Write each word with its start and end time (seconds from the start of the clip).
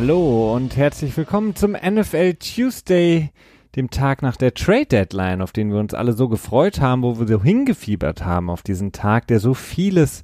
Hallo 0.00 0.54
und 0.54 0.76
herzlich 0.76 1.16
willkommen 1.16 1.56
zum 1.56 1.72
NFL 1.72 2.34
Tuesday, 2.34 3.32
dem 3.74 3.90
Tag 3.90 4.22
nach 4.22 4.36
der 4.36 4.54
Trade 4.54 4.86
Deadline, 4.86 5.42
auf 5.42 5.50
den 5.50 5.72
wir 5.72 5.80
uns 5.80 5.92
alle 5.92 6.12
so 6.12 6.28
gefreut 6.28 6.80
haben, 6.80 7.02
wo 7.02 7.18
wir 7.18 7.26
so 7.26 7.42
hingefiebert 7.42 8.24
haben 8.24 8.48
auf 8.48 8.62
diesen 8.62 8.92
Tag, 8.92 9.26
der 9.26 9.40
so 9.40 9.54
vieles 9.54 10.22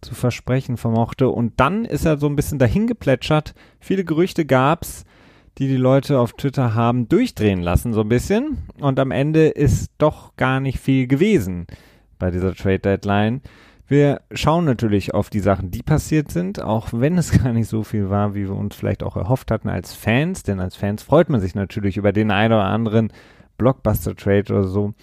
zu 0.00 0.16
versprechen 0.16 0.76
vermochte. 0.76 1.28
Und 1.28 1.60
dann 1.60 1.84
ist 1.84 2.04
er 2.04 2.18
so 2.18 2.26
ein 2.26 2.34
bisschen 2.34 2.58
dahin 2.58 2.88
geplätschert. 2.88 3.54
Viele 3.78 4.04
Gerüchte 4.04 4.46
gab's, 4.46 5.04
die 5.58 5.68
die 5.68 5.76
Leute 5.76 6.18
auf 6.18 6.32
Twitter 6.32 6.74
haben 6.74 7.08
durchdrehen 7.08 7.62
lassen, 7.62 7.92
so 7.92 8.00
ein 8.00 8.08
bisschen. 8.08 8.64
Und 8.80 8.98
am 8.98 9.12
Ende 9.12 9.46
ist 9.46 9.92
doch 9.98 10.34
gar 10.34 10.58
nicht 10.58 10.80
viel 10.80 11.06
gewesen 11.06 11.68
bei 12.18 12.32
dieser 12.32 12.52
Trade 12.52 12.80
Deadline. 12.80 13.42
Wir 13.94 14.22
schauen 14.32 14.64
natürlich 14.64 15.14
auf 15.14 15.30
die 15.30 15.38
Sachen, 15.38 15.70
die 15.70 15.84
passiert 15.84 16.32
sind, 16.32 16.60
auch 16.60 16.88
wenn 16.92 17.16
es 17.16 17.30
gar 17.44 17.52
nicht 17.52 17.68
so 17.68 17.84
viel 17.84 18.10
war, 18.10 18.34
wie 18.34 18.48
wir 18.48 18.56
uns 18.56 18.74
vielleicht 18.74 19.04
auch 19.04 19.16
erhofft 19.16 19.52
hatten 19.52 19.68
als 19.68 19.94
Fans, 19.94 20.42
denn 20.42 20.58
als 20.58 20.74
Fans 20.74 21.04
freut 21.04 21.28
man 21.28 21.40
sich 21.40 21.54
natürlich 21.54 21.96
über 21.96 22.12
den 22.12 22.32
einen 22.32 22.54
oder 22.54 22.64
anderen 22.64 23.12
Blockbuster-Trade 23.56 24.52
oder 24.52 24.64
so. 24.64 24.94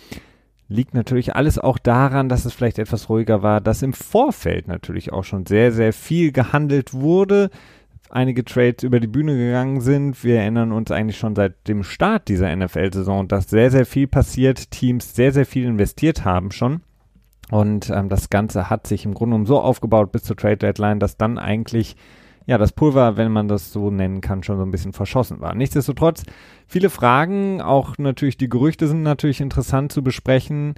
Liegt 0.67 0.93
natürlich 0.93 1.37
alles 1.37 1.57
auch 1.57 1.77
daran, 1.77 2.27
dass 2.27 2.43
es 2.43 2.51
vielleicht 2.51 2.79
etwas 2.79 3.07
ruhiger 3.07 3.41
war, 3.41 3.61
dass 3.61 3.81
im 3.81 3.93
Vorfeld 3.93 4.67
natürlich 4.67 5.13
auch 5.13 5.23
schon 5.23 5.45
sehr, 5.45 5.71
sehr 5.71 5.93
viel 5.93 6.33
gehandelt 6.33 6.93
wurde, 6.93 7.49
einige 8.09 8.43
Trades 8.43 8.83
über 8.83 8.99
die 8.99 9.07
Bühne 9.07 9.37
gegangen 9.37 9.79
sind. 9.79 10.21
Wir 10.21 10.41
erinnern 10.41 10.73
uns 10.73 10.91
eigentlich 10.91 11.17
schon 11.17 11.37
seit 11.37 11.65
dem 11.69 11.83
Start 11.83 12.27
dieser 12.27 12.53
NFL-Saison, 12.53 13.29
dass 13.29 13.49
sehr, 13.49 13.71
sehr 13.71 13.85
viel 13.85 14.07
passiert, 14.07 14.69
Teams 14.69 15.15
sehr, 15.15 15.31
sehr 15.31 15.45
viel 15.45 15.63
investiert 15.65 16.25
haben 16.25 16.51
schon. 16.51 16.81
Und 17.51 17.89
ähm, 17.89 18.09
das 18.09 18.29
Ganze 18.29 18.69
hat 18.69 18.87
sich 18.87 19.05
im 19.05 19.13
Grunde 19.13 19.33
genommen 19.33 19.45
so 19.45 19.59
aufgebaut 19.59 20.11
bis 20.11 20.23
zur 20.23 20.37
Trade 20.37 20.57
Deadline, 20.57 20.99
dass 20.99 21.17
dann 21.17 21.37
eigentlich 21.37 21.97
ja 22.47 22.57
das 22.57 22.71
Pulver, 22.71 23.17
wenn 23.17 23.31
man 23.31 23.49
das 23.49 23.71
so 23.73 23.91
nennen 23.91 24.21
kann, 24.21 24.41
schon 24.41 24.57
so 24.57 24.63
ein 24.63 24.71
bisschen 24.71 24.93
verschossen 24.93 25.41
war. 25.41 25.53
Nichtsdestotrotz 25.53 26.23
viele 26.65 26.89
Fragen, 26.89 27.61
auch 27.61 27.97
natürlich 27.97 28.37
die 28.37 28.49
Gerüchte 28.49 28.87
sind 28.87 29.03
natürlich 29.03 29.41
interessant 29.41 29.91
zu 29.91 30.01
besprechen, 30.01 30.75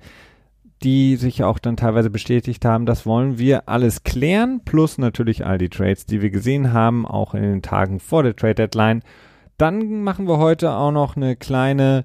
die 0.82 1.16
sich 1.16 1.44
auch 1.44 1.60
dann 1.60 1.78
teilweise 1.78 2.10
bestätigt 2.10 2.66
haben. 2.66 2.88
Das 2.88 3.06
wollen 3.06 3.38
wir 3.38 3.70
alles 3.70 4.04
klären, 4.04 4.62
plus 4.66 4.98
natürlich 4.98 5.46
all 5.46 5.60
die 5.60 5.70
Trades, 5.70 6.08
die 6.08 6.24
wir 6.24 6.32
gesehen 6.32 6.74
haben, 6.74 7.06
auch 7.06 7.36
in 7.36 7.44
den 7.44 7.62
Tagen 7.62 8.00
vor 8.00 8.24
der 8.24 8.36
Trade 8.36 8.56
Deadline. 8.56 9.04
Dann 9.58 10.02
machen 10.02 10.28
wir 10.28 10.40
heute 10.40 10.72
auch 10.74 10.92
noch 10.92 11.16
eine 11.16 11.36
kleine 11.36 12.04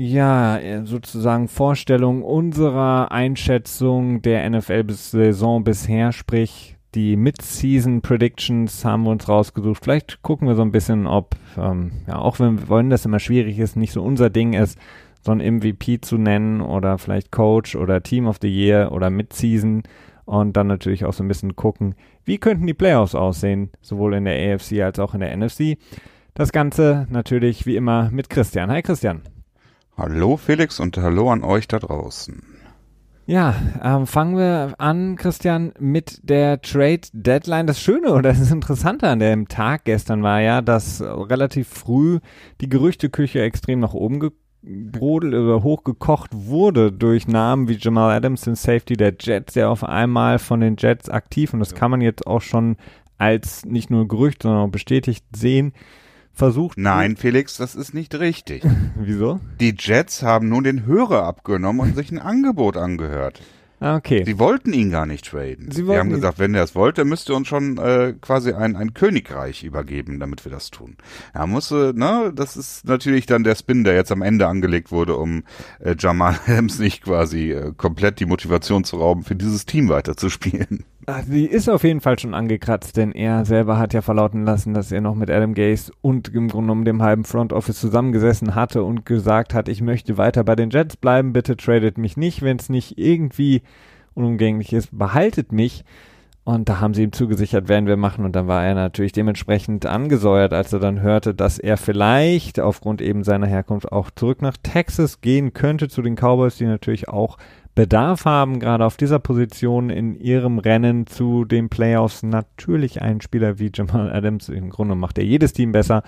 ja, 0.00 0.56
äh, 0.56 0.86
sozusagen 0.86 1.46
Vorstellung 1.46 2.22
unserer 2.22 3.12
Einschätzung 3.12 4.22
der 4.22 4.48
NFL-Saison 4.48 5.62
bisher, 5.62 6.12
sprich 6.12 6.76
die 6.94 7.16
Mid-Season 7.16 8.00
Predictions 8.00 8.84
haben 8.84 9.04
wir 9.04 9.10
uns 9.10 9.28
rausgesucht. 9.28 9.84
Vielleicht 9.84 10.22
gucken 10.22 10.48
wir 10.48 10.54
so 10.54 10.62
ein 10.62 10.72
bisschen, 10.72 11.06
ob, 11.06 11.36
ähm, 11.58 11.92
ja, 12.08 12.16
auch 12.16 12.40
wenn 12.40 12.60
wir 12.60 12.68
wollen, 12.68 12.88
dass 12.88 13.04
immer 13.04 13.20
schwierig 13.20 13.58
ist, 13.58 13.76
nicht 13.76 13.92
so 13.92 14.02
unser 14.02 14.30
Ding 14.30 14.54
ist, 14.54 14.78
so 15.20 15.32
ein 15.32 15.38
MVP 15.38 16.00
zu 16.00 16.16
nennen 16.16 16.62
oder 16.62 16.96
vielleicht 16.96 17.30
Coach 17.30 17.76
oder 17.76 18.02
Team 18.02 18.26
of 18.26 18.38
the 18.40 18.48
Year 18.48 18.92
oder 18.92 19.10
Mid-Season 19.10 19.82
und 20.24 20.56
dann 20.56 20.66
natürlich 20.66 21.04
auch 21.04 21.12
so 21.12 21.22
ein 21.22 21.28
bisschen 21.28 21.56
gucken, 21.56 21.94
wie 22.24 22.38
könnten 22.38 22.66
die 22.66 22.74
Playoffs 22.74 23.14
aussehen, 23.14 23.68
sowohl 23.82 24.14
in 24.14 24.24
der 24.24 24.54
AFC 24.54 24.80
als 24.80 24.98
auch 24.98 25.12
in 25.12 25.20
der 25.20 25.36
NFC. 25.36 25.76
Das 26.32 26.52
Ganze 26.52 27.06
natürlich 27.10 27.66
wie 27.66 27.76
immer 27.76 28.10
mit 28.10 28.30
Christian. 28.30 28.70
Hi 28.70 28.80
Christian. 28.80 29.20
Hallo 30.00 30.38
Felix 30.38 30.80
und 30.80 30.96
hallo 30.96 31.30
an 31.30 31.44
euch 31.44 31.68
da 31.68 31.78
draußen. 31.78 32.42
Ja, 33.26 33.54
ähm, 33.84 34.06
fangen 34.06 34.34
wir 34.38 34.72
an, 34.78 35.16
Christian, 35.16 35.74
mit 35.78 36.20
der 36.22 36.62
Trade 36.62 37.02
Deadline. 37.12 37.66
Das 37.66 37.82
Schöne 37.82 38.14
oder 38.14 38.30
das 38.32 38.50
Interessante 38.50 39.06
an 39.06 39.18
dem 39.18 39.46
Tag 39.46 39.84
gestern 39.84 40.22
war 40.22 40.40
ja, 40.40 40.62
dass 40.62 41.02
relativ 41.02 41.68
früh 41.68 42.20
die 42.62 42.70
Gerüchteküche 42.70 43.42
extrem 43.42 43.80
nach 43.80 43.92
oben 43.92 44.20
gebrodelt 44.20 45.34
oder 45.34 45.62
hochgekocht 45.62 46.30
wurde 46.32 46.92
durch 46.92 47.28
Namen 47.28 47.68
wie 47.68 47.76
Jamal 47.78 48.16
Adams, 48.16 48.40
den 48.40 48.54
Safety 48.54 48.96
der 48.96 49.12
Jets, 49.20 49.52
der 49.52 49.68
auf 49.68 49.84
einmal 49.84 50.38
von 50.38 50.60
den 50.60 50.76
Jets 50.78 51.10
aktiv 51.10 51.52
und 51.52 51.60
das 51.60 51.74
kann 51.74 51.90
man 51.90 52.00
jetzt 52.00 52.26
auch 52.26 52.40
schon 52.40 52.78
als 53.18 53.66
nicht 53.66 53.90
nur 53.90 54.08
Gerücht, 54.08 54.44
sondern 54.44 54.62
auch 54.66 54.72
bestätigt 54.72 55.26
sehen, 55.36 55.74
versucht. 56.40 56.78
Nein, 56.78 57.16
Felix, 57.16 57.56
das 57.58 57.76
ist 57.76 57.94
nicht 57.94 58.14
richtig. 58.16 58.64
Wieso? 58.96 59.40
Die 59.60 59.74
Jets 59.78 60.22
haben 60.22 60.48
nun 60.48 60.64
den 60.64 60.86
Hörer 60.86 61.24
abgenommen 61.24 61.80
und 61.80 61.94
sich 61.94 62.10
ein 62.10 62.18
Angebot 62.18 62.76
angehört. 62.76 63.40
Ah, 63.82 63.96
okay. 63.96 64.24
Sie 64.26 64.38
wollten 64.38 64.74
ihn 64.74 64.90
gar 64.90 65.06
nicht 65.06 65.24
traden. 65.24 65.70
Sie, 65.70 65.84
Sie 65.84 65.96
haben 65.96 66.10
gesagt, 66.10 66.38
wenn 66.38 66.54
er 66.54 66.64
es 66.64 66.74
wollte, 66.74 67.06
müsste 67.06 67.34
uns 67.34 67.48
schon 67.48 67.78
äh, 67.78 68.14
quasi 68.20 68.52
ein, 68.52 68.76
ein 68.76 68.92
Königreich 68.92 69.64
übergeben, 69.64 70.20
damit 70.20 70.44
wir 70.44 70.52
das 70.52 70.70
tun. 70.70 70.96
Er 71.32 71.46
musste, 71.46 71.94
ne, 71.94 72.30
das 72.34 72.58
ist 72.58 72.86
natürlich 72.86 73.24
dann 73.24 73.42
der 73.42 73.54
Spin, 73.54 73.84
der 73.84 73.94
jetzt 73.94 74.12
am 74.12 74.20
Ende 74.20 74.48
angelegt 74.48 74.92
wurde, 74.92 75.16
um 75.16 75.44
äh, 75.78 75.94
Jamal 75.98 76.38
Adams 76.46 76.78
nicht 76.78 77.04
quasi 77.04 77.52
äh, 77.52 77.72
komplett 77.74 78.20
die 78.20 78.26
Motivation 78.26 78.84
zu 78.84 78.96
rauben, 78.96 79.24
für 79.24 79.34
dieses 79.34 79.64
Team 79.64 79.88
weiterzuspielen. 79.88 80.84
Sie 81.26 81.46
ist 81.46 81.68
auf 81.68 81.84
jeden 81.84 82.00
Fall 82.00 82.18
schon 82.18 82.34
angekratzt, 82.34 82.96
denn 82.96 83.12
er 83.12 83.44
selber 83.44 83.78
hat 83.78 83.92
ja 83.92 84.02
verlauten 84.02 84.44
lassen, 84.44 84.74
dass 84.74 84.92
er 84.92 85.00
noch 85.00 85.14
mit 85.14 85.30
Adam 85.30 85.54
Gase 85.54 85.92
und 86.00 86.28
im 86.28 86.48
Grunde 86.48 86.66
genommen 86.66 86.84
dem 86.84 87.02
halben 87.02 87.24
Front 87.24 87.52
Office 87.52 87.80
zusammengesessen 87.80 88.54
hatte 88.54 88.82
und 88.82 89.06
gesagt 89.06 89.54
hat, 89.54 89.68
ich 89.68 89.80
möchte 89.80 90.18
weiter 90.18 90.44
bei 90.44 90.56
den 90.56 90.70
Jets 90.70 90.96
bleiben, 90.96 91.32
bitte 91.32 91.56
tradet 91.56 91.98
mich 91.98 92.16
nicht, 92.16 92.42
wenn 92.42 92.56
es 92.58 92.68
nicht 92.68 92.98
irgendwie 92.98 93.62
unumgänglich 94.14 94.72
ist, 94.72 94.96
behaltet 94.96 95.52
mich. 95.52 95.84
Und 96.54 96.68
da 96.68 96.80
haben 96.80 96.94
sie 96.94 97.04
ihm 97.04 97.12
zugesichert, 97.12 97.68
werden 97.68 97.86
wir 97.86 97.96
machen. 97.96 98.24
Und 98.24 98.34
dann 98.34 98.48
war 98.48 98.64
er 98.64 98.74
natürlich 98.74 99.12
dementsprechend 99.12 99.86
angesäuert, 99.86 100.52
als 100.52 100.72
er 100.72 100.80
dann 100.80 101.00
hörte, 101.00 101.32
dass 101.32 101.60
er 101.60 101.76
vielleicht 101.76 102.58
aufgrund 102.58 103.00
eben 103.00 103.22
seiner 103.22 103.46
Herkunft 103.46 103.92
auch 103.92 104.10
zurück 104.10 104.42
nach 104.42 104.56
Texas 104.60 105.20
gehen 105.20 105.52
könnte 105.52 105.88
zu 105.88 106.02
den 106.02 106.16
Cowboys, 106.16 106.56
die 106.56 106.64
natürlich 106.64 107.08
auch 107.08 107.38
Bedarf 107.76 108.24
haben, 108.24 108.58
gerade 108.58 108.84
auf 108.84 108.96
dieser 108.96 109.20
Position 109.20 109.90
in 109.90 110.16
ihrem 110.16 110.58
Rennen 110.58 111.06
zu 111.06 111.44
den 111.44 111.68
Playoffs. 111.68 112.24
Natürlich 112.24 113.00
ein 113.00 113.20
Spieler 113.20 113.60
wie 113.60 113.70
Jamal 113.72 114.12
Adams. 114.12 114.48
Im 114.48 114.70
Grunde 114.70 114.96
macht 114.96 115.18
er 115.18 115.24
jedes 115.24 115.52
Team 115.52 115.70
besser. 115.70 116.02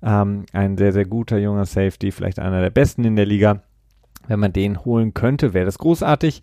Ähm, 0.00 0.46
ein 0.52 0.78
sehr, 0.78 0.92
sehr 0.92 1.06
guter 1.06 1.38
junger 1.38 1.66
Safety, 1.66 2.12
vielleicht 2.12 2.38
einer 2.38 2.60
der 2.60 2.70
besten 2.70 3.02
in 3.02 3.16
der 3.16 3.26
Liga. 3.26 3.62
Wenn 4.28 4.38
man 4.38 4.52
den 4.52 4.84
holen 4.84 5.12
könnte, 5.12 5.54
wäre 5.54 5.64
das 5.64 5.78
großartig. 5.78 6.40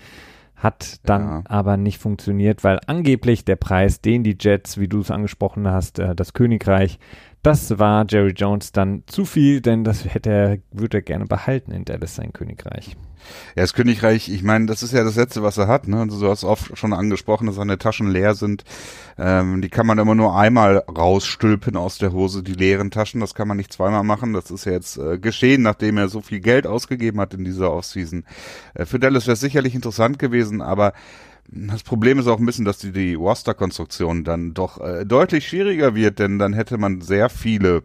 Hat 0.55 0.99
dann 1.03 1.21
ja. 1.21 1.43
aber 1.45 1.77
nicht 1.77 1.99
funktioniert, 1.99 2.63
weil 2.63 2.79
angeblich 2.88 3.43
der 3.45 3.57
Preis, 3.57 4.01
den 4.01 4.23
die 4.23 4.38
Jets, 4.39 4.79
wie 4.79 4.88
du 4.88 4.99
es 4.99 5.11
angesprochen 5.11 5.67
hast, 5.67 5.99
äh, 5.99 6.16
das 6.16 6.33
Königreich, 6.33 6.97
das 7.45 7.78
war 7.78 8.06
Jerry 8.09 8.31
Jones 8.31 8.72
dann 8.72 9.03
zu 9.06 9.23
viel, 9.23 9.61
denn 9.61 9.83
das 9.83 10.03
hätte 10.06 10.31
er, 10.31 10.57
würde 10.72 10.97
er 10.97 11.01
gerne 11.03 11.25
behalten 11.25 11.72
in 11.72 11.85
Dallas 11.85 12.16
sein 12.16 12.33
Königreich. 12.33 12.97
Ja, 13.56 13.63
das 13.63 13.73
Königreich, 13.73 14.29
ich 14.29 14.44
meine, 14.44 14.66
das 14.66 14.83
ist 14.83 14.94
ja 14.94 15.03
das 15.03 15.16
Letzte, 15.16 15.44
was 15.44 15.57
er 15.57 15.67
hat. 15.67 15.88
Ne? 15.88 16.00
Also, 16.00 16.19
du 16.19 16.29
hast 16.29 16.44
oft 16.44 16.78
schon 16.78 16.94
angesprochen, 16.94 17.47
dass 17.47 17.55
seine 17.55 17.78
Taschen 17.78 18.09
leer 18.09 18.35
sind. 18.35 18.63
Ähm, 19.17 19.61
die 19.61 19.69
kann 19.69 19.85
man 19.85 19.97
immer 19.97 20.16
nur 20.16 20.35
einmal 20.35 20.78
rausstülpen 20.78 21.75
aus 21.75 21.97
der 21.97 22.13
Hose, 22.13 22.44
die 22.44 22.53
leeren 22.53 22.91
Taschen. 22.91 23.22
Das 23.22 23.35
kann 23.35 23.47
man 23.47 23.57
nicht 23.57 23.73
zweimal 23.73 24.03
machen. 24.03 24.34
Das 24.34 24.51
ist 24.51 24.66
ja 24.66 24.72
jetzt 24.72 24.97
äh, 24.97 25.17
geschehen, 25.19 25.61
nachdem 25.61 25.97
er 25.97 26.07
so 26.07 26.22
viel 26.22 26.39
Geld 26.39 26.66
ausgegeben 26.67 27.20
hat 27.20 27.34
in 27.34 27.43
dieser 27.43 27.72
Offseason. 27.72 28.25
Äh, 28.73 28.85
für 28.85 28.99
Dallas 28.99 29.28
wäre 29.28 29.34
es 29.34 29.40
sicherlich 29.40 29.75
interessant 29.75 30.20
gewesen, 30.20 30.61
aber 30.61 30.93
das 31.47 31.84
Problem 31.84 32.20
ist 32.20 32.28
auch 32.28 32.40
ein 32.40 32.46
bisschen, 32.46 32.66
dass 32.66 32.80
die, 32.80 32.92
die 32.92 33.14
Roster-Konstruktion 33.14 34.24
dann 34.24 34.53
doch 34.53 34.82
äh, 34.82 35.06
deutlich 35.06 35.47
schwieriger 35.47 35.96
wird, 35.96 36.20
denn 36.20 36.40
dann 36.40 36.53
hätte 36.53 36.78
man 36.78 37.02
sehr 37.02 37.30
viele 37.30 37.84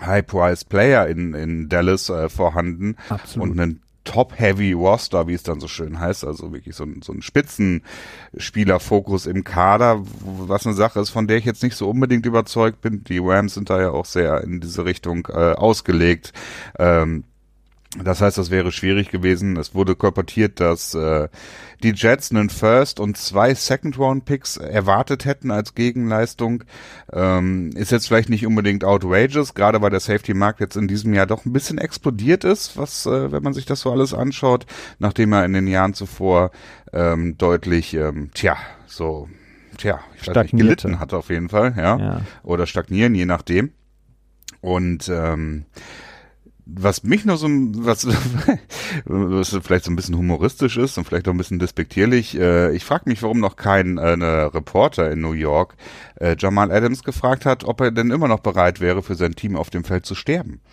High-Price-Player 0.00 1.06
in, 1.08 1.34
in 1.34 1.68
Dallas 1.68 2.08
äh, 2.10 2.28
vorhanden 2.28 2.96
Absolut. 3.08 3.48
und 3.48 3.60
einen 3.60 3.80
Top-Heavy-Roster, 4.04 5.26
wie 5.28 5.34
es 5.34 5.42
dann 5.42 5.60
so 5.60 5.68
schön 5.68 5.98
heißt, 5.98 6.26
also 6.26 6.52
wirklich 6.52 6.76
so 6.76 6.84
ein, 6.84 7.00
so 7.02 7.12
ein 7.12 7.22
Spitzenspieler-Fokus 7.22 9.26
im 9.26 9.42
Kader, 9.44 10.02
was 10.20 10.66
eine 10.66 10.74
Sache 10.74 11.00
ist, 11.00 11.08
von 11.10 11.26
der 11.26 11.38
ich 11.38 11.46
jetzt 11.46 11.62
nicht 11.62 11.76
so 11.76 11.88
unbedingt 11.88 12.26
überzeugt 12.26 12.82
bin. 12.82 13.02
Die 13.04 13.18
Rams 13.18 13.54
sind 13.54 13.70
da 13.70 13.80
ja 13.80 13.88
auch 13.90 14.04
sehr 14.04 14.44
in 14.44 14.60
diese 14.60 14.84
Richtung 14.84 15.26
äh, 15.30 15.54
ausgelegt. 15.54 16.34
Ähm, 16.78 17.24
das 18.02 18.20
heißt, 18.20 18.38
das 18.38 18.50
wäre 18.50 18.72
schwierig 18.72 19.10
gewesen. 19.10 19.56
Es 19.56 19.74
wurde 19.74 19.94
kolportiert, 19.94 20.58
dass 20.58 20.94
äh, 20.94 21.28
die 21.82 21.92
Jets 21.92 22.30
einen 22.30 22.50
First 22.50 22.98
und 22.98 23.16
zwei 23.16 23.54
Second-Round-Picks 23.54 24.56
erwartet 24.56 25.24
hätten 25.24 25.50
als 25.50 25.74
Gegenleistung. 25.74 26.64
Ähm, 27.12 27.70
ist 27.76 27.92
jetzt 27.92 28.08
vielleicht 28.08 28.30
nicht 28.30 28.46
unbedingt 28.46 28.84
outrageous, 28.84 29.54
gerade 29.54 29.80
weil 29.80 29.90
der 29.90 30.00
Safety-Markt 30.00 30.60
jetzt 30.60 30.76
in 30.76 30.88
diesem 30.88 31.14
Jahr 31.14 31.26
doch 31.26 31.44
ein 31.44 31.52
bisschen 31.52 31.78
explodiert 31.78 32.42
ist, 32.42 32.76
was, 32.76 33.06
äh, 33.06 33.30
wenn 33.30 33.42
man 33.42 33.54
sich 33.54 33.66
das 33.66 33.80
so 33.80 33.92
alles 33.92 34.12
anschaut, 34.12 34.66
nachdem 34.98 35.32
er 35.32 35.44
in 35.44 35.52
den 35.52 35.68
Jahren 35.68 35.94
zuvor 35.94 36.50
ähm, 36.92 37.38
deutlich, 37.38 37.94
ähm, 37.94 38.30
tja, 38.34 38.56
so, 38.86 39.28
tja, 39.78 40.00
ich 40.20 40.26
weiß 40.26 40.36
nicht, 40.36 40.56
gelitten 40.56 40.98
hat 40.98 41.14
auf 41.14 41.30
jeden 41.30 41.48
Fall, 41.48 41.74
ja. 41.76 41.98
ja. 41.98 42.20
Oder 42.42 42.66
stagnieren, 42.66 43.14
je 43.14 43.26
nachdem. 43.26 43.70
Und 44.60 45.08
ähm, 45.08 45.66
was 46.66 47.02
mich 47.02 47.24
nur 47.24 47.36
so, 47.36 47.46
was, 47.48 48.06
was 49.04 49.58
vielleicht 49.62 49.84
so 49.84 49.90
ein 49.90 49.96
bisschen 49.96 50.16
humoristisch 50.16 50.76
ist 50.76 50.96
und 50.96 51.04
vielleicht 51.04 51.28
auch 51.28 51.32
ein 51.32 51.38
bisschen 51.38 51.58
despektierlich, 51.58 52.38
äh, 52.38 52.74
ich 52.74 52.84
frage 52.84 53.04
mich, 53.06 53.22
warum 53.22 53.40
noch 53.40 53.56
kein 53.56 53.98
äh, 53.98 54.12
Reporter 54.12 55.10
in 55.10 55.20
New 55.20 55.32
York 55.32 55.76
äh, 56.16 56.36
Jamal 56.38 56.72
Adams 56.72 57.02
gefragt 57.02 57.44
hat, 57.44 57.64
ob 57.64 57.80
er 57.80 57.90
denn 57.90 58.10
immer 58.10 58.28
noch 58.28 58.40
bereit 58.40 58.80
wäre, 58.80 59.02
für 59.02 59.14
sein 59.14 59.34
Team 59.34 59.56
auf 59.56 59.70
dem 59.70 59.84
Feld 59.84 60.06
zu 60.06 60.14
sterben. 60.14 60.60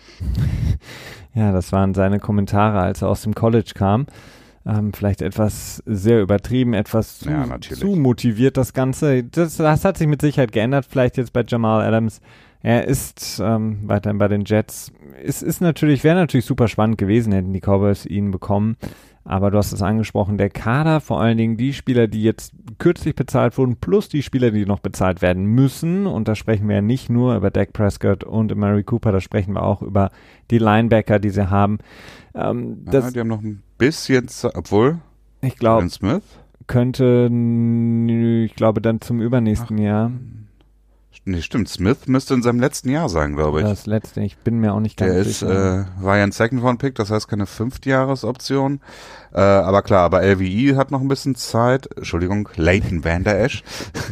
Ja, 1.34 1.50
das 1.50 1.72
waren 1.72 1.94
seine 1.94 2.20
Kommentare, 2.20 2.80
als 2.80 3.00
er 3.00 3.08
aus 3.08 3.22
dem 3.22 3.34
College 3.34 3.72
kam. 3.74 4.04
Ähm, 4.64 4.92
vielleicht 4.92 5.22
etwas 5.22 5.82
sehr 5.86 6.20
übertrieben, 6.20 6.74
etwas 6.74 7.20
zu, 7.20 7.30
Ja, 7.30 7.58
zu 7.58 7.96
motiviert 7.96 8.56
das 8.56 8.74
Ganze. 8.74 9.24
Das, 9.24 9.56
das 9.56 9.84
hat 9.84 9.96
sich 9.96 10.06
mit 10.06 10.20
Sicherheit 10.20 10.52
geändert, 10.52 10.86
vielleicht 10.88 11.16
jetzt 11.16 11.32
bei 11.32 11.42
Jamal 11.46 11.84
Adams. 11.84 12.20
Er 12.62 12.86
ist 12.86 13.40
ähm, 13.44 13.80
weiterhin 13.86 14.18
bei 14.18 14.28
den 14.28 14.44
Jets. 14.44 14.92
Es 15.22 15.42
ist 15.42 15.60
natürlich, 15.60 16.04
wäre 16.04 16.16
natürlich 16.16 16.46
super 16.46 16.68
spannend 16.68 16.98
gewesen, 16.98 17.32
hätten 17.32 17.52
die 17.52 17.60
Cowboys 17.60 18.06
ihn 18.06 18.30
bekommen. 18.30 18.76
Aber 19.24 19.52
du 19.52 19.58
hast 19.58 19.72
es 19.72 19.82
angesprochen, 19.82 20.36
der 20.36 20.50
Kader, 20.50 21.00
vor 21.00 21.20
allen 21.20 21.38
Dingen 21.38 21.56
die 21.56 21.72
Spieler, 21.74 22.08
die 22.08 22.22
jetzt 22.22 22.52
kürzlich 22.78 23.14
bezahlt 23.14 23.56
wurden, 23.56 23.76
plus 23.76 24.08
die 24.08 24.22
Spieler, 24.22 24.50
die 24.50 24.66
noch 24.66 24.80
bezahlt 24.80 25.22
werden 25.22 25.44
müssen. 25.44 26.06
Und 26.06 26.26
da 26.26 26.34
sprechen 26.34 26.68
wir 26.68 26.76
ja 26.76 26.82
nicht 26.82 27.08
nur 27.08 27.36
über 27.36 27.50
Dak 27.50 27.72
Prescott 27.72 28.24
und 28.24 28.54
Mary 28.56 28.82
Cooper, 28.82 29.12
da 29.12 29.20
sprechen 29.20 29.54
wir 29.54 29.62
auch 29.62 29.80
über 29.82 30.10
die 30.50 30.58
Linebacker, 30.58 31.20
die 31.20 31.30
sie 31.30 31.50
haben. 31.50 31.78
Ähm, 32.34 32.84
das, 32.84 33.06
ja, 33.06 33.10
die 33.12 33.20
haben 33.20 33.28
noch 33.28 33.42
ein 33.42 33.62
bisschen, 33.78 34.26
obwohl, 34.54 34.98
ich 35.40 35.56
glaube, 35.56 35.88
könnte, 36.66 37.30
ich 38.46 38.54
glaube, 38.54 38.80
dann 38.80 39.00
zum 39.00 39.20
übernächsten 39.20 39.78
Jahr. 39.78 40.10
Nee, 41.24 41.42
stimmt, 41.42 41.68
Smith 41.68 42.06
müsste 42.06 42.34
in 42.34 42.42
seinem 42.42 42.60
letzten 42.60 42.90
Jahr 42.90 43.08
sein, 43.08 43.34
glaube 43.34 43.60
ich. 43.60 43.66
Das 43.66 43.86
letzte, 43.86 44.20
ich 44.22 44.36
bin 44.38 44.58
mir 44.58 44.72
auch 44.72 44.80
nicht 44.80 44.96
ganz 44.96 45.12
Der 45.12 45.20
ist, 45.20 45.40
sicher. 45.40 45.86
äh, 46.00 46.04
war 46.04 46.16
ja 46.16 46.24
ein 46.24 46.32
Second 46.32 46.62
Round 46.62 46.78
Pick, 46.80 46.94
das 46.94 47.10
heißt 47.10 47.28
keine 47.28 47.46
Fünftjahresoption. 47.46 48.80
Äh, 49.34 49.40
aber 49.40 49.82
klar, 49.82 50.02
aber 50.02 50.22
LVI 50.22 50.74
hat 50.76 50.90
noch 50.90 51.00
ein 51.00 51.08
bisschen 51.08 51.34
Zeit. 51.34 51.88
Entschuldigung, 51.96 52.48
Leighton 52.56 53.04
Vander 53.04 53.38
Esch, 53.38 53.62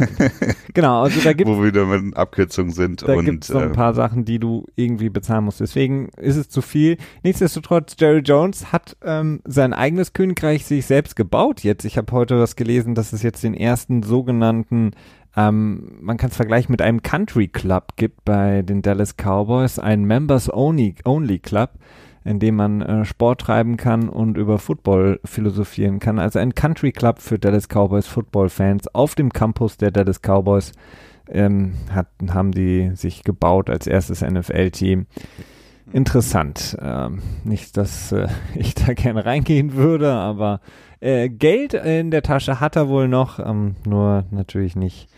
genau, 0.75 1.03
also 1.03 1.21
da 1.21 1.33
gibt 1.35 1.49
wo 1.49 1.59
wir 1.59 1.67
wieder 1.67 1.85
mit 1.85 2.17
Abkürzungen 2.17 2.73
sind. 2.73 3.07
Da 3.07 3.21
gibt 3.21 3.45
es 3.45 3.49
so 3.49 3.59
ein 3.59 3.71
äh, 3.71 3.75
paar 3.75 3.93
Sachen, 3.95 4.25
die 4.25 4.39
du 4.39 4.67
irgendwie 4.77 5.11
bezahlen 5.11 5.45
musst. 5.45 5.61
Deswegen 5.61 6.09
ist 6.17 6.37
es 6.37 6.49
zu 6.49 6.63
viel. 6.63 6.97
Nichtsdestotrotz, 7.23 7.97
Jerry 7.99 8.21
Jones 8.21 8.73
hat 8.73 8.97
ähm, 9.03 9.41
sein 9.45 9.75
eigenes 9.75 10.13
Königreich 10.15 10.65
sich 10.65 10.87
selbst 10.87 11.17
gebaut 11.17 11.61
jetzt. 11.65 11.85
Ich 11.85 11.99
habe 11.99 12.11
heute 12.13 12.39
was 12.39 12.57
gelesen, 12.57 12.95
dass 12.95 13.13
es 13.13 13.23
jetzt 13.23 13.43
den 13.43 13.55
ersten 13.55 14.03
sogenannten, 14.03 14.93
ähm, 15.37 15.99
man 16.01 16.17
kann 16.17 16.31
es 16.31 16.37
vergleichen 16.37 16.73
mit 16.73 16.83
einem 16.83 17.03
Country 17.03 17.49
Club 17.49 17.95
gibt 17.97 18.25
bei 18.25 18.63
den 18.63 18.83
Dallas 18.83 19.17
Cowboys, 19.17 19.79
ein 19.79 20.05
Members 20.05 20.53
Only, 20.53 20.95
Only 21.05 21.39
Club 21.39 21.71
in 22.25 22.39
dem 22.39 22.57
man 22.57 22.83
äh, 22.83 23.05
Sport 23.05 23.41
treiben 23.41 23.77
kann 23.77 24.09
und 24.09 24.37
über 24.37 24.59
Football 24.59 25.21
philosophieren 25.25 26.01
kann. 26.01 26.19
Also 26.19 26.39
ein 26.39 26.55
Country 26.55 26.93
Club 26.93 27.19
für 27.21 27.39
Dallas 27.39 27.69
Cowboys 27.69 28.07
Football-Fans 28.07 28.95
auf 28.95 29.15
dem 29.15 29.33
Campus 29.33 29.79
der 29.79 29.91
Dallas 29.91 30.21
Cowboys 30.21 30.73
ähm, 31.29 31.75
hat, 31.91 32.09
haben 32.29 32.53
die 32.53 32.91
sich 32.95 33.25
gebaut 33.25 33.71
als 33.71 33.87
erstes 33.87 34.21
NFL-Team. 34.21 35.07
Interessant. 35.93 36.77
Ähm, 36.81 37.23
nicht, 37.45 37.77
dass 37.77 38.13
äh, 38.13 38.29
ich 38.55 38.75
da 38.75 38.93
gerne 38.93 39.25
reingehen 39.25 39.75
würde, 39.75 40.13
aber 40.13 40.61
äh, 41.01 41.29
Geld 41.31 41.73
in 41.75 42.11
der 42.11 42.23
Tasche 42.23 42.61
hat 42.61 42.77
er 42.77 42.89
wohl 42.89 43.09
noch, 43.09 43.39
ähm, 43.39 43.77
nur 43.87 44.25
natürlich 44.31 44.77
nicht 44.77 45.09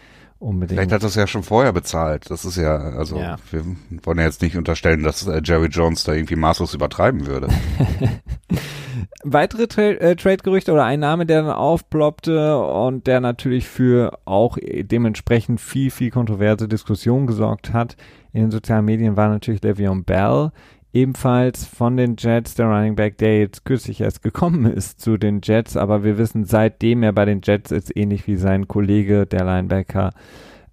unbedingt. 0.43 0.79
Vielleicht 0.79 0.93
hat 0.93 1.03
er 1.03 1.09
es 1.09 1.15
ja 1.15 1.27
schon 1.27 1.43
vorher 1.43 1.73
bezahlt. 1.73 2.31
Das 2.31 2.45
ist 2.45 2.57
ja, 2.57 2.77
also 2.77 3.17
Ja. 3.17 3.37
wir 3.51 3.65
wollen 4.03 4.19
ja 4.19 4.25
jetzt 4.25 4.43
nicht 4.43 4.57
unterstellen, 4.57 5.03
dass 5.03 5.27
äh, 5.27 5.41
Jerry 5.45 5.69
Jones 5.69 6.05
da 6.05 6.13
irgendwie 6.13 6.37
maßlos 6.37 6.75
übertreiben 6.75 7.27
würde. 7.27 7.49
Weitere 9.25 9.67
Tra 9.69 9.83
äh, 9.83 10.17
Trade-Gerüchte 10.17 10.73
oder 10.73 10.85
ein 10.85 11.01
Name, 11.01 11.27
der 11.27 11.43
dann 11.43 11.51
aufploppte 11.53 12.59
und 12.59 13.07
der 13.07 13.21
natürlich 13.21 13.67
für 13.69 14.19
auch 14.25 14.59
dementsprechend 14.63 15.61
viel, 15.61 15.91
viel 15.91 16.11
kontroverse 16.11 16.69
Diskussionen 16.69 17.27
gesorgt 17.27 17.73
hat 17.73 17.97
in 18.33 18.43
den 18.43 18.51
sozialen 18.51 18.85
Medien, 18.85 19.17
war 19.17 19.29
natürlich 19.29 19.61
Le'Veon 19.61 20.05
Bell, 20.05 20.51
ebenfalls 20.93 21.65
von 21.65 21.97
den 21.97 22.17
Jets, 22.19 22.55
der 22.55 22.67
Running 22.67 22.97
Back, 22.97 23.19
der 23.19 23.41
jetzt 23.41 23.65
kürzlich 23.65 24.01
erst 24.01 24.23
gekommen 24.23 24.67
ist 24.67 25.01
zu 25.01 25.17
den 25.17 25.41
Jets, 25.43 25.77
aber 25.77 26.05
wir 26.05 26.19
wissen, 26.19 26.45
seitdem 26.45 27.03
er 27.03 27.13
bei 27.13 27.25
den 27.25 27.41
Jets 27.43 27.71
ist, 27.71 27.97
ähnlich 27.97 28.27
wie 28.27 28.37
sein 28.37 28.69
Kollege, 28.69 29.27
der 29.27 29.45
Linebacker, 29.45 30.11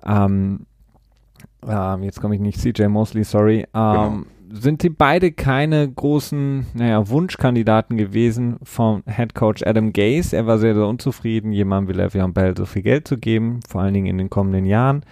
ähm, 0.06 0.66
ähm, 1.68 2.04
jetzt 2.04 2.22
komme 2.22 2.36
ich 2.36 2.42
nicht, 2.42 2.60
CJ 2.60 2.88
Mosley, 2.88 3.24
sorry, 3.24 3.66
ähm, 3.74 4.26
sind 4.52 4.82
die 4.82 4.90
beide 4.90 5.32
keine 5.32 5.88
großen, 5.90 6.66
naja, 6.74 7.08
Wunschkandidaten 7.08 7.98
gewesen 7.98 8.58
vom 8.64 9.04
Head 9.06 9.36
Coach 9.36 9.64
Adam 9.64 9.94
Gase. 9.94 10.36
Er 10.36 10.48
war 10.48 10.58
sehr, 10.58 10.74
sehr 10.74 10.88
unzufrieden, 10.88 11.52
jemandem 11.52 11.96
wie 11.96 12.02
Le'Veon 12.02 12.34
Bell 12.34 12.58
so 12.58 12.66
viel 12.66 12.82
Geld 12.82 13.08
zu 13.08 13.18
geben, 13.18 13.60
vor 13.68 13.82
allen 13.82 13.94
Dingen 13.94 14.08
in 14.08 14.18
den 14.18 14.30
kommenden 14.30 14.66
Jahren. 14.66 15.04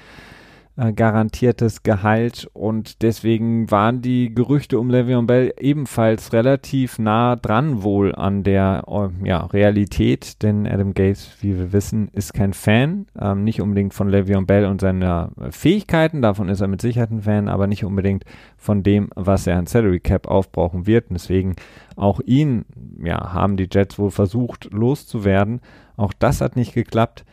Äh, 0.80 0.94
garantiertes 0.94 1.82
Gehalt 1.82 2.48
und 2.54 3.02
deswegen 3.02 3.72
waren 3.72 4.04
die 4.04 4.32
Gerüchte 4.32 4.80
um 4.80 4.92
Le'Veon 4.92 5.26
Bell 5.26 5.52
ebenfalls 5.60 6.34
relativ 6.34 7.00
nah 7.00 7.36
dran 7.36 7.82
wohl 7.82 8.14
an 8.14 8.44
der 8.44 8.84
äh, 8.88 9.28
ja, 9.28 9.44
Realität, 9.48 10.44
denn 10.44 10.68
Adam 10.68 10.94
Gase, 10.94 11.30
wie 11.40 11.58
wir 11.58 11.74
wissen, 11.74 12.10
ist 12.14 12.36
kein 12.36 12.54
Fan, 12.54 13.08
ähm, 13.20 13.44
nicht 13.44 13.60
unbedingt 13.60 13.96
von 13.96 14.12
Le'Veon 14.12 14.46
Bell 14.46 14.66
und 14.66 14.80
seiner 14.80 15.32
Fähigkeiten, 15.50 16.22
davon 16.22 16.48
ist 16.48 16.62
er 16.62 16.68
mit 16.68 16.82
Sicherheit 16.82 17.10
ein 17.10 17.24
Fan, 17.24 17.48
aber 17.48 17.66
nicht 17.66 17.84
unbedingt 17.84 18.24
von 18.56 18.84
dem, 18.84 19.10
was 19.16 19.48
er 19.48 19.58
an 19.58 19.66
Salary 19.66 20.00
Cap 20.00 20.28
aufbrauchen 20.28 20.86
wird. 20.86 21.10
Und 21.10 21.16
deswegen 21.16 21.56
auch 21.96 22.20
ihn, 22.24 22.66
ja, 23.04 23.34
haben 23.34 23.58
die 23.58 23.68
Jets 23.72 23.98
wohl 23.98 24.12
versucht 24.12 24.70
loszuwerden. 24.72 25.62
Auch 25.96 26.14
das 26.14 26.40
hat 26.40 26.56
nicht 26.56 26.76
geklappt. 26.76 27.26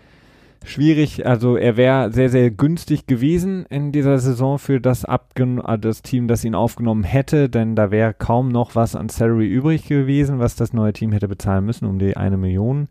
Schwierig, 0.65 1.27
also 1.27 1.57
er 1.57 1.77
wäre 1.77 2.11
sehr, 2.11 2.31
sehr 2.31 2.51
günstig 2.51 3.07
gewesen 3.07 3.67
in 3.69 3.93
dieser 3.93 4.19
Saison 4.19 4.59
für 4.59 4.81
das, 4.81 5.05
Abgen 5.05 5.61
äh, 5.61 5.79
das 5.79 6.01
Team, 6.01 6.27
das 6.27 6.43
ihn 6.43 6.55
aufgenommen 6.55 7.05
hätte, 7.05 7.51
denn 7.51 7.77
da 7.77 7.91
wäre 7.91 8.15
kaum 8.15 8.49
noch 8.49 8.75
was 8.75 8.97
an 8.97 9.11
Salary 9.11 9.47
übrig 9.47 9.87
gewesen, 9.87 10.39
was 10.39 10.57
das 10.57 10.73
neue 10.73 10.95
Team 10.95 11.13
hätte 11.13 11.29
bezahlen 11.29 11.67
müssen, 11.67 11.87
um 11.87 11.99
die 11.99 12.17
eine 12.17 12.39
Million. 12.39 12.89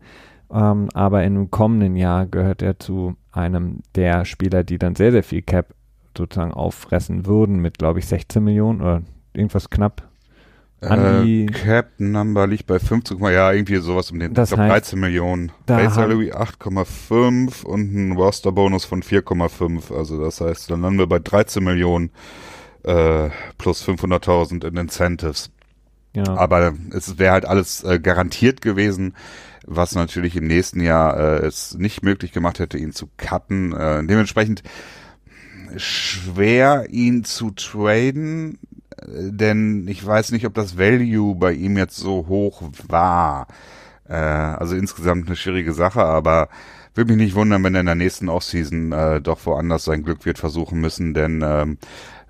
Ähm, 0.52 0.88
aber 0.94 1.24
im 1.24 1.50
kommenden 1.50 1.96
Jahr 1.96 2.26
gehört 2.26 2.62
er 2.62 2.78
zu 2.78 3.16
einem 3.32 3.80
der 3.96 4.24
Spieler, 4.24 4.62
die 4.62 4.78
dann 4.78 4.94
sehr, 4.94 5.10
sehr 5.10 5.24
viel 5.24 5.42
Cap 5.42 5.74
sozusagen 6.16 6.52
auffressen 6.52 7.26
würden 7.26 7.56
mit, 7.56 7.78
glaube 7.78 7.98
ich, 7.98 8.06
16 8.06 8.42
Millionen 8.42 8.80
oder 8.82 9.02
irgendwas 9.32 9.68
knapp. 9.68 10.08
Äh, 10.90 11.46
Cap 11.46 11.92
Number 11.98 12.46
liegt 12.46 12.66
bei 12.66 12.78
15, 12.78 13.18
ja, 13.18 13.52
irgendwie 13.52 13.76
sowas 13.76 14.10
um 14.10 14.18
den 14.18 14.34
Das 14.34 14.50
ich 14.50 14.56
glaub, 14.56 14.68
heißt, 14.68 14.92
13 14.92 15.00
Millionen. 15.00 15.52
Base 15.66 15.94
Salary 15.94 16.32
8,5 16.32 17.64
und 17.64 17.94
ein 17.94 18.12
Roster-Bonus 18.12 18.84
von 18.84 19.02
4,5. 19.02 19.96
Also 19.96 20.20
das 20.20 20.40
heißt, 20.40 20.70
dann 20.70 20.82
landen 20.82 20.98
wir 20.98 21.06
bei 21.06 21.18
13 21.18 21.62
Millionen 21.62 22.10
äh, 22.84 23.30
plus 23.58 23.86
500.000 23.86 24.66
in 24.66 24.76
Incentives. 24.76 25.50
Genau. 26.12 26.36
Aber 26.36 26.74
es 26.92 27.18
wäre 27.18 27.32
halt 27.32 27.44
alles 27.44 27.82
äh, 27.82 27.98
garantiert 27.98 28.60
gewesen, 28.60 29.14
was 29.66 29.94
natürlich 29.94 30.36
im 30.36 30.46
nächsten 30.46 30.80
Jahr 30.80 31.18
äh, 31.18 31.46
es 31.46 31.74
nicht 31.74 32.02
möglich 32.02 32.32
gemacht 32.32 32.58
hätte, 32.58 32.78
ihn 32.78 32.92
zu 32.92 33.08
cutten. 33.16 33.72
Äh, 33.72 34.04
dementsprechend 34.06 34.62
schwer, 35.76 36.86
ihn 36.90 37.24
zu 37.24 37.50
traden, 37.50 38.58
denn 39.06 39.86
ich 39.88 40.04
weiß 40.04 40.32
nicht, 40.32 40.46
ob 40.46 40.54
das 40.54 40.78
Value 40.78 41.34
bei 41.34 41.52
ihm 41.52 41.76
jetzt 41.76 41.96
so 41.96 42.26
hoch 42.28 42.62
war. 42.88 43.46
Äh, 44.08 44.14
also 44.14 44.76
insgesamt 44.76 45.26
eine 45.26 45.36
schwierige 45.36 45.72
Sache, 45.72 46.04
aber 46.04 46.48
würde 46.94 47.12
mich 47.12 47.22
nicht 47.22 47.34
wundern, 47.34 47.64
wenn 47.64 47.74
er 47.74 47.80
in 47.80 47.86
der 47.86 47.94
nächsten 47.96 48.28
Offseason 48.28 48.92
äh, 48.92 49.20
doch 49.20 49.44
woanders 49.46 49.84
sein 49.84 50.04
Glück 50.04 50.24
wird 50.24 50.38
versuchen 50.38 50.80
müssen, 50.80 51.12
denn 51.12 51.42
ähm, 51.44 51.78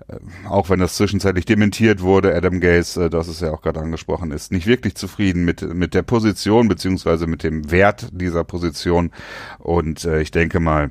äh, 0.07 0.17
auch 0.47 0.69
wenn 0.69 0.79
das 0.79 0.95
zwischenzeitlich 0.95 1.45
dementiert 1.45 2.01
wurde, 2.01 2.33
Adam 2.33 2.59
Gaze, 2.59 3.05
äh, 3.05 3.09
das 3.09 3.27
ist 3.27 3.41
ja 3.41 3.51
auch 3.51 3.61
gerade 3.61 3.79
angesprochen, 3.79 4.31
ist 4.31 4.51
nicht 4.51 4.65
wirklich 4.65 4.95
zufrieden 4.95 5.45
mit, 5.45 5.61
mit 5.61 5.93
der 5.93 6.01
Position 6.01 6.67
beziehungsweise 6.67 7.27
mit 7.27 7.43
dem 7.43 7.69
Wert 7.69 8.09
dieser 8.11 8.43
Position. 8.43 9.11
Und 9.59 10.05
äh, 10.05 10.21
ich 10.21 10.31
denke 10.31 10.59
mal, 10.59 10.89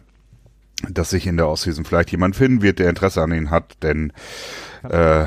dass 0.89 1.11
sich 1.11 1.27
in 1.27 1.37
der 1.37 1.49
Offseason 1.49 1.85
vielleicht 1.85 2.13
jemand 2.13 2.37
finden 2.37 2.63
wird, 2.63 2.79
der 2.79 2.91
Interesse 2.91 3.23
an 3.23 3.33
ihn 3.33 3.51
hat, 3.51 3.83
denn 3.83 4.13
äh, 4.89 5.25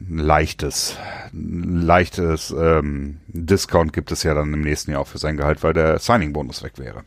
ein 0.00 0.18
leichtes, 0.18 0.96
ein 1.32 1.82
leichtes 1.82 2.54
ähm, 2.58 3.18
Discount 3.28 3.92
gibt 3.92 4.12
es 4.12 4.22
ja 4.22 4.34
dann 4.34 4.52
im 4.52 4.60
nächsten 4.60 4.90
Jahr 4.90 5.00
auch 5.00 5.06
für 5.06 5.18
sein 5.18 5.36
Gehalt, 5.36 5.62
weil 5.62 5.72
der 5.72 5.98
Signing-Bonus 5.98 6.62
weg 6.62 6.78
wäre. 6.78 7.02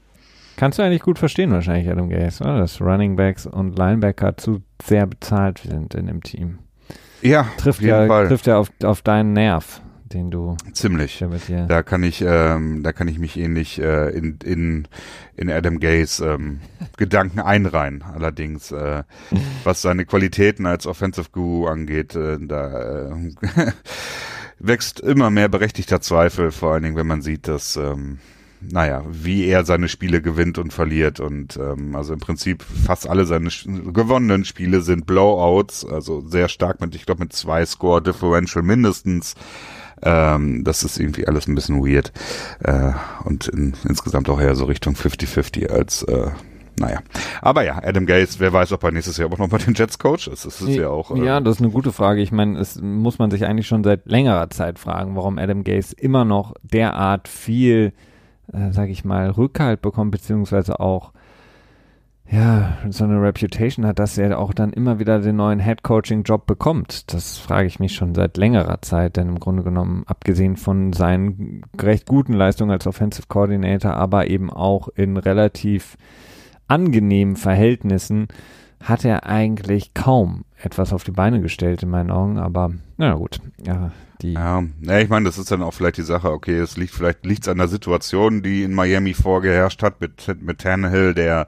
Kannst 0.55 0.77
du 0.77 0.83
eigentlich 0.83 1.01
gut 1.01 1.19
verstehen 1.19 1.51
wahrscheinlich, 1.51 1.89
Adam 1.89 2.09
Gase, 2.09 2.43
oder? 2.43 2.59
dass 2.59 2.81
Running 2.81 3.15
Backs 3.15 3.45
und 3.45 3.77
Linebacker 3.77 4.35
zu 4.35 4.61
sehr 4.83 5.05
bezahlt 5.05 5.59
sind 5.59 5.95
in 5.95 6.07
dem 6.07 6.21
Team. 6.21 6.59
Ja, 7.21 7.43
Trifft 7.57 7.79
auf 7.79 7.81
jeden 7.81 8.01
ja, 8.01 8.07
Fall. 8.07 8.27
trifft 8.27 8.47
ja 8.47 8.57
auf, 8.57 8.69
auf 8.83 9.01
deinen 9.01 9.33
Nerv, 9.33 9.81
den 10.13 10.31
du 10.31 10.57
Ziemlich. 10.73 11.19
ja. 11.19 11.65
Da 11.65 11.83
kann 11.83 12.03
ich, 12.03 12.23
ähm, 12.25 12.83
da 12.83 12.91
kann 12.91 13.07
ich 13.07 13.19
mich 13.19 13.37
ähnlich 13.37 13.79
äh, 13.79 14.09
in, 14.09 14.37
in, 14.43 14.87
in 15.35 15.49
Adam 15.49 15.79
Gaze 15.79 16.25
ähm, 16.25 16.59
Gedanken 16.97 17.39
einreihen. 17.39 18.03
Allerdings, 18.03 18.71
äh, 18.71 19.03
was 19.63 19.81
seine 19.81 20.05
Qualitäten 20.05 20.65
als 20.65 20.87
Offensive 20.87 21.29
Guru 21.31 21.67
angeht, 21.67 22.15
äh, 22.15 22.37
da 22.39 23.09
äh, 23.09 23.31
wächst 24.59 24.99
immer 24.99 25.29
mehr 25.29 25.49
berechtigter 25.49 26.01
Zweifel, 26.01 26.51
vor 26.51 26.73
allen 26.73 26.83
Dingen, 26.83 26.95
wenn 26.95 27.07
man 27.07 27.21
sieht, 27.21 27.47
dass 27.47 27.75
ähm, 27.77 28.19
naja, 28.61 29.03
wie 29.09 29.45
er 29.45 29.63
seine 29.63 29.87
Spiele 29.87 30.21
gewinnt 30.21 30.57
und 30.57 30.73
verliert. 30.73 31.19
Und 31.19 31.57
ähm, 31.57 31.95
also 31.95 32.13
im 32.13 32.19
Prinzip 32.19 32.63
fast 32.63 33.09
alle 33.09 33.25
seine 33.25 33.49
gewonnenen 33.49 34.45
Spiele 34.45 34.81
sind 34.81 35.05
Blowouts, 35.05 35.85
also 35.85 36.21
sehr 36.21 36.49
stark 36.49 36.81
mit, 36.81 36.93
ich 36.95 37.05
glaube, 37.05 37.23
mit 37.23 37.33
zwei 37.33 37.65
Score 37.65 38.01
Differential 38.01 38.63
mindestens. 38.63 39.35
Ähm, 40.01 40.63
das 40.63 40.83
ist 40.83 40.99
irgendwie 40.99 41.27
alles 41.27 41.47
ein 41.47 41.55
bisschen 41.55 41.83
weird. 41.83 42.11
Äh, 42.63 42.91
und 43.23 43.47
in, 43.47 43.73
insgesamt 43.87 44.29
auch 44.29 44.39
eher 44.39 44.55
so 44.55 44.65
Richtung 44.65 44.95
50-50 44.95 45.67
als 45.67 46.03
äh, 46.03 46.27
naja. 46.79 46.99
Aber 47.41 47.63
ja, 47.63 47.81
Adam 47.83 48.05
Gates, 48.05 48.39
wer 48.39 48.53
weiß, 48.53 48.71
ob 48.71 48.83
er 48.83 48.91
nächstes 48.91 49.17
Jahr 49.17 49.31
auch 49.31 49.37
noch 49.37 49.51
mal 49.51 49.57
den 49.57 49.73
Jets 49.73 49.99
Coach 49.99 50.29
ist. 50.29 50.45
Das 50.45 50.61
ist 50.61 50.75
ja 50.75 50.87
auch. 50.87 51.11
Äh 51.11 51.25
ja, 51.25 51.41
das 51.41 51.57
ist 51.57 51.61
eine 51.61 51.71
gute 51.71 51.91
Frage. 51.91 52.21
Ich 52.21 52.31
meine, 52.31 52.57
es 52.57 52.79
muss 52.81 53.19
man 53.19 53.31
sich 53.31 53.45
eigentlich 53.45 53.67
schon 53.67 53.83
seit 53.83 54.05
längerer 54.05 54.49
Zeit 54.49 54.79
fragen, 54.79 55.17
warum 55.17 55.37
Adam 55.37 55.65
Gates 55.65 55.91
immer 55.91 56.23
noch 56.23 56.53
derart 56.63 57.27
viel 57.27 57.91
äh, 58.53 58.71
sage 58.71 58.91
ich 58.91 59.05
mal, 59.05 59.29
Rückhalt 59.29 59.81
bekommt, 59.81 60.11
beziehungsweise 60.11 60.79
auch 60.79 61.11
ja, 62.31 62.77
so 62.89 63.05
eine 63.05 63.21
Reputation 63.21 63.85
hat, 63.85 63.97
dass 63.97 64.17
er 64.17 64.37
auch 64.37 64.53
dann 64.53 64.71
immer 64.71 64.99
wieder 64.99 65.19
den 65.19 65.37
neuen 65.37 65.59
Head-Coaching-Job 65.59 66.45
bekommt. 66.45 67.11
Das 67.11 67.39
frage 67.39 67.67
ich 67.67 67.79
mich 67.79 67.95
schon 67.95 68.13
seit 68.13 68.37
längerer 68.37 68.81
Zeit, 68.81 69.17
denn 69.17 69.29
im 69.29 69.39
Grunde 69.39 69.63
genommen, 69.63 70.03
abgesehen 70.05 70.55
von 70.55 70.93
seinen 70.93 71.63
recht 71.79 72.05
guten 72.05 72.33
Leistungen 72.33 72.71
als 72.71 72.85
Offensive 72.85 73.27
Coordinator, 73.27 73.95
aber 73.95 74.27
eben 74.27 74.51
auch 74.51 74.89
in 74.89 75.17
relativ 75.17 75.97
angenehmen 76.67 77.35
Verhältnissen, 77.35 78.27
hat 78.83 79.03
er 79.05 79.25
eigentlich 79.25 79.93
kaum 79.95 80.45
etwas 80.61 80.93
auf 80.93 81.03
die 81.03 81.11
Beine 81.11 81.41
gestellt 81.41 81.83
in 81.83 81.89
meinen 81.89 82.11
Augen, 82.11 82.37
aber 82.37 82.71
na 82.97 83.15
gut, 83.15 83.39
ja, 83.65 83.91
die. 84.21 84.33
Ja, 84.33 84.63
ja 84.81 84.99
ich 84.99 85.09
meine, 85.09 85.25
das 85.25 85.37
ist 85.37 85.51
dann 85.51 85.63
auch 85.63 85.73
vielleicht 85.73 85.97
die 85.97 86.03
Sache, 86.03 86.31
okay, 86.31 86.57
es 86.59 86.77
liegt 86.77 86.93
vielleicht 86.93 87.25
liegt's 87.25 87.47
an 87.47 87.57
der 87.57 87.67
Situation, 87.67 88.43
die 88.43 88.63
in 88.63 88.73
Miami 88.73 89.13
vorgeherrscht 89.13 89.83
hat 89.83 89.99
mit, 89.99 90.37
mit 90.41 90.59
Tannehill, 90.59 91.13
der 91.13 91.47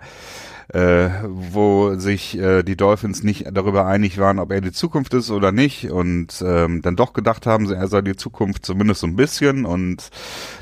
äh, 0.73 1.09
wo 1.27 1.95
sich 1.95 2.37
äh, 2.37 2.63
die 2.63 2.77
Dolphins 2.77 3.23
nicht 3.23 3.45
darüber 3.51 3.85
einig 3.85 4.17
waren, 4.17 4.39
ob 4.39 4.51
er 4.51 4.61
die 4.61 4.71
Zukunft 4.71 5.13
ist 5.13 5.29
oder 5.29 5.51
nicht 5.51 5.91
und 5.91 6.41
ähm, 6.45 6.81
dann 6.81 6.95
doch 6.95 7.13
gedacht 7.13 7.45
haben, 7.45 7.69
er 7.71 7.87
sei 7.87 8.01
die 8.01 8.15
Zukunft 8.15 8.65
zumindest 8.65 9.01
so 9.01 9.07
ein 9.07 9.17
bisschen 9.17 9.65
und 9.65 10.09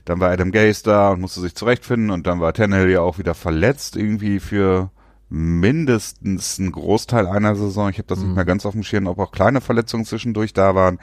dann 0.05 0.19
war 0.19 0.31
Adam 0.31 0.51
Gase 0.51 0.83
da 0.83 1.11
und 1.11 1.21
musste 1.21 1.41
sich 1.41 1.53
zurechtfinden 1.53 2.09
und 2.09 2.25
dann 2.25 2.39
war 2.39 2.53
Tannehill 2.53 2.89
ja 2.89 3.01
auch 3.01 3.19
wieder 3.19 3.35
verletzt 3.35 3.95
irgendwie 3.97 4.39
für 4.39 4.89
mindestens 5.29 6.57
ein 6.57 6.71
Großteil 6.71 7.27
einer 7.27 7.55
Saison. 7.55 7.89
Ich 7.89 7.99
habe 7.99 8.07
das 8.07 8.19
mhm. 8.19 8.25
nicht 8.25 8.35
mehr 8.35 8.45
ganz 8.45 8.65
auf 8.65 8.73
dem 8.73 8.81
Schirm, 8.81 9.05
ob 9.05 9.19
auch 9.19 9.31
kleine 9.31 9.61
Verletzungen 9.61 10.05
zwischendurch 10.05 10.53
da 10.53 10.73
waren. 10.73 10.97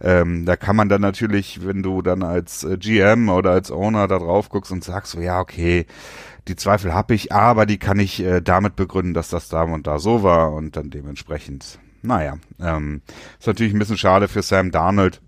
Ähm, 0.00 0.46
da 0.46 0.56
kann 0.56 0.76
man 0.76 0.88
dann 0.88 1.02
natürlich, 1.02 1.66
wenn 1.66 1.82
du 1.82 2.00
dann 2.02 2.22
als 2.22 2.64
äh, 2.64 2.78
GM 2.78 3.28
oder 3.28 3.50
als 3.50 3.70
Owner 3.70 4.08
da 4.08 4.18
drauf 4.18 4.48
guckst 4.48 4.72
und 4.72 4.84
sagst 4.84 5.12
so, 5.12 5.20
ja, 5.20 5.40
okay, 5.40 5.86
die 6.48 6.56
Zweifel 6.56 6.94
habe 6.94 7.14
ich, 7.14 7.32
aber 7.32 7.66
die 7.66 7.78
kann 7.78 7.98
ich 7.98 8.20
äh, 8.20 8.40
damit 8.40 8.76
begründen, 8.76 9.14
dass 9.14 9.28
das 9.28 9.48
da 9.48 9.62
und 9.62 9.86
da 9.86 9.98
so 9.98 10.22
war 10.22 10.52
und 10.52 10.76
dann 10.76 10.90
dementsprechend, 10.90 11.78
naja, 12.02 12.38
ähm, 12.60 13.02
ist 13.38 13.46
natürlich 13.46 13.72
ein 13.74 13.78
bisschen 13.78 13.98
schade 13.98 14.28
für 14.28 14.42
Sam 14.42 14.70
Darnold, 14.70 15.20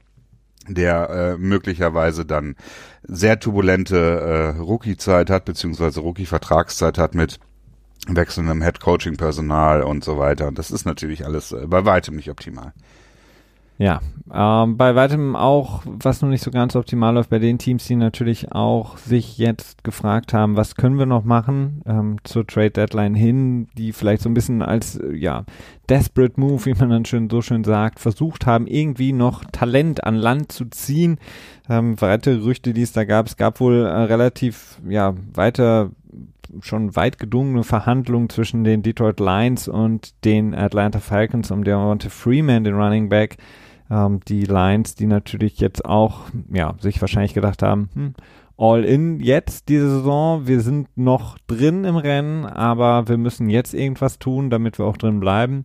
der 0.67 1.11
äh, 1.11 1.37
möglicherweise 1.37 2.25
dann 2.25 2.57
sehr 3.03 3.39
turbulente 3.39 4.55
äh, 4.57 4.61
Rookie-Zeit 4.61 5.31
hat, 5.31 5.45
beziehungsweise 5.45 6.01
Rookie-Vertragszeit 6.01 6.99
hat 6.99 7.15
mit 7.15 7.39
wechselndem 8.07 8.63
Head-Coaching-Personal 8.63 9.83
und 9.83 10.05
so 10.05 10.19
weiter. 10.19 10.49
Und 10.49 10.59
das 10.59 10.71
ist 10.71 10.85
natürlich 10.85 11.25
alles 11.25 11.53
äh, 11.53 11.67
bei 11.67 11.85
weitem 11.85 12.17
nicht 12.17 12.31
optimal. 12.31 12.73
Ja, 13.81 14.01
ähm, 14.31 14.77
bei 14.77 14.95
weitem 14.95 15.35
auch, 15.35 15.83
was 15.87 16.21
noch 16.21 16.29
nicht 16.29 16.45
so 16.45 16.51
ganz 16.51 16.77
optimal 16.77 17.15
läuft, 17.15 17.31
bei 17.31 17.39
den 17.39 17.57
Teams, 17.57 17.87
die 17.87 17.97
natürlich 17.97 18.53
auch 18.53 18.99
sich 18.99 19.39
jetzt 19.39 19.85
gefragt 19.85 20.35
haben, 20.35 20.55
was 20.55 20.75
können 20.75 20.99
wir 20.99 21.07
noch 21.07 21.25
machen 21.25 21.81
ähm, 21.87 22.19
zur 22.23 22.47
Trade 22.47 22.73
Deadline 22.73 23.15
hin, 23.15 23.69
die 23.79 23.95
vielleicht 23.95 24.21
so 24.21 24.29
ein 24.29 24.35
bisschen 24.35 24.61
als 24.61 24.97
äh, 24.97 25.17
ja 25.17 25.47
desperate 25.89 26.39
Move, 26.39 26.67
wie 26.67 26.75
man 26.75 26.91
dann 26.91 27.05
schön 27.07 27.31
so 27.31 27.41
schön 27.41 27.65
sagt, 27.65 28.01
versucht 28.01 28.45
haben, 28.45 28.67
irgendwie 28.67 29.15
noch 29.15 29.45
Talent 29.47 30.05
an 30.05 30.17
Land 30.17 30.53
zu 30.53 30.67
ziehen. 30.67 31.17
Ähm, 31.71 31.99
weitere 32.03 32.37
Gerüchte, 32.37 32.75
die 32.75 32.83
es 32.83 32.93
da 32.93 33.05
gab, 33.05 33.29
es 33.29 33.39
gab 33.39 33.61
wohl 33.61 33.87
äh, 33.87 33.89
relativ 33.89 34.79
ja 34.87 35.15
weiter 35.33 35.91
schon 36.61 36.95
weit 36.97 37.19
gedungene 37.19 37.65
Verhandlungen 37.65 38.29
zwischen 38.29 38.63
den 38.63 38.83
Detroit 38.83 39.21
Lions 39.21 39.69
und 39.69 40.13
den 40.27 40.55
Atlanta 40.55 40.99
Falcons 40.99 41.51
um 41.51 41.65
Devonta 41.65 42.11
Freeman, 42.11 42.65
den 42.65 42.75
Running 42.75 43.09
Back 43.09 43.39
ähm, 43.91 44.21
die 44.27 44.45
Lions, 44.45 44.95
die 44.95 45.07
natürlich 45.07 45.59
jetzt 45.59 45.85
auch, 45.85 46.23
ja, 46.53 46.75
sich 46.81 47.01
wahrscheinlich 47.01 47.35
gedacht 47.35 47.63
haben, 47.63 47.91
hm, 47.95 48.15
all 48.57 48.85
in 48.85 49.21
jetzt 49.21 49.69
diese 49.69 49.91
Saison. 49.91 50.47
Wir 50.47 50.61
sind 50.61 50.89
noch 50.97 51.39
drin 51.47 51.85
im 51.85 51.97
Rennen, 51.97 52.45
aber 52.45 53.09
wir 53.09 53.17
müssen 53.17 53.49
jetzt 53.49 53.73
irgendwas 53.73 54.19
tun, 54.19 54.51
damit 54.51 54.79
wir 54.79 54.85
auch 54.85 54.99
drin 54.99 55.19
bleiben. 55.19 55.65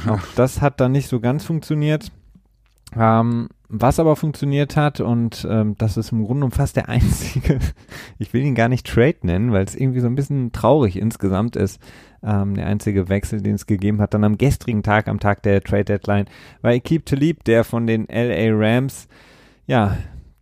Auch 0.06 0.20
das 0.36 0.60
hat 0.60 0.80
dann 0.80 0.92
nicht 0.92 1.08
so 1.08 1.18
ganz 1.18 1.46
funktioniert. 1.46 2.12
Ähm, 2.94 3.48
was 3.68 4.00
aber 4.00 4.16
funktioniert 4.16 4.76
hat, 4.76 5.00
und 5.00 5.46
ähm, 5.48 5.74
das 5.78 5.96
ist 5.96 6.12
im 6.12 6.18
Grunde 6.18 6.40
genommen 6.40 6.52
fast 6.52 6.76
der 6.76 6.88
einzige, 6.88 7.58
ich 8.18 8.32
will 8.32 8.42
ihn 8.42 8.54
gar 8.54 8.68
nicht 8.68 8.86
Trade 8.86 9.18
nennen, 9.22 9.52
weil 9.52 9.64
es 9.64 9.74
irgendwie 9.74 10.00
so 10.00 10.06
ein 10.06 10.14
bisschen 10.14 10.52
traurig 10.52 10.96
insgesamt 10.96 11.56
ist, 11.56 11.80
ähm, 12.22 12.54
der 12.54 12.66
einzige 12.66 13.08
Wechsel, 13.08 13.42
den 13.42 13.54
es 13.54 13.66
gegeben 13.66 14.00
hat, 14.00 14.14
dann 14.14 14.24
am 14.24 14.38
gestrigen 14.38 14.82
Tag, 14.82 15.08
am 15.08 15.20
Tag 15.20 15.42
der 15.42 15.62
Trade 15.62 15.84
Deadline, 15.84 16.26
war 16.62 16.72
Ekip 16.72 17.06
Talib, 17.06 17.44
der 17.44 17.64
von 17.64 17.86
den 17.86 18.06
LA 18.06 18.48
Rams, 18.52 19.08
ja, 19.66 19.98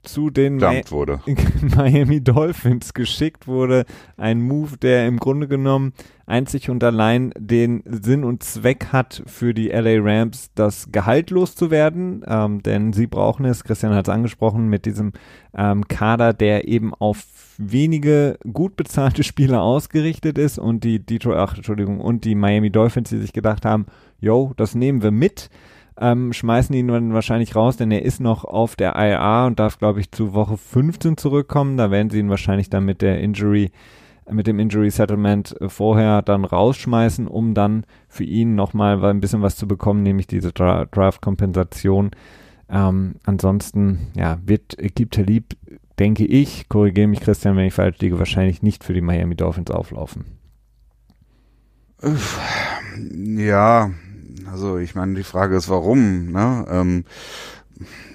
zu 0.09 0.31
den 0.31 0.61
wurde. 0.91 1.21
Miami 1.77 2.23
Dolphins 2.23 2.95
geschickt 2.95 3.47
wurde. 3.47 3.85
Ein 4.17 4.41
Move, 4.41 4.77
der 4.77 5.07
im 5.07 5.19
Grunde 5.19 5.49
genommen 5.49 5.93
einzig 6.27 6.71
und 6.71 6.83
allein 6.83 7.33
den 7.39 7.83
Sinn 7.87 8.25
und 8.25 8.43
Zweck 8.43 8.89
hat 8.93 9.23
für 9.27 9.55
die 9.55 9.69
LA 9.69 9.99
Rams, 10.01 10.51
das 10.55 10.91
Gehalt 10.91 11.31
loszuwerden, 11.31 12.25
ähm, 12.27 12.63
denn 12.63 12.93
sie 12.93 13.07
brauchen 13.07 13.45
es, 13.45 13.65
Christian 13.65 13.95
hat 13.95 14.09
es 14.09 14.15
angesprochen, 14.15 14.69
mit 14.69 14.87
diesem 14.87 15.13
ähm, 15.57 15.87
Kader, 15.87 16.33
der 16.33 16.69
eben 16.69 16.93
auf 16.95 17.25
wenige 17.59 18.39
gut 18.53 18.77
bezahlte 18.77 19.23
Spieler 19.25 19.63
ausgerichtet 19.63 20.39
ist 20.39 20.59
und 20.59 20.85
die 20.85 20.99
Detroit, 20.99 21.39
ach, 21.39 21.57
Entschuldigung, 21.57 22.01
und 22.01 22.25
die 22.25 22.35
Miami 22.35 22.71
Dolphins, 22.71 23.11
die 23.11 23.19
sich 23.19 23.33
gedacht 23.33 23.65
haben, 23.65 23.87
yo, 24.21 24.53
das 24.57 24.75
nehmen 24.75 25.03
wir 25.03 25.11
mit 25.11 25.51
ähm, 25.99 26.33
schmeißen 26.33 26.75
ihn 26.75 26.89
dann 26.89 27.15
wahrscheinlich 27.15 27.57
raus, 27.57 27.77
denn 27.77 27.91
er 27.91 28.03
ist 28.03 28.21
noch 28.21 28.45
auf 28.45 28.77
der 28.77 28.95
IA 28.97 29.47
und 29.47 29.59
darf, 29.59 29.79
glaube 29.79 30.01
ich, 30.01 30.13
zu 30.13 30.35
Woche 30.35 30.57
15 30.57 31.17
zurückkommen. 31.17 31.77
Da 31.77 31.91
werden 31.91 32.11
sie 32.11 32.19
ihn 32.19 32.31
wahrscheinlich 32.31 32.69
dann 32.69 32.85
mit 32.85 33.01
der 33.01 33.21
Injury, 33.21 33.71
mit 34.31 34.47
dem 34.47 34.59
Injury 34.59 34.91
Settlement 34.91 35.59
äh, 35.61 35.69
vorher 35.69 36.23
dann 36.23 36.45
rausschmeißen, 36.45 37.27
um 37.27 37.55
dann 37.55 37.85
für 38.09 38.25
ihn 38.25 38.55
nochmal 38.55 39.03
ein 39.05 39.21
bisschen 39.21 39.43
was 39.43 39.57
zu 39.57 39.67
bekommen, 39.67 40.03
nämlich 40.03 40.27
diese 40.27 40.53
Dra 40.53 40.85
Draft-Kompensation. 40.85 42.11
Ähm, 42.69 43.15
ansonsten, 43.25 44.09
ja, 44.15 44.39
wird 44.45 44.79
Ekip 44.79 45.13
Talib, 45.13 45.57
denke 45.99 46.27
ich, 46.27 46.69
korrigiere 46.69 47.07
mich 47.07 47.21
Christian, 47.21 47.57
wenn 47.57 47.67
ich 47.67 47.75
falsch 47.75 47.99
liege, 48.01 48.19
wahrscheinlich 48.19 48.63
nicht 48.63 48.85
für 48.85 48.93
die 48.93 49.01
Miami 49.01 49.37
Dolphins 49.37 49.71
auflaufen. 49.71 50.25
Ja, 53.13 53.91
also 54.51 54.79
ich 54.79 54.95
meine, 54.95 55.15
die 55.15 55.25
Frage 55.25 55.57
ist, 55.57 55.69
warum? 55.69 56.33
Ne? 56.33 56.67
Ähm, 56.69 57.05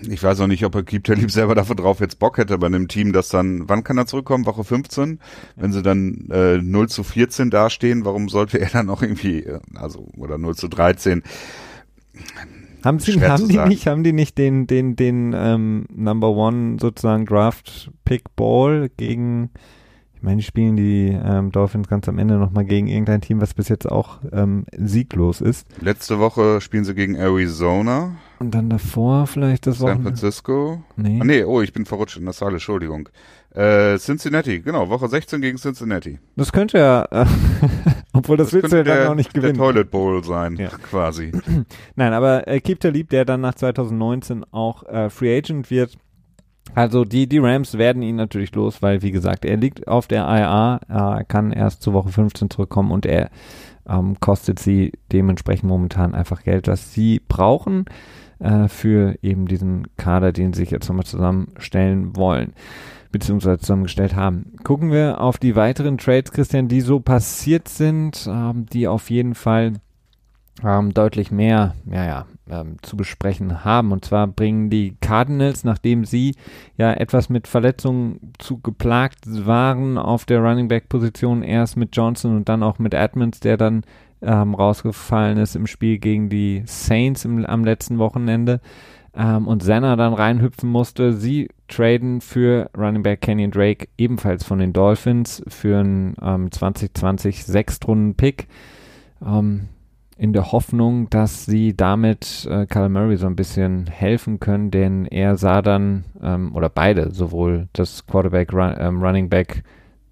ich 0.10 0.24
weiß 0.24 0.40
auch 0.42 0.48
nicht, 0.48 0.66
ob 0.66 0.76
er 0.76 0.86
Talib 0.86 1.32
selber 1.32 1.54
dafür 1.56 1.76
drauf 1.76 2.00
jetzt 2.00 2.20
Bock 2.20 2.38
hätte 2.38 2.58
bei 2.58 2.68
einem 2.68 2.88
Team, 2.88 3.14
das 3.14 3.30
dann, 3.30 3.70
wann 3.70 3.84
kann 3.84 3.98
er 3.98 4.08
zurückkommen? 4.08 4.46
Woche 4.46 4.64
15? 4.64 5.20
Wenn 5.56 5.72
sie 5.72 5.84
dann 5.84 6.28
äh, 6.32 6.58
0 6.58 6.90
zu 6.90 7.04
14 7.04 7.52
dastehen, 7.52 8.06
warum 8.06 8.30
sollte 8.30 8.60
er 8.60 8.70
dann 8.70 8.90
auch 8.90 9.02
irgendwie, 9.02 9.44
äh, 9.44 9.60
also, 9.76 10.08
oder 10.18 10.38
0 10.38 10.56
zu 10.56 10.68
13? 10.68 11.22
Haben 12.84 13.00
sie, 13.00 13.22
haben 13.22 13.48
die 13.48 13.60
nicht, 13.60 13.86
haben 13.86 14.04
die 14.04 14.14
nicht 14.14 14.38
den, 14.38 14.66
den, 14.66 14.96
den 14.96 15.34
ähm, 15.36 15.86
Number 15.94 16.30
One 16.30 16.78
sozusagen 16.80 17.26
Draft 17.26 17.92
Pick 18.06 18.36
Ball 18.36 18.90
gegen 18.98 19.52
ich 20.22 20.24
meine, 20.24 20.38
die 20.38 20.44
spielen 20.44 20.76
die 20.76 21.08
ähm, 21.08 21.52
Dolphins 21.52 21.88
ganz 21.88 22.08
am 22.08 22.20
Ende 22.20 22.36
nochmal 22.36 22.64
gegen 22.64 22.86
irgendein 22.86 23.22
Team, 23.22 23.42
was 23.42 23.56
bis 23.56 23.70
jetzt 23.70 23.92
auch 23.92 24.20
ähm, 24.32 24.66
sieglos 24.78 25.42
ist. 25.42 25.66
Letzte 25.82 26.20
Woche 26.20 26.62
spielen 26.62 26.86
sie 26.86 26.94
gegen 26.94 27.16
Arizona. 27.16 28.18
Und 28.38 28.54
dann 28.54 28.70
davor 28.70 29.26
vielleicht 29.26 29.66
das 29.66 29.80
San 29.80 30.04
Francisco. 30.04 30.84
Nee. 30.96 31.18
Ah, 31.20 31.26
nee, 31.26 31.44
oh, 31.44 31.64
ich 31.64 31.74
bin 31.74 31.88
verrutscht 31.88 32.18
in 32.18 32.26
der 32.26 32.34
Saale, 32.34 32.54
Entschuldigung. 32.54 33.10
Äh, 33.50 33.98
Cincinnati, 33.98 34.60
genau, 34.60 34.90
Woche 34.90 35.08
16 35.08 35.42
gegen 35.42 35.58
Cincinnati. 35.58 36.20
Das 36.36 36.52
könnte 36.52 36.78
ja, 36.78 37.04
äh, 37.10 37.26
obwohl 38.14 38.38
das, 38.38 38.52
das 38.52 38.62
willst 38.62 38.74
du 38.74 38.78
ja 38.78 38.84
dann 38.84 39.08
auch 39.08 39.16
nicht 39.16 39.34
gewinnen. 39.34 39.58
Der 39.58 39.66
Toilet 39.66 39.90
Bowl 39.90 40.24
sein, 40.24 40.56
ja. 40.56 40.70
quasi. 40.70 41.32
Nein, 41.96 42.14
aber 42.14 42.48
äh, 42.48 42.62
Keep 42.62 42.80
Talib, 42.80 43.10
der 43.10 43.26
dann 43.26 43.42
nach 43.42 43.56
2019 43.56 44.46
auch 44.52 44.84
äh, 44.84 45.10
Free 45.10 45.36
Agent 45.36 45.72
wird, 45.72 45.98
Also 46.74 47.04
die, 47.04 47.28
die 47.28 47.40
Rams 47.40 47.78
werden 47.78 48.02
ihn 48.02 48.16
natürlich 48.16 48.54
los, 48.56 48.82
weil 48.82 49.02
wie 49.02 49.12
gesagt, 49.12 49.46
er 49.46 49.58
liegt 49.58 49.88
auf 49.88 50.08
der 50.08 50.24
IA, 50.24 50.80
er 50.88 51.24
kann 51.26 51.52
erst 51.52 51.82
zur 51.82 51.94
Woche 51.94 52.10
15 52.10 52.50
zurückkommen 52.50 52.92
und 52.92 53.06
er 53.06 53.30
ähm, 53.88 54.20
kostet 54.20 54.60
sie 54.60 54.94
dementsprechend 55.12 55.70
momentan 55.70 56.16
einfach 56.16 56.44
Geld, 56.44 56.68
was 56.68 56.94
sie 56.94 57.22
brauchen 57.28 57.86
äh, 58.40 58.68
für 58.68 59.16
eben 59.22 59.48
diesen 59.48 59.88
Kader, 59.98 60.32
den 60.32 60.54
sie 60.54 60.62
sich 60.62 60.72
jetzt 60.72 60.88
nochmal 60.88 61.06
zusammenstellen 61.06 62.16
wollen 62.16 62.54
beziehungsweise 63.12 63.60
zusammengestellt 63.60 64.16
haben. 64.16 64.54
Gucken 64.64 64.92
wir 64.92 65.20
auf 65.20 65.38
die 65.38 65.56
weiteren 65.56 65.98
Trades, 65.98 66.32
Christian, 66.32 66.68
die 66.68 66.82
so 66.82 67.00
passiert 67.00 67.68
sind, 67.68 68.28
ähm, 68.30 68.66
die 68.68 68.88
auf 68.88 69.10
jeden 69.10 69.36
Fall 69.36 69.74
ähm, 70.64 70.94
deutlich 70.94 71.32
mehr, 71.32 71.76
ja, 71.86 72.06
ja, 72.06 72.26
ähm, 72.50 72.78
zu 72.82 72.98
besprechen 72.98 73.64
haben. 73.64 73.92
Und 73.92 74.06
zwar 74.06 74.28
bringen 74.28 74.70
die 74.70 74.96
Cardinals, 75.02 75.64
nachdem 75.64 76.06
sie 76.06 76.36
ja 76.78 76.94
etwas 76.94 77.30
mit 77.30 77.48
Verletzungen 77.48 78.34
zu 78.38 78.60
geplagt 78.60 79.20
waren 79.46 79.98
auf 79.98 80.26
der 80.26 80.40
Running 80.40 80.68
Back 80.68 80.90
Position, 80.90 81.44
erst 81.44 81.78
mit 81.78 81.96
Johnson 81.96 82.36
und 82.36 82.50
dann 82.50 82.64
auch 82.64 82.80
mit 82.80 82.94
Edmonds, 82.94 83.40
der 83.40 83.58
dann 83.58 83.84
ähm, 84.22 84.54
rausgefallen 84.54 85.38
ist 85.38 85.56
im 85.56 85.68
Spiel 85.68 85.98
gegen 85.98 86.30
die 86.30 86.64
Saints 86.66 87.26
im, 87.26 87.46
am 87.46 87.64
letzten 87.64 87.98
Wochenende 87.98 88.62
ähm, 89.16 89.48
und 89.48 89.64
Senna 89.64 89.96
dann 89.96 90.14
reinhüpfen 90.14 90.70
musste. 90.70 91.14
Sie 91.14 91.50
traden 91.68 92.22
für 92.22 92.70
Running 92.78 93.04
Back 93.04 93.22
Kenyon 93.22 93.52
Drake 93.52 93.88
ebenfalls 93.98 94.44
von 94.44 94.60
den 94.60 94.74
Dolphins 94.74 95.44
für 95.48 95.80
einen 95.80 96.16
ähm, 96.22 96.52
2020 96.52 97.46
Sechstrunden-Pick. 97.46 98.48
Ähm, 99.26 99.70
in 100.22 100.34
der 100.34 100.52
Hoffnung, 100.52 101.10
dass 101.10 101.48
sie 101.48 101.76
damit 101.76 102.48
äh, 102.48 102.68
Kyle 102.68 102.90
Murray 102.90 103.18
so 103.18 103.26
ein 103.26 103.36
bisschen 103.36 103.88
helfen 103.88 104.40
können, 104.40 104.70
denn 104.70 105.08
er 105.08 105.36
sah 105.36 105.64
dann, 105.64 106.04
ähm, 106.22 106.56
oder 106.56 106.70
beide, 106.70 107.12
sowohl 107.12 107.70
das 107.74 108.06
Quarterback, 108.06 108.54
Run, 108.54 108.76
ähm, 108.78 109.02
Running 109.02 109.30
Back 109.30 109.64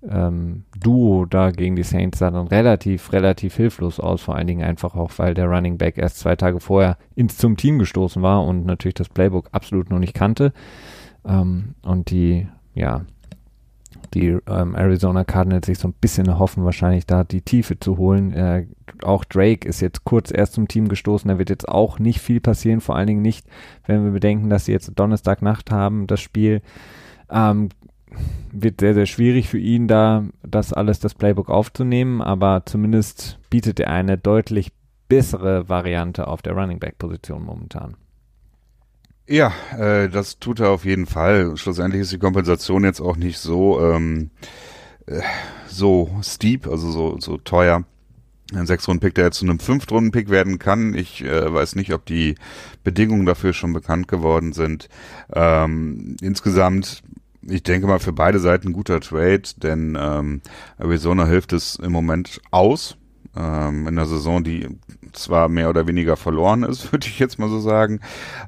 ähm, 0.02 0.64
Duo 0.80 1.28
da 1.30 1.52
gegen 1.52 1.76
die 1.76 1.84
Saints 1.84 2.18
sah 2.18 2.32
dann 2.32 2.48
relativ, 2.48 3.14
relativ 3.14 3.56
hilflos 3.56 4.00
aus, 4.00 4.24
vor 4.24 4.36
allen 4.36 4.48
Dingen 4.48 4.64
einfach 4.64 4.96
auch, 4.96 5.12
weil 5.18 5.36
der 5.36 5.46
Running 5.46 5.78
Back 5.78 6.00
erst 6.00 6.18
zwei 6.18 6.36
Tage 6.36 6.60
vorher 6.60 6.98
ins 7.14 7.38
zum 7.38 7.56
Team 7.56 7.78
gestoßen 7.78 8.24
war 8.24 8.44
und 8.44 8.66
natürlich 8.66 8.96
das 8.96 9.10
Playbook 9.10 9.50
absolut 9.52 9.92
noch 9.92 10.00
nicht 10.00 10.16
kannte. 10.16 10.54
Ähm, 11.24 11.76
und 11.84 12.10
die, 12.10 12.48
ja, 12.74 13.06
die 14.14 14.38
ähm, 14.48 14.76
Arizona 14.76 15.24
Cardinals 15.24 15.68
sich 15.68 15.80
so 15.80 15.88
ein 15.88 15.94
bisschen 15.94 16.28
erhoffen, 16.28 16.66
wahrscheinlich 16.66 17.06
da 17.06 17.24
die 17.24 17.42
Tiefe 17.42 17.80
zu 17.80 17.98
holen. 17.98 18.34
Äh, 18.34 18.68
auch 19.04 19.24
Drake 19.24 19.68
ist 19.68 19.82
jetzt 19.82 20.04
kurz 20.04 20.32
erst 20.32 20.54
zum 20.54 20.68
Team 20.68 20.88
gestoßen, 20.88 21.30
da 21.30 21.38
wird 21.38 21.50
jetzt 21.50 21.68
auch 21.68 22.00
nicht 22.00 22.20
viel 22.20 22.40
passieren, 22.40 22.82
vor 22.82 22.96
allen 22.96 23.08
Dingen 23.08 23.22
nicht, 23.22 23.48
wenn 23.86 24.04
wir 24.04 24.12
bedenken, 24.12 24.50
dass 24.50 24.66
sie 24.66 24.72
jetzt 24.72 24.92
Donnerstagnacht 24.96 25.72
haben, 25.72 26.08
das 26.08 26.22
Spiel. 26.22 26.62
Ähm, 27.30 27.70
wird 28.52 28.80
sehr, 28.82 28.96
sehr 28.96 29.06
schwierig 29.06 29.48
für 29.48 29.60
ihn, 29.60 29.88
da 29.88 30.26
das 30.42 30.74
alles, 30.74 31.00
das 31.00 31.14
Playbook 31.14 31.50
aufzunehmen, 31.50 32.22
aber 32.22 32.64
zumindest 32.66 33.40
bietet 33.50 33.80
er 33.80 33.92
eine 33.92 34.18
deutlich 34.18 34.72
bessere 35.08 35.70
Variante 35.70 36.28
auf 36.28 36.42
der 36.42 36.54
Running 36.54 36.80
Back 36.80 36.98
Position 36.98 37.44
momentan. 37.44 37.96
Ja, 39.32 39.54
äh, 39.78 40.10
das 40.10 40.40
tut 40.40 40.60
er 40.60 40.72
auf 40.72 40.86
jeden 40.86 41.06
Fall. 41.06 41.56
Schlussendlich 41.56 42.02
ist 42.02 42.12
die 42.12 42.18
Kompensation 42.18 42.84
jetzt 42.84 43.00
auch 43.00 43.16
nicht 43.16 43.38
so 43.38 43.80
ähm, 43.80 44.32
äh, 45.06 45.22
so 45.68 46.10
steep, 46.24 46.66
also 46.68 46.90
so 46.90 47.20
so 47.20 47.38
teuer. 47.38 47.84
Ein 48.56 48.66
Sechs-Runden-Pick, 48.66 49.14
der 49.14 49.26
jetzt 49.26 49.38
zu 49.38 49.46
einem 49.46 49.60
Fünf-Runden-Pick 49.60 50.32
werden 50.32 50.58
kann. 50.58 50.96
Ich 50.96 51.24
äh, 51.24 51.54
weiß 51.54 51.76
nicht, 51.76 51.94
ob 51.94 52.08
die 52.08 52.34
Bedingungen 52.84 53.28
dafür 53.28 53.54
schon 53.54 53.72
bekannt 53.74 54.08
geworden 54.08 54.54
sind. 54.54 54.90
Ähm, 55.32 56.16
insgesamt, 56.20 57.04
ich 57.44 57.62
denke 57.62 57.86
mal, 57.86 58.00
für 58.00 58.14
beide 58.14 58.40
Seiten 58.40 58.74
guter 58.74 59.00
Trade, 59.00 59.44
denn 59.58 59.96
ähm, 60.02 60.42
Arizona 60.80 61.28
hilft 61.28 61.54
es 61.54 61.76
im 61.76 61.92
Moment 61.92 62.42
aus. 62.50 62.98
Ähm, 63.38 63.88
in 63.88 63.96
der 63.96 64.08
Saison, 64.08 64.44
die 64.44 64.68
zwar 65.14 65.50
mehr 65.50 65.70
oder 65.70 65.88
weniger 65.88 66.18
verloren 66.18 66.64
ist, 66.64 66.92
würde 66.92 67.08
ich 67.08 67.20
jetzt 67.20 67.40
mal 67.40 67.50
so 67.50 67.60
sagen, 67.60 68.00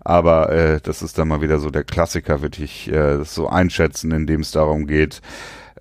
aber 0.02 0.52
äh, 0.52 0.82
das 0.82 1.02
ist 1.02 1.18
dann 1.18 1.28
mal 1.28 1.42
wieder 1.42 1.60
so 1.60 1.70
der 1.70 1.84
Klassiker, 1.84 2.42
würde 2.42 2.64
ich 2.64 2.92
äh, 2.92 3.24
so 3.24 3.48
einschätzen, 3.48 4.12
in 4.12 4.28
dem 4.28 4.42
es 4.42 4.52
darum 4.52 4.88
geht, 4.88 5.22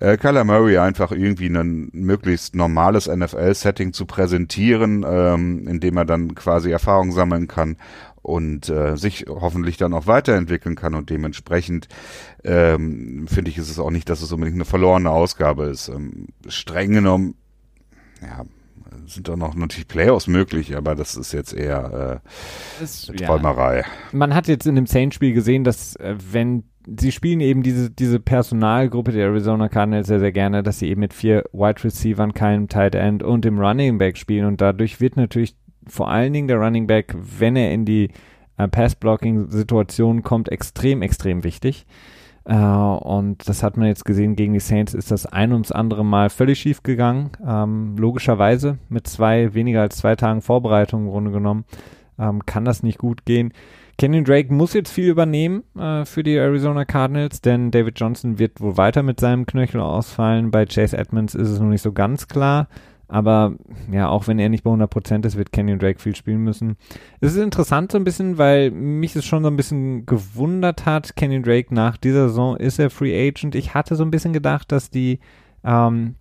äh, 0.01 0.17
Kyler 0.17 0.43
Murray 0.43 0.79
einfach 0.79 1.11
irgendwie 1.11 1.47
ein 1.47 1.89
möglichst 1.93 2.55
normales 2.55 3.07
NFL-Setting 3.07 3.93
zu 3.93 4.07
präsentieren, 4.07 5.05
ähm, 5.07 5.67
in 5.67 5.79
dem 5.79 5.95
er 5.95 6.05
dann 6.05 6.33
quasi 6.33 6.71
Erfahrung 6.71 7.11
sammeln 7.11 7.47
kann 7.47 7.77
und 8.23 8.67
äh, 8.69 8.97
sich 8.97 9.25
hoffentlich 9.27 9.77
dann 9.77 9.93
auch 9.93 10.07
weiterentwickeln 10.07 10.75
kann 10.75 10.95
und 10.95 11.11
dementsprechend 11.11 11.87
ähm, 12.43 13.27
finde 13.27 13.51
ich, 13.51 13.59
ist 13.59 13.69
es 13.69 13.77
auch 13.77 13.91
nicht, 13.91 14.09
dass 14.09 14.23
es 14.23 14.31
unbedingt 14.31 14.57
eine 14.57 14.65
verlorene 14.65 15.11
Ausgabe 15.11 15.65
ist. 15.65 15.89
Ähm, 15.89 16.29
streng 16.47 16.93
genommen, 16.93 17.35
ja, 18.21 18.45
sind 19.05 19.27
doch 19.27 19.37
noch 19.37 19.55
natürlich 19.55 19.87
Playoffs 19.87 20.27
möglich, 20.27 20.75
aber 20.75 20.95
das 20.95 21.15
ist 21.15 21.31
jetzt 21.31 21.53
eher 21.53 22.21
äh, 22.23 22.29
das, 22.79 23.07
Träumerei. 23.07 23.79
Ja. 23.79 23.85
Man 24.11 24.33
hat 24.33 24.47
jetzt 24.47 24.67
in 24.67 24.75
dem 24.75 24.85
Saints-Spiel 24.85 25.33
gesehen, 25.33 25.63
dass 25.63 25.95
äh, 25.97 26.15
wenn 26.31 26.63
sie 26.99 27.11
spielen 27.11 27.41
eben 27.41 27.63
diese, 27.63 27.89
diese 27.89 28.19
Personalgruppe 28.19 29.11
der 29.11 29.27
Arizona 29.27 29.69
Cardinals 29.69 30.07
sehr, 30.07 30.19
sehr 30.19 30.31
gerne, 30.31 30.63
dass 30.63 30.79
sie 30.79 30.89
eben 30.89 31.01
mit 31.01 31.13
vier 31.13 31.43
Wide 31.53 31.83
Receivern, 31.83 32.33
keinem 32.33 32.67
Tight 32.67 32.95
End 32.95 33.23
und 33.23 33.45
dem 33.45 33.59
Running 33.59 33.97
Back 33.97 34.17
spielen 34.17 34.45
und 34.45 34.61
dadurch 34.61 34.99
wird 34.99 35.15
natürlich 35.15 35.55
vor 35.87 36.09
allen 36.09 36.33
Dingen 36.33 36.47
der 36.47 36.57
Running 36.57 36.87
Back, 36.87 37.15
wenn 37.15 37.55
er 37.55 37.71
in 37.71 37.85
die 37.85 38.09
äh, 38.57 38.67
Pass-Blocking-Situation 38.67 40.23
kommt, 40.23 40.49
extrem, 40.49 41.01
extrem 41.01 41.43
wichtig. 41.43 41.85
Äh, 42.45 42.55
und 42.55 43.47
das 43.47 43.63
hat 43.63 43.77
man 43.77 43.87
jetzt 43.87 44.05
gesehen, 44.05 44.35
gegen 44.35 44.53
die 44.53 44.59
Saints 44.59 44.93
ist 44.93 45.11
das 45.11 45.25
ein 45.25 45.53
und 45.53 45.65
das 45.65 45.71
andere 45.71 46.03
Mal 46.03 46.29
völlig 46.29 46.59
schief 46.59 46.83
gegangen. 46.83 47.31
Ähm, 47.45 47.95
logischerweise 47.97 48.77
mit 48.89 49.07
zwei, 49.07 49.53
weniger 49.53 49.81
als 49.81 49.97
zwei 49.97 50.15
Tagen 50.15 50.41
Vorbereitung 50.41 51.05
im 51.05 51.11
Grunde 51.11 51.31
genommen, 51.31 51.65
ähm, 52.17 52.45
kann 52.45 52.65
das 52.65 52.83
nicht 52.83 52.97
gut 52.97 53.25
gehen. 53.25 53.53
Kenyon 53.97 54.23
Drake 54.23 54.51
muss 54.51 54.73
jetzt 54.73 54.91
viel 54.91 55.09
übernehmen 55.09 55.63
äh, 55.77 56.05
für 56.05 56.23
die 56.23 56.35
Arizona 56.35 56.85
Cardinals, 56.85 57.41
denn 57.41 57.69
David 57.69 57.99
Johnson 57.99 58.39
wird 58.39 58.59
wohl 58.59 58.77
weiter 58.77 59.03
mit 59.03 59.19
seinem 59.19 59.45
Knöchel 59.45 59.79
ausfallen. 59.79 60.49
Bei 60.49 60.65
Chase 60.65 60.97
Edmonds 60.97 61.35
ist 61.35 61.49
es 61.49 61.59
noch 61.59 61.69
nicht 61.69 61.83
so 61.83 61.91
ganz 61.91 62.27
klar. 62.27 62.67
Aber 63.11 63.55
ja, 63.91 64.07
auch 64.07 64.27
wenn 64.27 64.39
er 64.39 64.47
nicht 64.47 64.63
bei 64.63 64.71
100% 64.71 65.25
ist, 65.25 65.35
wird 65.35 65.51
Kenyon 65.51 65.79
Drake 65.79 65.99
viel 65.99 66.15
spielen 66.15 66.45
müssen. 66.45 66.77
Es 67.19 67.33
ist 67.33 67.43
interessant 67.43 67.91
so 67.91 67.97
ein 67.97 68.05
bisschen, 68.05 68.37
weil 68.37 68.71
mich 68.71 69.17
es 69.17 69.25
schon 69.25 69.43
so 69.43 69.49
ein 69.49 69.57
bisschen 69.57 70.05
gewundert 70.05 70.85
hat. 70.85 71.17
Kenyon 71.17 71.43
Drake 71.43 71.75
nach 71.75 71.97
dieser 71.97 72.29
Saison 72.29 72.55
ist 72.55 72.79
er 72.79 72.89
Free 72.89 73.27
Agent. 73.27 73.53
Ich 73.53 73.73
hatte 73.73 73.97
so 73.97 74.05
ein 74.05 74.11
bisschen 74.11 74.31
gedacht, 74.31 74.71
dass 74.71 74.89
die 74.89 75.19
ähm, 75.65 76.15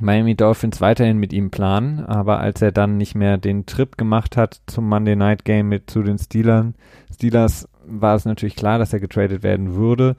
Miami 0.00 0.34
Dolphins 0.34 0.80
weiterhin 0.80 1.18
mit 1.18 1.34
ihm 1.34 1.50
planen, 1.50 2.00
aber 2.00 2.40
als 2.40 2.62
er 2.62 2.72
dann 2.72 2.96
nicht 2.96 3.14
mehr 3.14 3.36
den 3.36 3.66
Trip 3.66 3.98
gemacht 3.98 4.38
hat 4.38 4.62
zum 4.66 4.88
Monday 4.88 5.16
Night 5.16 5.44
Game 5.44 5.68
mit 5.68 5.90
zu 5.90 6.02
den 6.02 6.16
Steelers, 6.16 6.68
Steelers 7.12 7.68
war 7.84 8.14
es 8.14 8.24
natürlich 8.24 8.56
klar, 8.56 8.78
dass 8.78 8.94
er 8.94 9.00
getradet 9.00 9.42
werden 9.42 9.74
würde. 9.74 10.16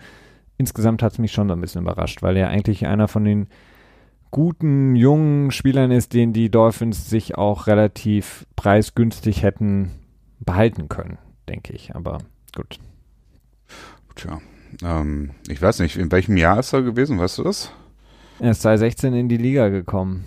Insgesamt 0.58 1.02
hat 1.02 1.14
es 1.14 1.18
mich 1.18 1.32
schon 1.32 1.48
so 1.48 1.56
ein 1.56 1.62
bisschen 1.62 1.82
überrascht, 1.82 2.22
weil 2.22 2.38
er 2.38 2.50
eigentlich 2.50 2.86
einer 2.86 3.08
von 3.08 3.26
den 3.26 3.48
guten, 4.34 4.96
jungen 4.96 5.52
Spielern 5.52 5.92
ist, 5.92 6.14
den 6.14 6.34
die 6.34 6.50
Dolphins 6.50 7.08
sich 7.08 7.38
auch 7.38 7.68
relativ 7.68 8.48
preisgünstig 8.56 9.44
hätten 9.44 9.92
behalten 10.40 10.90
können, 10.90 11.20
denke 11.48 11.72
ich. 11.72 11.96
Aber 11.96 12.18
gut. 12.56 12.80
Tja, 14.16 14.42
ähm, 14.84 15.32
ich 15.48 15.62
weiß 15.62 15.80
nicht, 15.80 15.98
in 15.98 16.12
welchem 16.12 16.36
Jahr 16.36 16.60
ist 16.60 16.74
er 16.74 16.82
gewesen, 16.82 17.20
weißt 17.20 17.38
du 17.38 17.44
das? 17.44 17.72
Er 18.40 18.52
ist 18.52 18.64
2016 18.64 19.14
in 19.14 19.30
die 19.30 19.38
Liga 19.38 19.70
gekommen. 19.70 20.26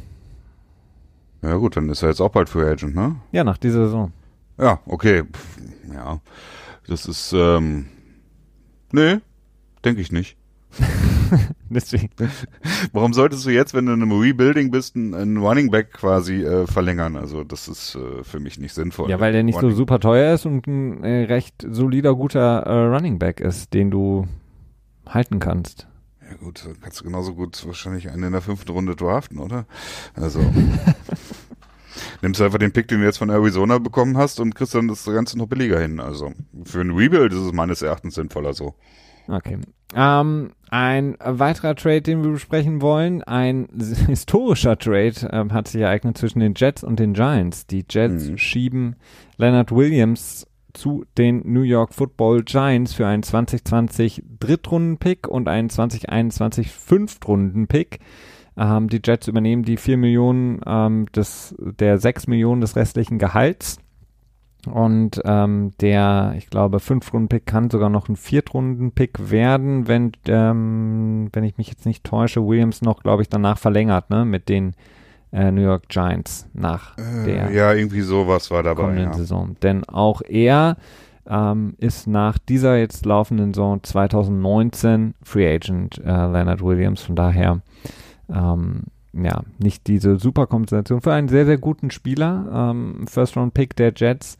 Ja 1.42 1.56
gut, 1.56 1.76
dann 1.76 1.88
ist 1.88 2.02
er 2.02 2.10
jetzt 2.10 2.20
auch 2.20 2.30
bald 2.30 2.48
Free 2.48 2.64
Agent, 2.64 2.94
ne? 2.94 3.16
Ja, 3.32 3.42
nach 3.42 3.58
dieser 3.58 3.86
Saison. 3.86 4.12
Ja, 4.56 4.78
okay. 4.86 5.24
Ja, 5.92 6.20
das 6.86 7.06
ist, 7.06 7.32
ähm, 7.32 7.86
nee, 8.92 9.18
denke 9.84 10.00
ich 10.00 10.12
nicht. 10.12 10.36
Deswegen. 11.70 12.10
Warum 12.92 13.12
solltest 13.12 13.46
du 13.46 13.50
jetzt, 13.50 13.74
wenn 13.74 13.86
du 13.86 13.92
in 13.92 14.02
einem 14.02 14.12
Rebuilding 14.12 14.70
bist, 14.70 14.96
einen 14.96 15.38
Running 15.38 15.70
Back 15.70 15.92
quasi 15.92 16.42
äh, 16.42 16.66
verlängern? 16.66 17.16
Also 17.16 17.44
das 17.44 17.68
ist 17.68 17.96
äh, 17.96 18.22
für 18.22 18.40
mich 18.40 18.58
nicht 18.58 18.74
sinnvoll. 18.74 19.10
Ja, 19.10 19.20
weil 19.20 19.32
der 19.32 19.42
nicht 19.42 19.56
Running 19.56 19.70
so 19.70 19.76
super 19.76 20.00
teuer 20.00 20.34
ist 20.34 20.46
und 20.46 20.66
ein 20.66 21.02
äh, 21.04 21.24
recht 21.24 21.66
solider, 21.68 22.14
guter 22.14 22.60
äh, 22.60 22.94
Running 22.94 23.18
Back 23.18 23.40
ist, 23.40 23.74
den 23.74 23.90
du 23.90 24.26
halten 25.06 25.38
kannst. 25.38 25.86
Ja 26.28 26.36
gut, 26.36 26.68
kannst 26.80 27.00
du 27.00 27.04
genauso 27.04 27.34
gut 27.34 27.64
wahrscheinlich 27.66 28.10
einen 28.10 28.24
in 28.24 28.32
der 28.32 28.40
fünften 28.40 28.72
Runde 28.72 28.96
draften, 28.96 29.38
oder? 29.38 29.66
Also 30.14 30.40
nimmst 32.22 32.40
du 32.40 32.44
einfach 32.44 32.58
den 32.58 32.72
Pick, 32.72 32.88
den 32.88 33.00
du 33.00 33.06
jetzt 33.06 33.18
von 33.18 33.30
Arizona 33.30 33.78
bekommen 33.78 34.16
hast 34.16 34.40
und 34.40 34.54
kriegst 34.54 34.74
dann 34.74 34.88
das 34.88 35.04
Ganze 35.04 35.38
noch 35.38 35.46
billiger 35.46 35.80
hin. 35.80 36.00
Also 36.00 36.32
für 36.64 36.80
ein 36.80 36.90
Rebuild 36.90 37.32
ist 37.32 37.40
es 37.40 37.52
meines 37.52 37.82
Erachtens 37.82 38.16
sinnvoller 38.16 38.54
so. 38.54 38.74
Okay. 39.28 39.58
Ähm, 39.94 40.52
ein 40.68 41.16
weiterer 41.20 41.76
Trade, 41.76 42.02
den 42.02 42.24
wir 42.24 42.32
besprechen 42.32 42.82
wollen, 42.82 43.22
ein 43.22 43.68
historischer 44.06 44.76
Trade 44.76 45.14
ähm, 45.30 45.52
hat 45.52 45.68
sich 45.68 45.80
ereignet 45.80 46.18
zwischen 46.18 46.40
den 46.40 46.54
Jets 46.56 46.82
und 46.82 46.98
den 46.98 47.14
Giants. 47.14 47.66
Die 47.66 47.84
Jets 47.88 48.28
mhm. 48.28 48.38
schieben 48.38 48.96
Leonard 49.36 49.70
Williams 49.70 50.46
zu 50.72 51.04
den 51.16 51.42
New 51.50 51.62
York 51.62 51.94
Football 51.94 52.42
Giants 52.42 52.92
für 52.92 53.06
einen 53.06 53.22
2020 53.22 54.22
Drittrunden-Pick 54.40 55.28
und 55.28 55.48
einen 55.48 55.70
2021 55.70 56.70
Fünftrunden-Pick. 56.70 58.00
Ähm, 58.58 58.88
die 58.88 59.00
Jets 59.02 59.28
übernehmen 59.28 59.62
die 59.62 59.76
4 59.76 59.96
Millionen 59.96 60.60
ähm, 60.66 61.06
des, 61.12 61.54
der 61.58 61.98
6 61.98 62.26
Millionen 62.26 62.60
des 62.60 62.76
restlichen 62.76 63.18
Gehalts. 63.18 63.78
Und 64.66 65.20
ähm, 65.24 65.72
der, 65.80 66.34
ich 66.36 66.48
glaube, 66.48 66.80
Fünf-Runden-Pick 66.80 67.46
kann 67.46 67.70
sogar 67.70 67.88
noch 67.88 68.08
ein 68.08 68.16
Viertrunden-Pick 68.16 69.30
werden, 69.30 69.88
wenn, 69.88 70.12
ähm, 70.28 71.28
wenn 71.32 71.44
ich 71.44 71.56
mich 71.58 71.68
jetzt 71.68 71.86
nicht 71.86 72.04
täusche, 72.04 72.46
Williams 72.46 72.82
noch, 72.82 73.02
glaube 73.02 73.22
ich, 73.22 73.28
danach 73.28 73.58
verlängert, 73.58 74.10
ne, 74.10 74.24
mit 74.24 74.48
den 74.48 74.74
äh, 75.32 75.50
New 75.50 75.62
York 75.62 75.88
Giants 75.88 76.48
nach 76.52 76.96
Äh, 76.98 77.24
der 77.24 77.50
ja, 77.52 77.72
irgendwie 77.72 78.00
sowas 78.00 78.50
war 78.50 78.62
dabei. 78.62 78.82
kommenden 78.82 79.06
Ja. 79.06 79.14
Saison. 79.14 79.56
Denn 79.62 79.84
auch 79.84 80.22
er 80.22 80.76
ähm, 81.28 81.74
ist 81.78 82.06
nach 82.06 82.38
dieser 82.38 82.76
jetzt 82.76 83.04
laufenden 83.04 83.52
Saison 83.52 83.82
2019 83.82 85.14
Free 85.22 85.54
Agent, 85.54 85.98
äh, 85.98 86.02
Leonard 86.10 86.62
Williams. 86.62 87.02
Von 87.02 87.16
daher, 87.16 87.60
ähm, 88.28 88.84
ja, 89.22 89.42
nicht 89.58 89.86
diese 89.86 90.18
super 90.18 90.46
Kompensation 90.46 91.00
für 91.00 91.12
einen 91.12 91.28
sehr, 91.28 91.46
sehr 91.46 91.58
guten 91.58 91.90
Spieler. 91.90 92.70
Ähm, 92.70 93.06
First-Round-Pick 93.06 93.76
der 93.76 93.92
Jets. 93.94 94.38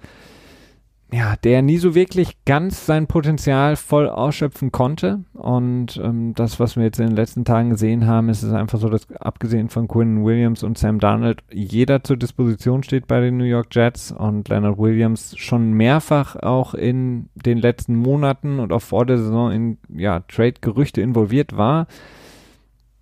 Ja, 1.12 1.36
der 1.36 1.62
nie 1.62 1.78
so 1.78 1.94
wirklich 1.94 2.36
ganz 2.46 2.84
sein 2.84 3.06
Potenzial 3.06 3.76
voll 3.76 4.08
ausschöpfen 4.08 4.72
konnte. 4.72 5.20
Und 5.34 6.00
ähm, 6.02 6.34
das, 6.34 6.58
was 6.58 6.74
wir 6.74 6.82
jetzt 6.82 6.98
in 6.98 7.06
den 7.06 7.16
letzten 7.16 7.44
Tagen 7.44 7.70
gesehen 7.70 8.08
haben, 8.08 8.28
ist 8.28 8.42
es 8.42 8.52
einfach 8.52 8.80
so, 8.80 8.88
dass 8.88 9.08
abgesehen 9.12 9.68
von 9.68 9.86
Quinn 9.86 10.24
Williams 10.24 10.64
und 10.64 10.76
Sam 10.76 10.98
Darnold 10.98 11.44
jeder 11.52 12.02
zur 12.02 12.16
Disposition 12.16 12.82
steht 12.82 13.06
bei 13.06 13.20
den 13.20 13.36
New 13.36 13.44
York 13.44 13.68
Jets 13.70 14.10
und 14.10 14.48
Leonard 14.48 14.78
Williams 14.78 15.36
schon 15.38 15.74
mehrfach 15.74 16.34
auch 16.34 16.74
in 16.74 17.28
den 17.36 17.58
letzten 17.58 17.94
Monaten 17.94 18.58
und 18.58 18.72
auch 18.72 18.82
vor 18.82 19.06
der 19.06 19.18
Saison 19.18 19.52
in 19.52 19.78
ja, 19.88 20.20
Trade-Gerüchte 20.20 21.02
involviert 21.02 21.56
war. 21.56 21.86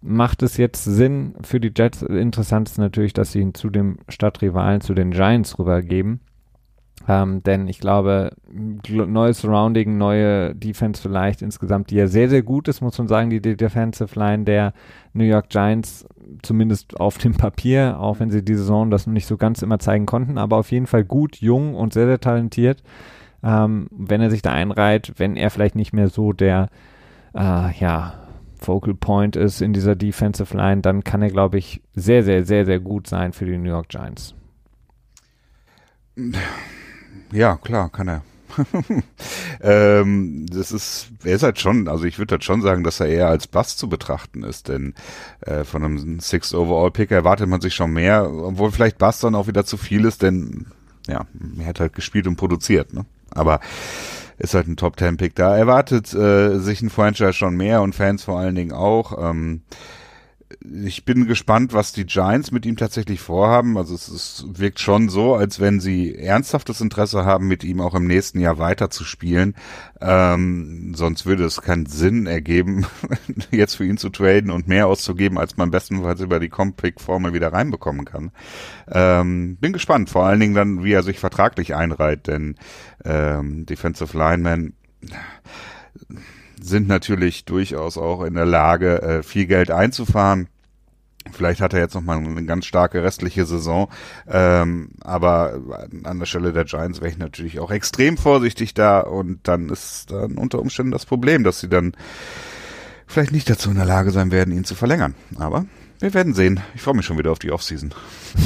Macht 0.07 0.43
es 0.43 0.59
jetzt 0.59 0.85
Sinn 0.85 1.35
für 1.41 1.61
die 1.61 1.73
Jets? 1.75 2.03
Interessant 2.03 2.69
ist 2.69 2.77
natürlich, 2.77 3.15
dass 3.15 3.33
sie 3.33 3.41
ihn 3.41 3.55
zu 3.55 3.71
dem 3.71 3.97
Stadtrivalen, 4.11 4.83
zu 4.83 4.93
den 4.93 5.13
Giants 5.13 5.59
rübergeben. 5.59 6.21
Ähm, 7.09 7.43
denn 7.43 7.69
ich 7.69 7.81
glaube, 7.81 8.33
gl- 8.53 9.07
neues 9.07 9.41
Surrounding, 9.41 9.97
neue 9.97 10.55
Defense 10.55 11.01
vielleicht 11.01 11.41
insgesamt, 11.41 11.91
die 11.91 11.97
ja 11.97 12.07
sehr, 12.07 12.29
sehr 12.29 12.43
gut 12.43 12.69
ist, 12.69 12.83
muss 12.83 12.99
man 12.99 13.09
sagen, 13.09 13.31
die, 13.31 13.41
die 13.41 13.57
Defensive 13.57 14.19
Line 14.19 14.45
der 14.45 14.75
New 15.15 15.25
York 15.25 15.49
Giants, 15.49 16.07
zumindest 16.43 17.01
auf 17.01 17.17
dem 17.17 17.35
Papier, 17.35 17.99
auch 17.99 18.21
wenn 18.21 18.31
sie 18.31 18.45
die 18.45 18.55
Saison 18.55 18.91
das 18.91 19.07
noch 19.07 19.15
nicht 19.15 19.27
so 19.27 19.39
ganz 19.39 19.63
immer 19.63 19.79
zeigen 19.79 20.05
konnten, 20.05 20.37
aber 20.37 20.59
auf 20.59 20.71
jeden 20.71 20.87
Fall 20.87 21.05
gut, 21.05 21.37
jung 21.37 21.75
und 21.75 21.95
sehr, 21.95 22.07
sehr 22.07 22.21
talentiert. 22.21 22.83
Ähm, 23.43 23.89
wenn 23.91 24.21
er 24.21 24.31
sich 24.31 24.43
da 24.43 24.53
einreiht, 24.53 25.15
wenn 25.17 25.37
er 25.37 25.51
vielleicht 25.51 25.77
nicht 25.77 25.95
mehr 25.95 26.09
so 26.09 26.33
der, 26.35 26.69
äh, 27.35 27.73
ja, 27.79 28.15
Focal 28.65 28.95
Point 28.95 29.37
ist 29.37 29.61
in 29.61 29.73
dieser 29.73 29.95
Defensive 29.95 30.57
Line, 30.57 30.81
dann 30.81 31.05
kann 31.05 31.23
er, 31.23 31.31
glaube 31.31 31.59
ich, 31.59 31.83
sehr, 31.95 32.23
sehr, 32.23 32.45
sehr, 32.45 32.65
sehr 32.65 32.81
gut 32.81 33.07
sein 33.07 33.33
für 33.33 33.45
die 33.45 33.59
New 33.59 33.69
York 33.69 33.89
Giants. 33.89 34.35
Ja, 37.33 37.57
klar, 37.57 37.91
kann 37.91 38.09
er. 38.09 38.23
ähm, 39.61 40.47
das 40.47 40.71
ist, 40.71 41.09
er 41.25 41.35
ist 41.35 41.43
halt 41.43 41.59
schon, 41.59 41.89
also 41.89 42.05
ich 42.05 42.19
würde 42.19 42.35
halt 42.35 42.45
schon 42.45 42.63
sagen, 42.63 42.85
dass 42.85 43.01
er 43.01 43.09
eher 43.09 43.29
als 43.29 43.49
Bass 43.49 43.77
zu 43.77 43.89
betrachten 43.89 44.45
ist, 44.45 44.69
denn 44.69 44.95
äh, 45.41 45.65
von 45.65 45.83
einem 45.83 46.21
Sixth 46.21 46.55
Overall 46.55 46.93
Pick 46.93 47.11
erwartet 47.11 47.49
man 47.49 47.61
sich 47.61 47.75
schon 47.75 47.93
mehr, 47.93 48.31
obwohl 48.31 48.71
vielleicht 48.71 48.99
Bass 48.99 49.21
dann 49.21 49.35
auch 49.35 49.49
wieder 49.49 49.65
zu 49.65 49.77
viel 49.77 50.05
ist, 50.05 50.23
denn 50.23 50.67
ja, 51.09 51.27
er 51.59 51.67
hat 51.67 51.81
halt 51.81 51.95
gespielt 51.95 52.27
und 52.27 52.37
produziert, 52.37 52.95
ne? 52.95 53.05
Aber 53.31 53.61
ist 54.39 54.55
halt 54.55 54.67
ein 54.69 54.77
Top 54.77 54.97
Ten 54.97 55.17
Pick 55.17 55.35
da. 55.35 55.57
Erwartet 55.57 56.13
äh, 56.15 56.59
sich 56.59 56.83
ein 56.83 56.91
Franchise 56.91 57.33
schon 57.33 57.57
mehr 57.57 57.83
und 57.83 57.95
Fans 57.95 58.25
vor 58.25 58.39
allen 58.39 58.55
Dingen 58.55 58.73
auch. 58.73 59.31
Ähm, 59.31 59.63
ich 60.67 61.05
bin 61.05 61.27
gespannt, 61.27 61.75
was 61.75 61.93
die 61.93 62.07
Giants 62.07 62.51
mit 62.51 62.65
ihm 62.65 62.77
tatsächlich 62.77 63.21
vorhaben. 63.21 63.77
Also 63.77 63.95
es, 63.95 64.09
es 64.09 64.47
wirkt 64.49 64.81
schon 64.81 65.11
so, 65.11 65.35
als 65.35 65.61
wenn 65.61 65.79
sie 65.79 66.17
ernsthaftes 66.17 66.81
Interesse 66.81 67.27
haben, 67.27 67.49
mit 67.49 67.65
ihm 67.65 67.83
auch 67.83 67.95
im 67.95 68.07
nächsten 68.07 68.41
Jahr 68.41 68.59
weiter 68.59 68.89
zu 68.89 69.05
spielen. 69.05 69.55
Ähm, 70.01 70.95
sonst 70.95 71.27
würde 71.27 71.45
es 71.45 71.61
keinen 71.61 71.85
Sinn 71.85 72.27
ergeben, 72.27 72.87
jetzt 73.51 73.75
für 73.75 73.85
ihn 73.85 73.99
zu 73.99 74.09
traden 74.09 74.51
und 74.51 74.67
mehr 74.67 74.87
auszugeben, 74.87 75.39
als 75.39 75.59
man 75.59 75.71
bestenfalls 75.71 76.21
über 76.21 76.41
die 76.41 76.49
Compick-Formel 76.49 77.35
wieder 77.35 77.53
reinbekommen 77.53 78.07
kann. 78.07 78.31
Ähm, 78.91 79.57
bin 79.57 79.75
gespannt, 79.75 80.09
vor 80.09 80.25
allen 80.25 80.41
Dingen 80.41 80.55
dann, 80.55 80.83
wie 80.83 80.93
er 80.93 81.03
sich 81.03 81.19
vertraglich 81.19 81.75
einreiht, 81.75 82.27
denn 82.27 82.55
ähm, 83.05 83.67
Defensive 83.67 84.17
Linemen 84.17 84.75
sind 86.61 86.89
natürlich 86.89 87.45
durchaus 87.45 87.99
auch 87.99 88.23
in 88.23 88.35
der 88.35 88.47
Lage, 88.47 89.03
äh, 89.03 89.23
viel 89.23 89.47
Geld 89.47 89.71
einzufahren. 89.71 90.49
Vielleicht 91.35 91.61
hat 91.61 91.75
er 91.75 91.81
jetzt 91.81 91.95
noch 91.95 92.03
mal 92.03 92.19
eine 92.19 92.45
ganz 92.45 92.67
starke 92.67 93.03
restliche 93.03 93.45
Saison, 93.45 93.89
ähm, 94.29 94.91
aber 95.03 95.61
an 96.05 96.19
der 96.19 96.27
Stelle 96.27 96.53
der 96.53 96.65
Giants 96.65 97.01
wäre 97.01 97.11
ich 97.11 97.19
natürlich 97.19 97.61
auch 97.61 97.71
extrem 97.71 98.17
vorsichtig 98.17 98.75
da 98.75 99.01
und 99.01 99.41
dann 99.45 99.69
ist 99.69 100.11
dann 100.11 100.39
unter 100.39 100.61
Umständen 100.61 100.93
das 100.93 101.07
Problem, 101.07 101.45
dass 101.45 101.61
sie 101.61 101.69
dann 101.69 101.93
vielleicht 103.07 103.33
nicht 103.33 103.49
dazu 103.51 103.71
in 103.71 103.77
der 103.77 103.85
Lage 103.85 104.11
sein 104.11 104.31
werden, 104.31 104.55
ihn 104.55 104.65
zu 104.65 104.75
verlängern. 104.75 105.15
Aber 105.39 105.67
wir 106.01 106.13
werden 106.13 106.35
sehen. 106.35 106.61
Ich 106.75 106.83
freue 106.83 106.95
mich 106.95 107.07
schon 107.07 107.19
wieder 107.19 107.33
auf 107.33 107.39
die 107.39 107.51
Offseason. 107.51 107.95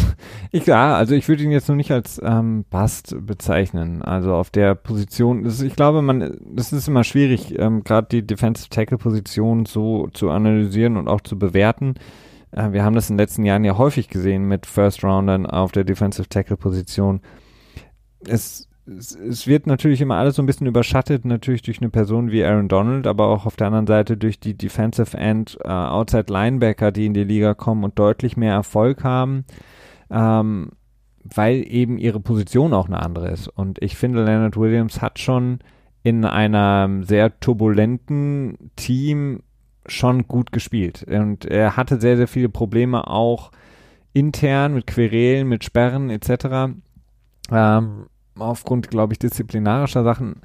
Ich, 0.51 0.65
ja, 0.65 0.97
also 0.97 1.15
ich 1.15 1.29
würde 1.29 1.43
ihn 1.43 1.51
jetzt 1.51 1.69
noch 1.69 1.77
nicht 1.77 1.93
als 1.93 2.19
ähm, 2.25 2.65
Bast 2.71 3.15
bezeichnen. 3.21 4.01
Also 4.01 4.33
auf 4.35 4.49
der 4.49 4.75
Position, 4.75 5.45
ist, 5.45 5.61
ich 5.61 5.77
glaube, 5.77 6.01
man, 6.01 6.39
das 6.43 6.73
ist 6.73 6.89
immer 6.89 7.05
schwierig, 7.05 7.59
ähm, 7.59 7.85
gerade 7.85 8.09
die 8.11 8.27
Defensive 8.27 8.71
Tackle 8.71 8.97
Position 8.97 9.67
so 9.67 10.09
zu 10.15 10.31
analysieren 10.31 10.97
und 10.97 11.07
auch 11.07 11.21
zu 11.21 11.39
bewerten. 11.39 11.97
Äh, 12.53 12.73
wir 12.73 12.85
haben 12.85 12.95
das 12.95 13.11
in 13.11 13.17
den 13.17 13.23
letzten 13.23 13.45
Jahren 13.45 13.65
ja 13.65 13.77
häufig 13.79 14.09
gesehen 14.09 14.45
mit 14.45 14.67
First 14.67 15.05
Roundern 15.05 15.47
auf 15.47 15.73
der 15.73 15.85
Defensive 15.85 16.29
Tackle 16.29 16.57
Position. 16.57 17.21
Es, 18.27 18.69
es, 18.87 19.15
es 19.15 19.47
wird 19.47 19.67
natürlich 19.67 20.01
immer 20.01 20.17
alles 20.17 20.37
so 20.37 20.43
ein 20.43 20.47
bisschen 20.47 20.67
überschattet, 20.67 21.25
natürlich 21.25 21.63
durch 21.63 21.81
eine 21.81 21.91
Person 21.91 22.31
wie 22.31 22.45
Aaron 22.45 22.69
Donald, 22.69 23.07
aber 23.07 23.29
auch 23.29 23.47
auf 23.47 23.57
der 23.57 23.69
anderen 23.69 23.87
Seite 23.87 24.17
durch 24.17 24.41
die 24.41 24.55
Defensive 24.55 25.17
End 25.17 25.59
äh, 25.65 25.69
Outside 25.69 26.33
Linebacker, 26.33 26.93
die 26.93 27.07
in 27.07 27.15
die 27.15 27.25
Liga 27.25 27.55
kommen 27.55 27.85
und 27.85 27.99
deutlich 27.99 28.37
mehr 28.37 28.55
Erfolg 28.55 29.05
haben 29.05 29.45
ähm, 30.11 30.71
weil 31.23 31.65
eben 31.67 31.99
ihre 31.99 32.21
Position 32.21 32.73
auch 32.73 32.87
eine 32.87 33.01
andere 33.03 33.29
ist. 33.29 33.49
Und 33.49 33.83
ich 33.83 33.97
finde, 33.97 34.25
Leonard 34.25 34.57
Williams 34.57 35.03
hat 35.03 35.19
schon 35.19 35.59
in 36.03 36.25
einem 36.25 37.05
sehr 37.05 37.39
turbulenten 37.41 38.71
Team 38.77 39.43
schon 39.89 40.29
gut 40.29 40.53
gespielt. 40.53 41.05
Und 41.09 41.45
er 41.45 41.77
hatte 41.77 42.01
sehr, 42.01 42.17
sehr 42.17 42.29
viele 42.29 42.49
Probleme 42.49 43.07
auch 43.09 43.51
intern 44.13 44.75
mit 44.75 44.87
Querelen, 44.87 45.49
mit 45.49 45.65
Sperren 45.65 46.11
etc. 46.11 46.75
Ähm, 47.51 48.07
aufgrund, 48.39 48.91
glaube 48.91 49.13
ich, 49.13 49.19
disziplinarischer 49.19 50.05
Sachen. 50.05 50.43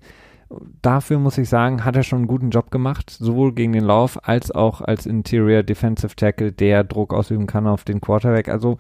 Dafür 0.82 1.18
muss 1.18 1.38
ich 1.38 1.50
sagen, 1.50 1.84
hat 1.84 1.96
er 1.96 2.04
schon 2.04 2.20
einen 2.20 2.28
guten 2.28 2.52
Job 2.52 2.70
gemacht, 2.70 3.10
sowohl 3.10 3.54
gegen 3.54 3.74
den 3.74 3.86
Lauf 3.86 4.28
als 4.28 4.52
auch 4.52 4.82
als 4.82 5.06
Interior 5.06 5.64
Defensive 5.64 6.16
Tackle, 6.16 6.52
der 6.52 6.84
Druck 6.84 7.14
ausüben 7.14 7.48
kann 7.48 7.66
auf 7.66 7.84
den 7.84 8.02
Quarterback. 8.02 8.50
Also 8.50 8.78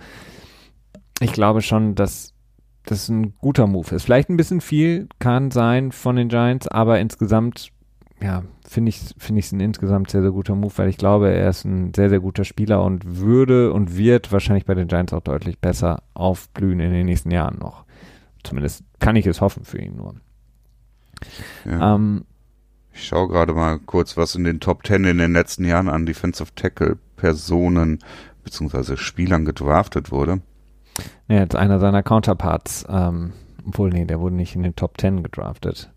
ich 1.20 1.34
glaube 1.34 1.62
schon, 1.62 1.96
dass 1.96 2.34
das 2.86 3.10
ein 3.10 3.34
guter 3.40 3.66
Move 3.66 3.96
ist. 3.96 4.04
Vielleicht 4.04 4.30
ein 4.30 4.38
bisschen 4.38 4.62
viel 4.62 5.08
kann 5.20 5.52
sein 5.52 5.92
von 5.92 6.16
den 6.16 6.28
Giants, 6.28 6.68
aber 6.68 7.00
insgesamt, 7.00 7.72
ja, 8.24 8.44
finde 8.66 8.90
ich 8.90 9.02
finde 9.18 9.40
ich 9.40 9.48
es 9.48 9.52
ein 9.52 9.60
insgesamt 9.60 10.10
sehr, 10.10 10.22
sehr 10.22 10.32
guter 10.32 10.56
Move, 10.56 10.72
weil 10.78 10.90
ich 10.90 10.98
glaube, 10.98 11.30
er 11.32 11.50
ist 11.50 11.66
ein 11.66 11.94
sehr, 11.94 12.10
sehr 12.10 12.22
guter 12.22 12.46
Spieler 12.46 12.84
und 12.84 13.18
würde 13.18 13.74
und 13.74 13.98
wird 13.98 14.32
wahrscheinlich 14.32 14.66
bei 14.66 14.74
den 14.74 14.88
Giants 14.88 15.14
auch 15.14 15.22
deutlich 15.22 15.60
besser 15.60 16.04
aufblühen 16.14 16.80
in 16.80 16.92
den 16.94 17.06
nächsten 17.06 17.32
Jahren 17.32 17.60
noch. 17.60 17.86
Zumindest 18.44 18.84
kann 19.00 19.16
ich 19.16 19.28
es 19.28 19.42
hoffen 19.42 19.66
für 19.66 19.80
ihn 19.80 19.98
nur. 19.98 20.16
Ja. 21.66 21.96
Ähm, 21.96 22.26
Ich 22.94 23.06
schaue 23.08 23.28
gerade 23.28 23.54
mal 23.54 23.80
kurz, 23.80 24.16
was 24.18 24.36
in 24.36 24.44
den 24.44 24.60
Top 24.60 24.84
Ten 24.84 25.04
in 25.04 25.18
den 25.18 25.34
letzten 25.34 25.66
Jahren 25.66 25.90
an 25.90 26.06
Defensive 26.06 26.52
Tackle 26.56 26.98
Personen 27.16 28.00
beziehungsweise 28.44 28.98
Spielern 28.98 29.46
gedraftet 29.46 30.12
wurde. 30.12 30.42
ja, 31.28 31.38
jetzt 31.38 31.56
einer 31.56 31.80
seiner 31.80 32.04
Counterparts, 32.04 32.86
ähm, 32.90 33.34
obwohl, 33.66 33.90
nee, 33.90 34.06
der 34.06 34.20
wurde 34.20 34.36
nicht 34.36 34.56
in 34.56 34.64
den 34.64 34.76
Top 34.76 35.00
10 35.00 35.24
gedraftet. 35.24 35.92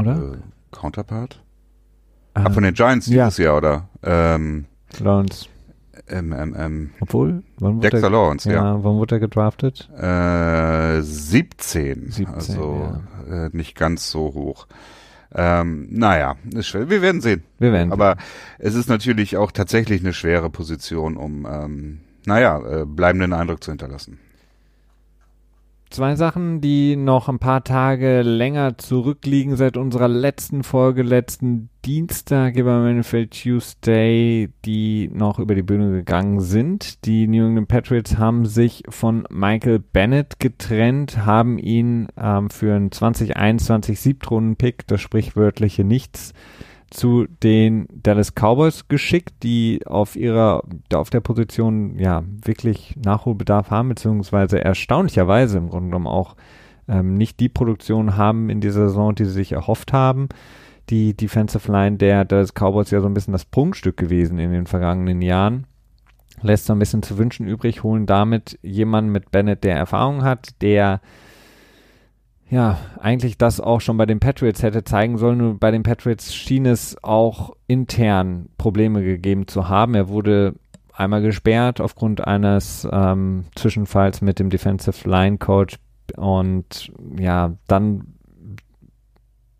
Oder? 0.00 0.34
Äh, 0.34 0.36
Counterpart? 0.72 1.42
Ah, 2.34 2.50
von 2.50 2.62
den 2.62 2.74
Giants 2.74 3.06
ja. 3.06 3.26
dieses 3.26 3.38
Jahr, 3.38 3.56
oder? 3.56 3.88
Ähm, 4.02 4.66
Lawrence. 4.98 5.46
ähm, 6.08 6.32
ähm, 6.32 6.56
ähm, 6.58 6.90
Obwohl, 7.00 7.42
wann 7.58 7.76
wurde 7.76 7.90
Dexter 7.90 8.06
er, 8.06 8.10
Lawrence, 8.10 8.50
ja. 8.50 8.56
ja, 8.56 8.84
wann 8.84 8.96
wurde 8.96 9.16
er 9.16 9.20
gedraftet? 9.20 9.88
Äh, 9.96 11.02
17, 11.02 12.10
17, 12.10 12.34
also 12.34 12.98
äh, 13.28 13.48
nicht 13.52 13.76
ganz 13.76 14.10
so 14.10 14.32
hoch. 14.34 14.66
Ähm, 15.32 15.86
naja, 15.90 16.36
ist 16.54 16.66
schwer. 16.68 16.90
wir 16.90 17.02
werden 17.02 17.20
sehen. 17.20 17.44
Wir 17.58 17.72
werden. 17.72 17.92
Aber 17.92 18.16
es 18.58 18.74
ist 18.74 18.88
natürlich 18.88 19.36
auch 19.36 19.52
tatsächlich 19.52 20.00
eine 20.00 20.12
schwere 20.12 20.50
Position, 20.50 21.16
um, 21.16 21.46
ähm, 21.48 22.00
naja, 22.26 22.58
äh, 22.58 22.84
bleibenden 22.84 23.32
Eindruck 23.32 23.62
zu 23.62 23.70
hinterlassen. 23.70 24.18
Zwei 25.90 26.14
Sachen, 26.14 26.60
die 26.60 26.96
noch 26.96 27.28
ein 27.28 27.38
paar 27.38 27.64
Tage 27.64 28.22
länger 28.22 28.78
zurückliegen 28.78 29.56
seit 29.56 29.76
unserer 29.76 30.08
letzten 30.08 30.62
Folge, 30.62 31.02
letzten 31.02 31.68
Dienstag 31.84 32.56
über 32.56 32.92
NFL 32.92 33.26
Tuesday, 33.26 34.50
die 34.64 35.10
noch 35.12 35.38
über 35.38 35.54
die 35.54 35.62
Bühne 35.62 35.90
gegangen 35.90 36.40
sind. 36.40 37.04
Die 37.04 37.26
New 37.26 37.46
England 37.46 37.68
Patriots 37.68 38.18
haben 38.18 38.46
sich 38.46 38.84
von 38.88 39.26
Michael 39.30 39.80
Bennett 39.80 40.38
getrennt, 40.38 41.24
haben 41.26 41.58
ihn 41.58 42.08
ähm, 42.16 42.50
für 42.50 42.74
einen 42.74 42.92
2021 42.92 43.98
Siebtrunden-Pick, 44.00 44.86
das 44.86 45.00
sprichwörtliche 45.00 45.84
Nichts, 45.84 46.32
zu 46.90 47.26
den 47.42 47.86
Dallas 47.92 48.34
Cowboys 48.34 48.88
geschickt, 48.88 49.42
die 49.42 49.80
auf 49.86 50.16
ihrer, 50.16 50.64
auf 50.92 51.10
der 51.10 51.20
Position 51.20 51.98
ja 51.98 52.24
wirklich 52.44 52.96
Nachholbedarf 53.02 53.70
haben, 53.70 53.90
beziehungsweise 53.90 54.62
erstaunlicherweise 54.62 55.58
im 55.58 55.68
Grunde 55.68 55.88
genommen 55.88 56.08
auch 56.08 56.36
ähm, 56.88 57.14
nicht 57.14 57.38
die 57.40 57.48
Produktion 57.48 58.16
haben 58.16 58.50
in 58.50 58.60
dieser 58.60 58.88
Saison, 58.88 59.14
die 59.14 59.24
sie 59.24 59.30
sich 59.30 59.52
erhofft 59.52 59.92
haben. 59.92 60.28
Die 60.88 61.16
Defensive 61.16 61.70
Line 61.70 61.96
der 61.96 62.24
Dallas 62.24 62.54
Cowboys 62.54 62.90
ja 62.90 63.00
so 63.00 63.06
ein 63.06 63.14
bisschen 63.14 63.32
das 63.32 63.44
Prunkstück 63.44 63.96
gewesen 63.96 64.38
in 64.38 64.50
den 64.50 64.66
vergangenen 64.66 65.22
Jahren. 65.22 65.66
Lässt 66.42 66.66
so 66.66 66.72
ein 66.72 66.78
bisschen 66.80 67.02
zu 67.02 67.18
wünschen 67.18 67.46
übrig, 67.46 67.84
holen 67.84 68.06
damit 68.06 68.58
jemanden 68.62 69.12
mit 69.12 69.30
Bennett, 69.30 69.62
der 69.62 69.76
Erfahrung 69.76 70.24
hat, 70.24 70.60
der 70.62 71.00
ja, 72.50 72.78
eigentlich 72.98 73.38
das 73.38 73.60
auch 73.60 73.80
schon 73.80 73.96
bei 73.96 74.06
den 74.06 74.18
Patriots 74.18 74.62
hätte 74.62 74.82
zeigen 74.82 75.18
sollen. 75.18 75.58
Bei 75.58 75.70
den 75.70 75.84
Patriots 75.84 76.34
schien 76.34 76.66
es 76.66 77.02
auch 77.02 77.56
intern 77.68 78.48
Probleme 78.58 79.04
gegeben 79.04 79.46
zu 79.46 79.68
haben. 79.68 79.94
Er 79.94 80.08
wurde 80.08 80.56
einmal 80.92 81.22
gesperrt 81.22 81.80
aufgrund 81.80 82.26
eines 82.26 82.86
ähm, 82.90 83.44
Zwischenfalls 83.54 84.20
mit 84.20 84.40
dem 84.40 84.50
Defensive 84.50 85.08
Line 85.08 85.38
Coach 85.38 85.78
und 86.16 86.92
ja, 87.18 87.54
dann 87.68 88.14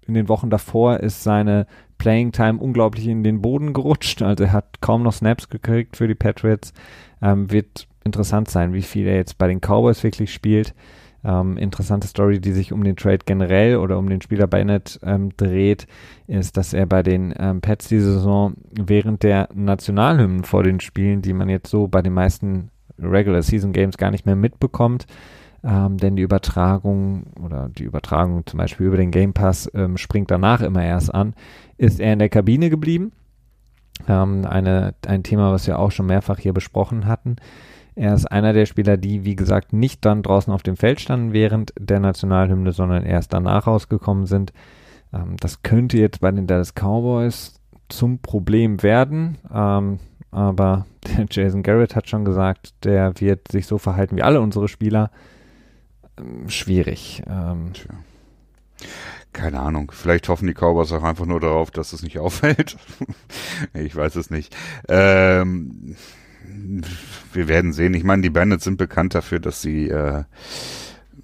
in 0.04 0.14
den 0.14 0.28
Wochen 0.28 0.50
davor 0.50 0.98
ist 0.98 1.22
seine 1.22 1.68
Playing 1.96 2.32
Time 2.32 2.58
unglaublich 2.58 3.06
in 3.06 3.22
den 3.22 3.40
Boden 3.40 3.72
gerutscht. 3.72 4.22
Also 4.22 4.44
er 4.44 4.52
hat 4.52 4.80
kaum 4.80 5.04
noch 5.04 5.12
Snaps 5.12 5.48
gekriegt 5.48 5.96
für 5.96 6.08
die 6.08 6.16
Patriots. 6.16 6.72
Ähm, 7.22 7.52
wird 7.52 7.86
interessant 8.02 8.50
sein, 8.50 8.72
wie 8.72 8.82
viel 8.82 9.06
er 9.06 9.16
jetzt 9.16 9.38
bei 9.38 9.46
den 9.46 9.60
Cowboys 9.60 10.02
wirklich 10.02 10.32
spielt. 10.32 10.74
Ähm, 11.22 11.58
interessante 11.58 12.06
Story, 12.06 12.40
die 12.40 12.52
sich 12.52 12.72
um 12.72 12.82
den 12.82 12.96
Trade 12.96 13.20
generell 13.26 13.76
oder 13.76 13.98
um 13.98 14.08
den 14.08 14.22
Spieler 14.22 14.46
Bennett 14.46 14.98
ähm, 15.02 15.30
dreht, 15.36 15.86
ist, 16.26 16.56
dass 16.56 16.72
er 16.72 16.86
bei 16.86 17.02
den 17.02 17.34
ähm, 17.38 17.60
Pets 17.60 17.88
diese 17.88 18.14
Saison 18.14 18.54
während 18.70 19.22
der 19.22 19.48
Nationalhymnen 19.54 20.44
vor 20.44 20.62
den 20.62 20.80
Spielen, 20.80 21.20
die 21.20 21.34
man 21.34 21.48
jetzt 21.48 21.70
so 21.70 21.88
bei 21.88 22.00
den 22.00 22.14
meisten 22.14 22.70
Regular 22.98 23.42
Season 23.42 23.72
Games 23.72 23.98
gar 23.98 24.10
nicht 24.10 24.24
mehr 24.24 24.36
mitbekommt, 24.36 25.06
ähm, 25.62 25.98
denn 25.98 26.16
die 26.16 26.22
Übertragung 26.22 27.24
oder 27.38 27.68
die 27.68 27.84
Übertragung 27.84 28.46
zum 28.46 28.58
Beispiel 28.58 28.86
über 28.86 28.96
den 28.96 29.10
Game 29.10 29.34
Pass 29.34 29.70
ähm, 29.74 29.98
springt 29.98 30.30
danach 30.30 30.62
immer 30.62 30.84
erst 30.84 31.14
an, 31.14 31.34
ist 31.76 32.00
er 32.00 32.14
in 32.14 32.18
der 32.18 32.30
Kabine 32.30 32.70
geblieben. 32.70 33.12
Ähm, 34.08 34.46
eine, 34.46 34.94
ein 35.06 35.22
Thema, 35.22 35.52
was 35.52 35.66
wir 35.66 35.78
auch 35.78 35.90
schon 35.90 36.06
mehrfach 36.06 36.38
hier 36.38 36.54
besprochen 36.54 37.06
hatten. 37.06 37.36
Er 37.94 38.14
ist 38.14 38.26
einer 38.26 38.52
der 38.52 38.66
Spieler, 38.66 38.96
die, 38.96 39.24
wie 39.24 39.36
gesagt, 39.36 39.72
nicht 39.72 40.04
dann 40.04 40.22
draußen 40.22 40.52
auf 40.52 40.62
dem 40.62 40.76
Feld 40.76 41.00
standen 41.00 41.32
während 41.32 41.72
der 41.78 42.00
Nationalhymne, 42.00 42.72
sondern 42.72 43.04
erst 43.04 43.32
danach 43.32 43.66
rausgekommen 43.66 44.26
sind. 44.26 44.52
Ähm, 45.12 45.36
das 45.38 45.62
könnte 45.62 45.98
jetzt 45.98 46.20
bei 46.20 46.30
den 46.30 46.46
Dallas 46.46 46.74
Cowboys 46.74 47.60
zum 47.88 48.20
Problem 48.20 48.82
werden. 48.82 49.38
Ähm, 49.52 49.98
aber 50.30 50.86
der 51.06 51.26
Jason 51.30 51.62
Garrett 51.62 51.96
hat 51.96 52.08
schon 52.08 52.24
gesagt, 52.24 52.74
der 52.84 53.20
wird 53.20 53.48
sich 53.50 53.66
so 53.66 53.78
verhalten 53.78 54.16
wie 54.16 54.22
alle 54.22 54.40
unsere 54.40 54.68
Spieler. 54.68 55.10
Ähm, 56.18 56.48
schwierig. 56.48 57.22
Ähm, 57.28 57.72
keine 59.32 59.60
Ahnung. 59.60 59.92
Vielleicht 59.94 60.28
hoffen 60.28 60.46
die 60.46 60.54
Cowboys 60.54 60.92
auch 60.92 61.02
einfach 61.02 61.26
nur 61.26 61.40
darauf, 61.40 61.70
dass 61.70 61.92
es 61.92 62.02
nicht 62.02 62.18
auffällt. 62.18 62.76
ich 63.74 63.94
weiß 63.94 64.16
es 64.16 64.30
nicht. 64.30 64.56
Ähm, 64.88 65.96
wir 67.32 67.48
werden 67.48 67.72
sehen. 67.72 67.94
Ich 67.94 68.04
meine, 68.04 68.22
die 68.22 68.30
Bandits 68.30 68.64
sind 68.64 68.76
bekannt 68.76 69.14
dafür, 69.14 69.40
dass 69.40 69.62
sie 69.62 69.88
äh, 69.88 70.24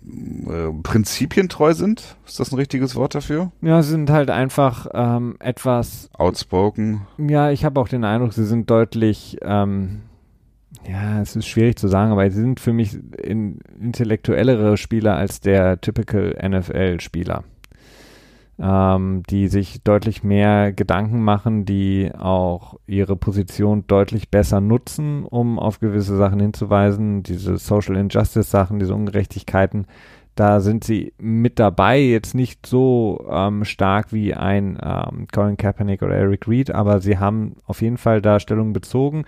äh, 0.06 0.72
prinzipientreu 0.82 1.74
sind. 1.74 2.16
Ist 2.26 2.38
das 2.38 2.52
ein 2.52 2.56
richtiges 2.56 2.94
Wort 2.94 3.14
dafür? 3.14 3.50
Ja, 3.60 3.82
sie 3.82 3.90
sind 3.90 4.10
halt 4.10 4.30
einfach 4.30 4.86
ähm, 4.94 5.36
etwas 5.40 6.08
outspoken. 6.12 7.06
Ja, 7.18 7.50
ich 7.50 7.64
habe 7.64 7.80
auch 7.80 7.88
den 7.88 8.04
Eindruck, 8.04 8.32
sie 8.32 8.46
sind 8.46 8.70
deutlich. 8.70 9.38
Ähm, 9.42 10.02
ja, 10.88 11.20
es 11.20 11.34
ist 11.34 11.46
schwierig 11.46 11.76
zu 11.76 11.88
sagen, 11.88 12.12
aber 12.12 12.30
sie 12.30 12.40
sind 12.40 12.60
für 12.60 12.72
mich 12.72 12.96
in, 13.20 13.58
intellektuellere 13.80 14.76
Spieler 14.76 15.16
als 15.16 15.40
der 15.40 15.80
typical 15.80 16.36
NFL-Spieler 16.40 17.42
ähm, 18.58 19.22
die 19.28 19.48
sich 19.48 19.82
deutlich 19.82 20.22
mehr 20.22 20.72
Gedanken 20.72 21.22
machen, 21.22 21.64
die 21.64 22.10
auch 22.16 22.78
ihre 22.86 23.16
Position 23.16 23.84
deutlich 23.86 24.30
besser 24.30 24.60
nutzen, 24.60 25.24
um 25.24 25.58
auf 25.58 25.80
gewisse 25.80 26.16
Sachen 26.16 26.40
hinzuweisen, 26.40 27.22
diese 27.22 27.58
Social 27.58 27.96
Injustice 27.96 28.50
Sachen, 28.50 28.78
diese 28.78 28.94
Ungerechtigkeiten. 28.94 29.86
Da 30.36 30.60
sind 30.60 30.84
sie 30.84 31.14
mit 31.18 31.58
dabei, 31.58 31.98
jetzt 31.98 32.34
nicht 32.34 32.66
so 32.66 33.26
ähm, 33.30 33.64
stark 33.64 34.12
wie 34.12 34.34
ein 34.34 34.78
ähm, 34.82 35.28
Colin 35.32 35.56
Kaepernick 35.56 36.02
oder 36.02 36.14
Eric 36.14 36.46
Reed, 36.46 36.70
aber 36.70 37.00
sie 37.00 37.18
haben 37.18 37.56
auf 37.64 37.80
jeden 37.80 37.96
Fall 37.96 38.20
da 38.20 38.38
Stellung 38.38 38.74
bezogen. 38.74 39.24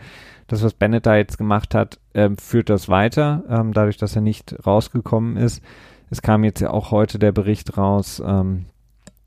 Das, 0.49 0.62
was 0.62 0.75
Bennett 0.75 1.07
da 1.07 1.17
jetzt 1.17 1.38
gemacht 1.38 1.75
hat, 1.75 1.99
ähm, 2.12 2.37
führt 2.37 2.69
das 2.69 2.91
weiter, 2.91 3.43
ähm, 3.49 3.73
dadurch, 3.73 3.97
dass 3.97 4.17
er 4.17 4.23
nicht 4.23 4.55
rausgekommen 4.67 5.38
ist. 5.38 5.62
Es 6.11 6.21
kam 6.21 6.45
jetzt 6.45 6.61
ja 6.61 6.71
auch 6.71 6.91
heute 6.91 7.19
der 7.19 7.33
Bericht 7.33 7.79
raus, 7.79 8.23
ähm, 8.25 8.67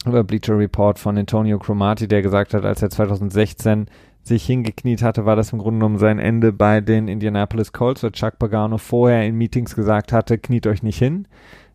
über 0.06 0.24
Bleacher 0.24 0.58
Report 0.58 1.00
von 1.00 1.18
Antonio 1.18 1.60
Cromartie, 1.60 2.08
der 2.08 2.22
gesagt 2.22 2.54
hat, 2.54 2.66
als 2.66 2.82
er 2.82 2.90
2016 2.90 3.88
sich 4.24 4.46
hingekniet 4.46 5.02
hatte, 5.02 5.26
war 5.26 5.36
das 5.36 5.52
im 5.52 5.60
Grunde 5.60 5.80
genommen 5.80 5.98
sein 5.98 6.20
Ende 6.20 6.54
bei 6.54 6.82
den 6.82 7.08
Indianapolis 7.08 7.74
Colts, 7.74 8.04
weil 8.04 8.12
Chuck 8.12 8.38
Pagano 8.38 8.78
vorher 8.78 9.26
in 9.26 9.36
Meetings 9.36 9.76
gesagt 9.76 10.14
hatte, 10.14 10.38
kniet 10.38 10.68
euch 10.68 10.84
nicht 10.84 11.00
hin. 11.00 11.28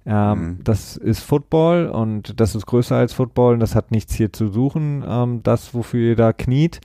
Ähm, 0.06 0.38
mhm. 0.38 0.58
Das 0.62 0.96
ist 0.96 1.20
Football 1.20 1.88
und 1.88 2.40
das 2.40 2.54
ist 2.54 2.66
größer 2.66 2.94
als 2.94 3.12
Football 3.12 3.54
und 3.54 3.60
das 3.60 3.74
hat 3.74 3.90
nichts 3.90 4.14
hier 4.14 4.32
zu 4.32 4.48
suchen, 4.48 5.04
ähm, 5.06 5.42
das, 5.42 5.74
wofür 5.74 6.10
ihr 6.10 6.16
da 6.16 6.32
kniet. 6.32 6.80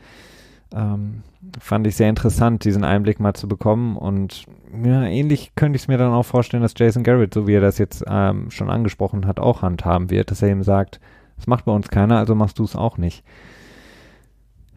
Ähm, 0.73 1.21
fand 1.59 1.85
ich 1.85 1.95
sehr 1.95 2.09
interessant, 2.09 2.65
diesen 2.65 2.83
Einblick 2.83 3.19
mal 3.19 3.33
zu 3.33 3.47
bekommen 3.47 3.97
und 3.97 4.45
ja, 4.83 5.03
ähnlich 5.03 5.51
könnte 5.55 5.75
ich 5.75 5.83
es 5.83 5.87
mir 5.87 5.97
dann 5.97 6.13
auch 6.13 6.23
vorstellen, 6.23 6.63
dass 6.63 6.73
Jason 6.75 7.03
Garrett, 7.03 7.33
so 7.33 7.45
wie 7.45 7.53
er 7.53 7.61
das 7.61 7.77
jetzt 7.77 8.03
ähm, 8.07 8.49
schon 8.49 8.69
angesprochen 8.69 9.27
hat, 9.27 9.39
auch 9.39 9.61
handhaben 9.61 10.09
wird, 10.09 10.31
dass 10.31 10.41
er 10.41 10.49
ihm 10.49 10.63
sagt, 10.63 10.99
das 11.41 11.47
macht 11.47 11.65
bei 11.65 11.71
uns 11.71 11.87
keiner, 11.87 12.19
also 12.19 12.35
machst 12.35 12.59
du 12.59 12.63
es 12.63 12.75
auch 12.75 12.99
nicht. 12.99 13.23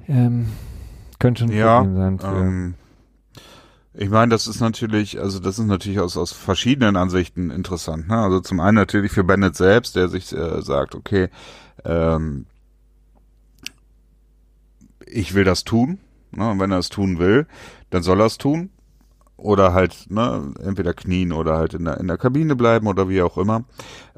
Ähm, 0.09 0.47
könnte 1.19 1.45
ein 1.45 1.53
ja, 1.53 1.81
Problem 1.81 1.97
sein. 1.97 2.19
Für 2.19 2.27
ähm, 2.27 2.75
ich 3.93 4.09
meine, 4.09 4.31
das 4.31 4.47
ist 4.47 4.61
natürlich, 4.61 5.21
also 5.21 5.41
das 5.41 5.59
ist 5.59 5.67
natürlich 5.67 6.01
aus, 6.01 6.17
aus 6.17 6.33
verschiedenen 6.33 6.97
Ansichten 6.97 7.51
interessant. 7.51 8.09
Ne? 8.09 8.17
Also 8.17 8.41
zum 8.41 8.61
einen 8.61 8.77
natürlich 8.77 9.13
für 9.13 9.25
Bennett 9.25 9.57
selbst, 9.57 9.95
der 9.95 10.09
sich 10.09 10.33
äh, 10.33 10.63
sagt, 10.63 10.95
okay, 10.95 11.29
ähm, 11.85 12.47
ich 15.07 15.35
will 15.35 15.45
das 15.45 15.65
tun. 15.65 15.99
Ne? 16.31 16.49
Und 16.51 16.61
wenn 16.61 16.73
er 16.73 16.79
es 16.79 16.89
tun 16.89 17.19
will, 17.19 17.47
dann 17.91 18.03
soll 18.03 18.21
er 18.21 18.27
es 18.27 18.39
tun 18.39 18.71
oder 19.45 19.75
halt 19.75 20.07
ne, 20.09 20.55
entweder 20.65 20.95
knien 20.95 21.31
oder 21.31 21.59
halt 21.59 21.75
in 21.75 21.85
der, 21.85 22.01
in 22.01 22.09
der 22.09 22.17
Kabine 22.17 22.57
bleiben 22.57 22.87
oder 22.87 23.11
wie 23.11 23.21
auch 23.21 23.37
immer. 23.37 23.65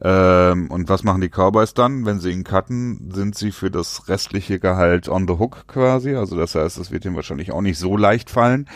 Ähm, 0.00 0.70
und 0.70 0.88
was 0.88 1.02
machen 1.02 1.20
die 1.20 1.28
Cowboys 1.28 1.74
dann? 1.74 2.06
Wenn 2.06 2.20
sie 2.20 2.30
ihn 2.30 2.44
cutten, 2.44 3.10
sind 3.12 3.34
sie 3.34 3.50
für 3.50 3.68
das 3.68 4.08
restliche 4.08 4.60
Gehalt 4.60 5.08
on 5.08 5.26
the 5.26 5.34
hook 5.34 5.66
quasi. 5.66 6.14
Also 6.14 6.36
das 6.36 6.54
heißt, 6.54 6.78
es 6.78 6.92
wird 6.92 7.04
ihm 7.06 7.16
wahrscheinlich 7.16 7.50
auch 7.50 7.60
nicht 7.60 7.76
so 7.76 7.96
leicht 7.96 8.30
fallen. 8.30 8.68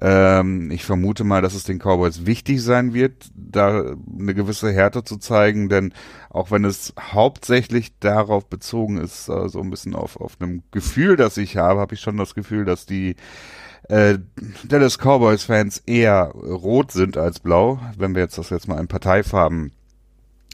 Ähm, 0.00 0.70
ich 0.70 0.84
vermute 0.84 1.24
mal, 1.24 1.42
dass 1.42 1.54
es 1.54 1.64
den 1.64 1.80
Cowboys 1.80 2.24
wichtig 2.24 2.62
sein 2.62 2.94
wird, 2.94 3.28
da 3.34 3.96
eine 4.16 4.34
gewisse 4.34 4.70
Härte 4.70 5.02
zu 5.02 5.16
zeigen, 5.16 5.68
denn 5.68 5.92
auch 6.30 6.52
wenn 6.52 6.64
es 6.64 6.94
hauptsächlich 7.00 7.98
darauf 7.98 8.46
bezogen 8.46 8.98
ist, 8.98 9.28
äh, 9.28 9.48
so 9.48 9.60
ein 9.60 9.70
bisschen 9.70 9.96
auf, 9.96 10.20
auf 10.20 10.36
einem 10.38 10.62
Gefühl, 10.70 11.16
das 11.16 11.36
ich 11.36 11.56
habe, 11.56 11.80
habe 11.80 11.94
ich 11.94 12.00
schon 12.00 12.16
das 12.16 12.36
Gefühl, 12.36 12.64
dass 12.64 12.86
die 12.86 13.16
äh, 13.88 14.18
Dallas 14.64 14.98
Cowboys-Fans 14.98 15.82
eher 15.86 16.32
rot 16.34 16.92
sind 16.92 17.16
als 17.16 17.38
blau, 17.38 17.80
wenn 17.96 18.14
wir 18.14 18.22
jetzt 18.22 18.38
das 18.38 18.50
jetzt 18.50 18.68
mal 18.68 18.80
in 18.80 18.88
Parteifarben 18.88 19.72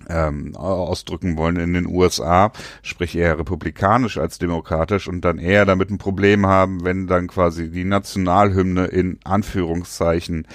ähm, 0.09 0.57
ausdrücken 0.57 1.37
wollen 1.37 1.57
in 1.57 1.75
den 1.75 1.87
USA, 1.87 2.53
sprich 2.83 3.17
eher 3.17 3.39
republikanisch 3.39 4.19
als 4.19 4.39
demokratisch 4.39 5.09
und 5.09 5.25
dann 5.25 5.39
eher 5.39 5.65
damit 5.65 5.91
ein 5.91 5.99
Problem 5.99 6.47
haben, 6.47 6.85
wenn 6.85 7.07
dann 7.07 7.29
quasi 7.29 7.71
die 7.71 7.85
Nationalhymne 7.85 8.87
in 8.87 9.19
Anführungszeichen 9.25 10.47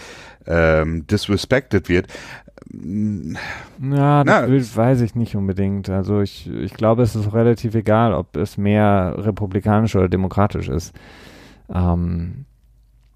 ähm, 0.45 1.07
disrespected 1.07 1.89
wird. 1.89 2.07
Ja, 2.69 4.23
das 4.23 4.49
will, 4.49 4.75
weiß 4.75 5.01
ich 5.01 5.15
nicht 5.15 5.35
unbedingt. 5.35 5.89
Also 5.89 6.21
ich, 6.21 6.49
ich 6.49 6.73
glaube, 6.73 7.03
es 7.03 7.15
ist 7.15 7.33
relativ 7.33 7.75
egal, 7.75 8.13
ob 8.13 8.35
es 8.35 8.57
mehr 8.57 9.15
republikanisch 9.17 9.95
oder 9.95 10.09
demokratisch 10.09 10.67
ist. 10.67 10.93
Ähm, 11.73 12.45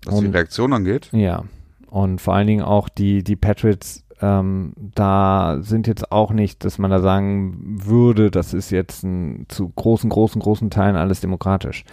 was 0.06 0.16
und, 0.16 0.26
die 0.26 0.32
Reaktion 0.32 0.74
angeht? 0.74 1.10
Ja. 1.12 1.44
Und 1.90 2.22
vor 2.22 2.36
allen 2.36 2.48
Dingen 2.48 2.64
auch 2.64 2.90
die, 2.90 3.24
die 3.24 3.36
Patriots 3.36 4.04
ähm, 4.22 4.74
da 4.78 5.58
sind 5.62 5.88
jetzt 5.88 6.12
auch 6.12 6.32
nicht, 6.32 6.64
dass 6.64 6.78
man 6.78 6.92
da 6.92 7.00
sagen 7.00 7.80
würde, 7.84 8.30
das 8.30 8.54
ist 8.54 8.70
jetzt 8.70 9.04
ein, 9.04 9.46
zu 9.50 9.70
großen, 9.70 10.10
großen, 10.10 10.40
großen 10.40 10.70
Teilen 10.70 10.96
alles 10.96 11.22
demokratisch. 11.22 11.84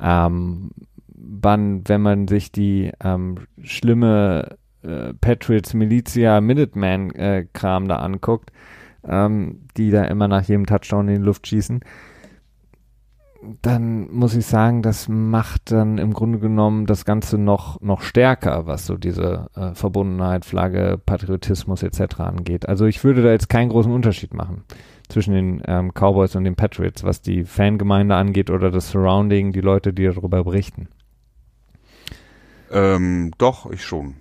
Ähm, 0.00 0.70
wann, 1.08 1.82
wenn 1.88 2.02
man 2.02 2.28
sich 2.28 2.52
die 2.52 2.92
ähm, 3.02 3.36
schlimme 3.62 4.58
äh, 4.82 5.14
Patriots 5.14 5.72
Militia 5.72 6.40
Minuteman 6.40 7.10
äh, 7.12 7.46
Kram 7.52 7.88
da 7.88 7.96
anguckt, 7.96 8.52
ähm, 9.08 9.62
die 9.76 9.90
da 9.90 10.04
immer 10.04 10.28
nach 10.28 10.42
jedem 10.42 10.66
Touchdown 10.66 11.08
in 11.08 11.16
die 11.16 11.26
Luft 11.26 11.46
schießen, 11.46 11.80
dann 13.62 14.10
muss 14.12 14.36
ich 14.36 14.46
sagen, 14.46 14.82
das 14.82 15.08
macht 15.08 15.72
dann 15.72 15.98
im 15.98 16.12
Grunde 16.12 16.38
genommen 16.38 16.86
das 16.86 17.04
Ganze 17.04 17.38
noch, 17.38 17.80
noch 17.80 18.00
stärker, 18.02 18.66
was 18.66 18.86
so 18.86 18.96
diese 18.96 19.48
äh, 19.56 19.74
Verbundenheit, 19.74 20.44
Flagge, 20.44 20.98
Patriotismus 21.04 21.82
etc. 21.82 22.20
angeht. 22.20 22.68
Also 22.68 22.86
ich 22.86 23.02
würde 23.02 23.22
da 23.22 23.30
jetzt 23.30 23.48
keinen 23.48 23.70
großen 23.70 23.92
Unterschied 23.92 24.32
machen 24.34 24.64
zwischen 25.08 25.34
den 25.34 25.62
ähm, 25.66 25.92
Cowboys 25.92 26.36
und 26.36 26.44
den 26.44 26.54
Patriots, 26.54 27.04
was 27.04 27.20
die 27.20 27.44
Fangemeinde 27.44 28.14
angeht 28.14 28.50
oder 28.50 28.70
das 28.70 28.90
Surrounding, 28.90 29.52
die 29.52 29.60
Leute, 29.60 29.92
die 29.92 30.04
darüber 30.04 30.44
berichten. 30.44 30.88
Ähm, 32.70 33.32
doch, 33.38 33.70
ich 33.70 33.84
schon. 33.84 34.14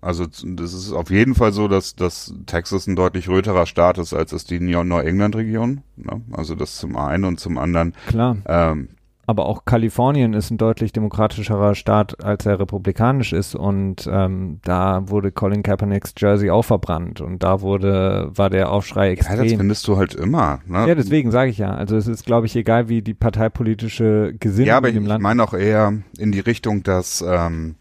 Also 0.00 0.26
das 0.26 0.74
ist 0.74 0.92
auf 0.92 1.10
jeden 1.10 1.34
Fall 1.34 1.52
so, 1.52 1.68
dass, 1.68 1.96
dass 1.96 2.34
Texas 2.46 2.86
ein 2.86 2.96
deutlich 2.96 3.28
röterer 3.28 3.66
Staat 3.66 3.98
ist, 3.98 4.14
als 4.14 4.32
es 4.32 4.44
die 4.44 4.60
New-England-Region. 4.60 5.80
Ne? 5.96 6.22
Also 6.32 6.54
das 6.54 6.76
zum 6.76 6.96
einen 6.96 7.24
und 7.24 7.40
zum 7.40 7.58
anderen. 7.58 7.94
Klar. 8.06 8.36
Ähm, 8.46 8.88
aber 9.28 9.44
auch 9.44 9.66
Kalifornien 9.66 10.32
ist 10.32 10.50
ein 10.50 10.56
deutlich 10.56 10.90
demokratischerer 10.92 11.74
Staat, 11.74 12.24
als 12.24 12.46
er 12.46 12.58
republikanisch 12.60 13.34
ist. 13.34 13.54
Und 13.54 14.08
ähm, 14.10 14.58
da 14.64 15.10
wurde 15.10 15.32
Colin 15.32 15.62
Kaepernicks 15.62 16.14
Jersey 16.16 16.48
auch 16.48 16.62
verbrannt. 16.62 17.20
Und 17.20 17.42
da 17.42 17.60
wurde, 17.60 18.30
war 18.34 18.48
der 18.48 18.72
Aufschrei 18.72 19.10
extrem. 19.10 19.36
Ja, 19.36 19.44
das 19.44 19.52
findest 19.52 19.86
du 19.86 19.98
halt 19.98 20.14
immer. 20.14 20.60
Ne? 20.66 20.88
Ja, 20.88 20.94
deswegen 20.94 21.30
sage 21.30 21.50
ich 21.50 21.58
ja. 21.58 21.74
Also 21.74 21.94
es 21.98 22.06
ist, 22.06 22.24
glaube 22.24 22.46
ich, 22.46 22.56
egal, 22.56 22.88
wie 22.88 23.02
die 23.02 23.12
parteipolitische 23.12 24.34
Gesinnung 24.40 24.68
ja, 24.68 24.78
aber 24.78 24.88
ich 24.88 24.94
Land. 24.94 25.20
Ich 25.20 25.22
meine 25.22 25.44
auch 25.44 25.52
eher 25.52 25.92
in 26.16 26.32
die 26.32 26.40
Richtung, 26.40 26.82
dass 26.82 27.20
ähm, 27.20 27.74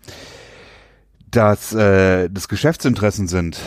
dass 1.32 1.74
äh, 1.74 2.30
das 2.30 2.48
Geschäftsinteressen 2.48 3.28
sind 3.28 3.60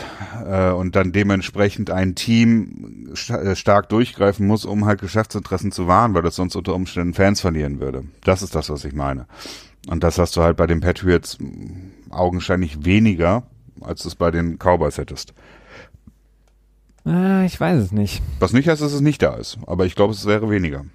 äh, 0.45 0.71
und 0.71 0.95
dann 0.95 1.11
dementsprechend 1.11 1.91
ein 1.91 2.15
Team 2.15 3.11
st 3.15 3.31
äh, 3.31 3.55
stark 3.55 3.89
durchgreifen 3.89 4.47
muss, 4.47 4.65
um 4.65 4.85
halt 4.85 5.01
Geschäftsinteressen 5.01 5.71
zu 5.71 5.87
wahren, 5.87 6.13
weil 6.13 6.23
das 6.23 6.35
sonst 6.35 6.55
unter 6.55 6.73
Umständen 6.73 7.13
Fans 7.13 7.41
verlieren 7.41 7.79
würde. 7.79 8.03
Das 8.23 8.41
ist 8.41 8.55
das, 8.55 8.69
was 8.69 8.83
ich 8.83 8.93
meine. 8.93 9.27
Und 9.87 10.03
das 10.03 10.17
hast 10.17 10.35
du 10.35 10.41
halt 10.41 10.57
bei 10.57 10.67
den 10.67 10.79
Patriots 10.79 11.37
augenscheinlich 12.09 12.83
weniger, 12.85 13.43
als 13.81 14.03
du 14.03 14.09
es 14.09 14.15
bei 14.15 14.31
den 14.31 14.57
Cowboys 14.57 14.97
hättest. 14.97 15.33
Äh, 17.05 17.45
ich 17.45 17.59
weiß 17.59 17.77
es 17.81 17.91
nicht. 17.91 18.21
Was 18.39 18.53
nicht 18.53 18.67
heißt, 18.67 18.81
dass 18.81 18.93
es 18.93 19.01
nicht 19.01 19.21
da 19.21 19.35
ist, 19.35 19.59
aber 19.67 19.85
ich 19.85 19.95
glaube, 19.95 20.13
es 20.13 20.25
wäre 20.25 20.49
weniger. 20.49 20.85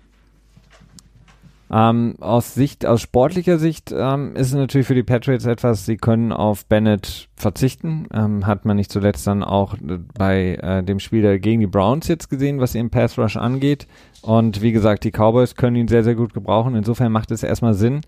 Ähm, 1.69 2.15
aus 2.21 2.55
Sicht, 2.55 2.87
aus 2.87 3.01
sportlicher 3.01 3.59
Sicht 3.59 3.93
ähm, 3.93 4.37
ist 4.37 4.49
es 4.49 4.55
natürlich 4.55 4.87
für 4.87 4.95
die 4.95 5.03
Patriots 5.03 5.47
etwas, 5.47 5.85
sie 5.85 5.97
können 5.97 6.33
auf 6.33 6.65
Bennett 6.67 7.29
verzichten. 7.35 8.07
Ähm, 8.15 8.47
hat 8.47 8.65
man 8.65 8.77
nicht 8.77 8.93
zuletzt 8.93 9.27
dann 9.27 9.43
auch 9.43 9.75
bei 10.17 10.55
äh, 10.63 10.85
dem 10.85 11.01
Spiel 11.01 11.41
gegen 11.41 11.61
die 11.61 11.67
Browns 11.67 12.07
jetzt 12.07 12.31
gesehen, 12.31 12.61
was 12.61 12.77
ihren 12.77 12.91
Pass 12.91 13.19
Rush 13.19 13.37
angeht. 13.37 13.89
Und 14.23 14.63
wie 14.63 14.73
gesagt, 14.73 15.03
die 15.03 15.11
Cowboys 15.11 15.57
können 15.57 15.77
ihn 15.77 15.89
sehr, 15.89 16.05
sehr 16.05 16.15
gut 16.15 16.35
gebrauchen. 16.35 16.77
Insofern 16.77 17.11
macht 17.11 17.33
es 17.33 17.43
erstmal 17.43 17.75
Sinn. 17.75 18.03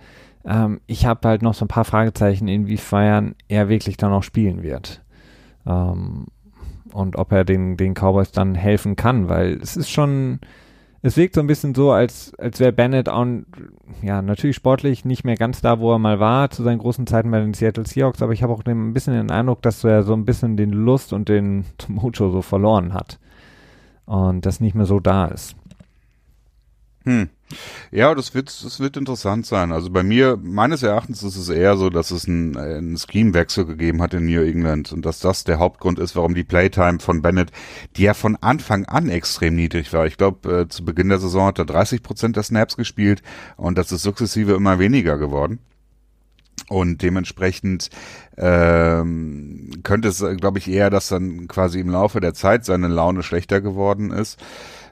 Ähm, 0.45 0.81
ich 0.87 1.05
habe 1.05 1.27
halt 1.27 1.43
noch 1.43 1.55
so 1.55 1.65
ein 1.65 1.69
paar 1.69 1.85
Fragezeichen, 1.85 2.47
inwiefern 2.47 3.35
er 3.49 3.69
wirklich 3.69 3.97
dann 3.97 4.13
auch 4.13 4.23
spielen 4.23 4.63
wird. 4.63 5.03
Ähm, 5.67 6.27
und 6.93 7.17
ob 7.17 7.33
er 7.33 7.45
den, 7.45 7.77
den 7.77 7.95
Cowboys 7.95 8.31
dann 8.31 8.55
helfen 8.55 8.95
kann, 8.95 9.29
weil 9.29 9.59
es 9.61 9.77
ist 9.77 9.91
schon 9.91 10.39
es 11.03 11.17
wirkt 11.17 11.35
so 11.35 11.41
ein 11.41 11.47
bisschen 11.47 11.75
so, 11.75 11.93
als, 11.93 12.35
als 12.39 12.59
wäre 12.59 12.73
Bennett 12.73 13.09
auch, 13.09 13.27
ja, 14.03 14.21
natürlich 14.21 14.57
sportlich 14.57 15.05
nicht 15.05 15.25
mehr 15.25 15.37
ganz 15.37 15.61
da, 15.61 15.79
wo 15.79 15.93
er 15.93 15.99
mal 15.99 16.19
war, 16.19 16.51
zu 16.51 16.63
seinen 16.63 16.79
großen 16.79 17.07
Zeiten 17.07 17.31
bei 17.31 17.41
den 17.41 17.55
Seattle 17.55 17.87
Seahawks, 17.87 18.23
aber 18.23 18.33
ich 18.33 18.43
habe 18.43 18.53
auch 18.53 18.65
ein 18.65 18.93
bisschen 18.93 19.15
den 19.15 19.31
Eindruck, 19.31 19.63
dass 19.63 19.85
er 19.85 20.03
so 20.03 20.15
ein 20.15 20.25
bisschen 20.25 20.57
den 20.57 20.71
Lust 20.71 21.13
und 21.13 21.29
den 21.29 21.65
Mojo 21.89 22.31
so 22.31 22.43
verloren 22.43 22.95
hat. 22.95 23.19
Und 24.07 24.47
das 24.47 24.61
nicht 24.61 24.75
mehr 24.75 24.87
so 24.87 25.01
da 25.01 25.27
ist. 25.27 25.55
Hm. 27.05 27.29
Ja, 27.91 28.15
das 28.15 28.35
wird, 28.35 28.49
das 28.49 28.81
wird 28.81 28.99
interessant 28.99 29.47
sein. 29.47 29.73
Also 29.73 29.89
bei 29.89 30.03
mir, 30.03 30.39
meines 30.43 30.83
Erachtens 30.83 31.23
ist 31.23 31.37
es 31.37 31.49
eher 31.49 31.79
so, 31.79 31.89
dass 31.89 32.11
es 32.11 32.29
einen, 32.29 32.57
einen 32.59 32.99
Scheme-Wechsel 32.99 33.65
gegeben 33.65 34.03
hat 34.03 34.13
in 34.13 34.27
New 34.27 34.43
England 34.43 34.93
und 34.93 35.07
dass 35.07 35.21
das 35.21 35.45
der 35.45 35.59
Hauptgrund 35.59 35.99
ist, 35.99 36.15
warum 36.15 36.35
die 36.35 36.45
Playtime 36.45 36.99
von 36.99 37.23
Bennett, 37.23 37.51
die 37.97 38.03
ja 38.03 38.13
von 38.13 38.37
Anfang 38.37 38.85
an 38.85 39.09
extrem 39.09 39.57
niedrig 39.57 39.93
war. 39.95 40.07
Ich 40.07 40.19
glaube, 40.19 40.53
äh, 40.53 40.69
zu 40.69 40.85
Beginn 40.85 41.09
der 41.09 41.19
Saison 41.19 41.47
hat 41.47 41.59
er 41.59 41.65
30 41.65 42.03
Prozent 42.03 42.37
der 42.37 42.43
Snaps 42.43 42.77
gespielt 42.77 43.23
und 43.57 43.79
das 43.79 43.93
ist 43.93 44.03
sukzessive 44.03 44.53
immer 44.53 44.79
weniger 44.79 45.17
geworden. 45.17 45.61
Und 46.69 47.01
dementsprechend 47.01 47.89
ähm, 48.37 49.71
könnte 49.85 50.09
es, 50.09 50.23
glaube 50.37 50.59
ich, 50.59 50.69
eher, 50.69 50.91
dass 50.91 51.09
dann 51.09 51.49
quasi 51.49 51.81
im 51.81 51.89
Laufe 51.89 52.21
der 52.21 52.35
Zeit 52.35 52.67
seine 52.67 52.89
Laune 52.89 53.23
schlechter 53.23 53.63
geworden 53.63 54.11
ist. 54.11 54.39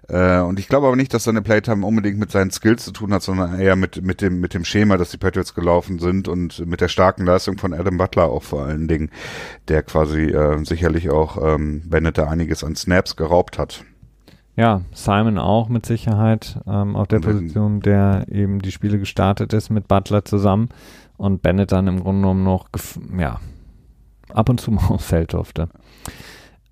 Äh, 0.08 0.40
und 0.40 0.58
ich 0.58 0.68
glaube 0.68 0.86
aber 0.86 0.96
nicht, 0.96 1.12
dass 1.14 1.24
seine 1.24 1.42
Playtime 1.42 1.84
unbedingt 1.84 2.18
mit 2.18 2.30
seinen 2.30 2.50
Skills 2.50 2.84
zu 2.84 2.92
tun 2.92 3.12
hat, 3.12 3.22
sondern 3.22 3.58
eher 3.58 3.76
mit, 3.76 4.02
mit 4.02 4.20
dem, 4.20 4.40
mit 4.40 4.54
dem 4.54 4.64
Schema, 4.64 4.96
dass 4.96 5.10
die 5.10 5.16
Patriots 5.16 5.54
gelaufen 5.54 5.98
sind 5.98 6.28
und 6.28 6.64
mit 6.66 6.80
der 6.80 6.88
starken 6.88 7.24
Leistung 7.24 7.58
von 7.58 7.72
Adam 7.72 7.98
Butler 7.98 8.24
auch 8.24 8.42
vor 8.42 8.64
allen 8.64 8.88
Dingen, 8.88 9.10
der 9.68 9.82
quasi 9.82 10.30
äh, 10.30 10.64
sicherlich 10.64 11.10
auch 11.10 11.54
ähm, 11.54 11.82
Bennett 11.86 12.18
da 12.18 12.28
einiges 12.28 12.62
an 12.62 12.76
Snaps 12.76 13.16
geraubt 13.16 13.58
hat. 13.58 13.84
Ja, 14.56 14.80
Simon 14.92 15.38
auch 15.38 15.68
mit 15.68 15.84
Sicherheit 15.84 16.58
ähm, 16.66 16.96
auf 16.96 17.08
der 17.08 17.20
Position, 17.20 17.80
der 17.80 18.26
eben 18.30 18.60
die 18.62 18.72
Spiele 18.72 18.98
gestartet 18.98 19.52
ist 19.52 19.68
mit 19.68 19.86
Butler 19.86 20.24
zusammen 20.24 20.70
und 21.18 21.42
Bennett 21.42 21.72
dann 21.72 21.88
im 21.88 22.00
Grunde 22.00 22.22
genommen 22.22 22.42
noch, 22.42 22.68
ja, 23.18 23.38
ab 24.32 24.48
und 24.48 24.60
zu 24.60 24.70
mal 24.70 24.86
aufs 24.88 25.06
Feld 25.06 25.34
durfte. 25.34 25.68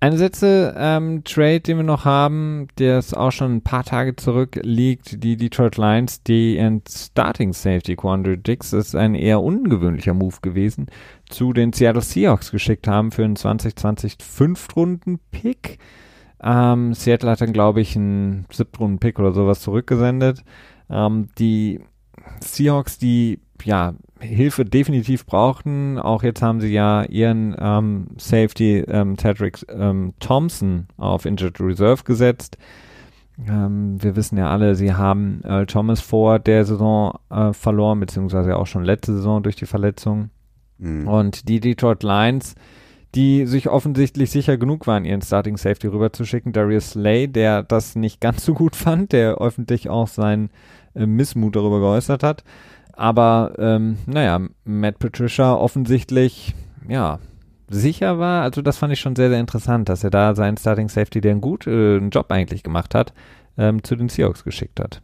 Ein 0.01 0.17
letzte 0.17 0.75
ähm, 0.77 1.23
Trade, 1.23 1.61
den 1.61 1.77
wir 1.77 1.83
noch 1.83 2.05
haben, 2.05 2.67
der 2.77 2.99
ist 2.99 3.15
auch 3.15 3.31
schon 3.31 3.55
ein 3.55 3.61
paar 3.61 3.83
Tage 3.83 4.15
zurück 4.15 4.59
liegt, 4.61 5.23
die 5.23 5.37
Detroit 5.37 5.77
Lions, 5.77 6.21
die 6.21 6.57
in 6.57 6.81
Starting 6.87 7.53
Safety 7.53 7.95
Quandary 7.95 8.37
Dix, 8.37 8.73
ist 8.73 8.95
ein 8.95 9.15
eher 9.15 9.41
ungewöhnlicher 9.41 10.13
Move 10.13 10.35
gewesen, 10.41 10.87
zu 11.29 11.53
den 11.53 11.73
Seattle 11.73 12.01
Seahawks 12.01 12.51
geschickt 12.51 12.87
haben 12.87 13.11
für 13.11 13.23
einen 13.23 13.37
2020 13.37 14.17
Fünftrunden-Pick. 14.21 15.79
Ähm, 16.43 16.93
Seattle 16.93 17.31
hat 17.31 17.41
dann, 17.41 17.53
glaube 17.53 17.81
ich, 17.81 17.95
einen 17.95 18.45
Siebtrunden-Pick 18.51 19.17
oder 19.17 19.31
sowas 19.31 19.61
zurückgesendet. 19.61 20.43
Ähm, 20.89 21.29
die 21.39 21.79
Seahawks, 22.41 22.97
die 22.97 23.39
ja 23.63 23.95
Hilfe 24.25 24.65
definitiv 24.65 25.25
brauchten. 25.25 25.99
Auch 25.99 26.23
jetzt 26.23 26.41
haben 26.41 26.61
sie 26.61 26.73
ja 26.73 27.03
ihren 27.03 27.55
ähm, 27.59 28.07
Safety 28.17 28.79
ähm, 28.87 29.17
Tedrick 29.17 29.65
ähm, 29.69 30.13
Thompson 30.19 30.87
auf 30.97 31.25
Injured 31.25 31.59
Reserve 31.59 32.03
gesetzt. 32.03 32.57
Ähm, 33.47 34.01
wir 34.01 34.15
wissen 34.15 34.37
ja 34.37 34.49
alle, 34.49 34.75
sie 34.75 34.93
haben 34.93 35.41
Earl 35.43 35.65
Thomas 35.65 36.01
vor 36.01 36.39
der 36.39 36.65
Saison 36.65 37.19
äh, 37.29 37.53
verloren, 37.53 37.99
beziehungsweise 37.99 38.55
auch 38.57 38.67
schon 38.67 38.83
letzte 38.83 39.13
Saison 39.13 39.43
durch 39.43 39.55
die 39.55 39.65
Verletzung. 39.65 40.29
Mhm. 40.77 41.07
Und 41.07 41.49
die 41.49 41.59
Detroit 41.59 42.03
Lions, 42.03 42.55
die 43.13 43.45
sich 43.45 43.69
offensichtlich 43.69 44.29
sicher 44.31 44.57
genug 44.57 44.87
waren, 44.87 45.05
ihren 45.05 45.21
Starting 45.21 45.57
Safety 45.57 45.87
rüberzuschicken. 45.87 46.53
Darius 46.53 46.91
Slay, 46.91 47.27
der 47.27 47.63
das 47.63 47.95
nicht 47.95 48.19
ganz 48.21 48.45
so 48.45 48.53
gut 48.53 48.75
fand, 48.75 49.11
der 49.11 49.35
öffentlich 49.35 49.89
auch 49.89 50.07
seinen 50.07 50.49
äh, 50.95 51.05
Missmut 51.05 51.55
darüber 51.55 51.79
geäußert 51.79 52.23
hat. 52.23 52.43
Aber 52.95 53.53
ähm, 53.57 53.97
naja, 54.05 54.39
Matt 54.63 54.99
Patricia 54.99 55.53
offensichtlich, 55.53 56.55
ja, 56.87 57.19
sicher 57.69 58.19
war. 58.19 58.43
Also 58.43 58.61
das 58.61 58.77
fand 58.77 58.93
ich 58.93 58.99
schon 58.99 59.15
sehr, 59.15 59.29
sehr 59.29 59.39
interessant, 59.39 59.89
dass 59.89 60.03
er 60.03 60.09
da 60.09 60.35
seinen 60.35 60.57
Starting 60.57 60.89
Safety, 60.89 61.21
der 61.21 61.31
einen 61.31 61.41
guten 61.41 62.07
äh, 62.07 62.09
Job 62.09 62.31
eigentlich 62.31 62.63
gemacht 62.63 62.95
hat, 62.95 63.13
ähm, 63.57 63.83
zu 63.83 63.95
den 63.95 64.09
Seahawks 64.09 64.43
geschickt 64.43 64.79
hat. 64.79 65.01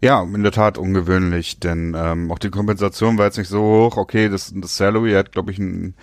Ja, 0.00 0.22
in 0.22 0.42
der 0.44 0.52
Tat 0.52 0.78
ungewöhnlich, 0.78 1.58
denn 1.58 1.94
ähm, 1.98 2.30
auch 2.30 2.38
die 2.38 2.50
Kompensation 2.50 3.18
war 3.18 3.24
jetzt 3.24 3.38
nicht 3.38 3.48
so 3.48 3.60
hoch. 3.60 3.96
Okay, 3.96 4.28
das, 4.28 4.52
das 4.54 4.76
Salary 4.76 5.12
hat, 5.12 5.32
glaube 5.32 5.50
ich, 5.50 5.58
ein 5.58 5.94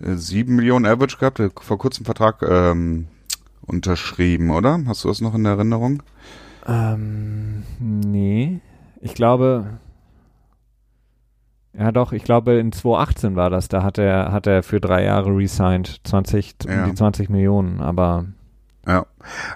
äh, 0.00 0.14
7 0.14 0.54
Millionen 0.54 0.86
Average 0.86 1.18
gehabt, 1.18 1.42
vor 1.60 1.78
kurzem 1.78 2.04
Vertrag 2.04 2.42
ähm, 2.42 3.08
unterschrieben, 3.62 4.50
oder? 4.50 4.80
Hast 4.86 5.02
du 5.02 5.08
das 5.08 5.20
noch 5.20 5.34
in 5.34 5.44
Erinnerung? 5.44 6.04
Ähm, 6.66 7.64
nee. 7.80 8.60
Ich 9.00 9.14
glaube, 9.14 9.78
ja 11.76 11.92
doch, 11.92 12.12
ich 12.12 12.24
glaube 12.24 12.54
in 12.54 12.72
2018 12.72 13.36
war 13.36 13.50
das, 13.50 13.68
da 13.68 13.82
hat 13.82 13.98
er, 13.98 14.32
hat 14.32 14.46
er 14.46 14.62
für 14.62 14.80
drei 14.80 15.04
Jahre 15.04 15.34
resigned, 15.36 16.00
20, 16.04 16.56
ja. 16.66 16.86
die 16.86 16.94
20 16.94 17.30
Millionen, 17.30 17.80
aber 17.80 18.26
ja, 18.86 19.06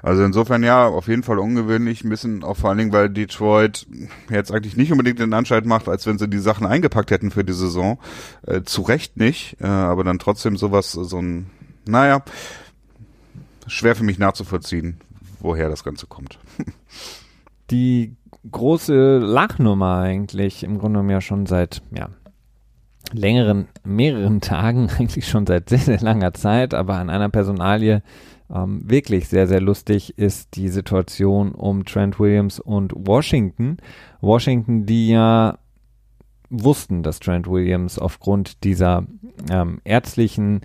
also 0.03 0.23
insofern 0.23 0.63
ja, 0.63 0.87
auf 0.87 1.09
jeden 1.09 1.23
Fall 1.23 1.39
ungewöhnlich, 1.39 2.05
ein 2.05 2.11
bisschen 2.11 2.45
auch 2.45 2.57
vor 2.57 2.69
allen 2.69 2.79
Dingen, 2.79 2.93
weil 2.93 3.09
Detroit 3.09 3.87
jetzt 4.31 4.53
eigentlich 4.53 4.77
nicht 4.77 4.93
unbedingt 4.93 5.19
den 5.19 5.33
Anschein 5.33 5.67
macht, 5.67 5.89
als 5.89 6.07
wenn 6.07 6.19
sie 6.19 6.29
die 6.29 6.39
Sachen 6.39 6.67
eingepackt 6.67 7.11
hätten 7.11 7.31
für 7.31 7.43
die 7.43 7.55
Saison. 7.55 7.99
Äh, 8.47 8.63
zu 8.63 8.83
Recht 8.83 9.17
nicht, 9.17 9.57
äh, 9.61 9.67
aber 9.67 10.05
dann 10.05 10.19
trotzdem 10.19 10.57
sowas, 10.57 10.93
so 10.93 11.19
ein 11.19 11.51
naja, 11.87 12.23
schwer 13.67 13.97
für 13.97 14.05
mich 14.05 14.19
nachzuvollziehen, 14.19 15.01
woher 15.41 15.69
das 15.69 15.85
Ganze 15.85 16.07
kommt. 16.07 16.39
Die 17.71 18.15
große 18.51 19.19
Lachnummer 19.19 19.99
eigentlich 19.99 20.63
im 20.63 20.79
Grunde 20.79 20.99
genommen 20.99 21.11
ja 21.11 21.21
schon 21.21 21.47
seit, 21.47 21.83
ja, 21.97 22.09
längeren, 23.13 23.69
mehreren 23.85 24.41
Tagen, 24.41 24.89
eigentlich 24.99 25.29
schon 25.29 25.47
seit 25.47 25.69
sehr, 25.69 25.79
sehr 25.79 26.01
langer 26.01 26.35
Zeit, 26.35 26.75
aber 26.75 26.97
an 26.97 27.11
einer 27.11 27.29
Personalie 27.29 28.03
ähm, 28.53 28.83
wirklich 28.89 29.29
sehr, 29.29 29.47
sehr 29.47 29.61
lustig 29.61 30.19
ist 30.19 30.57
die 30.57 30.69
Situation 30.69 31.53
um 31.53 31.85
Trent 31.85 32.21
Williams 32.21 32.61
und 32.61 32.93
Washington. 32.95 33.79
Washington, 34.21 34.87
die 34.87 35.09
ja 35.09 35.59
wussten, 36.51 37.03
dass 37.03 37.21
Trent 37.21 37.49
Williams 37.49 37.99
aufgrund 37.99 38.65
dieser 38.65 39.05
ähm, 39.51 39.81
ärztlichen 39.85 40.61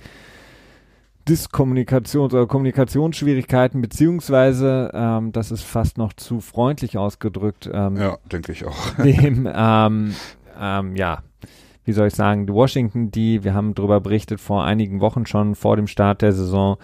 Diskommunikations- 1.29 2.33
oder 2.33 2.47
Kommunikationsschwierigkeiten, 2.47 3.81
beziehungsweise, 3.81 4.89
ähm, 4.93 5.31
das 5.31 5.51
ist 5.51 5.63
fast 5.63 5.97
noch 5.97 6.13
zu 6.13 6.41
freundlich 6.41 6.97
ausgedrückt, 6.97 7.69
ähm, 7.71 7.97
ja, 7.97 8.17
denke 8.31 8.51
ich 8.51 8.65
auch. 8.65 8.93
dem, 9.03 9.47
ähm, 9.53 10.15
ähm, 10.59 10.95
ja, 10.95 11.19
wie 11.85 11.91
soll 11.91 12.07
ich 12.07 12.15
sagen, 12.15 12.47
die 12.47 12.53
Washington, 12.53 13.11
die, 13.11 13.43
wir 13.43 13.53
haben 13.53 13.75
darüber 13.75 13.99
berichtet 13.99 14.39
vor 14.39 14.63
einigen 14.63 15.01
Wochen 15.01 15.25
schon, 15.25 15.55
vor 15.55 15.75
dem 15.75 15.87
Start 15.87 16.21
der 16.21 16.33
Saison, 16.33 16.77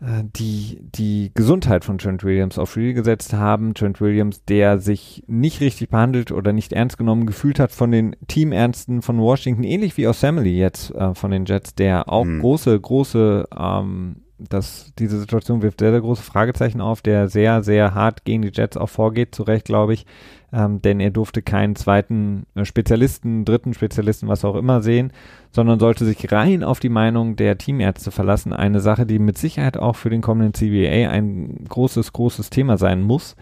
die 0.00 0.78
die 0.94 1.30
Gesundheit 1.34 1.84
von 1.84 1.98
Trent 1.98 2.22
Williams 2.22 2.58
auf 2.58 2.70
Spiel 2.70 2.92
gesetzt 2.92 3.32
haben. 3.32 3.74
Trent 3.74 4.00
Williams, 4.00 4.44
der 4.44 4.78
sich 4.78 5.24
nicht 5.26 5.60
richtig 5.60 5.88
behandelt 5.88 6.32
oder 6.32 6.52
nicht 6.52 6.72
ernst 6.72 6.98
genommen 6.98 7.26
gefühlt 7.26 7.58
hat 7.58 7.72
von 7.72 7.90
den 7.90 8.14
Teamärzten 8.28 9.00
von 9.02 9.18
Washington, 9.18 9.64
ähnlich 9.64 9.96
wie 9.96 10.06
Osamely 10.06 10.58
jetzt 10.58 10.94
äh, 10.94 11.14
von 11.14 11.30
den 11.30 11.46
Jets, 11.46 11.74
der 11.74 12.10
auch 12.10 12.24
mhm. 12.24 12.40
große, 12.40 12.78
große 12.78 13.48
ähm, 13.58 14.25
dass 14.38 14.92
diese 14.98 15.18
Situation 15.18 15.62
wirft 15.62 15.80
sehr, 15.80 15.92
sehr 15.92 16.00
große 16.00 16.22
Fragezeichen 16.22 16.80
auf, 16.80 17.00
der 17.00 17.28
sehr, 17.28 17.62
sehr 17.62 17.94
hart 17.94 18.24
gegen 18.24 18.42
die 18.42 18.50
Jets 18.52 18.76
auch 18.76 18.88
vorgeht, 18.88 19.34
zu 19.34 19.42
Recht, 19.42 19.64
glaube 19.64 19.94
ich, 19.94 20.04
ähm, 20.52 20.82
denn 20.82 21.00
er 21.00 21.10
durfte 21.10 21.42
keinen 21.42 21.74
zweiten 21.74 22.46
äh, 22.54 22.64
Spezialisten, 22.64 23.44
dritten 23.44 23.72
Spezialisten, 23.72 24.28
was 24.28 24.44
auch 24.44 24.56
immer 24.56 24.82
sehen, 24.82 25.12
sondern 25.52 25.78
sollte 25.78 26.04
sich 26.04 26.30
rein 26.32 26.62
auf 26.62 26.80
die 26.80 26.90
Meinung 26.90 27.36
der 27.36 27.56
Teamärzte 27.56 28.10
verlassen. 28.10 28.52
Eine 28.52 28.80
Sache, 28.80 29.06
die 29.06 29.18
mit 29.18 29.38
Sicherheit 29.38 29.78
auch 29.78 29.96
für 29.96 30.10
den 30.10 30.20
kommenden 30.20 30.52
CBA 30.54 31.10
ein 31.10 31.64
großes, 31.68 32.12
großes 32.12 32.50
Thema 32.50 32.76
sein 32.76 33.02
muss. 33.02 33.36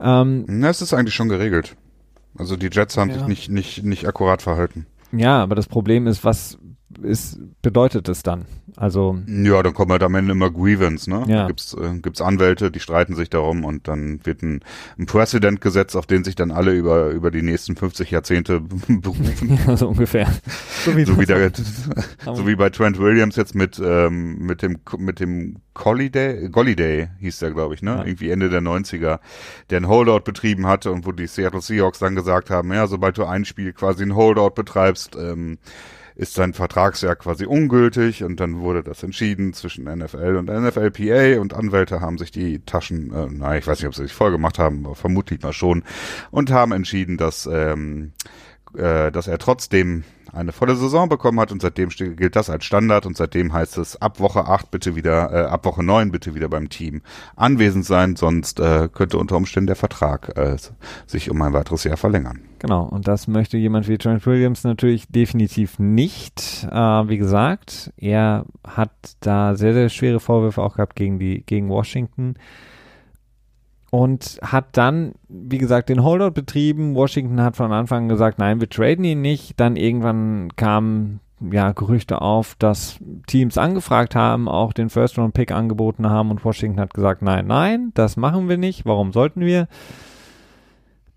Ähm, 0.00 0.46
das 0.62 0.82
ist 0.82 0.94
eigentlich 0.94 1.14
schon 1.14 1.28
geregelt. 1.28 1.76
Also 2.36 2.56
die 2.56 2.70
Jets 2.70 2.96
haben 2.96 3.10
ja. 3.10 3.18
sich 3.18 3.26
nicht, 3.26 3.50
nicht, 3.50 3.84
nicht 3.84 4.06
akkurat 4.08 4.42
verhalten. 4.42 4.86
Ja, 5.12 5.42
aber 5.42 5.54
das 5.54 5.66
Problem 5.66 6.06
ist, 6.06 6.24
was 6.24 6.58
ist, 7.02 7.38
bedeutet 7.62 8.08
es 8.08 8.22
dann? 8.22 8.46
Also 8.76 9.18
ja, 9.26 9.62
dann 9.62 9.74
kommen 9.74 9.92
halt 9.92 10.02
am 10.02 10.14
Ende 10.14 10.32
immer 10.32 10.50
Grievance, 10.50 11.10
ne? 11.10 11.24
Ja. 11.26 11.42
Da 11.42 11.46
gibt's 11.46 11.74
äh, 11.74 11.98
gibt's 12.00 12.20
Anwälte, 12.20 12.70
die 12.70 12.80
streiten 12.80 13.14
sich 13.14 13.28
darum 13.28 13.64
und 13.64 13.88
dann 13.88 14.24
wird 14.24 14.42
ein, 14.42 14.60
ein 14.98 15.06
Precedent 15.06 15.60
gesetzt, 15.60 15.96
auf 15.96 16.06
den 16.06 16.22
sich 16.22 16.34
dann 16.34 16.50
alle 16.50 16.72
über 16.72 17.10
über 17.10 17.30
die 17.30 17.42
nächsten 17.42 17.76
50 17.76 18.10
Jahrzehnte 18.10 18.60
berufen. 18.88 19.58
Ja, 19.66 19.76
so 19.76 19.88
ungefähr. 19.88 20.28
So 20.84 20.96
wie, 20.96 21.04
so 21.04 21.18
wie, 21.18 21.26
der, 21.26 21.50
so 22.24 22.46
wie 22.46 22.56
bei 22.56 22.70
Trent 22.70 22.98
Williams 22.98 23.36
jetzt 23.36 23.54
mit 23.54 23.80
ähm, 23.82 24.38
mit 24.38 24.62
dem 24.62 24.78
mit 24.98 25.20
dem 25.20 25.56
Golliday, 25.78 26.48
Golliday 26.50 27.08
hieß 27.20 27.38
der, 27.38 27.52
glaube 27.52 27.74
ich, 27.74 27.82
ne? 27.82 27.90
Ja. 27.92 28.04
Irgendwie 28.04 28.30
Ende 28.30 28.50
der 28.50 28.60
90er, 28.60 29.20
der 29.70 29.80
ein 29.80 29.88
Holdout 29.88 30.20
betrieben 30.20 30.66
hatte 30.66 30.90
und 30.90 31.06
wo 31.06 31.12
die 31.12 31.26
Seattle 31.26 31.60
Seahawks 31.60 32.00
dann 32.00 32.16
gesagt 32.16 32.50
haben, 32.50 32.72
ja, 32.72 32.86
sobald 32.86 33.16
du 33.16 33.24
ein 33.24 33.44
Spiel 33.44 33.72
quasi 33.72 34.02
ein 34.02 34.14
Holdout 34.14 34.50
betreibst, 34.50 35.16
ähm, 35.16 35.58
ist 36.18 36.34
sein 36.34 36.52
Vertragsjahr 36.52 37.16
quasi 37.16 37.46
ungültig 37.46 38.24
und 38.24 38.40
dann 38.40 38.58
wurde 38.58 38.82
das 38.82 39.02
entschieden 39.04 39.52
zwischen 39.54 39.84
NFL 39.84 40.36
und 40.36 40.50
NFLPA 40.50 41.40
und 41.40 41.54
Anwälte 41.54 42.00
haben 42.00 42.18
sich 42.18 42.32
die 42.32 42.58
Taschen, 42.66 43.14
äh, 43.14 43.26
nein, 43.30 43.60
ich 43.60 43.66
weiß 43.66 43.78
nicht, 43.78 43.86
ob 43.86 43.94
sie 43.94 44.02
sich 44.02 44.12
voll 44.12 44.32
gemacht 44.32 44.58
haben, 44.58 44.84
aber 44.84 44.96
vermutlich 44.96 45.40
mal 45.40 45.52
schon 45.52 45.84
und 46.32 46.50
haben 46.50 46.72
entschieden, 46.72 47.16
dass 47.16 47.48
ähm, 47.50 48.12
äh, 48.74 49.10
dass 49.12 49.28
er 49.28 49.38
trotzdem 49.38 50.04
eine 50.32 50.52
volle 50.52 50.76
Saison 50.76 51.08
bekommen 51.08 51.40
hat 51.40 51.52
und 51.52 51.62
seitdem 51.62 51.88
gilt 51.88 52.36
das 52.36 52.50
als 52.50 52.64
Standard 52.64 53.06
und 53.06 53.16
seitdem 53.16 53.52
heißt 53.52 53.78
es 53.78 54.00
ab 54.02 54.20
Woche 54.20 54.46
8 54.46 54.70
bitte 54.70 54.96
wieder, 54.96 55.32
äh, 55.32 55.46
ab 55.46 55.64
Woche 55.64 55.82
9 55.82 56.10
bitte 56.10 56.34
wieder 56.34 56.48
beim 56.48 56.68
Team 56.68 57.02
anwesend 57.36 57.86
sein, 57.86 58.16
sonst 58.16 58.60
äh, 58.60 58.88
könnte 58.92 59.18
unter 59.18 59.36
Umständen 59.36 59.68
der 59.68 59.76
Vertrag 59.76 60.36
äh, 60.36 60.56
sich 61.06 61.30
um 61.30 61.40
ein 61.42 61.52
weiteres 61.52 61.84
Jahr 61.84 61.96
verlängern. 61.96 62.47
Genau, 62.60 62.84
und 62.84 63.06
das 63.06 63.28
möchte 63.28 63.56
jemand 63.56 63.88
wie 63.88 63.98
Trent 63.98 64.26
Williams 64.26 64.64
natürlich 64.64 65.06
definitiv 65.08 65.78
nicht. 65.78 66.66
Äh, 66.70 66.76
wie 67.08 67.18
gesagt, 67.18 67.92
er 67.96 68.46
hat 68.66 68.90
da 69.20 69.54
sehr, 69.54 69.74
sehr 69.74 69.88
schwere 69.88 70.18
Vorwürfe 70.18 70.62
auch 70.62 70.74
gehabt 70.74 70.96
gegen 70.96 71.18
die, 71.18 71.44
gegen 71.46 71.68
Washington 71.68 72.34
und 73.90 74.38
hat 74.42 74.76
dann, 74.76 75.12
wie 75.28 75.58
gesagt, 75.58 75.88
den 75.88 76.02
Holdout 76.02 76.32
betrieben. 76.32 76.94
Washington 76.94 77.40
hat 77.40 77.56
von 77.56 77.72
Anfang 77.72 78.04
an 78.04 78.08
gesagt, 78.08 78.38
nein, 78.38 78.60
wir 78.60 78.68
traden 78.68 79.04
ihn 79.04 79.22
nicht. 79.22 79.58
Dann 79.60 79.76
irgendwann 79.76 80.48
kamen 80.56 81.20
ja 81.52 81.72
Gerüchte 81.72 82.20
auf, 82.20 82.56
dass 82.58 82.98
Teams 83.28 83.56
angefragt 83.56 84.16
haben, 84.16 84.48
auch 84.48 84.72
den 84.72 84.90
First 84.90 85.18
Round 85.18 85.34
Pick 85.34 85.52
angeboten 85.52 86.10
haben 86.10 86.30
und 86.30 86.44
Washington 86.44 86.80
hat 86.80 86.92
gesagt, 86.92 87.22
nein, 87.22 87.46
nein, 87.46 87.92
das 87.94 88.16
machen 88.16 88.48
wir 88.48 88.58
nicht. 88.58 88.84
Warum 88.84 89.12
sollten 89.12 89.40
wir? 89.40 89.68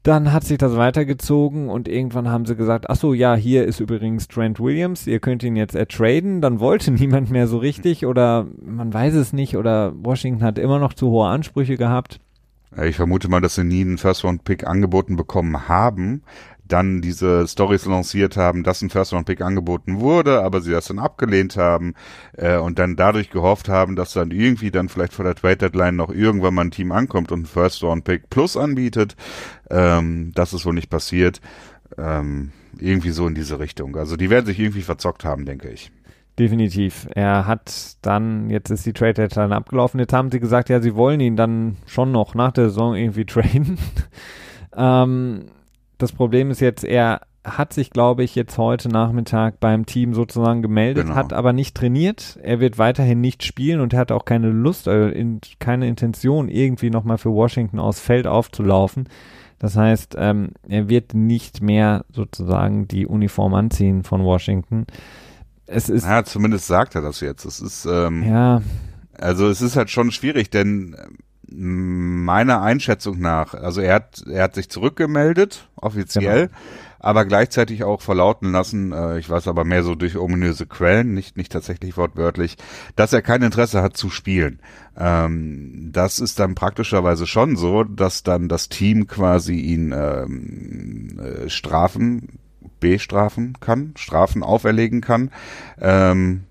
Dann 0.03 0.33
hat 0.33 0.43
sich 0.43 0.57
das 0.57 0.77
weitergezogen 0.77 1.69
und 1.69 1.87
irgendwann 1.87 2.27
haben 2.27 2.45
sie 2.47 2.55
gesagt, 2.55 2.89
ach 2.89 2.95
so, 2.95 3.13
ja, 3.13 3.35
hier 3.35 3.65
ist 3.65 3.79
übrigens 3.79 4.27
Trent 4.27 4.59
Williams, 4.59 5.05
ihr 5.05 5.19
könnt 5.19 5.43
ihn 5.43 5.55
jetzt 5.55 5.75
ertraden. 5.75 6.41
Dann 6.41 6.59
wollte 6.59 6.91
niemand 6.91 7.29
mehr 7.29 7.47
so 7.47 7.59
richtig 7.59 8.05
oder 8.05 8.47
man 8.65 8.93
weiß 8.93 9.13
es 9.13 9.31
nicht 9.31 9.57
oder 9.57 9.93
Washington 9.95 10.43
hat 10.43 10.57
immer 10.57 10.79
noch 10.79 10.93
zu 10.93 11.09
hohe 11.09 11.27
Ansprüche 11.27 11.77
gehabt. 11.77 12.19
Ich 12.83 12.95
vermute 12.95 13.27
mal, 13.27 13.41
dass 13.41 13.55
sie 13.55 13.65
nie 13.65 13.81
einen 13.81 13.97
First-Round-Pick 13.97 14.65
angeboten 14.65 15.17
bekommen 15.17 15.67
haben, 15.67 16.23
dann 16.71 17.01
diese 17.01 17.47
Stories 17.47 17.85
lanciert 17.85 18.37
haben, 18.37 18.63
dass 18.63 18.81
ein 18.81 18.89
First-Round-Pick 18.89 19.41
angeboten 19.41 19.99
wurde, 19.99 20.41
aber 20.41 20.61
sie 20.61 20.71
das 20.71 20.87
dann 20.87 20.99
abgelehnt 20.99 21.57
haben 21.57 21.93
äh, 22.37 22.57
und 22.57 22.79
dann 22.79 22.95
dadurch 22.95 23.29
gehofft 23.29 23.69
haben, 23.69 23.95
dass 23.95 24.13
dann 24.13 24.31
irgendwie 24.31 24.71
dann 24.71 24.89
vielleicht 24.89 25.13
vor 25.13 25.25
der 25.25 25.35
Trade-Deadline 25.35 25.95
noch 25.95 26.09
irgendwann 26.09 26.53
mal 26.53 26.65
ein 26.65 26.71
Team 26.71 26.91
ankommt 26.91 27.31
und 27.31 27.41
ein 27.41 27.45
First-Round-Pick 27.45 28.29
plus 28.29 28.57
anbietet. 28.57 29.15
Ähm, 29.69 30.31
das 30.35 30.53
ist 30.53 30.65
wohl 30.65 30.73
nicht 30.73 30.89
passiert. 30.89 31.41
Ähm, 31.97 32.51
irgendwie 32.79 33.11
so 33.11 33.27
in 33.27 33.35
diese 33.35 33.59
Richtung. 33.59 33.97
Also 33.97 34.15
die 34.15 34.29
werden 34.29 34.45
sich 34.45 34.59
irgendwie 34.59 34.81
verzockt 34.81 35.25
haben, 35.25 35.45
denke 35.45 35.69
ich. 35.69 35.91
Definitiv. 36.39 37.07
Er 37.13 37.45
hat 37.45 37.97
dann, 38.01 38.49
jetzt 38.49 38.69
ist 38.69 38.85
die 38.85 38.93
Trade 38.93 39.13
Deadline 39.13 39.51
abgelaufen, 39.51 39.99
jetzt 39.99 40.13
haben 40.13 40.31
sie 40.31 40.39
gesagt, 40.39 40.69
ja, 40.69 40.79
sie 40.79 40.95
wollen 40.95 41.19
ihn 41.19 41.35
dann 41.35 41.77
schon 41.85 42.11
noch 42.11 42.33
nach 42.33 42.51
der 42.51 42.69
Saison 42.69 42.95
irgendwie 42.95 43.25
traden. 43.27 43.77
ähm, 44.75 45.45
das 46.01 46.11
Problem 46.11 46.51
ist 46.51 46.59
jetzt, 46.59 46.83
er 46.83 47.21
hat 47.43 47.73
sich, 47.73 47.89
glaube 47.89 48.23
ich, 48.23 48.35
jetzt 48.35 48.57
heute 48.57 48.87
Nachmittag 48.89 49.59
beim 49.59 49.85
Team 49.85 50.13
sozusagen 50.13 50.61
gemeldet, 50.61 51.05
genau. 51.05 51.15
hat 51.15 51.33
aber 51.33 51.53
nicht 51.53 51.75
trainiert. 51.75 52.37
Er 52.43 52.59
wird 52.59 52.77
weiterhin 52.77 53.19
nicht 53.19 53.43
spielen 53.43 53.81
und 53.81 53.93
er 53.93 53.99
hat 53.99 54.11
auch 54.11 54.25
keine 54.25 54.49
Lust, 54.49 54.87
in, 54.87 55.41
keine 55.59 55.87
Intention, 55.87 56.49
irgendwie 56.49 56.91
nochmal 56.91 57.17
für 57.17 57.31
Washington 57.31 57.79
aus 57.79 57.99
Feld 57.99 58.27
aufzulaufen. 58.27 59.09
Das 59.57 59.75
heißt, 59.75 60.15
ähm, 60.17 60.51
er 60.67 60.89
wird 60.89 61.13
nicht 61.13 61.61
mehr 61.61 62.05
sozusagen 62.11 62.87
die 62.87 63.07
Uniform 63.07 63.53
anziehen 63.53 64.03
von 64.03 64.23
Washington 64.23 64.85
es 65.71 65.89
ist. 65.89 66.05
Ja, 66.05 66.23
zumindest 66.23 66.67
sagt 66.67 66.95
er 66.95 67.01
das 67.01 67.21
jetzt. 67.21 67.45
Es 67.45 67.59
ist, 67.59 67.85
ähm, 67.85 68.23
ja. 68.23 68.61
Also 69.17 69.47
es 69.47 69.61
ist 69.61 69.75
halt 69.75 69.89
schon 69.89 70.11
schwierig, 70.11 70.49
denn 70.49 70.95
meiner 71.51 72.61
Einschätzung 72.61 73.19
nach, 73.19 73.53
also 73.53 73.81
er 73.81 73.95
hat, 73.95 74.23
er 74.27 74.43
hat 74.43 74.55
sich 74.55 74.69
zurückgemeldet, 74.69 75.67
offiziell, 75.75 76.47
genau. 76.47 76.59
aber 76.99 77.25
gleichzeitig 77.25 77.83
auch 77.83 78.01
verlauten 78.01 78.51
lassen, 78.51 78.91
äh, 78.91 79.19
ich 79.19 79.29
weiß 79.29 79.47
aber 79.47 79.65
mehr 79.65 79.83
so 79.83 79.95
durch 79.95 80.17
ominöse 80.17 80.65
Quellen, 80.65 81.13
nicht, 81.13 81.37
nicht 81.37 81.51
tatsächlich 81.51 81.97
wortwörtlich, 81.97 82.57
dass 82.95 83.13
er 83.13 83.21
kein 83.21 83.41
Interesse 83.41 83.81
hat 83.81 83.97
zu 83.97 84.09
spielen. 84.09 84.59
Ähm, 84.97 85.89
das 85.91 86.19
ist 86.19 86.39
dann 86.39 86.55
praktischerweise 86.55 87.27
schon 87.27 87.55
so, 87.55 87.83
dass 87.83 88.23
dann 88.23 88.47
das 88.47 88.69
Team 88.69 89.07
quasi 89.07 89.55
ihn 89.55 89.93
ähm, 89.95 91.19
äh, 91.19 91.49
strafen 91.49 92.39
bestrafen 92.79 93.57
kann, 93.59 93.93
Strafen 93.95 94.43
auferlegen 94.43 94.99
kann. 94.99 95.31
Ähm, 95.79 96.45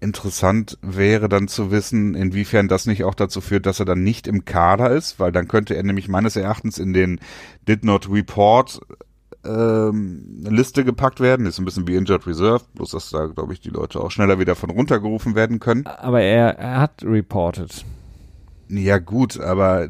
interessant 0.00 0.78
wäre 0.82 1.28
dann 1.28 1.48
zu 1.48 1.70
wissen, 1.70 2.14
inwiefern 2.14 2.68
das 2.68 2.86
nicht 2.86 3.04
auch 3.04 3.14
dazu 3.14 3.40
führt, 3.40 3.66
dass 3.66 3.80
er 3.80 3.86
dann 3.86 4.02
nicht 4.02 4.26
im 4.26 4.44
Kader 4.44 4.90
ist, 4.90 5.20
weil 5.20 5.32
dann 5.32 5.48
könnte 5.48 5.76
er 5.76 5.82
nämlich 5.82 6.08
meines 6.08 6.36
Erachtens 6.36 6.78
in 6.78 6.92
den 6.92 7.20
Did 7.68 7.84
Not 7.84 8.10
Report 8.10 8.80
ähm, 9.44 10.42
Liste 10.48 10.84
gepackt 10.84 11.20
werden. 11.20 11.46
Ist 11.46 11.58
ein 11.58 11.64
bisschen 11.64 11.86
wie 11.86 11.96
Injured 11.96 12.26
Reserve, 12.26 12.64
bloß 12.74 12.90
dass 12.90 13.10
da, 13.10 13.26
glaube 13.26 13.52
ich, 13.52 13.60
die 13.60 13.70
Leute 13.70 14.00
auch 14.00 14.10
schneller 14.10 14.38
wieder 14.38 14.54
von 14.54 14.70
runtergerufen 14.70 15.34
werden 15.34 15.60
können. 15.60 15.86
Aber 15.86 16.20
er, 16.20 16.58
er 16.58 16.80
hat 16.80 17.02
reported. 17.04 17.84
Ja 18.68 18.98
gut, 18.98 19.38
aber 19.40 19.88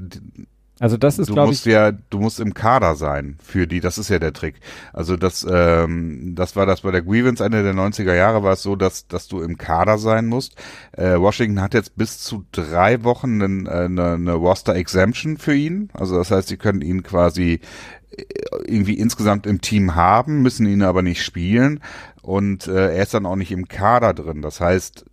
Also 0.81 0.97
das 0.97 1.19
ist, 1.19 1.29
du 1.29 1.35
musst 1.35 1.67
ich, 1.67 1.73
ja, 1.75 1.93
du 1.93 2.19
musst 2.19 2.41
im 2.41 2.55
Kader 2.55 2.97
sein 2.97 3.37
für 3.43 3.67
die, 3.67 3.81
das 3.81 3.99
ist 3.99 4.09
ja 4.09 4.19
der 4.19 4.33
Trick. 4.33 4.55
Also 4.95 5.19
das, 5.19 5.47
ähm, 5.49 6.33
das 6.35 6.57
war 6.57 6.65
das 6.65 6.81
bei 6.81 6.91
der 6.91 7.03
Grievance 7.03 7.45
Ende 7.45 7.63
der 7.63 7.75
90er 7.75 8.15
Jahre 8.15 8.43
war 8.43 8.55
es 8.55 8.63
so, 8.63 8.77
dass, 8.77 9.07
dass 9.07 9.29
du 9.29 9.43
im 9.43 9.59
Kader 9.59 9.99
sein 9.99 10.27
musst. 10.27 10.57
Äh, 10.93 11.19
Washington 11.19 11.61
hat 11.61 11.75
jetzt 11.75 11.97
bis 11.99 12.19
zu 12.19 12.47
drei 12.51 13.05
Wochen 13.05 13.43
eine, 13.43 13.71
eine, 13.71 14.13
eine 14.13 14.33
Roster 14.33 14.75
Exemption 14.75 15.37
für 15.37 15.55
ihn. 15.55 15.91
Also 15.93 16.17
das 16.17 16.31
heißt, 16.31 16.49
sie 16.49 16.57
können 16.57 16.81
ihn 16.81 17.03
quasi 17.03 17.61
äh, 18.17 18.25
irgendwie 18.65 18.95
insgesamt 18.95 19.47
im 19.47 19.61
Team 19.61 19.95
haben, 19.95 20.41
müssen 20.41 20.67
ihn 20.67 20.83
aber 20.83 21.03
nicht 21.03 21.23
spielen 21.23 21.81
und 22.23 22.69
äh, 22.69 22.95
er 22.95 23.03
ist 23.03 23.13
dann 23.13 23.27
auch 23.27 23.37
nicht 23.37 23.53
im 23.53 23.69
Kader 23.69 24.15
drin. 24.15 24.41
Das 24.41 24.63
heißt, 24.63 25.05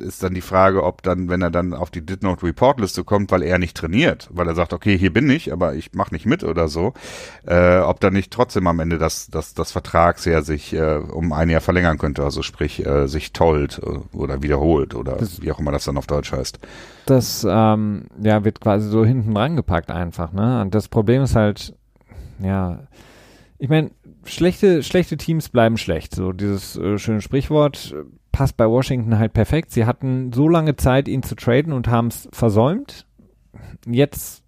ist 0.00 0.22
dann 0.22 0.34
die 0.34 0.40
Frage, 0.40 0.82
ob 0.84 1.02
dann, 1.02 1.28
wenn 1.28 1.42
er 1.42 1.50
dann 1.50 1.74
auf 1.74 1.90
die 1.90 2.04
Did 2.04 2.22
Not 2.22 2.42
Report 2.42 2.78
Liste 2.80 3.04
kommt, 3.04 3.30
weil 3.30 3.42
er 3.42 3.58
nicht 3.58 3.76
trainiert, 3.76 4.28
weil 4.32 4.46
er 4.48 4.54
sagt, 4.54 4.72
okay, 4.72 4.96
hier 4.98 5.12
bin 5.12 5.28
ich, 5.30 5.52
aber 5.52 5.74
ich 5.74 5.92
mache 5.94 6.12
nicht 6.14 6.26
mit 6.26 6.44
oder 6.44 6.68
so, 6.68 6.92
äh, 7.46 7.78
ob 7.78 8.00
dann 8.00 8.12
nicht 8.12 8.30
trotzdem 8.32 8.66
am 8.66 8.78
Ende 8.80 8.98
das, 8.98 9.28
das, 9.28 9.54
das 9.54 9.72
Vertragsjahr 9.72 10.42
sich 10.42 10.72
äh, 10.74 10.96
um 10.96 11.32
ein 11.32 11.48
Jahr 11.50 11.60
verlängern 11.60 11.98
könnte, 11.98 12.22
also 12.24 12.42
sprich 12.42 12.84
äh, 12.84 13.06
sich 13.08 13.32
tollt 13.32 13.78
äh, 13.82 14.16
oder 14.16 14.42
wiederholt 14.42 14.94
oder 14.94 15.16
Das- 15.16 15.40
wie 15.42 15.50
auch 15.52 15.58
immer 15.58 15.72
das 15.72 15.84
dann 15.84 15.96
auf 15.96 16.06
Deutsch 16.06 16.32
heißt. 16.32 16.58
das 17.06 17.46
ähm, 17.48 18.04
ja, 18.22 18.44
wird 18.44 18.60
quasi 18.60 18.88
so 18.88 19.04
hinten 19.04 19.36
rangepackt 19.36 19.90
einfach, 19.90 20.32
ne? 20.32 20.60
Und 20.60 20.74
das 20.74 20.88
Problem 20.88 21.22
ist 21.22 21.34
halt, 21.36 21.74
ja, 22.42 22.80
ich 23.58 23.68
meine, 23.68 23.90
schlechte, 24.24 24.82
schlechte 24.82 25.16
Teams 25.16 25.48
bleiben 25.48 25.76
schlecht. 25.76 26.14
So 26.14 26.32
dieses 26.32 26.76
äh, 26.76 26.98
schöne 26.98 27.20
Sprichwort 27.20 27.94
äh, 27.96 28.04
passt 28.32 28.56
bei 28.56 28.68
Washington 28.68 29.18
halt 29.18 29.32
perfekt. 29.32 29.70
Sie 29.70 29.84
hatten 29.86 30.32
so 30.32 30.48
lange 30.48 30.76
Zeit, 30.76 31.08
ihn 31.08 31.22
zu 31.22 31.34
traden 31.34 31.72
und 31.72 31.88
haben 31.88 32.08
es 32.08 32.28
versäumt. 32.32 33.06
Jetzt, 33.86 34.42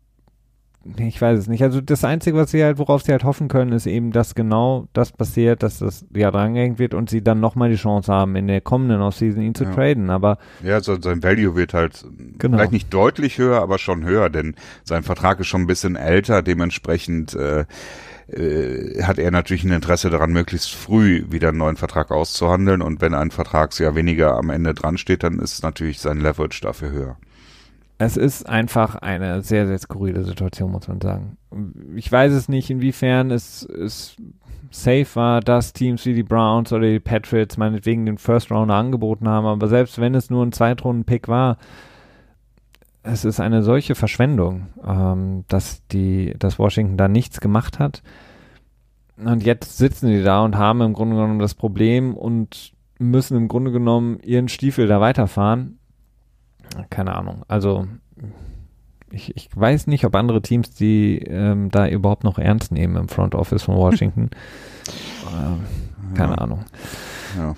ich 0.99 1.21
weiß 1.21 1.39
es 1.39 1.49
nicht. 1.49 1.63
Also 1.63 1.81
das 1.81 2.05
Einzige, 2.05 2.37
was 2.37 2.51
sie 2.51 2.63
halt, 2.63 2.79
worauf 2.79 3.03
sie 3.03 3.13
halt 3.13 3.25
hoffen 3.25 3.49
können, 3.49 3.73
ist 3.73 3.87
eben, 3.87 4.13
dass 4.13 4.35
genau 4.35 4.89
das 4.93 5.13
passiert, 5.13 5.63
dass 5.63 5.79
das 5.79 6.05
ja 6.15 6.31
drangehängt 6.31 6.79
wird 6.79 6.95
und 6.95 7.09
sie 7.11 7.23
dann 7.23 7.41
nochmal 7.41 7.71
die 7.71 7.77
Chance 7.77 8.13
haben, 8.13 8.37
in 8.37 8.47
der 8.47 8.61
kommenden 8.61 9.01
Offseason 9.01 9.43
ihn 9.43 9.55
zu 9.55 9.65
Ja. 9.65 9.73
traden. 9.73 10.11
Aber 10.11 10.39
Ja, 10.63 10.81
so, 10.81 11.01
sein 11.01 11.23
Value 11.23 11.57
wird 11.57 11.73
halt 11.75 12.05
Genau. 12.39 12.57
vielleicht 12.57 12.73
nicht 12.73 12.93
deutlich 12.93 13.39
höher, 13.39 13.61
aber 13.63 13.79
schon 13.79 14.05
höher, 14.05 14.29
denn 14.31 14.55
sein 14.85 15.03
Vertrag 15.03 15.41
ist 15.41 15.47
schon 15.49 15.63
ein 15.63 15.67
bisschen 15.67 15.97
älter, 15.97 16.43
dementsprechend 16.43 17.35
äh, 17.35 17.65
äh, 18.33 19.03
hat 19.03 19.19
er 19.19 19.31
natürlich 19.31 19.65
ein 19.65 19.73
Interesse 19.73 20.11
daran, 20.11 20.33
möglichst 20.33 20.75
früh 20.75 21.25
wieder 21.31 21.49
einen 21.49 21.59
neuen 21.59 21.77
Vertrag 21.77 22.11
auszuhandeln 22.11 22.83
und 22.83 23.01
wenn 23.01 23.15
ein 23.15 23.31
Vertragsjahr 23.31 23.95
weniger 23.95 24.37
am 24.37 24.51
Ende 24.51 24.75
dran 24.75 24.99
steht, 24.99 25.23
dann 25.23 25.39
ist 25.39 25.63
natürlich 25.63 26.01
sein 26.01 26.21
Leverage 26.21 26.61
dafür 26.63 26.91
höher. 26.91 27.17
Es 27.99 28.17
ist 28.17 28.49
einfach 28.49 28.97
eine 28.97 29.43
sehr, 29.43 29.67
sehr 29.67 29.79
skurrile 29.79 30.25
Situation, 30.25 30.73
muss 30.73 30.89
man 30.89 31.01
sagen. 31.01 31.37
Ich 31.95 32.11
weiß 32.11 32.33
es 32.33 32.49
nicht, 32.49 32.69
inwiefern 32.69 33.31
es, 33.31 33.63
es 33.63 34.17
safe 34.73 35.07
war, 35.15 35.41
dass 35.41 35.73
Teams 35.73 36.05
wie 36.05 36.15
die 36.15 36.25
Browns 36.25 36.73
oder 36.73 36.89
die 36.89 36.99
Patriots 36.99 37.59
meinetwegen 37.59 38.07
den 38.07 38.19
First 38.19 38.51
Rounder 38.51 38.75
angeboten 38.75 39.29
haben, 39.29 39.47
aber 39.47 39.69
selbst 39.69 40.01
wenn 40.01 40.15
es 40.15 40.31
nur 40.31 40.45
ein 40.45 40.53
Zweitrunden-Pick 40.53 41.29
war, 41.29 41.59
es 43.03 43.25
ist 43.25 43.41
eine 43.41 43.63
solche 43.63 43.95
Verschwendung, 43.95 44.69
ähm, 44.87 45.45
dass 45.49 45.87
die, 45.89 46.35
dass 46.39 46.59
Washington 46.59 46.97
da 46.97 47.09
nichts 47.09 47.41
gemacht 47.41 47.79
hat. 47.79 48.03
Und 49.17 49.45
jetzt 49.45 49.77
sitzen 49.79 50.09
die 50.09 50.23
da 50.23 50.45
und 50.45 50.57
haben 50.57 50.81
im 50.81 50.93
Grunde 50.95 51.17
genommen 51.17 51.39
das 51.39 51.55
Problem 51.55 52.15
und 52.15 52.73
müssen 52.99 53.37
im 53.37 53.49
Grunde 53.49 53.73
genommen 53.73 54.19
ihren 54.21 54.49
Stiefel 54.49 54.87
da 54.87 55.01
weiterfahren. 55.01 55.79
Keine 56.91 57.15
Ahnung. 57.15 57.43
Also 57.49 57.87
ich, 59.11 59.37
ich 59.37 59.49
weiß 59.55 59.87
nicht, 59.89 60.05
ob 60.07 60.15
andere 60.15 60.41
Teams 60.41 60.71
die 60.71 61.19
ähm, 61.19 61.71
da 61.71 61.87
überhaupt 61.87 62.25
noch 62.25 62.39
ernst 62.39 62.73
nehmen 62.73 62.97
im 62.97 63.09
Front 63.09 63.35
Office 63.35 63.63
von 63.65 63.77
Washington. 63.77 64.31
ähm, 65.35 65.61
keine 66.15 66.33
Ja. 66.33 66.39
Ahnung. 66.39 66.65
Ja. 67.37 67.55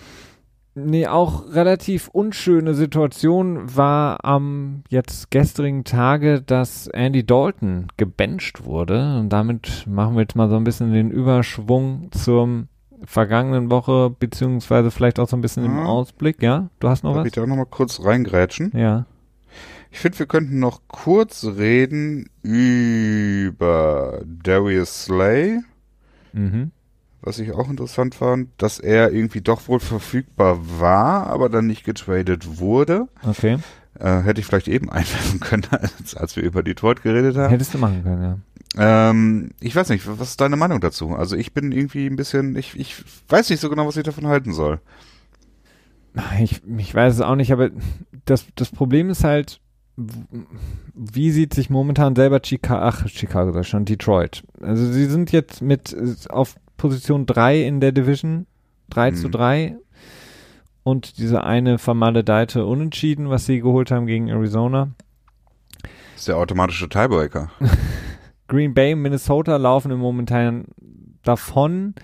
Nee, 0.76 1.06
auch 1.06 1.52
relativ 1.54 2.08
unschöne 2.08 2.74
Situation 2.74 3.76
war 3.76 4.24
am 4.24 4.82
jetzt 4.88 5.30
gestrigen 5.30 5.84
Tage, 5.84 6.42
dass 6.42 6.88
Andy 6.88 7.24
Dalton 7.24 7.86
gebencht 7.96 8.64
wurde. 8.64 9.18
Und 9.18 9.28
damit 9.28 9.84
machen 9.86 10.14
wir 10.16 10.22
jetzt 10.22 10.34
mal 10.34 10.48
so 10.48 10.56
ein 10.56 10.64
bisschen 10.64 10.92
den 10.92 11.12
Überschwung 11.12 12.10
zum 12.10 12.66
vergangenen 13.04 13.70
Woche, 13.70 14.10
beziehungsweise 14.18 14.90
vielleicht 14.90 15.20
auch 15.20 15.28
so 15.28 15.36
ein 15.36 15.42
bisschen 15.42 15.64
im 15.64 15.76
Ja. 15.76 15.84
Ausblick. 15.84 16.42
Ja, 16.42 16.70
du 16.80 16.88
hast 16.88 17.04
noch 17.04 17.12
Darf 17.14 17.20
was? 17.20 17.26
ich 17.28 17.32
da 17.34 17.46
noch 17.46 17.56
mal 17.56 17.66
kurz 17.66 18.02
reingrätschen? 18.04 18.72
Ja. 18.74 19.06
Ich 19.92 20.00
finde, 20.00 20.18
wir 20.18 20.26
könnten 20.26 20.58
noch 20.58 20.80
kurz 20.88 21.44
reden 21.44 22.28
über 22.42 24.22
Darius 24.26 25.04
Slay. 25.04 25.60
Mhm. 26.32 26.72
Was 27.24 27.38
ich 27.38 27.52
auch 27.52 27.70
interessant 27.70 28.14
fand, 28.14 28.50
dass 28.58 28.78
er 28.78 29.12
irgendwie 29.12 29.40
doch 29.40 29.66
wohl 29.68 29.80
verfügbar 29.80 30.58
war, 30.78 31.26
aber 31.28 31.48
dann 31.48 31.66
nicht 31.66 31.84
getradet 31.84 32.58
wurde. 32.58 33.08
Okay. 33.26 33.58
Äh, 33.98 34.22
hätte 34.22 34.40
ich 34.40 34.46
vielleicht 34.46 34.68
eben 34.68 34.90
einwerfen 34.90 35.40
können, 35.40 35.66
als, 35.70 36.14
als 36.14 36.36
wir 36.36 36.42
über 36.42 36.62
Detroit 36.62 37.02
geredet 37.02 37.36
haben. 37.36 37.50
Hättest 37.50 37.74
du 37.74 37.78
machen 37.78 38.02
können, 38.02 38.22
ja. 38.22 38.38
Ähm, 38.76 39.50
ich 39.60 39.74
weiß 39.74 39.88
nicht, 39.88 40.06
was 40.06 40.30
ist 40.30 40.40
deine 40.40 40.56
Meinung 40.56 40.80
dazu? 40.80 41.14
Also 41.14 41.36
ich 41.36 41.54
bin 41.54 41.72
irgendwie 41.72 42.06
ein 42.06 42.16
bisschen, 42.16 42.56
ich, 42.56 42.78
ich 42.78 42.96
weiß 43.28 43.50
nicht 43.50 43.60
so 43.60 43.70
genau, 43.70 43.86
was 43.86 43.96
ich 43.96 44.02
davon 44.02 44.26
halten 44.26 44.52
soll. 44.52 44.80
Ich, 46.40 46.60
ich 46.76 46.94
weiß 46.94 47.14
es 47.14 47.20
auch 47.20 47.36
nicht, 47.36 47.52
aber 47.52 47.70
das, 48.24 48.46
das 48.56 48.70
Problem 48.70 49.10
ist 49.10 49.24
halt, 49.24 49.60
wie 49.96 51.30
sieht 51.30 51.54
sich 51.54 51.70
momentan 51.70 52.16
selber 52.16 52.40
Chicago, 52.44 52.82
ach, 52.82 53.08
Chicago 53.08 53.62
schon, 53.62 53.84
Detroit. 53.84 54.42
Also 54.60 54.90
sie 54.90 55.06
sind 55.06 55.30
jetzt 55.30 55.62
mit 55.62 55.96
auf 56.30 56.56
Position 56.76 57.26
3 57.26 57.62
in 57.62 57.80
der 57.80 57.92
Division, 57.92 58.46
3 58.90 59.12
zu 59.12 59.28
Mhm. 59.28 59.32
3 59.32 59.76
und 60.82 61.18
diese 61.18 61.44
eine 61.44 61.78
vermaledeite 61.78 62.66
Unentschieden, 62.66 63.30
was 63.30 63.46
sie 63.46 63.60
geholt 63.60 63.90
haben 63.90 64.06
gegen 64.06 64.28
Arizona. 64.28 64.90
Das 65.82 66.20
ist 66.20 66.28
der 66.28 66.36
automatische 66.36 66.88
Tiebreaker. 66.88 67.50
Green 68.48 68.74
Bay, 68.74 68.94
Minnesota 68.94 69.56
laufen 69.56 69.90
im 69.90 69.98
Momentan 69.98 70.66
davon. 71.22 71.94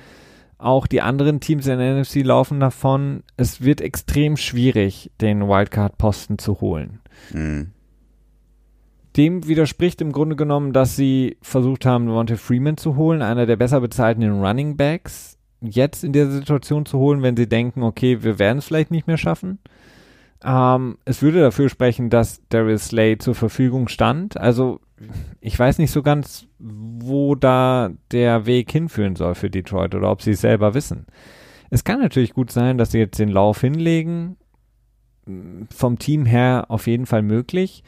Auch 0.58 0.86
die 0.86 1.00
anderen 1.00 1.40
Teams 1.40 1.66
in 1.66 1.78
der 1.78 1.94
NFC 2.00 2.16
laufen 2.16 2.60
davon. 2.60 3.22
Es 3.36 3.62
wird 3.62 3.80
extrem 3.80 4.36
schwierig, 4.36 5.10
den 5.20 5.46
Wildcard-Posten 5.48 6.38
zu 6.38 6.60
holen. 6.60 7.00
Mhm. 7.32 7.70
Dem 9.16 9.46
widerspricht 9.46 10.00
im 10.00 10.12
Grunde 10.12 10.36
genommen, 10.36 10.72
dass 10.72 10.96
sie 10.96 11.36
versucht 11.42 11.84
haben, 11.84 12.06
Devontae 12.06 12.36
Freeman 12.36 12.76
zu 12.76 12.96
holen, 12.96 13.22
einer 13.22 13.46
der 13.46 13.56
besser 13.56 13.80
bezahlten 13.80 14.22
Running 14.40 14.76
Backs, 14.76 15.36
jetzt 15.60 16.04
in 16.04 16.12
der 16.12 16.30
Situation 16.30 16.86
zu 16.86 16.98
holen, 16.98 17.22
wenn 17.22 17.36
sie 17.36 17.48
denken, 17.48 17.82
okay, 17.82 18.22
wir 18.22 18.38
werden 18.38 18.58
es 18.58 18.66
vielleicht 18.66 18.90
nicht 18.90 19.06
mehr 19.06 19.18
schaffen. 19.18 19.58
Ähm, 20.42 20.96
es 21.04 21.22
würde 21.22 21.40
dafür 21.40 21.68
sprechen, 21.68 22.08
dass 22.08 22.40
Darius 22.48 22.86
Slay 22.86 23.18
zur 23.18 23.34
Verfügung 23.34 23.88
stand. 23.88 24.38
Also 24.38 24.80
ich 25.40 25.58
weiß 25.58 25.78
nicht 25.78 25.90
so 25.90 26.02
ganz, 26.02 26.46
wo 26.58 27.34
da 27.34 27.90
der 28.10 28.46
Weg 28.46 28.70
hinführen 28.70 29.16
soll 29.16 29.34
für 29.34 29.50
Detroit 29.50 29.94
oder 29.94 30.10
ob 30.10 30.22
sie 30.22 30.32
es 30.32 30.40
selber 30.40 30.74
wissen. 30.74 31.06
Es 31.70 31.84
kann 31.84 32.00
natürlich 32.00 32.32
gut 32.32 32.50
sein, 32.50 32.78
dass 32.78 32.92
sie 32.92 32.98
jetzt 32.98 33.18
den 33.18 33.28
Lauf 33.28 33.60
hinlegen. 33.60 34.36
Vom 35.70 35.98
Team 35.98 36.26
her 36.26 36.66
auf 36.68 36.86
jeden 36.86 37.06
Fall 37.06 37.22
möglich. 37.22 37.84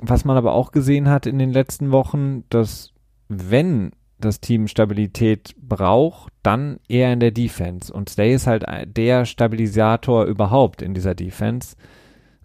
Was 0.00 0.24
man 0.24 0.36
aber 0.36 0.52
auch 0.52 0.72
gesehen 0.72 1.08
hat 1.08 1.26
in 1.26 1.38
den 1.38 1.52
letzten 1.52 1.90
Wochen, 1.90 2.44
dass 2.50 2.92
wenn 3.28 3.92
das 4.18 4.40
Team 4.40 4.66
Stabilität 4.68 5.54
braucht, 5.60 6.32
dann 6.42 6.78
eher 6.88 7.12
in 7.12 7.20
der 7.20 7.30
Defense. 7.30 7.92
Und 7.92 8.08
Slay 8.08 8.34
ist 8.34 8.46
halt 8.46 8.64
der 8.86 9.24
Stabilisator 9.24 10.24
überhaupt 10.24 10.82
in 10.82 10.94
dieser 10.94 11.14
Defense. 11.14 11.76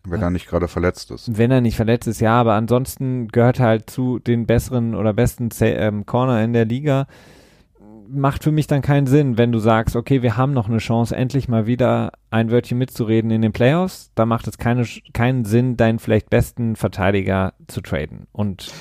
Wenn 0.03 0.21
er 0.21 0.31
nicht 0.31 0.47
gerade 0.47 0.67
verletzt 0.67 1.11
ist. 1.11 1.37
Wenn 1.37 1.51
er 1.51 1.61
nicht 1.61 1.75
verletzt 1.75 2.07
ist, 2.07 2.21
ja, 2.21 2.39
aber 2.39 2.53
ansonsten 2.53 3.27
gehört 3.27 3.59
er 3.59 3.67
halt 3.67 3.89
zu 3.89 4.19
den 4.19 4.47
besseren 4.47 4.95
oder 4.95 5.13
besten 5.13 5.49
ähm, 5.61 6.05
Corner 6.05 6.43
in 6.43 6.53
der 6.53 6.65
Liga. 6.65 7.07
Macht 8.13 8.43
für 8.43 8.51
mich 8.51 8.67
dann 8.67 8.81
keinen 8.81 9.07
Sinn, 9.07 9.37
wenn 9.37 9.51
du 9.51 9.59
sagst, 9.59 9.95
okay, 9.95 10.21
wir 10.21 10.35
haben 10.35 10.53
noch 10.53 10.67
eine 10.67 10.79
Chance, 10.79 11.15
endlich 11.15 11.47
mal 11.47 11.65
wieder 11.65 12.11
ein 12.29 12.51
Wörtchen 12.51 12.77
mitzureden 12.77 13.31
in 13.31 13.41
den 13.41 13.53
Playoffs. 13.53 14.11
Da 14.15 14.25
macht 14.25 14.47
es 14.47 14.57
keine, 14.57 14.85
keinen 15.13 15.45
Sinn, 15.45 15.77
deinen 15.77 15.99
vielleicht 15.99 16.29
besten 16.29 16.75
Verteidiger 16.75 17.53
zu 17.67 17.81
traden. 17.81 18.27
Und 18.31 18.71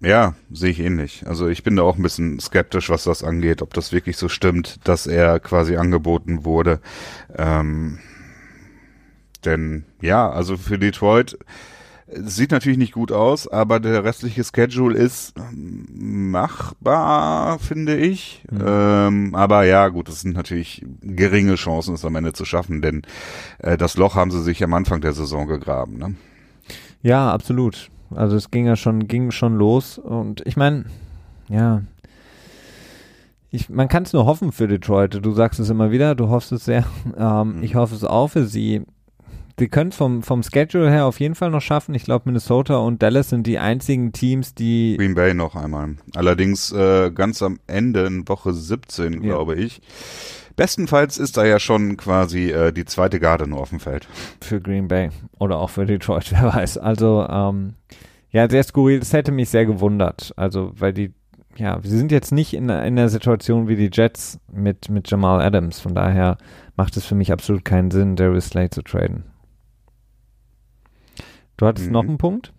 Ja, 0.00 0.34
sehe 0.50 0.70
ich 0.70 0.80
ähnlich. 0.80 1.24
Also 1.26 1.48
ich 1.48 1.62
bin 1.62 1.76
da 1.76 1.82
auch 1.82 1.96
ein 1.96 2.02
bisschen 2.02 2.38
skeptisch, 2.38 2.90
was 2.90 3.04
das 3.04 3.24
angeht, 3.24 3.62
ob 3.62 3.72
das 3.72 3.92
wirklich 3.92 4.16
so 4.16 4.28
stimmt, 4.28 4.86
dass 4.86 5.06
er 5.06 5.40
quasi 5.40 5.76
angeboten 5.76 6.44
wurde. 6.44 6.80
Ähm, 7.34 7.98
denn 9.44 9.84
ja, 10.02 10.28
also 10.28 10.56
für 10.56 10.78
Detroit 10.78 11.38
sieht 12.08 12.52
natürlich 12.52 12.78
nicht 12.78 12.92
gut 12.92 13.10
aus, 13.10 13.48
aber 13.48 13.80
der 13.80 14.04
restliche 14.04 14.44
Schedule 14.44 14.96
ist 14.96 15.34
ähm, 15.36 16.30
machbar, 16.30 17.58
finde 17.58 17.96
ich. 17.96 18.44
Mhm. 18.50 18.64
Ähm, 18.64 19.34
aber 19.34 19.64
ja, 19.64 19.88
gut, 19.88 20.08
es 20.08 20.20
sind 20.20 20.36
natürlich 20.36 20.84
geringe 21.02 21.56
Chancen, 21.56 21.94
es 21.94 22.04
am 22.04 22.14
Ende 22.14 22.32
zu 22.32 22.44
schaffen, 22.44 22.80
denn 22.80 23.02
äh, 23.58 23.76
das 23.76 23.96
Loch 23.96 24.14
haben 24.14 24.30
sie 24.30 24.42
sich 24.42 24.62
am 24.62 24.74
Anfang 24.74 25.00
der 25.00 25.12
Saison 25.12 25.46
gegraben. 25.46 25.98
Ne? 25.98 26.14
ja, 27.02 27.32
absolut. 27.32 27.90
Also 28.14 28.36
es 28.36 28.50
ging 28.50 28.66
ja 28.66 28.76
schon, 28.76 29.08
ging 29.08 29.32
schon 29.32 29.56
los 29.56 29.98
und 29.98 30.46
ich 30.46 30.56
meine, 30.56 30.84
ja, 31.48 31.82
ich, 33.50 33.68
man 33.68 33.88
kann 33.88 34.02
es 34.02 34.12
nur 34.12 34.26
hoffen 34.26 34.52
für 34.52 34.68
Detroit. 34.68 35.18
Du 35.24 35.32
sagst 35.32 35.58
es 35.60 35.70
immer 35.70 35.90
wieder, 35.90 36.14
du 36.14 36.28
hoffst 36.28 36.52
es 36.52 36.64
sehr. 36.64 36.84
Ähm, 37.16 37.56
mhm. 37.56 37.62
Ich 37.62 37.74
hoffe 37.74 37.94
es 37.94 38.04
auch 38.04 38.28
für 38.28 38.46
sie. 38.46 38.82
Sie 39.58 39.68
können 39.68 39.90
vom, 39.90 40.22
vom 40.22 40.42
Schedule 40.42 40.90
her 40.90 41.06
auf 41.06 41.18
jeden 41.18 41.34
Fall 41.34 41.50
noch 41.50 41.62
schaffen. 41.62 41.94
Ich 41.94 42.04
glaube, 42.04 42.24
Minnesota 42.26 42.76
und 42.76 43.02
Dallas 43.02 43.30
sind 43.30 43.46
die 43.46 43.58
einzigen 43.58 44.12
Teams, 44.12 44.54
die. 44.54 44.96
Green 44.98 45.14
Bay 45.14 45.32
noch 45.32 45.56
einmal. 45.56 45.96
Allerdings 46.14 46.72
äh, 46.72 47.10
ganz 47.10 47.40
am 47.42 47.58
Ende 47.66 48.04
in 48.04 48.28
Woche 48.28 48.52
17, 48.52 49.22
glaube 49.22 49.56
ja. 49.56 49.64
ich. 49.64 49.80
Bestenfalls 50.56 51.16
ist 51.16 51.38
da 51.38 51.46
ja 51.46 51.58
schon 51.58 51.96
quasi 51.96 52.50
äh, 52.50 52.72
die 52.72 52.84
zweite 52.84 53.18
Garde 53.18 53.46
nur 53.46 53.60
auf 53.60 53.70
dem 53.70 53.80
Feld. 53.80 54.06
Für 54.42 54.60
Green 54.60 54.88
Bay 54.88 55.08
oder 55.38 55.58
auch 55.58 55.70
für 55.70 55.86
Detroit, 55.86 56.30
wer 56.32 56.54
weiß. 56.54 56.76
Also, 56.76 57.26
ähm, 57.26 57.74
ja, 58.30 58.50
sehr 58.50 58.62
skurril. 58.62 58.98
Das 58.98 59.14
hätte 59.14 59.32
mich 59.32 59.48
sehr 59.48 59.64
gewundert. 59.64 60.34
Also, 60.36 60.72
weil 60.76 60.92
die 60.92 61.12
ja, 61.56 61.80
sie 61.82 61.96
sind 61.96 62.12
jetzt 62.12 62.32
nicht 62.32 62.52
in, 62.52 62.68
in 62.68 62.96
der 62.96 63.08
Situation 63.08 63.66
wie 63.66 63.76
die 63.76 63.88
Jets 63.90 64.38
mit, 64.52 64.90
mit 64.90 65.10
Jamal 65.10 65.40
Adams. 65.40 65.80
Von 65.80 65.94
daher 65.94 66.36
macht 66.76 66.98
es 66.98 67.06
für 67.06 67.14
mich 67.14 67.32
absolut 67.32 67.64
keinen 67.64 67.90
Sinn, 67.90 68.14
Darius 68.14 68.48
Slade 68.48 68.68
zu 68.68 68.82
traden. 68.82 69.24
Du 71.56 71.66
hattest 71.66 71.86
mhm. 71.86 71.92
noch 71.92 72.02
einen 72.02 72.18
Punkt? 72.18 72.52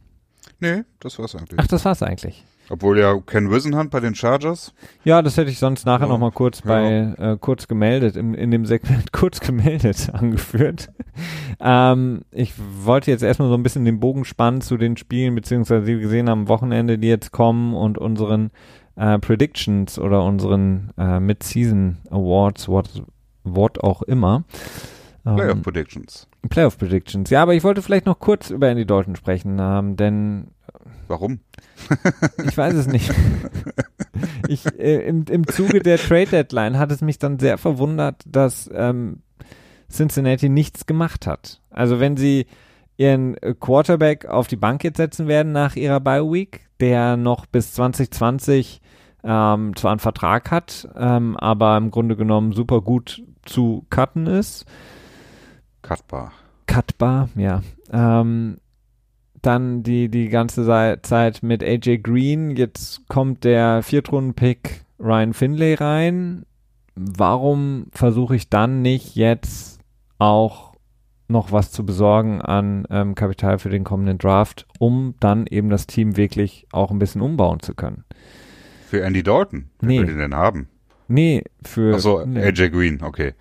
Nee, 0.60 0.84
das 1.00 1.20
war's 1.20 1.36
eigentlich. 1.36 1.60
Ach, 1.60 1.68
das 1.68 1.86
war's 1.86 2.02
eigentlich. 2.02 2.43
Obwohl 2.70 3.00
ja 3.00 3.18
Ken 3.26 3.50
Wisenhunt 3.50 3.91
bei 3.91 4.00
den 4.00 4.14
Chargers. 4.14 4.74
Ja, 5.06 5.22
das 5.22 5.38
hätte 5.38 5.50
ich 5.50 5.60
sonst 5.60 5.86
nachher 5.86 6.08
ja. 6.08 6.12
noch 6.12 6.20
mal 6.20 6.32
kurz 6.32 6.62
bei 6.62 7.14
ja. 7.18 7.34
äh, 7.34 7.38
kurz 7.39 7.68
gemeldet 7.68 8.18
im, 8.18 8.34
in 8.34 8.52
dem 8.52 8.66
Segment 8.66 9.12
kurz 9.14 9.39
gemeldet 9.39 10.10
angeführt. 10.14 10.89
ähm, 11.62 12.22
ich 12.32 12.54
wollte 12.58 13.12
jetzt 13.12 13.24
erstmal 13.24 13.48
so 13.50 13.56
ein 13.56 13.64
bisschen 13.64 13.86
den 13.86 14.00
Bogen 14.00 14.26
spannen 14.26 14.62
zu 14.62 14.78
den 14.78 14.98
Spielen 14.98 15.36
beziehungsweise 15.36 15.86
die 15.86 15.93
wir 15.93 16.02
gesehen 16.02 16.30
haben 16.30 16.41
am 16.41 16.48
Wochenende, 16.50 16.98
die 16.98 17.08
jetzt 17.08 17.32
kommen 17.32 17.74
und 17.74 17.98
unseren 17.98 18.52
äh, 18.98 19.18
Predictions 19.20 19.98
oder 19.98 20.24
unseren 20.24 20.91
äh, 20.98 21.20
Mid-Season 21.20 22.00
Awards, 22.10 22.68
what, 22.68 22.89
what 23.43 23.82
auch 23.82 24.02
immer. 24.02 24.43
Playoff 25.36 25.57
ähm, 25.57 25.61
Predictions. 25.61 26.28
Playoff 26.49 26.78
Predictions. 26.78 27.30
Ja, 27.30 27.41
aber 27.43 27.53
ich 27.53 27.63
wollte 27.63 27.82
vielleicht 27.82 28.05
noch 28.05 28.19
kurz 28.19 28.49
über 28.49 28.69
Andy 28.69 28.86
Dalton 28.86 29.15
sprechen, 29.15 29.57
ähm, 29.59 29.95
denn 29.95 30.47
Warum? 31.07 31.39
Ich 32.45 32.57
weiß 32.57 32.73
es 32.73 32.88
nicht. 32.88 33.11
Ich, 34.47 34.65
äh, 34.80 35.07
im, 35.07 35.25
Im 35.30 35.45
Zuge 35.45 35.80
der 35.80 35.99
Trade 35.99 36.25
Deadline 36.25 36.80
hat 36.80 36.91
es 36.91 37.01
mich 37.01 37.19
dann 37.19 37.38
sehr 37.38 37.59
verwundert, 37.59 38.23
dass 38.25 38.67
ähm, 38.73 39.21
Cincinnati 39.91 40.49
nichts 40.49 40.88
gemacht 40.88 41.28
hat. 41.28 41.61
Also 41.69 41.99
wenn 41.99 42.17
sie 42.17 42.47
ihren 42.97 43.36
Quarterback 43.59 44.25
auf 44.25 44.47
die 44.47 44.55
Bank 44.55 44.84
jetzt 44.84 44.97
setzen 44.97 45.28
werden 45.28 45.51
nach 45.51 45.75
ihrer 45.75 45.99
Bye 45.99 46.23
Week, 46.23 46.61
der 46.80 47.15
noch 47.15 47.45
bis 47.45 47.73
2020 47.73 48.82
ähm, 49.23 49.75
zwar 49.75 49.91
einen 49.91 49.99
Vertrag 49.99 50.49
hat, 50.49 50.89
ähm, 50.95 51.38
aber 51.38 51.78
im 51.78 51.91
Grunde 51.91 52.15
genommen 52.15 52.53
super 52.53 52.82
gut 52.82 53.23
zu 53.43 53.86
cutten 53.91 54.25
ist. 54.25 54.65
Cutbar. 55.82 56.32
Cutbar, 56.67 57.30
ja. 57.36 57.61
Ähm, 57.91 58.57
dann 59.41 59.84
die, 59.84 60.09
die 60.09 60.30
ganze 60.30 60.65
Zeit 61.01 61.43
mit 61.43 61.63
AJ 61.63 61.99
Green. 61.99 62.55
Jetzt 62.55 63.07
kommt 63.07 63.43
der 63.43 63.84
Viertrunden-Pick 63.84 64.86
Ryan 64.99 65.34
Finlay 65.34 65.75
rein. 65.75 66.45
Warum 66.95 67.88
versuche 67.91 68.36
ich 68.36 68.49
dann 68.49 68.82
nicht 68.82 69.15
jetzt 69.15 69.80
auch 70.17 70.73
noch 71.28 71.51
was 71.51 71.71
zu 71.71 71.86
besorgen 71.86 72.41
an 72.41 72.88
ähm, 72.89 73.13
Kapital 73.13 73.59
für 73.59 73.69
den 73.69 73.84
kommenden 73.84 74.17
Draft, 74.17 74.65
um 74.80 75.13
dann 75.19 75.45
eben 75.45 75.69
das 75.69 75.88
Team 75.88 76.17
wirklich 76.17 76.67
auch 76.71 76.89
ein 76.89 76.99
bisschen 76.99 77.21
umbauen 77.21 77.59
zu 77.59 77.75
können? 77.75 78.03
Für 78.88 79.03
Andy 79.03 79.21
Dalton? 79.21 79.69
Wer 79.80 79.88
nee. 79.88 79.99
will 79.99 80.07
den 80.07 80.17
denn 80.17 80.36
haben? 80.36 80.69
Nee, 81.07 81.43
für. 81.63 81.95
Achso, 81.95 82.19
AJ 82.19 82.69
Green, 82.69 83.01
okay. 83.03 83.34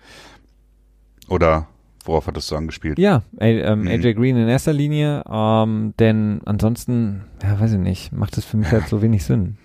Oder 1.27 1.67
worauf 2.07 2.27
hattest 2.27 2.49
du 2.51 2.55
angespielt? 2.55 2.97
Ja, 2.97 3.23
ähm, 3.39 3.81
mhm. 3.81 3.87
AJ 3.87 4.13
Green 4.13 4.37
in 4.37 4.47
erster 4.47 4.73
Linie, 4.73 5.23
ähm, 5.29 5.93
denn 5.99 6.41
ansonsten, 6.45 7.23
ja, 7.43 7.59
weiß 7.59 7.73
ich 7.73 7.79
nicht, 7.79 8.11
macht 8.11 8.37
es 8.37 8.45
für 8.45 8.57
mich 8.57 8.71
halt 8.71 8.87
so 8.87 9.01
wenig 9.01 9.23
Sinn. 9.23 9.57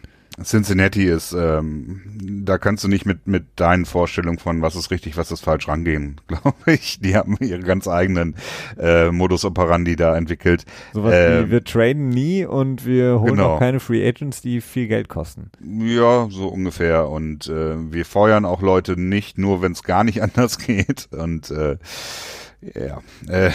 Cincinnati 0.43 1.05
ist, 1.05 1.33
ähm, 1.33 2.01
da 2.45 2.57
kannst 2.57 2.83
du 2.85 2.89
nicht 2.89 3.05
mit, 3.05 3.26
mit 3.26 3.45
deinen 3.57 3.85
Vorstellungen 3.85 4.39
von 4.39 4.62
was 4.62 4.76
ist 4.76 4.91
richtig, 4.91 5.16
was 5.16 5.30
ist 5.30 5.45
falsch 5.45 5.68
rangehen, 5.68 6.20
glaube 6.26 6.57
ich. 6.66 7.01
Die 7.01 7.16
haben 7.16 7.37
ihre 7.41 7.61
ganz 7.61 7.87
eigenen 7.87 8.37
äh, 8.78 9.11
Modus 9.11 9.45
operandi 9.45 9.95
da 9.95 10.16
entwickelt. 10.16 10.64
Sowas 10.95 11.12
äh, 11.12 11.47
wie, 11.47 11.51
wir 11.51 11.64
traden 11.64 12.09
nie 12.09 12.47
und 12.47 12.87
wir 12.87 13.20
holen 13.20 13.37
genau. 13.37 13.55
auch 13.55 13.59
keine 13.59 13.78
Free 13.78 14.07
Agents, 14.07 14.41
die 14.41 14.61
viel 14.61 14.89
Geld 14.89 15.09
kosten. 15.09 15.51
Ja, 15.61 16.28
so 16.30 16.49
ungefähr. 16.49 17.09
Und 17.09 17.49
äh, 17.49 17.93
wir 17.93 18.07
feuern 18.07 18.45
auch 18.47 18.62
Leute 18.62 18.99
nicht, 18.99 19.37
nur 19.37 19.61
wenn 19.61 19.72
es 19.72 19.83
gar 19.83 20.03
nicht 20.03 20.22
anders 20.22 20.59
geht. 20.59 21.09
Und 21.12 21.51
äh, 21.51 21.76
ja, 22.74 23.03
äh, 23.28 23.51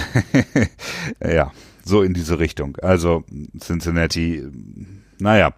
ja, 1.36 1.52
so 1.84 2.04
in 2.04 2.14
diese 2.14 2.38
Richtung. 2.38 2.78
Also 2.82 3.24
Cincinnati, 3.60 4.44
naja 5.18 5.54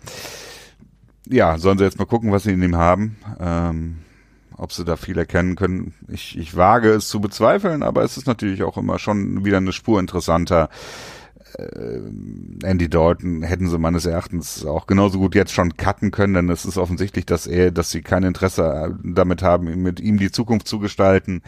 ja, 1.30 1.58
sollen 1.58 1.78
sie 1.78 1.84
jetzt 1.84 2.00
mal 2.00 2.06
gucken, 2.06 2.32
was 2.32 2.44
sie 2.44 2.52
in 2.52 2.64
ihm 2.64 2.76
haben. 2.76 3.18
Ähm, 3.40 3.98
ob 4.60 4.74
sie 4.74 4.84
da 4.84 4.98
viel 4.98 5.18
erkennen 5.18 5.56
können. 5.56 5.94
Ich, 6.10 6.38
ich 6.38 6.56
wage 6.56 6.90
es 6.90 7.08
zu 7.08 7.22
bezweifeln, 7.22 7.82
aber 7.82 8.04
es 8.04 8.18
ist 8.18 8.28
natürlich 8.28 8.64
auch 8.64 8.78
immer 8.78 9.00
schon 9.00 9.46
wieder 9.46 9.58
eine 9.58 9.72
Spur 9.72 10.00
interessanter. 10.00 10.70
Äh, 11.58 12.00
Andy 12.64 12.90
Dalton 12.90 13.42
hätten 13.42 13.70
sie 13.70 13.80
meines 13.80 14.06
Erachtens 14.06 14.66
auch 14.66 14.86
genauso 14.86 15.20
gut 15.20 15.34
jetzt 15.34 15.54
schon 15.54 15.78
cutten 15.78 16.12
können, 16.12 16.34
denn 16.34 16.50
es 16.50 16.66
ist 16.66 16.78
offensichtlich, 16.78 17.26
dass 17.26 17.48
er, 17.48 17.72
dass 17.72 17.90
sie 17.90 18.02
kein 18.02 18.24
Interesse 18.24 18.98
damit 19.04 19.42
haben, 19.42 19.82
mit 19.82 20.00
ihm 20.02 20.18
die 20.18 20.32
Zukunft 20.32 20.68
zu 20.68 20.80
gestalten. 20.80 21.42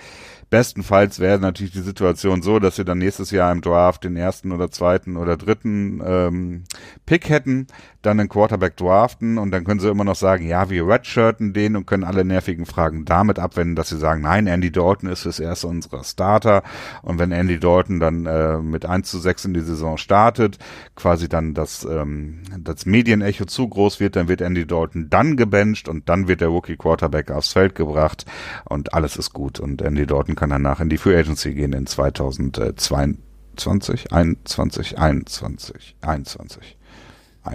Bestenfalls 0.49 1.19
wäre 1.19 1.39
natürlich 1.39 1.71
die 1.71 1.81
Situation 1.81 2.41
so, 2.41 2.59
dass 2.59 2.75
sie 2.75 2.85
dann 2.85 2.97
nächstes 2.97 3.31
Jahr 3.31 3.51
im 3.51 3.61
Draft 3.61 4.03
den 4.03 4.17
ersten 4.17 4.51
oder 4.51 4.71
zweiten 4.71 5.15
oder 5.17 5.37
dritten 5.37 6.01
ähm, 6.05 6.63
Pick 7.05 7.29
hätten, 7.29 7.67
dann 8.01 8.19
einen 8.19 8.29
Quarterback 8.29 8.77
draften 8.77 9.37
und 9.37 9.51
dann 9.51 9.63
können 9.63 9.79
sie 9.79 9.89
immer 9.89 10.03
noch 10.03 10.15
sagen, 10.15 10.47
ja, 10.47 10.69
wir 10.69 10.87
redshirten 10.87 11.53
den 11.53 11.75
und 11.75 11.85
können 11.85 12.03
alle 12.03 12.25
nervigen 12.25 12.65
Fragen 12.65 13.05
damit 13.05 13.37
abwenden, 13.37 13.75
dass 13.75 13.89
sie 13.89 13.97
sagen, 13.97 14.21
nein, 14.21 14.47
Andy 14.47 14.71
Dalton 14.71 15.09
ist 15.09 15.21
fürs 15.21 15.39
erste 15.39 15.67
unserer 15.67 16.03
Starter 16.03 16.63
und 17.03 17.19
wenn 17.19 17.31
Andy 17.31 17.59
Dalton 17.59 17.99
dann 17.99 18.25
äh, 18.25 18.57
mit 18.57 18.85
1 18.85 19.09
zu 19.09 19.19
6 19.19 19.45
in 19.45 19.53
die 19.53 19.61
Saison 19.61 19.97
startet, 19.97 20.57
quasi 20.95 21.29
dann 21.29 21.53
das, 21.53 21.85
ähm, 21.85 22.41
das 22.59 22.85
Medienecho 22.85 23.45
zu 23.45 23.67
groß 23.67 23.99
wird, 23.99 24.15
dann 24.15 24.27
wird 24.27 24.41
Andy 24.41 24.65
Dalton 24.65 25.09
dann 25.09 25.37
gebencht 25.37 25.87
und 25.87 26.09
dann 26.09 26.27
wird 26.27 26.41
der 26.41 26.47
Rookie 26.47 26.77
Quarterback 26.77 27.31
aufs 27.31 27.53
Feld 27.53 27.75
gebracht 27.75 28.25
und 28.65 28.93
alles 28.93 29.15
ist 29.15 29.33
gut 29.33 29.59
und 29.59 29.81
Andy 29.81 30.07
Dalton 30.07 30.35
kann 30.35 30.49
danach 30.49 30.79
in 30.79 30.89
die 30.89 30.97
Free 30.97 31.17
Agency 31.17 31.53
gehen 31.53 31.73
in 31.73 31.85
2022, 31.85 34.11
21, 34.11 34.97
21, 34.97 35.95
21. 36.01 36.77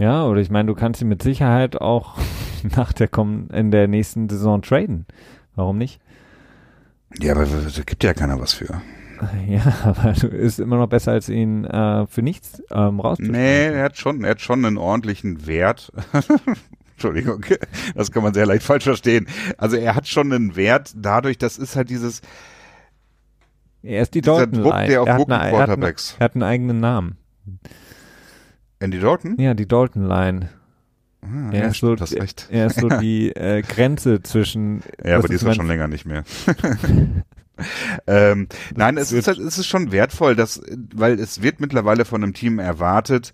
Ja, 0.01 0.26
oder 0.26 0.41
ich 0.41 0.51
meine, 0.51 0.66
du 0.66 0.74
kannst 0.74 1.01
ihn 1.01 1.09
mit 1.09 1.22
Sicherheit 1.22 1.80
auch 1.80 2.18
nach 2.76 2.93
der 2.93 3.09
kommen 3.09 3.49
in 3.51 3.70
der 3.70 3.89
nächsten 3.89 4.28
Saison 4.28 4.62
traden. 4.62 5.07
Warum 5.55 5.78
nicht? 5.78 6.01
Ja, 7.18 7.32
aber 7.32 7.47
da 7.47 7.82
gibt 7.84 8.05
ja 8.05 8.14
keiner 8.14 8.41
was 8.41 8.55
für. 8.55 8.80
Ja, 9.49 9.72
aber 9.82 10.12
du 10.12 10.26
ist 10.26 10.61
immer 10.61 10.76
noch 10.76 10.89
besser 10.89 11.12
als 11.12 11.30
ihn 11.30 11.64
äh, 11.64 12.07
für 12.07 12.20
nichts 12.20 12.62
ähm. 12.70 13.01
Nee, 13.18 13.68
er 13.68 13.84
hat 13.84 13.97
schon, 13.97 14.22
er 14.24 14.32
hat 14.32 14.43
schon 14.43 14.62
einen 14.62 14.76
ordentlichen 14.76 15.47
Wert. 15.47 15.91
Entschuldigung, 16.93 17.43
das 17.95 18.12
kann 18.12 18.22
man 18.22 18.34
sehr 18.34 18.45
leicht 18.45 18.62
falsch 18.62 18.84
verstehen. 18.84 19.26
Also 19.57 19.76
er 19.76 19.95
hat 19.95 20.07
schon 20.07 20.30
einen 20.34 20.55
Wert 20.55 20.93
dadurch, 20.97 21.39
das 21.39 21.57
ist 21.57 21.76
halt 21.76 21.89
dieses, 21.89 22.20
er 23.82 24.03
ist 24.03 24.14
die 24.14 24.20
Dalton 24.20 24.62
Druck, 24.62 24.74
der 24.87 25.03
auf 25.03 25.09
er, 25.09 25.14
hat 25.14 25.30
eine, 25.30 25.51
er, 25.51 25.59
hat 25.59 25.70
eine, 25.70 25.87
er 25.87 26.24
hat 26.24 26.34
einen 26.34 26.43
eigenen 26.43 26.80
Namen. 26.80 27.16
Andy 28.79 29.01
Dalton? 29.01 29.37
Ja, 29.39 29.55
die 29.55 29.66
Dalton 29.66 30.07
Line. 30.07 30.51
Ah, 31.22 31.51
er, 31.51 31.62
ja, 31.62 31.66
ist 31.68 31.81
so, 31.81 31.93
recht. 31.93 32.49
er 32.51 32.66
ist 32.66 32.81
so 32.81 32.89
die 33.01 33.35
äh, 33.35 33.62
Grenze 33.62 34.22
zwischen. 34.22 34.83
Ja, 35.05 35.18
aber 35.18 35.29
die 35.29 35.35
ist 35.35 35.43
ja 35.43 35.55
schon 35.55 35.66
länger 35.66 35.89
nicht 35.89 36.07
mehr. 36.07 36.24
ähm, 38.07 38.49
nein, 38.74 38.97
es 38.97 39.12
ist, 39.12 39.29
halt, 39.29 39.39
es 39.39 39.59
ist 39.59 39.66
schon 39.66 39.93
wertvoll, 39.93 40.37
dass, 40.37 40.61
weil 40.95 41.18
es 41.18 41.43
wird 41.43 41.61
mittlerweile 41.61 42.05
von 42.05 42.22
einem 42.22 42.35
Team 42.35 42.59
erwartet, 42.59 43.33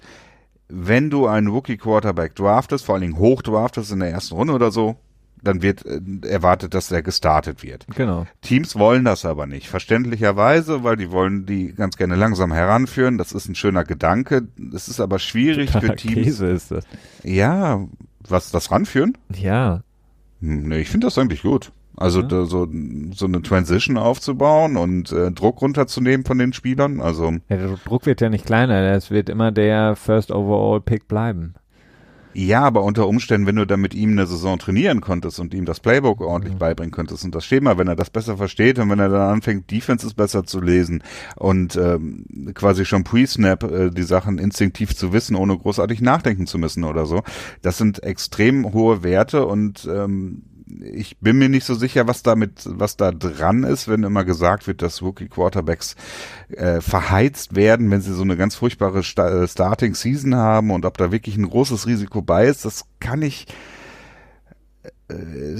wenn 0.68 1.10
du 1.10 1.26
einen 1.26 1.48
Rookie 1.48 1.76
Quarterback 1.76 2.34
draftest, 2.34 2.84
vor 2.84 2.94
allen 2.94 3.02
Dingen 3.02 3.18
hoch 3.18 3.42
draftest 3.42 3.92
in 3.92 4.00
der 4.00 4.10
ersten 4.10 4.34
Runde 4.34 4.54
oder 4.54 4.70
so, 4.70 4.96
dann 5.42 5.62
wird 5.62 5.84
äh, 5.84 6.00
erwartet, 6.26 6.74
dass 6.74 6.88
der 6.88 7.02
gestartet 7.02 7.62
wird. 7.62 7.86
Genau. 7.94 8.26
Teams 8.40 8.76
wollen 8.76 9.04
das 9.04 9.24
aber 9.24 9.46
nicht, 9.46 9.68
verständlicherweise, 9.68 10.84
weil 10.84 10.96
die 10.96 11.10
wollen 11.10 11.46
die 11.46 11.74
ganz 11.74 11.96
gerne 11.96 12.16
langsam 12.16 12.52
heranführen. 12.52 13.18
Das 13.18 13.32
ist 13.32 13.48
ein 13.48 13.54
schöner 13.54 13.84
Gedanke. 13.84 14.48
Es 14.74 14.88
ist 14.88 15.00
aber 15.00 15.18
schwierig 15.18 15.72
Totaler 15.72 15.92
für 15.92 15.96
Teams. 15.96 16.14
Käse 16.14 16.46
ist 16.46 16.70
das. 16.70 16.84
Ja, 17.22 17.86
was 18.28 18.50
das 18.50 18.70
ranführen? 18.70 19.18
Ja. 19.34 19.82
Hm, 20.40 20.68
nee, 20.68 20.80
ich 20.80 20.90
finde 20.90 21.06
das 21.06 21.18
eigentlich 21.18 21.42
gut. 21.42 21.72
Also 21.96 22.20
ja. 22.22 22.26
da, 22.26 22.44
so, 22.46 22.66
so 23.12 23.26
eine 23.26 23.42
Transition 23.42 23.98
aufzubauen 23.98 24.76
und 24.76 25.12
äh, 25.12 25.30
Druck 25.30 25.60
runterzunehmen 25.60 26.24
von 26.24 26.38
den 26.38 26.52
Spielern. 26.52 27.00
Also 27.00 27.32
ja, 27.48 27.56
der 27.56 27.76
Druck 27.84 28.06
wird 28.06 28.20
ja 28.20 28.30
nicht 28.30 28.46
kleiner, 28.46 28.92
es 28.92 29.10
wird 29.10 29.28
immer 29.28 29.52
der 29.52 29.94
First 29.96 30.30
Overall 30.32 30.80
Pick 30.80 31.06
bleiben. 31.06 31.54
Ja, 32.34 32.62
aber 32.62 32.82
unter 32.82 33.08
Umständen, 33.08 33.46
wenn 33.46 33.56
du 33.56 33.66
dann 33.66 33.80
mit 33.80 33.94
ihm 33.94 34.12
eine 34.12 34.26
Saison 34.26 34.58
trainieren 34.58 35.00
konntest 35.00 35.40
und 35.40 35.54
ihm 35.54 35.64
das 35.64 35.80
Playbook 35.80 36.20
ordentlich 36.20 36.54
mhm. 36.54 36.58
beibringen 36.58 36.92
könntest 36.92 37.24
und 37.24 37.34
das 37.34 37.44
Schema, 37.44 37.78
wenn 37.78 37.88
er 37.88 37.96
das 37.96 38.10
besser 38.10 38.36
versteht 38.36 38.78
und 38.78 38.90
wenn 38.90 38.98
er 38.98 39.08
dann 39.08 39.34
anfängt, 39.34 39.70
Defenses 39.70 40.14
besser 40.14 40.44
zu 40.44 40.60
lesen 40.60 41.02
und 41.36 41.76
ähm, 41.76 42.24
quasi 42.54 42.84
schon 42.84 43.04
pre-snap 43.04 43.64
äh, 43.64 43.90
die 43.90 44.02
Sachen 44.02 44.38
instinktiv 44.38 44.96
zu 44.96 45.12
wissen, 45.12 45.36
ohne 45.36 45.56
großartig 45.56 46.00
nachdenken 46.00 46.46
zu 46.46 46.58
müssen 46.58 46.84
oder 46.84 47.06
so, 47.06 47.22
das 47.60 47.78
sind 47.78 48.02
extrem 48.02 48.72
hohe 48.72 49.02
Werte 49.02 49.46
und 49.46 49.88
ähm, 49.90 50.42
ich 50.80 51.18
bin 51.18 51.38
mir 51.38 51.48
nicht 51.48 51.64
so 51.64 51.74
sicher, 51.74 52.06
was 52.06 52.22
damit, 52.22 52.62
was 52.64 52.96
da 52.96 53.12
dran 53.12 53.64
ist, 53.64 53.88
wenn 53.88 54.02
immer 54.02 54.24
gesagt 54.24 54.66
wird, 54.66 54.82
dass 54.82 55.02
Rookie 55.02 55.28
Quarterbacks 55.28 55.96
äh, 56.50 56.80
verheizt 56.80 57.54
werden, 57.54 57.90
wenn 57.90 58.00
sie 58.00 58.14
so 58.14 58.22
eine 58.22 58.36
ganz 58.36 58.54
furchtbare 58.54 59.02
Sta 59.02 59.42
äh, 59.42 59.48
Starting 59.48 59.94
Season 59.94 60.34
haben 60.34 60.70
und 60.70 60.84
ob 60.84 60.96
da 60.98 61.12
wirklich 61.12 61.36
ein 61.36 61.48
großes 61.48 61.86
Risiko 61.86 62.22
bei 62.22 62.46
ist, 62.46 62.64
das 62.64 62.84
kann 63.00 63.22
ich 63.22 63.46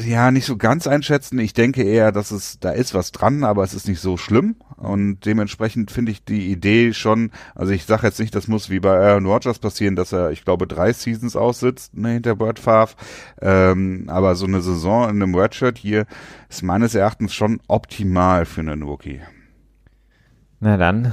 ja 0.05 0.30
nicht 0.30 0.46
so 0.46 0.57
ganz 0.57 0.86
einschätzen. 0.86 1.38
Ich 1.38 1.55
denke 1.55 1.82
eher, 1.82 2.12
dass 2.12 2.30
es 2.30 2.59
da 2.61 2.70
ist 2.70 2.94
was 2.94 3.12
dran, 3.12 3.44
aber 3.44 3.64
es 3.64 3.74
ist 3.74 3.88
nicht 3.88 4.00
so 4.00 4.16
schlimm. 4.16 4.57
Und 4.76 5.20
dementsprechend 5.26 5.90
finde 5.90 6.12
ich 6.12 6.24
die 6.24 6.50
Idee 6.50 6.92
schon, 6.92 7.30
also 7.55 7.72
ich 7.72 7.84
sage 7.84 8.07
jetzt 8.07 8.18
nicht, 8.18 8.34
das 8.34 8.48
muss 8.48 8.68
wie 8.68 8.80
bei 8.80 8.98
Aaron 8.98 9.26
Rodgers 9.26 9.59
passieren, 9.59 9.94
dass 9.94 10.12
er, 10.12 10.30
ich 10.30 10.44
glaube, 10.44 10.66
drei 10.66 10.92
Seasons 10.92 11.36
aussitzt 11.36 11.96
ne, 11.96 12.14
hinter 12.14 12.34
Brad 12.34 12.59
Favre. 12.59 12.94
Ähm, 13.40 14.05
aber 14.09 14.34
so 14.34 14.46
eine 14.46 14.61
Saison 14.61 15.05
in 15.05 15.22
einem 15.22 15.34
Redshirt 15.34 15.78
hier 15.78 16.07
ist 16.48 16.62
meines 16.62 16.94
Erachtens 16.94 17.32
schon 17.32 17.61
optimal 17.68 18.44
für 18.44 18.61
einen 18.61 18.82
Rookie. 18.82 19.20
Na 20.64 20.76
dann, 20.76 21.12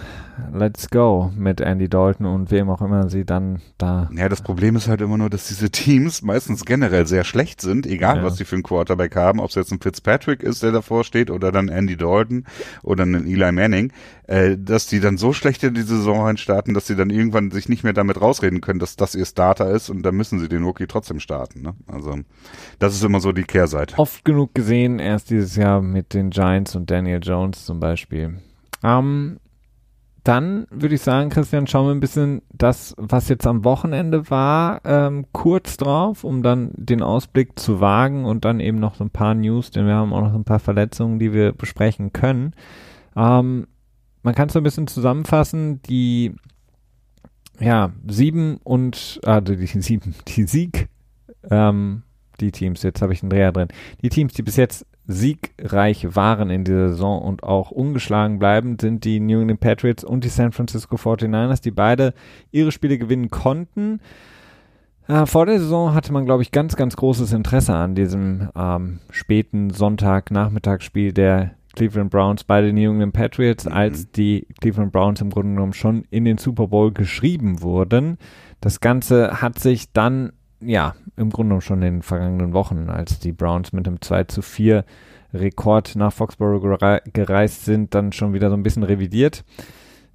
let's 0.53 0.91
go 0.91 1.31
mit 1.35 1.59
Andy 1.59 1.89
Dalton 1.89 2.27
und 2.27 2.51
wem 2.51 2.69
auch 2.69 2.83
immer 2.83 3.09
sie 3.09 3.25
dann 3.25 3.61
da. 3.79 4.07
Ja, 4.15 4.29
das 4.29 4.43
Problem 4.43 4.75
ist 4.75 4.87
halt 4.87 5.01
immer 5.01 5.17
nur, 5.17 5.31
dass 5.31 5.47
diese 5.47 5.71
Teams 5.71 6.21
meistens 6.21 6.65
generell 6.65 7.07
sehr 7.07 7.23
schlecht 7.23 7.59
sind, 7.59 7.87
egal 7.87 8.17
ja. 8.17 8.23
was 8.23 8.37
sie 8.37 8.45
für 8.45 8.57
einen 8.57 8.61
Quarterback 8.61 9.15
haben, 9.15 9.39
ob 9.39 9.49
es 9.49 9.55
jetzt 9.55 9.71
ein 9.71 9.81
Fitzpatrick 9.81 10.43
ist, 10.43 10.61
der 10.61 10.71
davor 10.71 11.03
steht, 11.03 11.31
oder 11.31 11.51
dann 11.51 11.67
Andy 11.67 11.97
Dalton 11.97 12.45
oder 12.83 13.07
ein 13.07 13.25
Eli 13.25 13.51
Manning, 13.51 13.91
äh, 14.27 14.55
dass 14.55 14.85
die 14.85 14.99
dann 14.99 15.17
so 15.17 15.33
schlecht 15.33 15.63
in 15.63 15.73
die 15.73 15.81
Saison 15.81 16.21
reinstarten, 16.21 16.75
dass 16.75 16.85
sie 16.85 16.95
dann 16.95 17.09
irgendwann 17.09 17.49
sich 17.49 17.69
nicht 17.69 17.83
mehr 17.83 17.93
damit 17.93 18.21
rausreden 18.21 18.61
können, 18.61 18.77
dass 18.77 18.97
das 18.97 19.15
ihr 19.15 19.25
Starter 19.25 19.71
ist 19.71 19.89
und 19.89 20.03
dann 20.03 20.13
müssen 20.13 20.37
sie 20.37 20.47
den 20.47 20.63
Rookie 20.63 20.85
trotzdem 20.85 21.19
starten. 21.19 21.63
Ne? 21.63 21.73
Also 21.87 22.19
das 22.77 22.93
ist 22.93 23.03
immer 23.03 23.19
so 23.19 23.31
die 23.31 23.45
Kehrseite. 23.45 23.97
Oft 23.97 24.23
genug 24.23 24.53
gesehen, 24.53 24.99
erst 24.99 25.31
dieses 25.31 25.55
Jahr 25.55 25.81
mit 25.81 26.13
den 26.13 26.29
Giants 26.29 26.75
und 26.75 26.91
Daniel 26.91 27.19
Jones 27.23 27.65
zum 27.65 27.79
Beispiel. 27.79 28.37
Ähm, 28.83 29.39
dann 30.23 30.67
würde 30.69 30.95
ich 30.95 31.01
sagen, 31.01 31.29
Christian, 31.29 31.65
schauen 31.65 31.87
wir 31.87 31.95
ein 31.95 32.01
bisschen 32.01 32.41
das, 32.51 32.93
was 32.97 33.29
jetzt 33.29 33.47
am 33.47 33.63
Wochenende 33.63 34.29
war, 34.29 34.81
ähm, 34.85 35.25
kurz 35.31 35.77
drauf, 35.77 36.23
um 36.23 36.43
dann 36.43 36.71
den 36.75 37.01
Ausblick 37.01 37.57
zu 37.57 37.79
wagen 37.79 38.25
und 38.25 38.45
dann 38.45 38.59
eben 38.59 38.79
noch 38.79 38.95
so 38.95 39.03
ein 39.03 39.09
paar 39.09 39.33
News, 39.33 39.71
denn 39.71 39.87
wir 39.87 39.95
haben 39.95 40.13
auch 40.13 40.21
noch 40.21 40.33
ein 40.33 40.43
paar 40.43 40.59
Verletzungen, 40.59 41.19
die 41.19 41.33
wir 41.33 41.53
besprechen 41.53 42.13
können. 42.13 42.53
Ähm, 43.15 43.67
man 44.21 44.35
kann 44.35 44.47
es 44.47 44.53
so 44.53 44.59
ein 44.59 44.63
bisschen 44.63 44.87
zusammenfassen, 44.87 45.81
die 45.83 46.35
ja, 47.59 47.91
sieben 48.07 48.57
und, 48.63 49.19
ah, 49.25 49.41
die 49.41 49.65
sieben, 49.65 50.15
die 50.27 50.43
Sieg, 50.43 50.89
ähm, 51.49 52.03
die 52.39 52.51
Teams, 52.51 52.83
jetzt 52.83 53.01
habe 53.01 53.13
ich 53.13 53.21
einen 53.21 53.29
Dreher 53.29 53.51
drin, 53.51 53.67
die 54.01 54.09
Teams, 54.09 54.33
die 54.33 54.43
bis 54.43 54.55
jetzt 54.55 54.85
siegreich 55.11 56.15
waren 56.15 56.51
in 56.51 56.63
dieser 56.63 56.89
Saison 56.89 57.19
und 57.19 57.41
auch 57.41 57.71
ungeschlagen 57.71 58.37
bleiben, 58.37 58.77
sind 58.79 59.03
die 59.05 59.19
New 59.19 59.41
England 59.41 59.59
Patriots 59.59 60.03
und 60.03 60.23
die 60.23 60.29
San 60.29 60.51
Francisco 60.51 60.97
49ers, 60.97 61.63
die 61.63 61.71
beide 61.71 62.13
ihre 62.51 62.71
Spiele 62.71 62.99
gewinnen 62.99 63.31
konnten. 63.31 64.01
Äh, 65.07 65.25
vor 65.25 65.47
der 65.47 65.59
Saison 65.59 65.95
hatte 65.95 66.13
man, 66.13 66.25
glaube 66.25 66.43
ich, 66.43 66.51
ganz, 66.51 66.75
ganz 66.75 66.95
großes 66.95 67.33
Interesse 67.33 67.73
an 67.73 67.95
diesem 67.95 68.49
ähm, 68.55 68.99
späten 69.09 69.71
Sonntag-Nachmittagsspiel 69.71 71.11
der 71.11 71.55
Cleveland 71.73 72.11
Browns 72.11 72.43
bei 72.43 72.61
den 72.61 72.75
New 72.75 72.91
England 72.91 73.13
Patriots, 73.13 73.65
mhm. 73.65 73.71
als 73.71 74.11
die 74.11 74.45
Cleveland 74.61 74.91
Browns 74.91 75.21
im 75.21 75.31
Grunde 75.31 75.55
genommen 75.55 75.73
schon 75.73 76.03
in 76.11 76.25
den 76.25 76.37
Super 76.37 76.67
Bowl 76.67 76.91
geschrieben 76.91 77.63
wurden. 77.63 78.19
Das 78.61 78.79
Ganze 78.79 79.41
hat 79.41 79.57
sich 79.57 79.91
dann 79.91 80.33
ja, 80.61 80.95
im 81.15 81.29
Grunde 81.29 81.61
schon 81.61 81.81
in 81.81 81.95
den 81.95 82.01
vergangenen 82.01 82.53
Wochen, 82.53 82.89
als 82.89 83.19
die 83.19 83.31
Browns 83.31 83.73
mit 83.73 83.87
einem 83.87 84.01
2 84.01 84.25
zu 84.25 84.41
4 84.41 84.85
Rekord 85.33 85.95
nach 85.95 86.11
Foxborough 86.11 86.79
gereist 87.13 87.65
sind, 87.65 87.93
dann 87.93 88.11
schon 88.11 88.33
wieder 88.33 88.49
so 88.49 88.55
ein 88.55 88.63
bisschen 88.63 88.83
revidiert. 88.83 89.43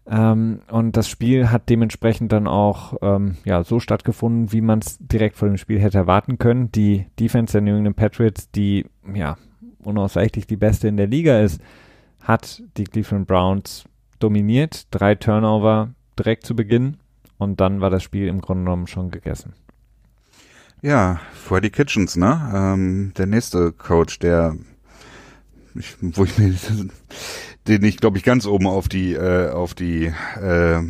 Ähm, 0.07 0.61
und 0.71 0.97
das 0.97 1.09
Spiel 1.09 1.51
hat 1.51 1.69
dementsprechend 1.71 2.33
dann 2.33 2.47
auch 2.47 2.95
ähm, 3.01 3.37
ja, 3.45 3.65
so 3.65 3.81
stattgefunden, 3.81 4.53
wie 4.53 4.61
man 4.61 4.81
es 4.81 4.99
direkt 4.99 5.37
vor 5.37 5.49
dem 5.49 5.57
Spiel 5.57 5.81
hätte 5.81 5.99
erwarten 5.99 6.39
können. 6.39 6.71
Die 6.73 7.07
Defense 7.19 7.53
der 7.53 7.63
New 7.63 7.77
England 7.77 7.97
Patriots, 7.97 8.51
die 8.51 8.87
ja 9.15 9.37
unausweichlich 9.83 10.47
die 10.47 10.57
beste 10.57 10.89
in 10.89 10.97
der 10.97 11.07
Liga 11.07 11.41
ist, 11.41 11.61
hat 12.21 12.63
die 12.77 12.85
Cleveland 12.85 13.27
Browns 13.27 13.85
dominiert. 14.19 14.87
Drei 14.91 15.15
Turnover 15.15 15.91
direkt 16.19 16.47
zu 16.47 16.55
Beginn 16.55 16.99
und 17.39 17.61
dann 17.61 17.81
war 17.81 17.91
das 17.91 18.03
Spiel 18.03 18.29
im 18.29 18.41
Grunde 18.41 18.65
genommen 18.65 18.87
schon 18.87 19.11
gegessen. 19.11 19.55
Ja, 20.85 21.19
Freddy 21.33 21.71
Kitchens, 21.71 22.15
ne? 22.15 22.53
Ähm, 22.55 23.13
der 23.17 23.25
nächste 23.25 23.73
Coach, 23.73 24.19
der, 24.19 24.55
ich, 25.75 25.97
wo 26.03 26.25
ich 26.25 26.37
mir, 26.37 26.55
den 27.69 27.85
ich 27.85 27.97
glaube 27.97 28.19
ich 28.19 28.23
ganz 28.23 28.45
oben 28.45 28.67
auf 28.67 28.91
die, 28.91 29.15
äh, 29.15 29.49
auf 29.49 29.73
die, 29.73 30.13
äh, 30.43 30.83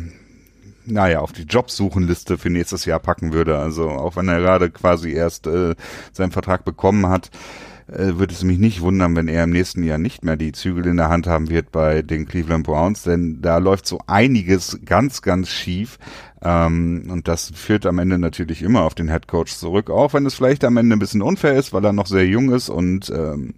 naja, 0.85 1.21
auf 1.21 1.31
die 1.31 1.43
Jobsuchenliste 1.43 2.37
für 2.37 2.49
nächstes 2.49 2.83
Jahr 2.83 2.99
packen 2.99 3.31
würde. 3.31 3.57
Also 3.57 3.87
auch 3.87 4.17
wenn 4.17 4.27
er 4.27 4.41
gerade 4.41 4.69
quasi 4.69 5.13
erst 5.13 5.47
äh, 5.47 5.75
seinen 6.11 6.31
Vertrag 6.31 6.65
bekommen 6.65 7.07
hat, 7.07 7.31
äh, 7.87 8.17
würde 8.17 8.33
es 8.33 8.43
mich 8.43 8.57
nicht 8.57 8.81
wundern, 8.81 9.15
wenn 9.15 9.29
er 9.29 9.45
im 9.45 9.51
nächsten 9.51 9.83
Jahr 9.83 9.97
nicht 9.97 10.25
mehr 10.25 10.35
die 10.35 10.51
Zügel 10.51 10.87
in 10.87 10.97
der 10.97 11.09
Hand 11.09 11.27
haben 11.27 11.49
wird 11.49 11.71
bei 11.71 12.01
den 12.01 12.25
Cleveland 12.27 12.65
Browns, 12.65 13.03
denn 13.03 13.41
da 13.41 13.59
läuft 13.59 13.85
so 13.85 13.99
einiges 14.07 14.79
ganz, 14.83 15.21
ganz 15.21 15.47
schief. 15.49 15.99
Ähm, 16.41 17.07
und 17.09 17.27
das 17.27 17.51
führt 17.55 17.85
am 17.85 17.99
Ende 17.99 18.17
natürlich 18.17 18.61
immer 18.61 18.81
auf 18.81 18.95
den 18.95 19.09
Head 19.09 19.27
Coach 19.27 19.55
zurück, 19.55 19.89
auch 19.89 20.13
wenn 20.13 20.25
es 20.25 20.35
vielleicht 20.35 20.63
am 20.63 20.77
Ende 20.77 20.95
ein 20.95 20.99
bisschen 20.99 21.21
unfair 21.21 21.53
ist, 21.53 21.73
weil 21.73 21.85
er 21.85 21.93
noch 21.93 22.07
sehr 22.07 22.27
jung 22.27 22.51
ist 22.51 22.69
und 22.69 23.09
ähm, 23.09 23.55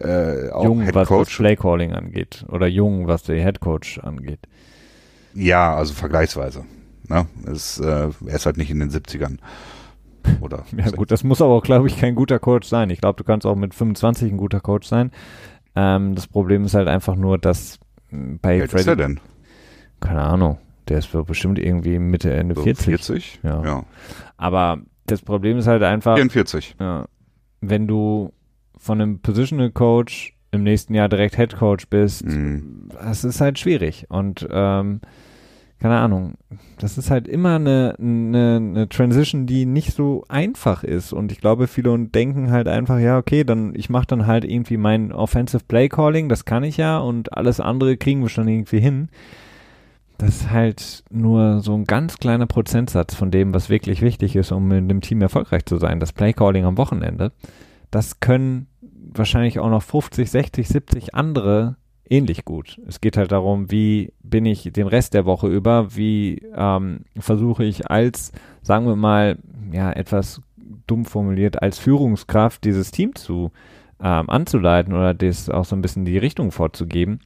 äh, 0.00 0.50
auch 0.50 0.64
jung, 0.64 0.82
Head 0.82 0.94
was 0.94 1.08
das 1.08 1.28
Playcalling 1.28 1.92
angeht 1.92 2.44
oder 2.48 2.66
jung, 2.66 3.06
was 3.06 3.22
der 3.24 3.36
Head 3.36 3.60
Coach 3.60 3.98
angeht. 3.98 4.40
Ja, 5.34 5.74
also 5.74 5.92
vergleichsweise. 5.94 6.64
Ne? 7.08 7.26
Es, 7.46 7.78
äh, 7.78 8.08
er 8.26 8.34
ist 8.34 8.46
halt 8.46 8.56
nicht 8.56 8.70
in 8.70 8.80
den 8.80 8.90
70ern. 8.90 9.38
Oder 10.40 10.64
ja 10.76 10.90
gut, 10.90 11.10
das 11.10 11.24
muss 11.24 11.40
aber 11.40 11.54
auch, 11.54 11.62
glaube 11.62 11.88
ich, 11.88 11.98
kein 11.98 12.14
guter 12.14 12.38
Coach 12.38 12.68
sein. 12.68 12.90
Ich 12.90 13.00
glaube, 13.00 13.16
du 13.16 13.24
kannst 13.24 13.46
auch 13.46 13.54
mit 13.54 13.74
25 13.74 14.32
ein 14.32 14.36
guter 14.36 14.60
Coach 14.60 14.86
sein. 14.86 15.10
Ähm, 15.74 16.14
das 16.14 16.26
Problem 16.26 16.64
ist 16.64 16.74
halt 16.74 16.88
einfach 16.88 17.16
nur, 17.16 17.38
dass 17.38 17.78
bei 18.10 18.58
Wie 18.58 18.62
alt 18.62 18.70
Freddy, 18.70 18.80
ist 18.82 18.86
er 18.88 18.96
denn? 18.96 19.20
Keine 20.00 20.22
Ahnung. 20.22 20.58
Der 20.88 20.98
ist 20.98 21.10
bestimmt 21.26 21.58
irgendwie 21.58 21.98
Mitte, 21.98 22.32
Ende 22.32 22.54
so 22.54 22.62
40. 22.62 22.84
40? 22.84 23.40
Ja. 23.42 23.64
ja. 23.64 23.84
Aber 24.36 24.80
das 25.06 25.22
Problem 25.22 25.58
ist 25.58 25.66
halt 25.66 25.82
einfach. 25.82 26.16
44. 26.16 26.76
Ja, 26.80 27.06
wenn 27.60 27.86
du 27.86 28.32
von 28.76 29.00
einem 29.00 29.20
Positional 29.20 29.70
Coach 29.70 30.34
im 30.50 30.62
nächsten 30.62 30.94
Jahr 30.94 31.08
direkt 31.08 31.36
Head 31.36 31.56
Coach 31.56 31.88
bist, 31.88 32.24
mm. 32.24 32.90
das 33.02 33.24
ist 33.24 33.40
halt 33.40 33.58
schwierig. 33.58 34.06
Und 34.08 34.46
ähm, 34.50 35.00
keine 35.80 35.98
Ahnung, 35.98 36.34
das 36.78 36.98
ist 36.98 37.10
halt 37.10 37.28
immer 37.28 37.56
eine, 37.56 37.94
eine, 37.98 38.56
eine 38.56 38.88
Transition, 38.88 39.46
die 39.46 39.66
nicht 39.66 39.92
so 39.92 40.24
einfach 40.28 40.82
ist. 40.84 41.12
Und 41.12 41.30
ich 41.30 41.40
glaube, 41.40 41.66
viele 41.66 41.96
denken 42.08 42.50
halt 42.50 42.66
einfach, 42.66 42.98
ja, 42.98 43.18
okay, 43.18 43.44
dann 43.44 43.74
ich 43.74 43.88
mache 43.90 44.06
dann 44.06 44.26
halt 44.26 44.44
irgendwie 44.44 44.76
mein 44.76 45.12
Offensive 45.12 45.64
Play 45.68 45.88
Calling, 45.88 46.28
das 46.28 46.44
kann 46.44 46.64
ich 46.64 46.76
ja, 46.78 46.98
und 46.98 47.32
alles 47.36 47.60
andere 47.60 47.96
kriegen 47.96 48.22
wir 48.22 48.28
schon 48.28 48.48
irgendwie 48.48 48.80
hin 48.80 49.08
das 50.18 50.30
ist 50.30 50.50
halt 50.50 51.04
nur 51.10 51.60
so 51.60 51.74
ein 51.74 51.84
ganz 51.84 52.18
kleiner 52.18 52.46
Prozentsatz 52.46 53.14
von 53.14 53.30
dem, 53.30 53.54
was 53.54 53.70
wirklich 53.70 54.02
wichtig 54.02 54.34
ist, 54.34 54.50
um 54.50 54.70
in 54.72 54.88
dem 54.88 55.00
Team 55.00 55.22
erfolgreich 55.22 55.64
zu 55.64 55.78
sein. 55.78 56.00
Das 56.00 56.12
Playcalling 56.12 56.64
am 56.64 56.76
Wochenende. 56.76 57.32
Das 57.92 58.18
können 58.18 58.66
wahrscheinlich 58.82 59.60
auch 59.60 59.70
noch 59.70 59.82
50, 59.82 60.28
60, 60.28 60.68
70 60.68 61.14
andere 61.14 61.76
ähnlich 62.10 62.44
gut. 62.44 62.80
Es 62.86 63.00
geht 63.00 63.16
halt 63.16 63.30
darum, 63.30 63.70
wie 63.70 64.12
bin 64.20 64.44
ich 64.44 64.70
den 64.72 64.88
Rest 64.88 65.14
der 65.14 65.24
Woche 65.24 65.46
über, 65.46 65.94
wie 65.94 66.42
ähm, 66.54 67.04
versuche 67.18 67.64
ich 67.64 67.88
als, 67.88 68.32
sagen 68.62 68.86
wir 68.86 68.96
mal, 68.96 69.38
ja, 69.72 69.92
etwas 69.92 70.42
dumm 70.88 71.04
formuliert, 71.04 71.62
als 71.62 71.78
Führungskraft 71.78 72.64
dieses 72.64 72.90
Team 72.90 73.14
zu 73.14 73.52
ähm, 74.02 74.28
anzuleiten 74.28 74.94
oder 74.94 75.14
das 75.14 75.48
auch 75.48 75.64
so 75.64 75.76
ein 75.76 75.82
bisschen 75.82 76.04
die 76.04 76.18
Richtung 76.18 76.50
vorzugeben 76.50 77.20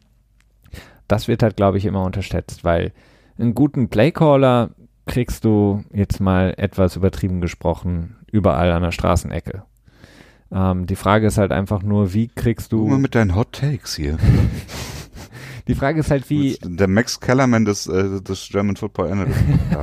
das 1.12 1.28
wird 1.28 1.42
halt, 1.42 1.56
glaube 1.56 1.76
ich, 1.76 1.84
immer 1.84 2.04
unterschätzt, 2.04 2.64
weil 2.64 2.92
einen 3.38 3.54
guten 3.54 3.90
Playcaller 3.90 4.70
kriegst 5.04 5.44
du 5.44 5.84
jetzt 5.92 6.20
mal 6.20 6.54
etwas 6.56 6.96
übertrieben 6.96 7.42
gesprochen 7.42 8.16
überall 8.30 8.72
an 8.72 8.82
der 8.82 8.92
Straßenecke. 8.92 9.62
Ähm, 10.50 10.86
die 10.86 10.96
Frage 10.96 11.26
ist 11.26 11.36
halt 11.36 11.52
einfach 11.52 11.82
nur, 11.82 12.14
wie 12.14 12.28
kriegst 12.28 12.72
du. 12.72 12.86
Mal 12.86 12.98
mit 12.98 13.14
deinen 13.14 13.36
Hot 13.36 13.52
Takes 13.52 13.94
hier. 13.94 14.16
die 15.68 15.74
Frage 15.74 16.00
ist 16.00 16.10
halt, 16.10 16.30
wie. 16.30 16.56
Der 16.64 16.88
Max 16.88 17.20
Kellerman 17.20 17.66
des, 17.66 17.86
äh, 17.88 18.22
des 18.22 18.48
German 18.50 18.76
Football 18.76 19.12
Analyst. 19.12 19.38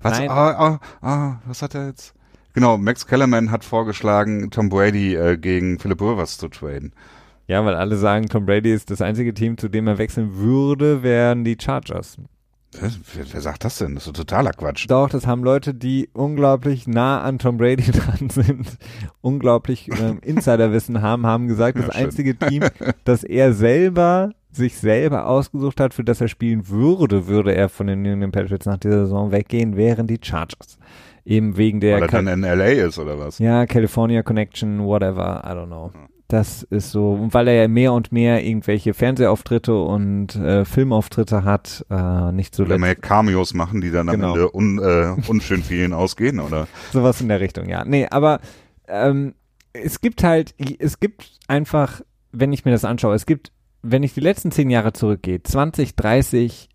was, 0.00 0.18
Nein. 0.18 0.30
ah, 0.30 0.50
ah, 0.52 0.80
ah, 1.02 1.40
was 1.44 1.60
hat 1.60 1.74
er 1.74 1.88
jetzt? 1.88 2.14
Genau, 2.54 2.78
Max 2.78 3.06
Kellerman 3.06 3.50
hat 3.50 3.62
vorgeschlagen, 3.62 4.50
Tom 4.50 4.70
Brady 4.70 5.16
äh, 5.16 5.36
gegen 5.36 5.78
Philip 5.78 6.00
Rivers 6.00 6.38
zu 6.38 6.48
traden. 6.48 6.94
Ja, 7.48 7.64
weil 7.64 7.74
alle 7.74 7.96
sagen, 7.96 8.26
Tom 8.26 8.44
Brady 8.46 8.72
ist 8.72 8.90
das 8.90 9.00
einzige 9.00 9.32
Team, 9.32 9.56
zu 9.56 9.68
dem 9.68 9.86
er 9.86 9.98
wechseln 9.98 10.36
würde, 10.36 11.02
wären 11.02 11.44
die 11.44 11.56
Chargers. 11.60 12.16
Wer, 12.78 12.90
wer 13.32 13.40
sagt 13.40 13.64
das 13.64 13.78
denn? 13.78 13.94
Das 13.94 14.06
ist 14.06 14.16
totaler 14.16 14.50
Quatsch. 14.50 14.86
Doch, 14.88 15.08
das 15.08 15.26
haben 15.26 15.42
Leute, 15.44 15.72
die 15.72 16.10
unglaublich 16.12 16.86
nah 16.86 17.22
an 17.22 17.38
Tom 17.38 17.56
Brady 17.56 17.90
dran 17.92 18.28
sind, 18.28 18.76
unglaublich 19.22 19.88
ähm, 19.98 20.18
Insiderwissen 20.22 21.00
haben, 21.00 21.24
haben 21.24 21.48
gesagt, 21.48 21.78
das 21.78 21.86
Ja, 21.86 21.92
einzige 21.92 22.36
Team, 22.36 22.64
das 23.04 23.24
er 23.24 23.52
selber 23.52 24.32
sich 24.50 24.76
selber 24.76 25.26
ausgesucht 25.26 25.80
hat, 25.80 25.92
für 25.94 26.02
das 26.04 26.20
er 26.20 26.28
spielen 26.28 26.68
würde, 26.68 27.26
würde 27.26 27.54
er 27.54 27.68
von 27.68 27.86
den 27.86 28.02
New 28.02 28.12
England 28.12 28.32
Patriots 28.32 28.64
nach 28.66 28.78
dieser 28.78 29.00
Saison 29.04 29.30
weggehen, 29.30 29.76
wären 29.76 30.06
die 30.06 30.18
Chargers. 30.20 30.78
Eben 31.26 31.56
wegen 31.56 31.80
der 31.80 31.96
Weil 31.96 32.02
er 32.02 32.08
dann 32.08 32.26
in 32.26 32.42
L.A. 32.42 32.86
ist, 32.86 32.98
oder 32.98 33.18
was? 33.18 33.38
ja, 33.38 33.66
California 33.66 34.22
Connection, 34.22 34.82
whatever, 34.84 35.42
I 35.44 35.48
don't 35.50 35.66
know. 35.66 35.90
Das 36.28 36.64
ist 36.64 36.90
so, 36.90 37.12
und 37.12 37.34
weil 37.34 37.46
er 37.46 37.54
ja 37.54 37.68
mehr 37.68 37.92
und 37.92 38.10
mehr 38.10 38.44
irgendwelche 38.44 38.94
Fernsehauftritte 38.94 39.80
und 39.80 40.34
äh, 40.34 40.64
Filmauftritte 40.64 41.44
hat, 41.44 41.86
äh, 41.88 42.32
nicht 42.32 42.52
Oder 42.58 42.66
zuletzt 42.66 42.80
mehr 42.80 42.94
Cameos 42.96 43.54
machen, 43.54 43.80
die 43.80 43.92
dann 43.92 44.08
am 44.08 44.16
Genau. 44.16 44.32
Ende 44.34 44.52
un, 44.52 44.78
äh, 44.78 45.14
unschön 45.28 45.62
vielen 45.62 45.92
ausgehen, 45.92 46.40
oder? 46.40 46.66
Sowas 46.92 47.20
in 47.20 47.28
der 47.28 47.40
Richtung, 47.40 47.68
ja. 47.68 47.84
Nee, 47.84 48.08
aber 48.10 48.40
ähm, 48.88 49.34
es 49.72 50.00
gibt 50.00 50.24
halt, 50.24 50.54
es 50.80 50.98
gibt 50.98 51.30
einfach, 51.46 52.00
wenn 52.32 52.52
ich 52.52 52.64
mir 52.64 52.72
das 52.72 52.84
anschaue, 52.84 53.14
es 53.14 53.26
gibt, 53.26 53.52
wenn 53.82 54.02
ich 54.02 54.14
die 54.14 54.20
letzten 54.20 54.50
zehn 54.50 54.68
Jahre 54.68 54.92
zurückgehe, 54.92 55.42
20, 55.42 55.94
30 55.94 56.68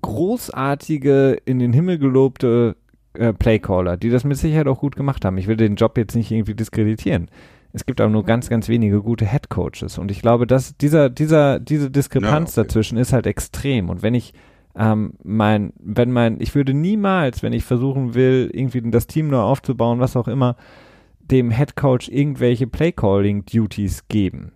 großartige, 0.00 1.36
in 1.44 1.58
den 1.58 1.72
Himmel 1.72 1.98
gelobte 1.98 2.76
äh, 3.14 3.32
Playcaller, 3.32 3.96
die 3.96 4.10
das 4.10 4.24
mit 4.24 4.36
Sicherheit 4.38 4.66
auch 4.66 4.80
gut 4.80 4.96
gemacht 4.96 5.24
haben. 5.24 5.36
Ich 5.38 5.46
will 5.46 5.56
den 5.56 5.76
Job 5.76 5.98
jetzt 5.98 6.14
nicht 6.16 6.30
irgendwie 6.30 6.54
diskreditieren. 6.54 7.30
Es 7.74 7.84
gibt 7.86 8.00
aber 8.00 8.10
nur 8.10 8.24
ganz, 8.24 8.48
ganz 8.48 8.68
wenige 8.68 9.02
gute 9.02 9.26
Head 9.26 9.50
Coaches. 9.50 9.98
Und 9.98 10.12
ich 10.12 10.22
glaube, 10.22 10.46
dass 10.46 10.76
dieser, 10.76 11.10
dieser, 11.10 11.58
diese 11.58 11.90
Diskrepanz 11.90 12.54
Ja, 12.54 12.62
okay. 12.62 12.68
dazwischen 12.68 12.96
ist 12.96 13.12
halt 13.12 13.26
extrem. 13.26 13.90
Und 13.90 14.00
wenn 14.00 14.14
ich 14.14 14.32
ähm, 14.76 15.14
mein, 15.24 15.72
wenn 15.80 16.12
mein, 16.12 16.40
ich 16.40 16.54
würde 16.54 16.72
niemals, 16.72 17.42
wenn 17.42 17.52
ich 17.52 17.64
versuchen 17.64 18.14
will, 18.14 18.48
irgendwie 18.52 18.80
das 18.92 19.08
Team 19.08 19.26
neu 19.26 19.40
aufzubauen, 19.40 19.98
was 19.98 20.16
auch 20.16 20.28
immer, 20.28 20.54
dem 21.18 21.50
Head 21.50 21.74
Coach 21.74 22.08
irgendwelche 22.08 22.68
Playcalling-Duties 22.68 24.06
geben. 24.06 24.52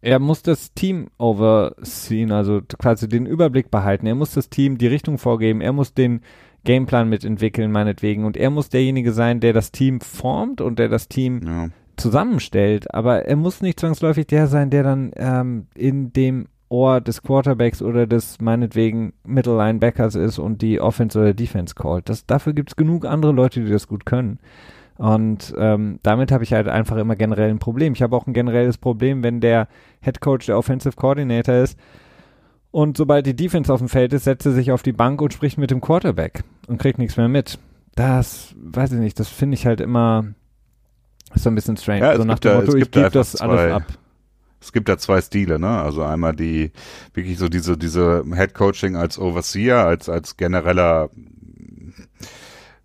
Er 0.00 0.18
muss 0.18 0.42
das 0.42 0.74
Team 0.74 1.10
overseen, 1.16 2.32
also 2.32 2.60
quasi 2.76 3.08
den 3.08 3.24
Überblick 3.24 3.70
behalten. 3.70 4.06
Er 4.06 4.16
muss 4.16 4.34
das 4.34 4.50
Team 4.50 4.78
die 4.78 4.88
Richtung 4.88 5.16
vorgeben. 5.16 5.60
Er 5.60 5.72
muss 5.72 5.94
den 5.94 6.22
Gameplan 6.64 7.08
mitentwickeln, 7.08 7.70
meinetwegen. 7.70 8.24
Und 8.24 8.36
er 8.36 8.50
muss 8.50 8.68
derjenige 8.68 9.12
sein, 9.12 9.38
der 9.38 9.52
das 9.52 9.70
Team 9.70 10.00
formt 10.00 10.60
und 10.60 10.80
der 10.80 10.88
das 10.88 11.08
Team 11.08 11.40
Ja. 11.46 11.68
Zusammenstellt, 11.96 12.92
aber 12.94 13.24
er 13.26 13.36
muss 13.36 13.62
nicht 13.62 13.80
zwangsläufig 13.80 14.26
der 14.26 14.46
sein, 14.46 14.70
der 14.70 14.82
dann 14.82 15.12
ähm, 15.16 15.66
in 15.74 16.12
dem 16.12 16.46
Ohr 16.68 17.00
des 17.00 17.22
Quarterbacks 17.22 17.82
oder 17.82 18.06
des 18.06 18.40
meinetwegen 18.40 19.12
Middle 19.24 19.56
Linebackers 19.56 20.14
ist 20.14 20.38
und 20.38 20.62
die 20.62 20.80
Offense 20.80 21.18
oder 21.18 21.34
Defense 21.34 21.74
callt. 21.74 22.08
Das, 22.08 22.26
dafür 22.26 22.52
gibt 22.52 22.70
es 22.70 22.76
genug 22.76 23.04
andere 23.04 23.32
Leute, 23.32 23.64
die 23.64 23.70
das 23.70 23.86
gut 23.86 24.06
können. 24.06 24.38
Und 24.96 25.54
ähm, 25.58 25.98
damit 26.02 26.30
habe 26.30 26.44
ich 26.44 26.52
halt 26.52 26.68
einfach 26.68 26.96
immer 26.96 27.16
generell 27.16 27.50
ein 27.50 27.58
Problem. 27.58 27.94
Ich 27.94 28.02
habe 28.02 28.16
auch 28.16 28.26
ein 28.26 28.32
generelles 28.32 28.78
Problem, 28.78 29.22
wenn 29.22 29.40
der 29.40 29.68
Head 30.00 30.20
Coach 30.20 30.46
der 30.46 30.56
Offensive 30.56 30.96
Coordinator 30.96 31.56
ist 31.56 31.78
und 32.74 32.96
sobald 32.96 33.24
die 33.24 33.36
Defense 33.36 33.72
auf 33.72 33.78
dem 33.78 33.88
Feld 33.88 34.12
ist, 34.12 34.24
setzt 34.24 34.46
er 34.46 34.52
sich 34.52 34.72
auf 34.72 34.82
die 34.82 34.92
Bank 34.92 35.22
und 35.22 35.32
spricht 35.32 35.58
mit 35.58 35.70
dem 35.70 35.80
Quarterback 35.80 36.42
und 36.66 36.78
kriegt 36.78 36.98
nichts 36.98 37.16
mehr 37.16 37.28
mit. 37.28 37.60
Das, 37.94 38.52
weiß 38.58 38.90
ich 38.90 38.98
nicht, 38.98 39.20
das 39.20 39.28
finde 39.28 39.54
ich 39.54 39.64
halt 39.64 39.80
immer 39.80 40.24
so 41.36 41.48
ein 41.50 41.54
bisschen 41.54 41.76
strange. 41.76 42.00
Ja, 42.00 42.12
es 42.12 42.18
so 42.18 42.24
nach 42.24 42.34
gibt 42.36 42.44
dem 42.44 42.52
da- 42.52 42.56
Motto, 42.60 42.76
ich 42.76 42.90
gebe 42.90 43.10
das 43.10 43.36
alles 43.36 43.60
zwei- 43.60 43.72
ab. 43.72 43.82
Es 44.60 44.72
gibt 44.72 44.88
da 44.88 44.96
zwei 44.96 45.20
Stile, 45.20 45.58
ne? 45.58 45.68
Also 45.82 46.02
einmal 46.02 46.34
die 46.34 46.72
wirklich 47.12 47.36
so 47.38 47.48
diese 47.50 47.76
diese 47.76 48.24
Head 48.34 48.54
Coaching 48.54 48.96
als 48.96 49.18
Overseer, 49.18 49.84
als 49.86 50.08
als 50.08 50.36
genereller 50.38 51.10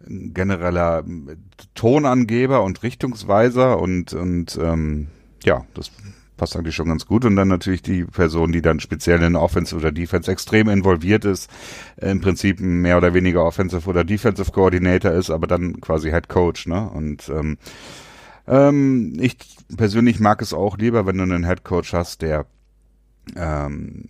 genereller 0.07 1.03
Tonangeber 1.75 2.63
und 2.63 2.83
Richtungsweiser 2.83 3.79
und 3.79 4.13
und 4.13 4.57
ähm, 4.61 5.07
ja, 5.43 5.65
das 5.73 5.91
passt 6.37 6.55
eigentlich 6.55 6.75
schon 6.75 6.87
ganz 6.87 7.05
gut 7.05 7.25
und 7.25 7.35
dann 7.35 7.49
natürlich 7.49 7.81
die 7.81 8.05
Person, 8.05 8.51
die 8.51 8.61
dann 8.61 8.79
speziell 8.79 9.21
in 9.23 9.35
Offense 9.35 9.75
oder 9.75 9.91
Defense 9.91 10.31
extrem 10.31 10.69
involviert 10.69 11.25
ist, 11.25 11.49
im 11.97 12.21
Prinzip 12.21 12.59
mehr 12.61 12.97
oder 12.97 13.13
weniger 13.13 13.43
Offensive 13.43 13.89
oder 13.89 14.03
Defensive 14.05 14.51
Coordinator 14.51 15.11
ist, 15.11 15.29
aber 15.29 15.47
dann 15.47 15.81
quasi 15.81 16.09
Head 16.11 16.29
Coach, 16.29 16.65
ne? 16.67 16.89
Und 16.89 17.27
ähm, 17.29 17.57
ähm, 18.49 19.13
ich 19.19 19.37
persönlich 19.77 20.19
mag 20.19 20.41
es 20.41 20.53
auch 20.53 20.77
lieber, 20.77 21.05
wenn 21.05 21.17
du 21.17 21.23
einen 21.23 21.45
Head 21.45 21.63
Coach 21.63 21.93
hast, 21.93 22.21
der 22.21 22.45
ähm, 23.35 24.05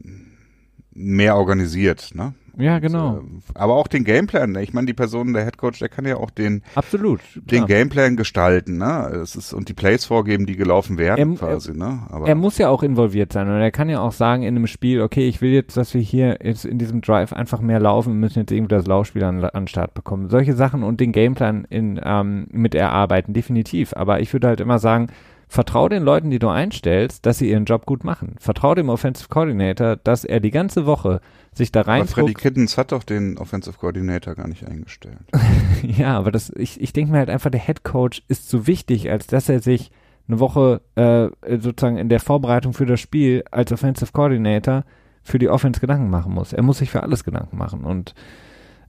mehr 0.92 1.36
organisiert, 1.36 2.12
ne? 2.14 2.34
Ja, 2.60 2.80
genau. 2.80 3.20
Und, 3.20 3.38
äh, 3.55 3.60
aber 3.60 3.76
auch 3.76 3.88
den 3.88 4.03
Gameplan. 4.03 4.51
ne? 4.51 4.62
Ich 4.64 4.74
meine, 4.74 4.86
die 4.88 4.93
Person, 4.93 5.34
der 5.34 5.45
Head 5.45 5.57
Coach, 5.57 5.80
der 5.80 5.89
kann 5.89 6.05
ja 6.05 6.18
auch 6.18 6.30
den, 6.30 6.62
Absolut. 6.76 7.22
den 7.36 7.66
klar. 7.66 7.68
Gameplan 7.68 8.16
gestalten, 8.18 8.78
ne? 8.78 9.07
Es 9.24 9.36
ist, 9.36 9.53
und 9.53 9.70
die 9.70 9.74
Plays 9.74 10.05
vorgeben, 10.05 10.45
die 10.45 10.55
gelaufen 10.55 10.97
werden, 10.97 11.34
Er- 11.34 11.38
quasi, 11.38 11.74
ne? 11.74 11.99
Aber 12.10 12.28
Er 12.28 12.36
muss 12.36 12.57
ja 12.57 12.70
auch 12.70 12.84
involviert 12.84 13.32
sein 13.34 13.47
und 13.47 13.55
er 13.62 13.72
kann 13.72 13.89
ja 13.89 14.01
auch 14.01 14.12
sagen 14.12 14.43
in 14.43 14.55
einem 14.55 14.68
Spiel, 14.68 15.01
okay, 15.01 15.28
ich 15.28 15.41
will 15.41 15.51
jetzt, 15.51 15.78
dass 15.78 15.93
wir 15.93 16.01
hier 16.01 16.39
jetzt 16.43 16.66
in 16.66 16.78
diesem 16.78 17.01
Drive 17.01 17.32
einfach 17.34 17.62
mehr 17.62 17.80
laufen, 17.80 18.10
wir 18.14 18.20
müssen 18.20 18.39
jetzt 18.39 18.51
irgendwie 18.51 18.76
das 18.76 18.86
Laufspiel 18.88 19.24
an, 19.24 19.43
an 19.43 19.64
den 19.64 19.68
Start 19.68 19.93
bekommen. 19.93 20.30
Solche 20.30 20.53
Sachen 20.53 20.84
und 20.84 20.99
den 20.99 21.12
Gameplan 21.12 21.66
in, 21.70 21.99
ähm, 22.03 22.47
mit 22.51 22.76
erarbeiten, 22.76 23.34
definitiv. 23.34 23.93
Aber 23.95 24.20
ich 24.20 24.34
würde 24.34 24.47
halt 24.47 24.60
immer 24.60 24.80
sagen, 24.80 25.07
vertrau 25.47 25.89
den 25.89 26.03
Leuten, 26.03 26.30
die 26.30 26.38
du 26.39 26.49
einstellst, 26.49 27.26
dass 27.26 27.39
sie 27.39 27.49
ihren 27.49 27.66
Job 27.66 27.86
gut 27.88 28.03
machen. 28.03 28.36
Vertrau 28.39 28.76
dem 28.76 28.89
Offensive 28.89 29.30
Coordinator, 29.30 29.95
dass 29.95 30.24
er 30.24 30.39
die 30.39 30.51
ganze 30.51 30.86
Woche 30.86 31.22
sich 31.60 31.72
da 31.72 31.82
aber 31.82 32.05
Freddy. 32.05 32.34
Kittens 32.34 32.78
hat 32.78 32.91
doch 32.91 33.03
den 33.03 33.38
Offensive 33.38 33.78
Coordinator 33.78 34.34
gar 34.36 34.47
nicht 34.47 34.66
eingestellt. 34.66 35.20
Ja, 35.82 36.18
aber 36.18 36.32
das, 36.32 36.49
ich, 36.49 36.82
ich 36.82 36.91
denke 36.91 37.14
mir 37.14 37.20
halt 37.20 37.30
einfach, 37.30 37.49
der 37.49 37.62
Head 37.62 37.86
Coach 37.86 38.22
ist 38.28 38.49
so 38.49 38.68
wichtig, 38.68 39.10
als 39.10 39.28
dass 39.28 39.47
er 39.47 39.62
sich 39.62 39.91
eine 40.28 40.39
Woche 40.39 40.82
äh, 40.95 41.30
sozusagen 41.57 41.97
in 41.97 42.10
der 42.10 42.20
Vorbereitung 42.20 42.74
für 42.74 42.86
das 42.86 42.99
Spiel 42.99 43.45
als 43.49 43.72
Offensive 43.72 44.12
Coordinator 44.12 44.84
für 45.24 45.39
die 45.39 45.47
Offense 45.47 45.80
Gedanken 45.80 46.10
machen 46.10 46.34
muss. 46.34 46.51
Er 46.51 46.64
muss 46.64 46.80
sich 46.80 46.89
für 46.89 47.01
alles 47.01 47.24
Gedanken 47.24 47.57
machen 47.57 47.86
und 47.86 48.14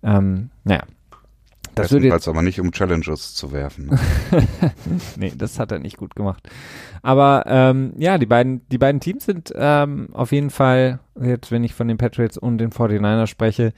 ähm, 0.02 0.50
naja. 0.64 0.82
Das 1.82 1.92
würde 1.92 2.08
jetzt, 2.08 2.28
aber 2.28 2.42
nicht, 2.42 2.60
um 2.60 2.72
Challenges 2.72 3.34
zu 3.34 3.52
werfen. 3.52 3.86
Ne? 3.86 3.98
nee, 5.16 5.32
das 5.36 5.58
hat 5.58 5.72
er 5.72 5.78
nicht 5.78 5.96
gut 5.96 6.14
gemacht. 6.14 6.48
Aber 7.02 7.44
ähm, 7.46 7.92
ja, 7.96 8.18
die 8.18 8.26
beiden, 8.26 8.66
die 8.68 8.78
beiden 8.78 9.00
Teams 9.00 9.24
sind 9.24 9.52
ähm, 9.54 10.08
auf 10.12 10.32
jeden 10.32 10.50
Fall, 10.50 11.00
jetzt 11.20 11.50
wenn 11.50 11.64
ich 11.64 11.74
von 11.74 11.88
den 11.88 11.98
Patriots 11.98 12.36
und 12.38 12.58
den 12.58 12.70
49ers 12.70 13.26
spreche, 13.26 13.72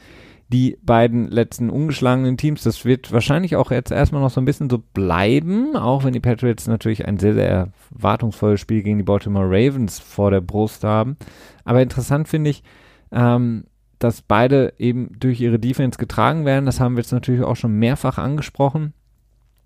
die 0.53 0.77
beiden 0.83 1.29
letzten 1.29 1.71
ungeschlagenen 1.71 2.37
Teams. 2.37 2.63
Das 2.63 2.85
wird 2.85 3.11
wahrscheinlich 3.11 3.57
auch 3.57 3.71
jetzt 3.71 3.91
erstmal 3.91 4.21
noch 4.21 4.31
so 4.31 4.41
ein 4.41 4.45
bisschen 4.45 4.69
so 4.69 4.79
bleiben, 4.79 5.77
auch 5.77 6.05
wenn 6.05 6.13
die 6.13 6.21
Patriots 6.21 6.67
natürlich 6.67 7.07
ein 7.07 7.19
sehr, 7.19 7.35
sehr 7.35 7.73
erwartungsvolles 7.91 8.61
Spiel 8.61 8.83
gegen 8.83 8.99
die 8.99 9.05
Baltimore 9.05 9.47
Ravens 9.47 9.99
vor 9.99 10.31
der 10.31 10.43
Brust 10.43 10.85
haben. 10.85 11.17
Aber 11.65 11.81
interessant 11.81 12.29
finde 12.29 12.51
ich, 12.51 12.63
ähm, 13.11 13.65
dass 14.03 14.23
beide 14.23 14.73
eben 14.79 15.11
durch 15.19 15.41
ihre 15.41 15.59
Defense 15.59 15.99
getragen 15.99 16.45
werden. 16.45 16.67
Das 16.67 16.81
haben 16.81 16.97
wir 16.97 17.03
jetzt 17.03 17.13
natürlich 17.13 17.43
auch 17.43 17.57
schon 17.57 17.73
mehrfach 17.79 18.19
angesprochen. 18.19 18.95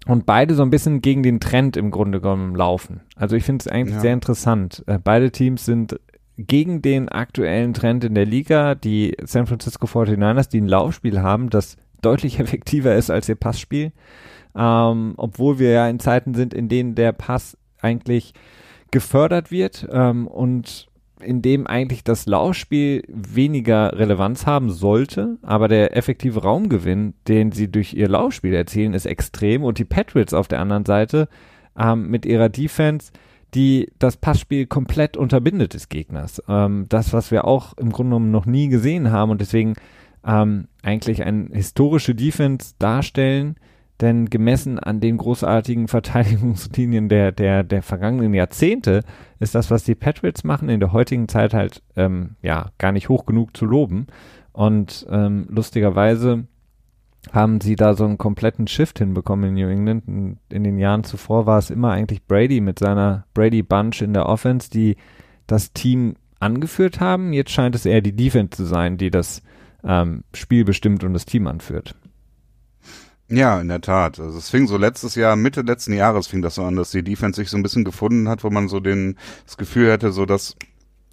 Und 0.06 0.24
beide 0.26 0.54
so 0.54 0.62
ein 0.62 0.70
bisschen 0.70 1.00
gegen 1.02 1.22
den 1.22 1.40
Trend 1.40 1.76
im 1.76 1.90
Grunde 1.90 2.20
genommen 2.20 2.54
laufen. 2.54 3.00
Also 3.16 3.34
ich 3.34 3.44
finde 3.44 3.62
es 3.62 3.68
eigentlich 3.68 3.96
Ja. 3.96 4.00
sehr 4.00 4.12
interessant. 4.12 4.84
Äh, 4.86 4.98
beide 5.02 5.32
Teams 5.32 5.64
sind 5.64 5.98
gegen 6.38 6.82
den 6.82 7.08
aktuellen 7.08 7.72
Trend 7.74 8.04
in 8.04 8.14
der 8.14 8.26
Liga. 8.26 8.74
Die 8.74 9.16
San 9.24 9.46
Francisco 9.46 9.86
49ers, 9.86 10.48
die 10.48 10.60
ein 10.60 10.68
Laufspiel 10.68 11.22
haben, 11.22 11.50
das 11.50 11.76
deutlich 12.02 12.38
effektiver 12.40 12.94
ist 12.94 13.10
als 13.10 13.28
ihr 13.28 13.34
Passspiel. 13.36 13.92
Ähm, 14.54 15.14
obwohl 15.16 15.58
wir 15.58 15.70
ja 15.70 15.88
in 15.88 15.98
Zeiten 15.98 16.34
sind, 16.34 16.54
in 16.54 16.68
denen 16.68 16.94
der 16.94 17.12
Pass 17.12 17.56
eigentlich 17.80 18.32
gefördert 18.90 19.50
wird 19.50 19.88
ähm, 19.90 20.26
und 20.28 20.86
in 21.20 21.42
dem 21.42 21.66
eigentlich 21.66 22.04
das 22.04 22.26
Laufspiel 22.26 23.02
weniger 23.08 23.98
Relevanz 23.98 24.46
haben 24.46 24.70
sollte, 24.70 25.38
aber 25.42 25.68
der 25.68 25.96
effektive 25.96 26.42
Raumgewinn, 26.42 27.14
den 27.26 27.52
sie 27.52 27.70
durch 27.70 27.94
ihr 27.94 28.08
Laufspiel 28.08 28.54
erzielen, 28.54 28.94
ist 28.94 29.06
extrem 29.06 29.64
und 29.64 29.78
die 29.78 29.84
Patriots 29.84 30.34
auf 30.34 30.48
der 30.48 30.60
anderen 30.60 30.84
Seite 30.84 31.28
ähm, 31.78 32.08
mit 32.08 32.26
ihrer 32.26 32.48
Defense, 32.48 33.12
die 33.54 33.90
das 33.98 34.16
Passspiel 34.16 34.66
komplett 34.66 35.16
unterbindet 35.16 35.74
des 35.74 35.88
Gegners. 35.88 36.42
Ähm, 36.48 36.86
das, 36.88 37.12
was 37.12 37.30
wir 37.30 37.46
auch 37.46 37.76
im 37.78 37.90
Grunde 37.90 38.10
genommen 38.10 38.30
noch 38.30 38.46
nie 38.46 38.68
gesehen 38.68 39.10
haben 39.10 39.30
und 39.30 39.40
deswegen 39.40 39.74
ähm, 40.26 40.68
eigentlich 40.82 41.22
eine 41.22 41.48
historische 41.52 42.14
Defense 42.14 42.74
darstellen, 42.78 43.56
denn 44.00 44.30
gemessen 44.30 44.78
an 44.78 45.00
den 45.00 45.16
großartigen 45.16 45.88
Verteidigungslinien 45.88 47.08
der, 47.08 47.32
der, 47.32 47.64
der 47.64 47.82
vergangenen 47.82 48.34
Jahrzehnte 48.34 49.02
ist 49.38 49.54
das, 49.54 49.70
was 49.70 49.84
die 49.84 49.94
Patriots 49.94 50.44
machen, 50.44 50.68
in 50.68 50.80
der 50.80 50.92
heutigen 50.92 51.28
Zeit 51.28 51.54
halt 51.54 51.82
ähm, 51.96 52.36
ja 52.42 52.70
gar 52.78 52.92
nicht 52.92 53.08
hoch 53.08 53.26
genug 53.26 53.56
zu 53.56 53.64
loben. 53.64 54.06
Und 54.52 55.06
ähm, 55.10 55.46
lustigerweise 55.50 56.46
haben 57.32 57.60
sie 57.60 57.76
da 57.76 57.94
so 57.94 58.04
einen 58.04 58.18
kompletten 58.18 58.66
Shift 58.66 58.98
hinbekommen 58.98 59.50
in 59.50 59.54
New 59.54 59.68
England. 59.68 60.04
In, 60.06 60.38
in 60.48 60.64
den 60.64 60.78
Jahren 60.78 61.04
zuvor 61.04 61.46
war 61.46 61.58
es 61.58 61.70
immer 61.70 61.90
eigentlich 61.90 62.24
Brady 62.24 62.60
mit 62.60 62.78
seiner 62.78 63.26
Brady 63.34 63.62
Bunch 63.62 64.02
in 64.02 64.14
der 64.14 64.26
Offense, 64.26 64.70
die 64.70 64.96
das 65.46 65.72
Team 65.72 66.14
angeführt 66.40 67.00
haben. 67.00 67.32
Jetzt 67.32 67.50
scheint 67.50 67.74
es 67.74 67.86
eher 67.86 68.00
die 68.00 68.14
Defense 68.14 68.50
zu 68.50 68.64
sein, 68.64 68.96
die 68.96 69.10
das 69.10 69.42
ähm, 69.84 70.24
Spiel 70.34 70.64
bestimmt 70.64 71.04
und 71.04 71.12
das 71.12 71.26
Team 71.26 71.46
anführt. 71.46 71.94
Ja, 73.28 73.60
in 73.60 73.68
der 73.68 73.80
Tat. 73.80 74.20
Also 74.20 74.38
es 74.38 74.50
fing 74.50 74.68
so 74.68 74.76
letztes 74.76 75.16
Jahr, 75.16 75.34
Mitte 75.34 75.62
letzten 75.62 75.92
Jahres 75.92 76.28
fing 76.28 76.42
das 76.42 76.54
so 76.54 76.64
an, 76.64 76.76
dass 76.76 76.92
die 76.92 77.02
Defense 77.02 77.40
sich 77.40 77.50
so 77.50 77.56
ein 77.56 77.62
bisschen 77.62 77.84
gefunden 77.84 78.28
hat, 78.28 78.44
wo 78.44 78.50
man 78.50 78.68
so 78.68 78.78
den, 78.78 79.16
das 79.44 79.56
Gefühl 79.56 79.90
hatte, 79.90 80.12
so 80.12 80.26
dass 80.26 80.56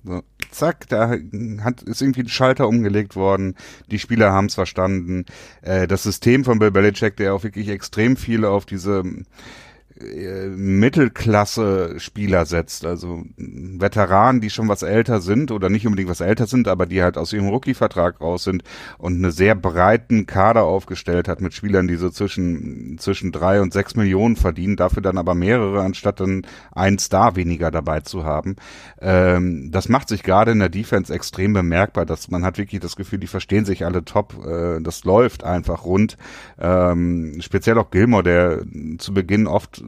so, 0.04 0.22
zack, 0.52 0.88
da 0.90 1.16
hat, 1.62 1.82
ist 1.84 2.02
irgendwie 2.02 2.22
ein 2.22 2.28
Schalter 2.28 2.68
umgelegt 2.68 3.16
worden. 3.16 3.56
Die 3.90 4.00
Spieler 4.00 4.32
haben 4.34 4.48
es 4.48 4.56
verstanden. 4.56 5.26
Äh, 5.62 5.88
das 5.88 6.04
System 6.04 6.44
von 6.44 6.60
Bill 6.60 6.72
Belichick, 6.72 7.16
der 7.18 7.34
auch 7.34 7.44
wirklich 7.44 7.70
extrem 7.70 8.18
viel 8.18 8.46
auf 8.46 8.66
diese 8.66 9.04
äh, 10.04 10.50
Mittelklasse-Spieler 10.50 12.46
setzt, 12.46 12.86
also 12.86 13.24
Veteranen, 13.38 14.42
die 14.42 14.50
schon 14.50 14.70
was 14.70 14.84
älter 14.84 15.22
sind 15.22 15.52
oder 15.52 15.70
nicht 15.70 15.86
unbedingt 15.86 16.10
was 16.10 16.22
älter 16.22 16.48
sind, 16.48 16.68
aber 16.68 16.86
die 16.86 17.02
halt 17.04 17.18
aus 17.18 17.34
ihrem 17.34 17.48
Rookie-Vertrag 17.48 18.22
raus 18.22 18.44
sind 18.44 18.64
und 18.98 19.16
eine 19.16 19.32
sehr 19.32 19.56
breiten 19.56 20.26
Kader 20.26 20.64
aufgestellt 20.64 21.28
hat 21.28 21.42
mit 21.42 21.54
Spielern, 21.54 21.88
die 21.88 21.96
so 21.96 22.10
zwischen 22.10 22.98
zwischen 23.00 23.32
drei 23.32 23.62
und 23.62 23.74
sechs 23.74 23.96
Millionen 23.96 24.36
verdienen, 24.36 24.76
dafür 24.76 25.02
dann 25.02 25.18
aber 25.18 25.36
mehrere 25.36 25.82
anstatt 25.82 26.20
dann 26.20 26.46
ein 26.72 27.00
Star 27.00 27.36
weniger 27.36 27.72
dabei 27.72 28.02
zu 28.02 28.24
haben. 28.24 28.56
Ähm, 29.02 29.72
das 29.72 29.90
macht 29.90 30.10
sich 30.10 30.24
gerade 30.24 30.52
in 30.52 30.60
der 30.60 30.70
Defense 30.70 31.14
extrem 31.14 31.54
bemerkbar, 31.54 32.06
dass 32.06 32.30
man 32.30 32.44
hat 32.44 32.58
wirklich 32.58 32.82
das 32.82 32.96
Gefühl, 32.96 33.20
die 33.20 33.28
verstehen 33.28 33.66
sich 33.66 33.86
alle 33.86 34.06
top, 34.06 34.46
äh, 34.46 34.82
das 34.82 35.04
läuft 35.04 35.44
einfach 35.44 35.86
rund. 35.86 36.18
Ähm, 36.60 37.38
speziell 37.42 37.78
auch 37.78 37.92
Gilmore, 37.92 38.24
der 38.24 38.64
zu 38.98 39.14
Beginn 39.14 39.48
oft 39.48 39.84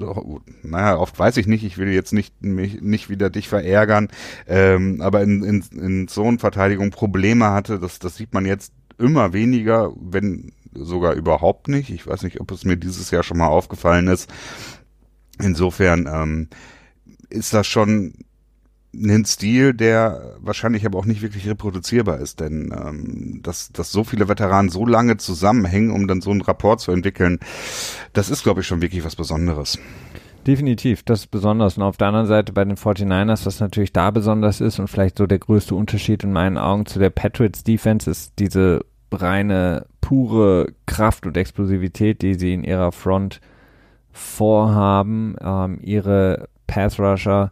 naja, 0.63 0.97
oft 0.97 1.17
weiß 1.17 1.37
ich 1.37 1.47
nicht, 1.47 1.63
ich 1.63 1.77
will 1.77 1.89
jetzt 1.89 2.13
nicht, 2.13 2.41
mich, 2.41 2.81
nicht 2.81 3.09
wieder 3.09 3.29
dich 3.29 3.47
verärgern, 3.47 4.09
ähm, 4.47 5.01
aber 5.01 5.21
in, 5.21 5.43
in, 5.43 5.63
in 5.79 6.07
Zonenverteidigung 6.07 6.91
Probleme 6.91 7.51
hatte, 7.51 7.79
das, 7.79 7.99
das 7.99 8.15
sieht 8.15 8.33
man 8.33 8.45
jetzt 8.45 8.73
immer 8.97 9.33
weniger, 9.33 9.91
wenn 9.95 10.53
sogar 10.73 11.13
überhaupt 11.13 11.67
nicht. 11.67 11.89
Ich 11.89 12.05
weiß 12.05 12.23
nicht, 12.23 12.41
ob 12.41 12.51
es 12.51 12.65
mir 12.65 12.77
dieses 12.77 13.11
Jahr 13.11 13.23
schon 13.23 13.37
mal 13.37 13.47
aufgefallen 13.47 14.07
ist. 14.07 14.29
Insofern 15.41 16.07
ähm, 16.11 16.49
ist 17.29 17.53
das 17.53 17.67
schon 17.67 18.24
ein 19.03 19.25
Stil, 19.25 19.73
der 19.73 20.35
wahrscheinlich 20.39 20.85
aber 20.85 20.99
auch 20.99 21.05
nicht 21.05 21.21
wirklich 21.21 21.47
reproduzierbar 21.47 22.19
ist, 22.19 22.39
denn 22.39 22.73
ähm, 22.75 23.39
dass, 23.43 23.71
dass 23.71 23.91
so 23.91 24.03
viele 24.03 24.27
Veteranen 24.27 24.69
so 24.69 24.85
lange 24.85 25.17
zusammenhängen, 25.17 25.91
um 25.91 26.07
dann 26.07 26.21
so 26.21 26.31
einen 26.31 26.41
Rapport 26.41 26.79
zu 26.79 26.91
entwickeln, 26.91 27.39
das 28.13 28.29
ist, 28.29 28.43
glaube 28.43 28.61
ich, 28.61 28.67
schon 28.67 28.81
wirklich 28.81 29.03
was 29.03 29.15
Besonderes. 29.15 29.79
Definitiv, 30.47 31.01
das 31.03 31.21
ist 31.21 31.31
besonders. 31.31 31.77
Und 31.77 31.83
auf 31.83 31.97
der 31.97 32.07
anderen 32.09 32.27
Seite 32.27 32.53
bei 32.53 32.63
den 32.63 32.77
49ers, 32.77 33.45
was 33.45 33.59
natürlich 33.59 33.93
da 33.93 34.11
besonders 34.11 34.61
ist 34.61 34.79
und 34.79 34.87
vielleicht 34.87 35.17
so 35.17 35.25
der 35.25 35.39
größte 35.39 35.73
Unterschied 35.73 36.23
in 36.23 36.31
meinen 36.31 36.57
Augen 36.57 36.85
zu 36.85 36.99
der 36.99 37.09
Patriots 37.09 37.63
Defense 37.63 38.09
ist 38.09 38.33
diese 38.37 38.81
reine, 39.11 39.87
pure 40.01 40.73
Kraft 40.85 41.25
und 41.25 41.35
Explosivität, 41.35 42.21
die 42.21 42.35
sie 42.35 42.53
in 42.53 42.63
ihrer 42.63 42.91
Front 42.91 43.41
vorhaben. 44.11 45.35
Ähm, 45.41 45.79
ihre 45.81 46.47
Pass 46.67 46.99
Rusher, 46.99 47.51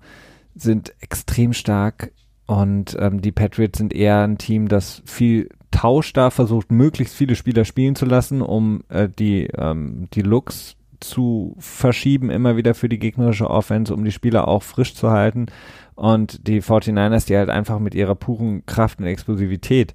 sind 0.56 0.94
extrem 1.00 1.54
stark 1.54 2.12
und 2.46 2.96
ähm, 3.00 3.22
die 3.22 3.32
Patriots 3.32 3.78
sind 3.78 3.94
eher 3.94 4.22
ein 4.22 4.38
Team, 4.38 4.68
das 4.68 5.02
viel 5.06 5.50
Tausch 5.72 6.14
da 6.14 6.30
versucht, 6.30 6.72
möglichst 6.72 7.16
viele 7.16 7.36
Spieler 7.36 7.66
spielen 7.66 7.96
zu 7.96 8.06
lassen, 8.06 8.42
um 8.42 8.84
äh, 8.90 9.10
die, 9.10 9.48
ähm, 9.58 10.08
die 10.14 10.22
Looks 10.22 10.76
zu 11.00 11.56
verschieben, 11.60 12.30
immer 12.30 12.56
wieder 12.56 12.76
für 12.76 12.90
die 12.90 13.00
gegnerische 13.00 13.50
Offense, 13.50 13.94
um 13.94 14.04
die 14.06 14.12
Spieler 14.12 14.48
auch 14.48 14.64
frisch 14.64 14.94
zu 14.94 15.10
halten. 15.10 15.48
Und 15.96 16.48
die 16.48 16.62
49ers, 16.62 17.26
die 17.26 17.38
halt 17.38 17.50
einfach 17.50 17.80
mit 17.80 17.96
ihrer 17.96 18.16
puren 18.16 18.66
Kraft 18.66 19.00
und 19.00 19.06
Explosivität 19.06 19.94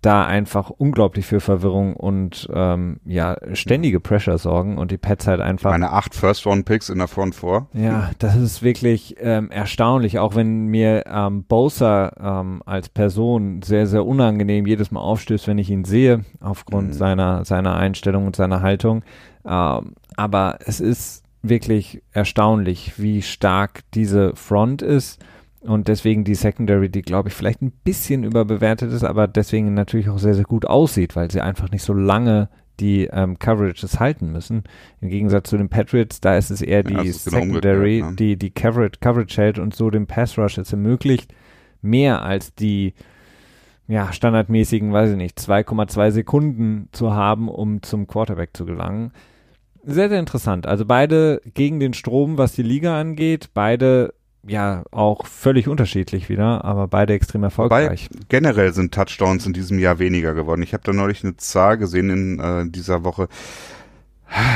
da 0.00 0.24
einfach 0.24 0.70
unglaublich 0.70 1.26
für 1.26 1.40
Verwirrung 1.40 1.94
und 1.94 2.48
ähm, 2.52 3.00
ja 3.04 3.36
ständige 3.52 4.00
Pressure 4.00 4.38
sorgen 4.38 4.78
und 4.78 4.90
die 4.90 4.98
Pets 4.98 5.26
halt 5.26 5.40
einfach. 5.40 5.70
Meine 5.70 5.92
acht 5.92 6.14
First 6.14 6.46
Round 6.46 6.64
Picks 6.64 6.88
in 6.88 6.98
der 6.98 7.08
Front 7.08 7.34
4. 7.34 7.66
Ja, 7.74 8.10
das 8.18 8.36
ist 8.36 8.62
wirklich 8.62 9.16
ähm, 9.20 9.50
erstaunlich, 9.50 10.18
auch 10.18 10.34
wenn 10.34 10.66
mir 10.66 11.04
ähm, 11.06 11.44
Bosa 11.44 12.12
ähm, 12.18 12.62
als 12.64 12.88
Person 12.88 13.60
sehr 13.62 13.86
sehr 13.86 14.06
unangenehm 14.06 14.66
jedes 14.66 14.90
Mal 14.90 15.00
aufstößt, 15.00 15.46
wenn 15.46 15.58
ich 15.58 15.68
ihn 15.68 15.84
sehe 15.84 16.24
aufgrund 16.40 16.88
mhm. 16.88 16.92
seiner 16.94 17.44
seiner 17.44 17.76
Einstellung 17.76 18.26
und 18.26 18.36
seiner 18.36 18.62
Haltung. 18.62 19.02
Ähm, 19.44 19.94
aber 20.16 20.58
es 20.64 20.80
ist 20.80 21.24
wirklich 21.42 22.02
erstaunlich, 22.12 22.94
wie 22.98 23.22
stark 23.22 23.82
diese 23.94 24.34
Front 24.34 24.82
ist 24.82 25.22
und 25.60 25.88
deswegen 25.88 26.24
die 26.24 26.34
Secondary, 26.34 26.88
die 26.88 27.02
glaube 27.02 27.28
ich 27.28 27.34
vielleicht 27.34 27.60
ein 27.60 27.72
bisschen 27.84 28.24
überbewertet 28.24 28.92
ist, 28.92 29.04
aber 29.04 29.28
deswegen 29.28 29.74
natürlich 29.74 30.08
auch 30.08 30.18
sehr, 30.18 30.34
sehr 30.34 30.44
gut 30.44 30.64
aussieht, 30.64 31.16
weil 31.16 31.30
sie 31.30 31.40
einfach 31.40 31.70
nicht 31.70 31.82
so 31.82 31.92
lange 31.92 32.48
die 32.80 33.08
ähm, 33.12 33.38
Coverages 33.38 34.00
halten 34.00 34.32
müssen. 34.32 34.64
Im 35.02 35.10
Gegensatz 35.10 35.50
zu 35.50 35.58
den 35.58 35.68
Patriots, 35.68 36.20
da 36.22 36.36
ist 36.36 36.50
es 36.50 36.62
eher 36.62 36.82
die 36.82 36.94
ja, 36.94 37.02
genau 37.02 37.12
Secondary, 37.12 37.98
genau 37.98 38.10
ne? 38.10 38.16
die 38.16 38.36
die 38.36 38.50
Coverage, 38.50 39.00
Coverage 39.00 39.36
hält 39.36 39.58
und 39.58 39.74
so 39.74 39.90
den 39.90 40.06
Pass 40.06 40.38
Rush 40.38 40.56
es 40.56 40.72
ermöglicht, 40.72 41.34
mehr 41.82 42.22
als 42.22 42.54
die 42.54 42.94
ja, 43.86 44.12
standardmäßigen, 44.12 44.92
weiß 44.92 45.10
ich 45.10 45.16
nicht, 45.16 45.38
2,2 45.38 46.12
Sekunden 46.12 46.88
zu 46.92 47.12
haben, 47.12 47.48
um 47.48 47.82
zum 47.82 48.06
Quarterback 48.06 48.50
zu 48.56 48.64
gelangen. 48.64 49.12
Sehr, 49.82 50.08
sehr 50.08 50.20
interessant. 50.20 50.66
Also 50.66 50.86
beide 50.86 51.40
gegen 51.54 51.80
den 51.80 51.92
Strom, 51.92 52.38
was 52.38 52.52
die 52.52 52.62
Liga 52.62 53.00
angeht, 53.00 53.50
beide 53.52 54.14
ja 54.46 54.84
auch 54.90 55.26
völlig 55.26 55.68
unterschiedlich 55.68 56.28
wieder, 56.28 56.64
aber 56.64 56.88
beide 56.88 57.12
extrem 57.12 57.42
erfolgreich. 57.42 58.08
Wobei, 58.10 58.24
generell 58.28 58.72
sind 58.72 58.94
Touchdowns 58.94 59.46
in 59.46 59.52
diesem 59.52 59.78
Jahr 59.78 59.98
weniger 59.98 60.34
geworden. 60.34 60.62
Ich 60.62 60.72
habe 60.72 60.82
da 60.84 60.92
neulich 60.92 61.22
eine 61.24 61.36
Zahl 61.36 61.78
gesehen 61.78 62.10
in 62.10 62.40
äh, 62.40 62.68
dieser 62.68 63.04
Woche. 63.04 63.28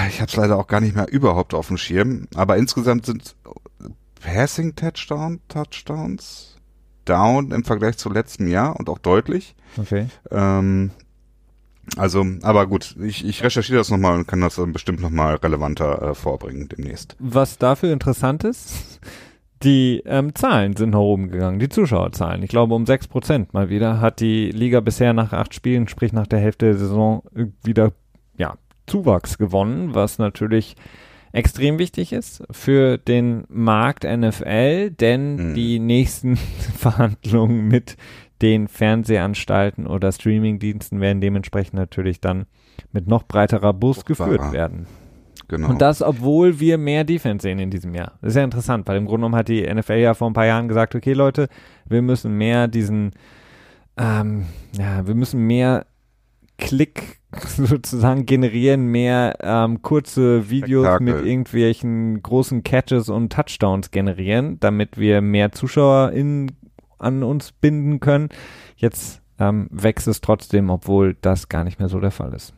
Ich 0.09 0.21
habe 0.21 0.29
es 0.29 0.37
leider 0.37 0.57
auch 0.57 0.69
gar 0.69 0.81
nicht 0.81 0.95
mehr 0.95 1.11
überhaupt 1.11 1.53
auf 1.53 1.69
dem 1.69 1.79
Schirm, 1.79 2.29
aber 2.35 2.57
insgesamt 2.57 3.07
sind 3.07 3.35
Passing 4.21 4.75
Touchdown 4.77 5.41
Touchdowns 5.49 6.57
down 7.05 7.51
im 7.51 7.65
Vergleich 7.65 7.99
zu 7.99 8.09
letztem 8.09 8.47
Jahr 8.49 8.79
und 8.79 8.89
auch 8.89 8.99
deutlich. 8.99 9.55
Okay. 9.77 10.07
Ähm, 10.31 10.93
also, 11.97 12.25
aber 12.43 12.67
gut, 12.67 12.97
ich, 13.03 13.25
ich 13.25 13.43
recherchiere 13.43 13.79
das 13.79 13.91
nochmal 13.91 14.17
und 14.17 14.27
kann 14.27 14.41
das 14.41 14.57
dann 14.57 14.73
bestimmt 14.73 15.01
nochmal 15.01 15.37
relevanter 15.37 16.03
äh, 16.03 16.15
vorbringen 16.15 16.69
demnächst. 16.69 17.17
Was 17.19 17.59
dafür 17.59 17.93
interessant 17.93 18.45
ist, 18.45 19.01
die 19.65 20.03
ähm, 20.05 20.35
Zahlen 20.35 20.77
sind 20.77 20.91
nach 20.91 20.99
oben 20.99 21.31
gegangen, 21.31 21.59
die 21.59 21.69
Zuschauerzahlen. 21.69 22.43
Ich 22.43 22.51
glaube 22.51 22.75
um 22.75 22.87
sechs 22.87 23.09
Prozent 23.09 23.55
mal 23.55 23.71
wieder 23.71 24.01
hat 24.01 24.21
die 24.21 24.51
Liga 24.51 24.81
bisher 24.81 25.13
nach 25.13 25.33
acht 25.33 25.55
Spielen, 25.55 25.89
sprich 25.89 26.13
nach 26.13 26.27
der 26.27 26.41
Hälfte 26.41 26.67
der 26.67 26.77
Saison, 26.77 27.23
wieder 27.63 27.93
ja, 28.37 28.57
Zuwachs 28.87 29.39
gewonnen, 29.39 29.95
was 29.95 30.19
natürlich 30.19 30.77
extrem 31.33 31.79
wichtig 31.79 32.13
ist 32.13 32.45
für 32.51 32.99
den 32.99 33.45
Markt 33.49 34.05
NFL, 34.05 34.91
denn 34.91 35.51
mhm. 35.51 35.55
die 35.55 35.79
nächsten 35.81 36.37
Verhandlungen 36.77 37.67
mit 37.67 37.97
den 38.43 38.69
Fernsehanstalten 38.69 39.87
oder 39.87 40.13
Streamingdiensten 40.13 41.01
werden 41.01 41.21
dementsprechend 41.21 41.75
natürlich 41.75 42.21
dann 42.21 42.47
mit 42.93 43.09
noch 43.09 43.25
breiterer 43.25 43.73
Bus 43.73 44.05
geführt 44.05 44.53
werden. 44.53 44.87
Genau. 45.57 45.71
Und 45.71 45.81
das, 45.81 46.03
obwohl 46.03 46.61
wir 46.61 46.79
mehr 46.79 47.05
Defense 47.05 47.43
sehen 47.43 47.59
in 47.59 47.71
diesem 47.71 47.95
Jahr. 47.95 48.13
Das 48.21 48.31
ist 48.31 48.37
ja 48.37 48.45
interessant, 48.45 48.87
weil 48.89 48.97
im 48.97 49.05
Grunde 49.07 49.19
genommen 49.21 49.37
hat 49.37 49.49
die 49.49 49.63
NFL 49.63 49.95
ja 49.95 50.15
vor 50.15 50.29
ein 50.29 50.35
paar 50.35 50.47
Jahren 50.47 50.69
gesagt, 50.69 50.95
okay 50.95 51.13
Leute, 51.13 51.49
wir 51.87 52.03
müssen 52.03 52.37
mehr 52.37 52.69
diesen, 52.69 53.13
ähm, 53.97 54.47
ja, 54.73 55.07
wir 55.07 55.15
müssen 55.15 55.41
mehr 55.41 55.87
Klick 56.59 57.21
sozusagen 57.57 58.27
generieren, 58.27 58.87
mehr 58.87 59.37
ähm, 59.41 59.83
kurze 59.83 60.51
Videos 60.51 60.87
Spektakel. 60.87 61.15
mit 61.15 61.27
irgendwelchen 61.27 62.23
großen 62.23 62.63
Catches 62.63 63.09
und 63.09 63.33
Touchdowns 63.33 63.91
generieren, 63.91 64.59
damit 64.61 64.99
wir 64.99 65.21
mehr 65.21 65.53
Zuschauer 65.53 66.13
in, 66.13 66.53
an 66.99 67.23
uns 67.23 67.53
binden 67.53 68.01
können. 68.01 68.29
Jetzt 68.77 69.21
ähm, 69.39 69.69
wächst 69.71 70.07
es 70.09 70.21
trotzdem, 70.21 70.71
obwohl 70.71 71.17
das 71.21 71.49
gar 71.49 71.65
nicht 71.65 71.79
mehr 71.79 71.89
so 71.89 71.99
der 72.01 72.13
Fall 72.13 72.33
ist. 72.35 72.55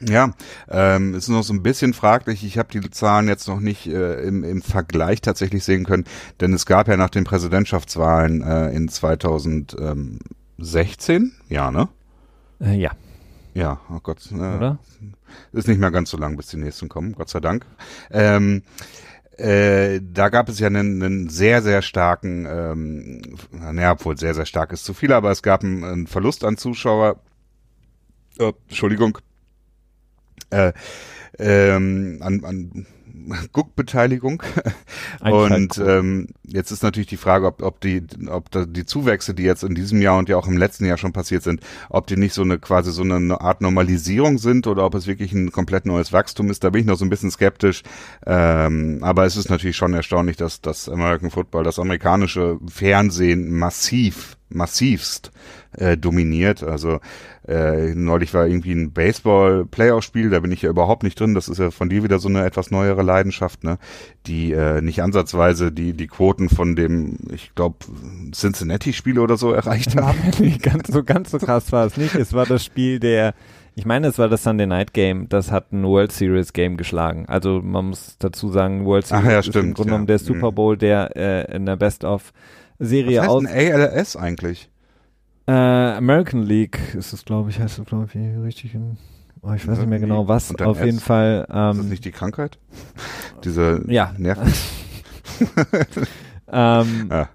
Ja, 0.00 0.32
ähm, 0.68 1.14
ist 1.14 1.28
noch 1.28 1.42
so 1.42 1.52
ein 1.52 1.62
bisschen 1.62 1.92
fraglich. 1.92 2.42
Ich 2.44 2.56
habe 2.58 2.70
die 2.70 2.88
Zahlen 2.90 3.28
jetzt 3.28 3.46
noch 3.48 3.58
nicht 3.60 3.86
äh, 3.86 4.22
im, 4.22 4.44
im 4.44 4.62
Vergleich 4.62 5.20
tatsächlich 5.20 5.64
sehen 5.64 5.84
können, 5.84 6.04
denn 6.40 6.52
es 6.52 6.64
gab 6.66 6.86
ja 6.88 6.96
nach 6.96 7.10
den 7.10 7.24
Präsidentschaftswahlen 7.24 8.42
äh, 8.42 8.70
in 8.70 8.88
2016, 8.88 11.32
ja, 11.48 11.72
ne? 11.72 11.88
Äh, 12.60 12.76
ja. 12.76 12.92
Ja, 13.54 13.80
oh 13.90 13.98
Gott. 14.00 14.18
Äh, 14.30 14.36
oder? 14.36 14.78
Ist 15.52 15.66
nicht 15.66 15.80
mehr 15.80 15.90
ganz 15.90 16.10
so 16.10 16.16
lang, 16.16 16.36
bis 16.36 16.46
die 16.46 16.58
nächsten 16.58 16.88
kommen, 16.88 17.14
Gott 17.14 17.28
sei 17.28 17.40
Dank. 17.40 17.66
Ähm, 18.10 18.62
äh, 19.36 20.00
da 20.02 20.28
gab 20.28 20.48
es 20.48 20.58
ja 20.58 20.68
einen, 20.68 21.02
einen 21.02 21.28
sehr, 21.28 21.62
sehr 21.62 21.82
starken, 21.82 22.46
ähm, 22.48 23.36
naja, 23.52 23.92
obwohl 23.92 24.16
sehr, 24.16 24.34
sehr 24.34 24.46
stark 24.46 24.72
ist 24.72 24.84
zu 24.84 24.94
viel, 24.94 25.12
aber 25.12 25.30
es 25.30 25.42
gab 25.42 25.62
einen, 25.62 25.84
einen 25.84 26.06
Verlust 26.06 26.44
an 26.44 26.56
Zuschauer. 26.56 27.20
Oh, 28.38 28.52
Entschuldigung. 28.68 29.18
Äh, 30.50 30.72
ähm, 31.38 32.18
an, 32.20 32.44
an 32.44 32.86
Guckbeteiligung. 33.52 34.42
Und 35.20 35.78
ähm, 35.78 36.28
jetzt 36.44 36.70
ist 36.70 36.82
natürlich 36.82 37.08
die 37.08 37.16
Frage, 37.16 37.46
ob, 37.46 37.62
ob 37.62 37.80
die, 37.80 38.02
ob 38.28 38.50
da 38.50 38.64
die 38.64 38.86
Zuwächse, 38.86 39.34
die 39.34 39.42
jetzt 39.42 39.64
in 39.64 39.74
diesem 39.74 40.00
Jahr 40.00 40.18
und 40.18 40.28
ja 40.28 40.36
auch 40.36 40.46
im 40.46 40.56
letzten 40.56 40.86
Jahr 40.86 40.98
schon 40.98 41.12
passiert 41.12 41.42
sind, 41.42 41.60
ob 41.90 42.06
die 42.06 42.16
nicht 42.16 42.34
so 42.34 42.42
eine 42.42 42.58
quasi 42.58 42.92
so 42.92 43.02
eine 43.02 43.40
Art 43.40 43.60
Normalisierung 43.60 44.38
sind 44.38 44.66
oder 44.66 44.84
ob 44.84 44.94
es 44.94 45.06
wirklich 45.06 45.32
ein 45.32 45.52
komplett 45.52 45.86
neues 45.86 46.12
Wachstum 46.12 46.50
ist. 46.50 46.64
Da 46.64 46.70
bin 46.70 46.82
ich 46.82 46.86
noch 46.86 46.96
so 46.96 47.04
ein 47.04 47.10
bisschen 47.10 47.30
skeptisch. 47.30 47.82
Ähm, 48.26 48.98
aber 49.02 49.24
es 49.24 49.36
ist 49.36 49.50
natürlich 49.50 49.76
schon 49.76 49.94
erstaunlich, 49.94 50.36
dass 50.36 50.60
das 50.60 50.88
American 50.88 51.30
Football, 51.30 51.64
das 51.64 51.78
amerikanische 51.78 52.58
Fernsehen 52.66 53.50
massiv 53.50 54.36
massivst 54.50 55.30
äh, 55.72 55.96
dominiert. 55.96 56.62
Also 56.62 57.00
äh, 57.46 57.94
neulich 57.94 58.34
war 58.34 58.46
irgendwie 58.46 58.72
ein 58.72 58.92
Baseball-Playoff-Spiel, 58.92 60.30
da 60.30 60.40
bin 60.40 60.52
ich 60.52 60.62
ja 60.62 60.70
überhaupt 60.70 61.02
nicht 61.02 61.18
drin. 61.18 61.34
Das 61.34 61.48
ist 61.48 61.58
ja 61.58 61.70
von 61.70 61.88
dir 61.88 62.02
wieder 62.02 62.18
so 62.18 62.28
eine 62.28 62.44
etwas 62.44 62.70
neuere 62.70 63.02
Leidenschaft, 63.02 63.64
ne? 63.64 63.78
Die 64.26 64.52
äh, 64.52 64.80
nicht 64.80 65.02
ansatzweise 65.02 65.72
die 65.72 65.92
die 65.94 66.06
Quoten 66.06 66.48
von 66.48 66.76
dem, 66.76 67.18
ich 67.32 67.54
glaube, 67.54 67.78
Cincinnati-Spiel 68.32 69.18
oder 69.18 69.36
so 69.36 69.52
erreicht 69.52 69.96
haben. 70.00 70.18
nee, 70.38 70.58
ganz 70.60 70.88
so 70.88 71.02
ganz 71.04 71.30
so 71.30 71.38
krass 71.38 71.72
war 71.72 71.86
es 71.86 71.96
nicht. 71.96 72.14
Es 72.14 72.32
war 72.32 72.46
das 72.46 72.64
Spiel 72.64 72.98
der 73.00 73.34
ich 73.74 73.86
meine, 73.86 74.08
es 74.08 74.18
war 74.18 74.28
das 74.28 74.42
Sunday 74.42 74.66
Night 74.66 74.92
Game, 74.92 75.28
das 75.28 75.52
hat 75.52 75.70
ein 75.72 75.84
World 75.84 76.10
Series 76.10 76.52
Game 76.52 76.76
geschlagen. 76.76 77.26
Also 77.28 77.60
man 77.62 77.90
muss 77.90 78.16
dazu 78.18 78.50
sagen, 78.50 78.84
World 78.84 79.06
Series 79.06 79.24
Ach 79.24 79.30
ja, 79.30 79.38
ist 79.38 79.46
stimmt, 79.46 79.68
im 79.68 79.74
Grunde 79.74 79.90
ja. 79.90 79.94
genommen 79.94 80.06
der 80.08 80.18
Super 80.18 80.50
Mhm. 80.50 80.54
Bowl, 80.56 80.76
der 80.76 81.16
äh, 81.16 81.54
in 81.54 81.64
der 81.64 81.76
Best 81.76 82.02
of 82.02 82.32
Serie 82.80 83.20
Was 83.20 83.28
aus 83.28 83.44
heißt 83.44 83.54
ein 83.54 83.72
ALS 83.72 84.16
eigentlich? 84.16 84.68
Äh, 85.48 85.96
American 85.96 86.42
League 86.42 86.78
ist 86.94 87.12
es, 87.12 87.24
glaube 87.24 87.50
ich, 87.50 87.58
heißt 87.58 87.78
es, 87.78 87.84
glaube 87.86 88.06
ich, 88.12 88.14
richtig. 88.44 88.74
In, 88.74 88.98
oh, 89.42 89.52
ich 89.52 89.66
weiß 89.66 89.78
nicht 89.78 89.88
mehr 89.88 89.98
genau 89.98 90.28
was. 90.28 90.54
Auf 90.60 90.78
S? 90.80 90.84
jeden 90.86 91.00
Fall. 91.00 91.46
Ist 91.48 91.54
das 91.54 91.78
Ähm, 91.78 91.88
nicht 91.88 92.04
die 92.04 92.10
Krankheit? 92.10 92.58
Diese 93.44 93.82
ja. 93.88 94.12
Nerven? 94.18 94.52
ähm, 96.52 97.06
Ah. 97.10 97.28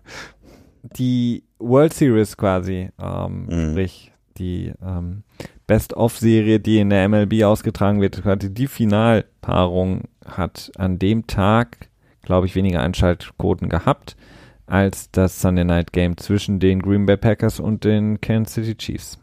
die 0.98 1.44
World 1.60 1.94
Series 1.94 2.38
quasi, 2.38 2.90
ähm, 3.02 3.46
Mhm. 3.50 3.72
sprich 3.72 4.12
die 4.38 4.74
ähm, 4.86 5.24
Best-of-Serie, 5.68 6.60
die 6.60 6.80
in 6.80 6.90
der 6.90 7.08
MLB 7.08 7.44
ausgetragen 7.44 8.02
wird, 8.02 8.22
quasi 8.22 8.54
die 8.54 8.68
Finalpaarung 8.68 10.04
hat 10.26 10.72
an 10.78 11.00
dem 11.00 11.26
Tag, 11.28 11.90
glaube 12.22 12.46
ich, 12.48 12.56
weniger 12.56 12.82
Einschaltquoten 12.82 13.70
gehabt 13.70 14.16
als 14.66 15.12
das 15.12 15.42
Sunday 15.42 15.66
Night 15.66 15.94
Game 15.94 16.18
zwischen 16.18 16.60
den 16.60 16.82
Green 16.82 17.06
Bay 17.06 17.18
Packers 17.18 17.60
und 17.60 17.84
den 17.84 18.22
Kansas 18.22 18.54
City 18.56 18.76
Chiefs. 18.76 19.20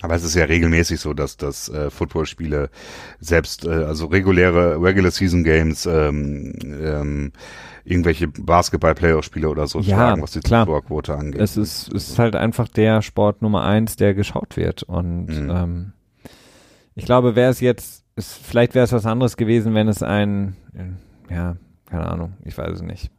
Aber 0.00 0.14
es 0.14 0.22
ist 0.22 0.36
ja 0.36 0.44
regelmäßig 0.44 1.00
so, 1.00 1.12
dass 1.12 1.36
das 1.36 1.68
äh, 1.68 1.90
Footballspiele 1.90 2.70
selbst, 3.18 3.64
äh, 3.64 3.70
also 3.70 4.06
reguläre 4.06 4.80
Regular 4.80 5.10
Season 5.10 5.42
Games, 5.42 5.86
ähm, 5.86 6.52
ähm, 6.62 7.32
irgendwelche 7.84 8.28
Basketball-Playoff-Spiele 8.28 9.48
oder 9.48 9.66
so 9.66 9.80
Ja, 9.80 9.96
schlagen, 9.96 10.22
was 10.22 10.30
die. 10.32 10.40
Zuschauerquote 10.40 11.16
angeht. 11.16 11.40
Es 11.40 11.56
ist, 11.56 11.92
es 11.92 12.10
ist 12.10 12.18
halt 12.20 12.36
einfach 12.36 12.68
der 12.68 13.02
Sport 13.02 13.42
Nummer 13.42 13.64
eins, 13.64 13.96
der 13.96 14.14
geschaut 14.14 14.56
wird. 14.56 14.84
Und 14.84 15.26
Mhm. 15.26 15.50
ähm, 15.50 15.92
ich 16.94 17.04
glaube, 17.04 17.34
wäre 17.34 17.50
es 17.50 17.58
jetzt, 17.58 18.04
es, 18.14 18.34
vielleicht 18.34 18.76
wäre 18.76 18.84
es 18.84 18.92
was 18.92 19.04
anderes 19.06 19.36
gewesen, 19.36 19.74
wenn 19.74 19.88
es 19.88 20.00
ein, 20.04 20.54
äh, 20.74 21.34
ja, 21.34 21.56
keine 21.86 22.06
Ahnung, 22.06 22.34
ich 22.44 22.56
weiß 22.56 22.70
es 22.74 22.82
nicht. 22.82 23.10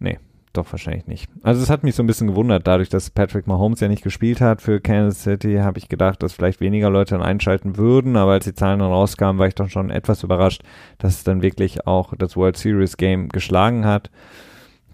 Nee, 0.00 0.18
doch 0.52 0.70
wahrscheinlich 0.72 1.06
nicht. 1.06 1.28
Also 1.42 1.62
es 1.62 1.70
hat 1.70 1.84
mich 1.84 1.94
so 1.94 2.02
ein 2.02 2.06
bisschen 2.06 2.26
gewundert, 2.26 2.66
dadurch, 2.66 2.88
dass 2.88 3.10
Patrick 3.10 3.46
Mahomes 3.46 3.80
ja 3.80 3.88
nicht 3.88 4.02
gespielt 4.02 4.40
hat 4.40 4.60
für 4.62 4.80
Kansas 4.80 5.22
City, 5.22 5.56
habe 5.56 5.78
ich 5.78 5.88
gedacht, 5.88 6.22
dass 6.22 6.32
vielleicht 6.32 6.60
weniger 6.60 6.90
Leute 6.90 7.14
dann 7.14 7.22
einschalten 7.22 7.76
würden, 7.76 8.16
aber 8.16 8.32
als 8.32 8.44
die 8.44 8.54
Zahlen 8.54 8.80
dann 8.80 8.90
rauskamen, 8.90 9.38
war 9.38 9.46
ich 9.46 9.54
dann 9.54 9.68
schon 9.70 9.90
etwas 9.90 10.22
überrascht, 10.22 10.62
dass 10.98 11.14
es 11.14 11.24
dann 11.24 11.42
wirklich 11.42 11.86
auch 11.86 12.14
das 12.16 12.36
World 12.36 12.56
Series 12.56 12.96
Game 12.96 13.28
geschlagen 13.28 13.84
hat. 13.84 14.10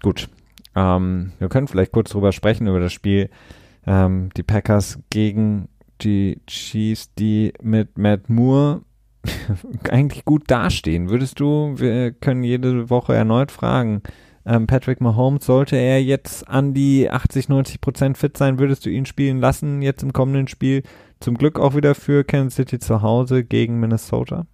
Gut, 0.01 0.29
ähm, 0.75 1.31
wir 1.39 1.49
können 1.49 1.67
vielleicht 1.67 1.91
kurz 1.91 2.11
drüber 2.11 2.31
sprechen, 2.31 2.67
über 2.67 2.79
das 2.79 2.93
Spiel. 2.93 3.29
Ähm, 3.87 4.29
die 4.37 4.43
Packers 4.43 4.99
gegen 5.09 5.69
die 6.01 6.39
Chiefs, 6.45 7.13
die 7.15 7.53
mit 7.61 7.97
Matt 7.97 8.29
Moore 8.29 8.81
eigentlich 9.89 10.23
gut 10.25 10.43
dastehen. 10.51 11.09
Würdest 11.09 11.39
du, 11.39 11.73
wir 11.77 12.11
können 12.11 12.43
jede 12.43 12.89
Woche 12.89 13.15
erneut 13.15 13.51
fragen, 13.51 14.03
ähm, 14.47 14.65
Patrick 14.67 15.01
Mahomes, 15.01 15.45
sollte 15.45 15.75
er 15.75 16.01
jetzt 16.01 16.47
an 16.47 16.73
die 16.73 17.09
80, 17.09 17.49
90 17.49 17.81
Prozent 17.81 18.17
fit 18.17 18.37
sein, 18.37 18.57
würdest 18.59 18.85
du 18.85 18.89
ihn 18.89 19.05
spielen 19.05 19.39
lassen 19.39 19.81
jetzt 19.81 20.01
im 20.03 20.13
kommenden 20.13 20.47
Spiel? 20.47 20.83
Zum 21.19 21.37
Glück 21.37 21.59
auch 21.59 21.75
wieder 21.75 21.93
für 21.95 22.23
Kansas 22.23 22.55
City 22.55 22.79
zu 22.79 23.01
Hause 23.01 23.43
gegen 23.43 23.79
Minnesota. 23.79 24.45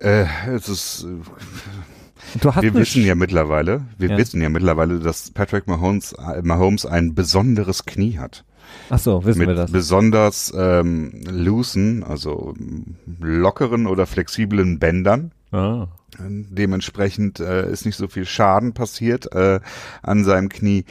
äh, 0.00 0.24
es 0.54 0.68
ist, 0.68 1.04
äh, 1.04 2.38
Du 2.40 2.52
hast 2.54 2.62
wir 2.62 2.74
wissen 2.74 3.04
ja 3.04 3.14
mittlerweile, 3.14 3.82
wir 3.96 4.10
Ja. 4.10 4.18
wissen 4.18 4.42
ja 4.42 4.48
mittlerweile, 4.48 4.98
dass 4.98 5.30
Patrick 5.30 5.66
Mahomes, 5.66 6.12
äh, 6.14 6.42
Mahomes 6.42 6.84
ein 6.84 7.14
besonderes 7.14 7.84
Knie 7.84 8.18
hat. 8.18 8.44
Ach 8.90 8.98
so, 8.98 9.24
wissen 9.24 9.38
mit 9.38 9.48
wir 9.48 9.54
das. 9.54 9.72
besonders 9.72 10.52
ähm, 10.56 11.22
loosen, 11.30 12.04
also 12.04 12.54
lockeren 13.20 13.86
oder 13.86 14.06
flexiblen 14.06 14.78
Bändern. 14.78 15.32
Ah. 15.52 15.86
Dementsprechend 16.20 17.40
äh, 17.40 17.70
ist 17.70 17.86
nicht 17.86 17.96
so 17.96 18.08
viel 18.08 18.24
Schaden 18.26 18.72
passiert 18.72 19.32
äh, 19.34 19.60
an 20.02 20.24
seinem 20.24 20.48
Knie. 20.48 20.84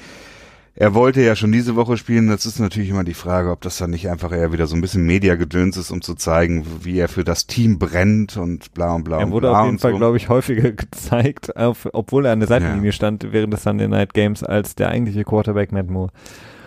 Er 0.79 0.93
wollte 0.93 1.21
ja 1.21 1.35
schon 1.35 1.51
diese 1.51 1.75
Woche 1.75 1.97
spielen. 1.97 2.27
Das 2.27 2.45
ist 2.45 2.59
natürlich 2.59 2.89
immer 2.89 3.03
die 3.03 3.15
Frage, 3.15 3.49
ob 3.49 3.61
das 3.61 3.77
dann 3.79 3.89
nicht 3.89 4.09
einfach 4.09 4.31
eher 4.31 4.51
wieder 4.53 4.67
so 4.67 4.75
ein 4.75 4.81
bisschen 4.81 5.05
Mediagedöns 5.07 5.75
ist, 5.75 5.89
um 5.89 6.03
zu 6.03 6.13
zeigen, 6.13 6.65
wie 6.83 6.99
er 6.99 7.07
für 7.07 7.23
das 7.23 7.47
Team 7.47 7.79
brennt 7.79 8.37
und 8.37 8.73
bla 8.75 8.93
und 8.93 9.03
bla 9.03 9.19
Er 9.19 9.31
wurde 9.31 9.49
auf 9.57 9.65
jeden 9.65 9.79
Fall, 9.79 9.93
so. 9.93 9.97
glaube 9.97 10.17
ich, 10.17 10.29
häufiger 10.29 10.71
gezeigt, 10.73 11.57
auf, 11.57 11.87
obwohl 11.93 12.27
er 12.27 12.33
an 12.33 12.39
der 12.41 12.47
Seitenlinie 12.47 12.87
Ja. 12.87 12.91
stand 12.91 13.25
während 13.31 13.51
des 13.53 13.63
Sunday 13.63 13.87
Night 13.87 14.13
Games 14.13 14.43
als 14.43 14.75
der 14.75 14.89
eigentliche 14.89 15.23
Quarterback 15.23 15.71
Matt 15.71 15.89
Moore. 15.89 16.11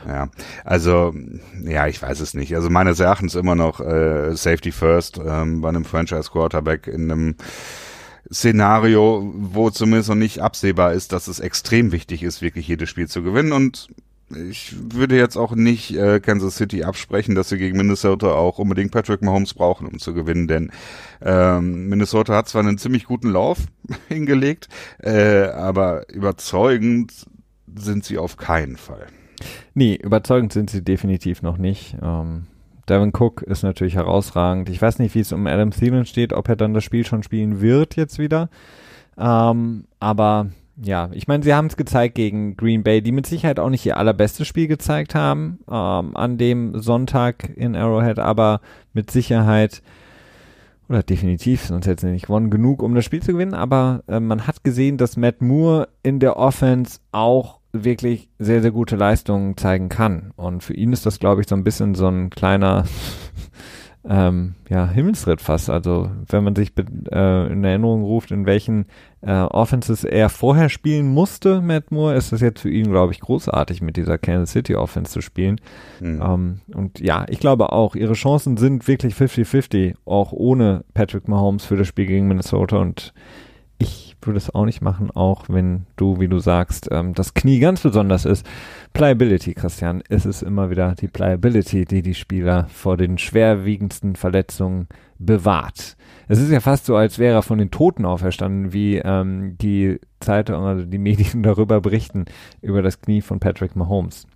Ja, 0.07 0.29
also 0.65 1.15
ja, 1.63 1.87
ich 1.87 2.01
weiß 2.01 2.21
es 2.21 2.35
nicht. 2.35 2.55
Also 2.55 2.71
meines 2.71 3.01
Erachtens 3.01 3.35
immer 3.35 3.55
noch 3.55 3.81
äh, 3.81 4.35
Safety 4.35 4.73
First 4.73 5.21
ähm, 5.25 5.61
bei 5.61 5.69
einem 5.69 5.85
Franchise 5.85 6.31
Quarterback 6.31 6.87
in 6.87 7.11
einem 7.11 7.37
Szenario, 8.33 9.33
wo 9.35 9.71
zumindest 9.71 10.09
noch 10.09 10.17
nicht 10.17 10.41
absehbar 10.41 10.93
ist, 10.93 11.13
dass 11.13 11.29
es 11.29 11.41
extrem 11.41 11.93
wichtig 11.93 12.23
ist, 12.23 12.43
wirklich 12.43 12.69
jedes 12.69 12.89
Spiel 12.89 13.09
zu 13.09 13.23
gewinnen. 13.23 13.53
Und 13.53 13.89
ich 14.31 14.75
würde 14.95 15.17
jetzt 15.17 15.37
auch 15.37 15.55
nicht 15.55 15.97
äh, 15.97 16.21
Kansas 16.21 16.57
City 16.57 16.85
absprechen, 16.85 17.35
dass 17.35 17.49
sie 17.49 17.59
gegen 17.59 17.77
Minnesota 17.77 18.29
auch 18.33 18.59
unbedingt 18.59 18.93
Patrick 18.93 19.23
Mahomes 19.23 19.55
brauchen, 19.55 19.89
um 19.89 19.99
zu 19.99 20.15
gewinnen, 20.15 20.47
denn 20.47 20.71
ähm, 21.21 21.89
Minnesota 21.89 22.37
hat 22.37 22.49
zwar 22.49 22.63
einen 22.63 22.79
ziemlich 22.79 23.05
guten 23.05 23.31
Lauf 23.31 23.59
hingelegt, 24.09 24.69
äh, 25.03 25.47
aber 25.47 26.09
überzeugend 26.11 27.13
sind 27.75 28.05
sie 28.05 28.19
auf 28.19 28.37
keinen 28.37 28.77
Fall. 28.77 29.07
Nee, 29.75 29.95
überzeugend 29.95 30.53
sind 30.53 30.71
sie 30.71 30.83
definitiv 30.83 31.43
noch 31.43 31.59
nicht. 31.59 31.97
Ähm, 32.03 32.47
Devin 32.89 33.13
Cook 33.15 33.43
ist 33.43 33.63
natürlich 33.63 33.95
herausragend. 33.95 34.69
Ich 34.69 34.83
weiß 34.83 34.99
nicht, 34.99 35.15
wie 35.15 35.21
es 35.21 35.33
um 35.33 35.47
Adam 35.47 35.71
Thielen 35.71 36.07
steht, 36.07 36.33
ob 36.33 36.49
er 36.49 36.57
dann 36.57 36.75
das 36.75 36.85
Spiel 36.85 37.07
schon 37.07 37.23
spielen 37.23 37.61
wird 37.61 37.97
jetzt 37.97 38.19
wieder. 38.19 38.51
Ähm, 39.17 39.85
aber 40.01 40.49
ja, 40.83 41.11
ich 41.13 41.29
meine, 41.29 41.43
sie 41.43 41.55
haben 41.55 41.67
es 41.67 41.77
gezeigt 41.77 42.15
gegen 42.15 42.57
Green 42.57 42.83
Bay, 42.83 43.03
die 43.03 43.13
mit 43.13 43.27
Sicherheit 43.27 43.61
auch 43.61 43.69
nicht 43.69 43.85
ihr 43.85 43.97
allerbestes 43.97 44.47
Spiel 44.47 44.67
gezeigt 44.67 45.15
haben 45.15 45.59
ähm, 45.69 46.17
an 46.17 46.39
dem 46.39 46.81
Sonntag 46.81 47.51
in 47.57 47.77
Arrowhead, 47.77 48.19
aber 48.19 48.61
mit 48.93 49.11
Sicherheit 49.11 49.83
oder 50.89 51.05
definitiv, 51.05 51.67
sonst 51.67 51.87
hätten 51.87 52.01
sie 52.01 52.13
nicht 52.13 52.27
gewonnen, 52.27 52.51
genug, 52.51 52.83
um 52.83 52.97
das 52.97 53.05
Spiel 53.05 53.23
zu 53.23 53.33
gewinnen. 53.33 53.55
Aber 53.55 54.03
äh, 54.09 54.19
man 54.19 54.49
hat 54.49 54.65
gesehen, 54.65 54.97
dass 54.97 55.17
Matt 55.17 55.41
Moore 55.41 55.89
in 56.03 56.19
der 56.19 56.37
Offense 56.37 56.99
auch 57.13 57.60
wirklich 57.73 58.29
sehr, 58.39 58.63
sehr 58.63 58.73
gute 58.73 58.97
Leistungen 58.97 59.57
zeigen 59.57 59.89
kann. 59.89 60.33
Und 60.37 60.63
für 60.63 60.75
ihn 60.75 60.93
ist 60.93 61.07
das, 61.07 61.19
glaube 61.19 61.41
ich, 61.41 61.49
so 61.49 61.55
ein 61.55 61.65
bisschen 61.65 61.95
so 61.95 62.09
ein 62.09 62.31
kleiner 62.31 62.85
ähm, 64.09 64.55
ja, 64.69 64.89
Himmelsritt 64.89 65.41
fast. 65.41 65.71
Also 65.71 66.11
wenn 66.29 66.43
man 66.43 66.57
sich 66.57 66.73
äh, 66.77 67.53
in 67.53 67.63
Erinnerung 67.63 68.03
ruft, 68.03 68.31
in 68.31 68.47
welchen 68.47 68.87
äh, 69.21 69.33
Offenses 69.33 70.05
er 70.05 70.31
vorher 70.31 70.69
spielen 70.69 71.09
musste, 71.09 71.61
Matt 71.61 71.91
Moore, 71.91 72.15
ist 72.15 72.33
das 72.33 72.41
jetzt 72.41 72.61
für 72.61 72.71
ihn, 72.71 72.91
glaube 72.91 73.13
ich, 73.13 73.21
großartig, 73.21 73.83
mit 73.83 73.97
dieser 73.97 74.19
Kansas 74.19 74.53
City 74.53 74.75
Offense 74.75 75.13
zu 75.13 75.21
spielen. 75.21 75.61
Hm. 75.99 76.23
Ähm, 76.23 76.61
und 76.75 77.01
ja, 77.01 77.27
ich 77.29 77.41
glaube 77.41 77.73
auch, 77.73 77.95
ihre 77.95 78.15
Chancen 78.15 78.57
sind 78.57 78.89
wirklich 78.89 79.15
50-50, 79.15 79.95
auch 80.07 80.33
ohne 80.33 80.85
Patrick 80.95 81.29
Mahomes 81.29 81.65
für 81.65 81.77
das 81.77 81.87
Spiel 81.87 82.07
gegen 82.07 82.27
Minnesota. 82.27 82.79
Und 82.79 83.13
ich 83.79 84.10
würde 84.27 84.39
es 84.39 84.55
auch 84.55 84.65
nicht 84.65 84.83
machen, 84.83 85.11
auch 85.11 85.45
wenn 85.49 85.87
du, 85.97 86.21
wie 86.21 86.29
du 86.29 86.39
sagst, 86.39 86.89
ähm, 86.91 87.15
das 87.15 87.35
Knie 87.35 87.59
ganz 87.59 87.81
besonders 87.81 88.25
ist. 88.25 88.47
Pliability, 88.93 89.55
Christian, 89.55 90.03
ist 90.09 90.27
es 90.27 90.43
immer 90.43 90.71
wieder 90.71 90.95
die 90.95 91.09
Pliability, 91.09 91.85
die 91.85 92.03
die 92.03 92.15
Spieler 92.15 92.67
vor 92.69 92.97
den 92.97 93.19
schwerwiegendsten 93.19 94.17
Verletzungen 94.17 94.89
bewahrt. 95.19 95.97
Es 96.29 96.41
ist 96.41 96.51
ja 96.51 96.61
fast 96.61 96.87
so, 96.87 96.97
als 96.97 97.19
wäre 97.19 97.35
er 97.35 97.43
von 97.43 97.59
den 97.59 97.71
Toten 97.71 98.05
auferstanden, 98.05 98.73
wie 98.73 98.97
ähm, 98.99 99.57
die 99.61 100.01
Zeitung 100.21 100.63
oder 100.63 100.85
die 100.85 100.99
Medien 100.99 101.43
darüber 101.43 101.81
berichten, 101.81 102.25
über 102.63 102.83
das 102.83 103.01
Knie 103.01 103.21
von 103.21 103.41
Patrick 103.41 103.77
Mahomes. 103.77 104.27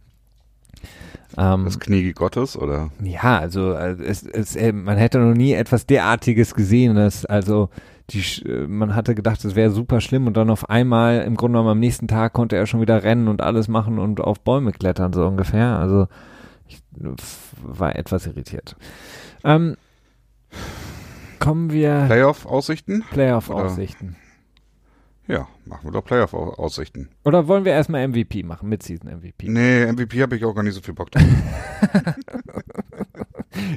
Ähm, 1.36 1.65
das 1.65 1.81
Knie 1.81 2.12
Gottes, 2.12 2.56
oder? 2.56 2.90
Ja, 3.02 3.39
also 3.39 3.73
äh, 3.73 3.97
es, 4.02 4.23
es, 4.24 4.56
äh, 4.56 4.73
man 4.73 4.97
hätte 4.97 5.19
noch 5.19 5.35
nie 5.35 5.52
etwas 5.52 5.86
derartiges 5.86 6.55
gesehen. 6.55 6.94
Dass, 6.94 7.24
also 7.24 7.70
die, 8.10 8.20
äh, 8.47 8.66
man 8.66 8.94
hatte 8.94 9.14
gedacht, 9.14 9.44
es 9.44 9.55
wäre 9.55 9.70
super 9.70 10.01
schlimm 10.01 10.26
und 10.26 10.36
dann 10.36 10.51
auf 10.51 10.68
einmal, 10.68 11.22
im 11.22 11.36
Grunde 11.36 11.56
genommen 11.56 11.70
am 11.70 11.81
nächsten 11.81 12.09
Tag 12.09 12.32
konnte 12.32 12.56
er 12.56 12.66
schon 12.66 12.81
wieder 12.81 13.02
rennen 13.02 13.28
und 13.28 13.43
alles 13.43 13.68
machen 13.68 13.98
und 13.98 14.20
auf 14.20 14.40
Bäume 14.40 14.72
klettern, 14.72 15.12
so 15.12 15.26
ungefähr. 15.26 15.78
Also 15.78 16.09
ich 16.68 16.82
war 17.62 17.97
etwas 17.97 18.26
irritiert. 18.26 18.76
Ähm, 19.43 19.76
kommen 21.39 21.72
wir. 21.72 22.05
Playoff-Aussichten? 22.06 23.05
Playoff-Aussichten. 23.10 24.16
Ja, 25.26 25.48
machen 25.64 25.85
wir 25.85 25.93
doch 25.93 26.05
Playoff-Aussichten. 26.05 27.09
Oder 27.24 27.48
wollen 27.48 27.64
wir 27.64 27.72
erstmal 27.72 28.06
MVP 28.06 28.43
machen, 28.43 28.68
Mid-Season-MVP? 28.68 29.48
Nee, 29.48 29.90
MVP 29.90 30.20
habe 30.20 30.36
ich 30.36 30.44
auch 30.44 30.55
gar 30.55 30.62
nicht 30.62 30.74
so 30.74 30.82
viel 30.82 30.93
Bock 30.93 31.10
drauf. 31.10 31.22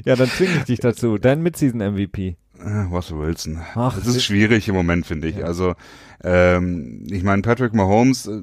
ja, 0.06 0.18
dann 0.18 0.28
zwinge 0.28 0.58
ich 0.58 0.64
dich 0.66 0.80
dazu. 0.80 1.18
Dein 1.18 1.42
Mid-Season-MVP. 1.42 2.36
Äh, 2.64 2.88
Russell 2.92 3.20
Wilson. 3.20 3.62
Ach, 3.76 3.96
das 3.96 4.08
ist 4.08 4.24
schwierig 4.24 4.68
im 4.68 4.76
Moment, 4.76 5.06
finde 5.06 5.28
ich. 5.28 5.38
Ja. 5.38 5.46
Also, 5.46 5.76
ähm, 6.24 7.06
ich 7.10 7.24
meine, 7.24 7.42
Patrick 7.42 7.74
Mahomes 7.74 8.28
äh, 8.28 8.42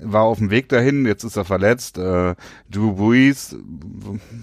war 0.00 0.22
auf 0.22 0.38
dem 0.38 0.50
Weg 0.50 0.68
dahin, 0.68 1.06
jetzt 1.06 1.24
ist 1.24 1.36
er 1.36 1.44
verletzt. 1.44 1.98
Äh, 1.98 2.34
Drew 2.70 2.92
Brees 2.94 3.56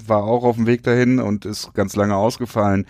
war 0.05 0.23
auch 0.23 0.43
auf 0.43 0.55
dem 0.55 0.67
Weg 0.67 0.83
dahin 0.83 1.19
und 1.19 1.45
ist 1.45 1.73
ganz 1.73 1.95
lange 1.95 2.15
ausgefallen. 2.15 2.85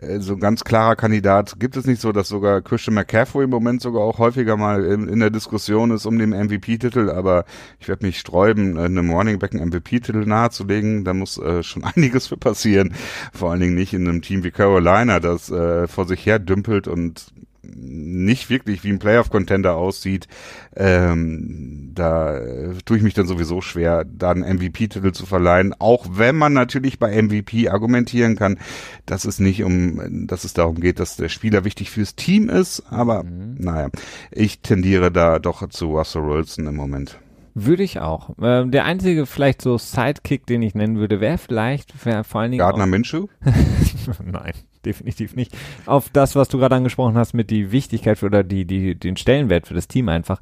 Äh, 0.00 0.20
so 0.20 0.34
ein 0.34 0.40
ganz 0.40 0.64
klarer 0.64 0.96
Kandidat 0.96 1.58
gibt 1.58 1.76
es 1.76 1.86
nicht 1.86 2.00
so, 2.00 2.12
dass 2.12 2.28
sogar 2.28 2.62
Christian 2.62 2.94
McCaffrey 2.94 3.44
im 3.44 3.50
Moment 3.50 3.80
sogar 3.80 4.02
auch 4.02 4.18
häufiger 4.18 4.56
mal 4.56 4.84
in, 4.84 5.08
in 5.08 5.20
der 5.20 5.30
Diskussion 5.30 5.90
ist 5.90 6.06
um 6.06 6.18
den 6.18 6.30
MVP-Titel, 6.30 7.10
aber 7.10 7.44
ich 7.80 7.88
werde 7.88 8.06
mich 8.06 8.18
sträuben, 8.18 8.78
einem 8.78 9.10
Running 9.10 9.38
Back 9.38 9.52
einen 9.54 9.68
MVP-Titel 9.68 10.24
nahezulegen. 10.26 11.04
Da 11.04 11.14
muss 11.14 11.38
äh, 11.38 11.62
schon 11.62 11.84
einiges 11.96 12.26
für 12.26 12.36
passieren. 12.36 12.94
Vor 13.32 13.50
allen 13.50 13.60
Dingen 13.60 13.74
nicht 13.74 13.94
in 13.94 14.08
einem 14.08 14.22
Team 14.22 14.44
wie 14.44 14.50
Carolina, 14.50 15.20
das 15.20 15.50
äh, 15.50 15.86
vor 15.86 16.06
sich 16.06 16.24
her 16.26 16.38
dümpelt 16.38 16.88
und 16.88 17.26
nicht 17.74 18.50
wirklich 18.50 18.84
wie 18.84 18.90
ein 18.90 18.98
Playoff-Contender 18.98 19.76
aussieht, 19.76 20.28
ähm, 20.76 21.92
da 21.94 22.38
äh, 22.38 22.74
tue 22.84 22.98
ich 22.98 23.02
mich 23.02 23.14
dann 23.14 23.26
sowieso 23.26 23.60
schwer, 23.60 24.04
da 24.04 24.30
einen 24.30 24.42
MVP-Titel 24.42 25.12
zu 25.12 25.26
verleihen, 25.26 25.74
auch 25.78 26.06
wenn 26.10 26.36
man 26.36 26.52
natürlich 26.52 26.98
bei 26.98 27.20
MVP 27.20 27.68
argumentieren 27.68 28.36
kann, 28.36 28.58
dass 29.06 29.24
es 29.24 29.38
nicht 29.38 29.62
um, 29.62 30.26
dass 30.26 30.44
es 30.44 30.52
darum 30.52 30.80
geht, 30.80 31.00
dass 31.00 31.16
der 31.16 31.28
Spieler 31.28 31.64
wichtig 31.64 31.90
fürs 31.90 32.14
Team 32.14 32.48
ist, 32.48 32.84
aber 32.90 33.24
mhm. 33.24 33.56
naja, 33.58 33.88
ich 34.30 34.60
tendiere 34.60 35.10
da 35.10 35.38
doch 35.38 35.68
zu 35.68 35.96
Russell 35.96 36.22
Wilson 36.22 36.66
im 36.66 36.76
Moment. 36.76 37.18
Würde 37.54 37.82
ich 37.82 38.00
auch. 38.00 38.34
Ähm, 38.42 38.70
der 38.70 38.84
einzige 38.84 39.24
vielleicht 39.24 39.62
so 39.62 39.78
Sidekick, 39.78 40.46
den 40.46 40.60
ich 40.60 40.74
nennen 40.74 40.98
würde, 40.98 41.20
wäre 41.20 41.38
vielleicht 41.38 42.04
wär 42.04 42.22
vor 42.22 42.42
allen 42.42 42.50
Dingen. 42.50 42.58
Gardner 42.58 42.84
Minshew? 42.84 43.28
Nein 44.24 44.52
definitiv 44.86 45.36
nicht. 45.36 45.56
Auf 45.84 46.08
das, 46.08 46.34
was 46.34 46.48
du 46.48 46.58
gerade 46.58 46.74
angesprochen 46.74 47.16
hast, 47.16 47.34
mit 47.34 47.50
die 47.50 47.72
Wichtigkeit 47.72 48.18
für, 48.18 48.26
oder 48.26 48.42
die, 48.42 48.64
die, 48.64 48.94
den 48.94 49.16
Stellenwert 49.16 49.66
für 49.66 49.74
das 49.74 49.88
Team 49.88 50.08
einfach. 50.08 50.40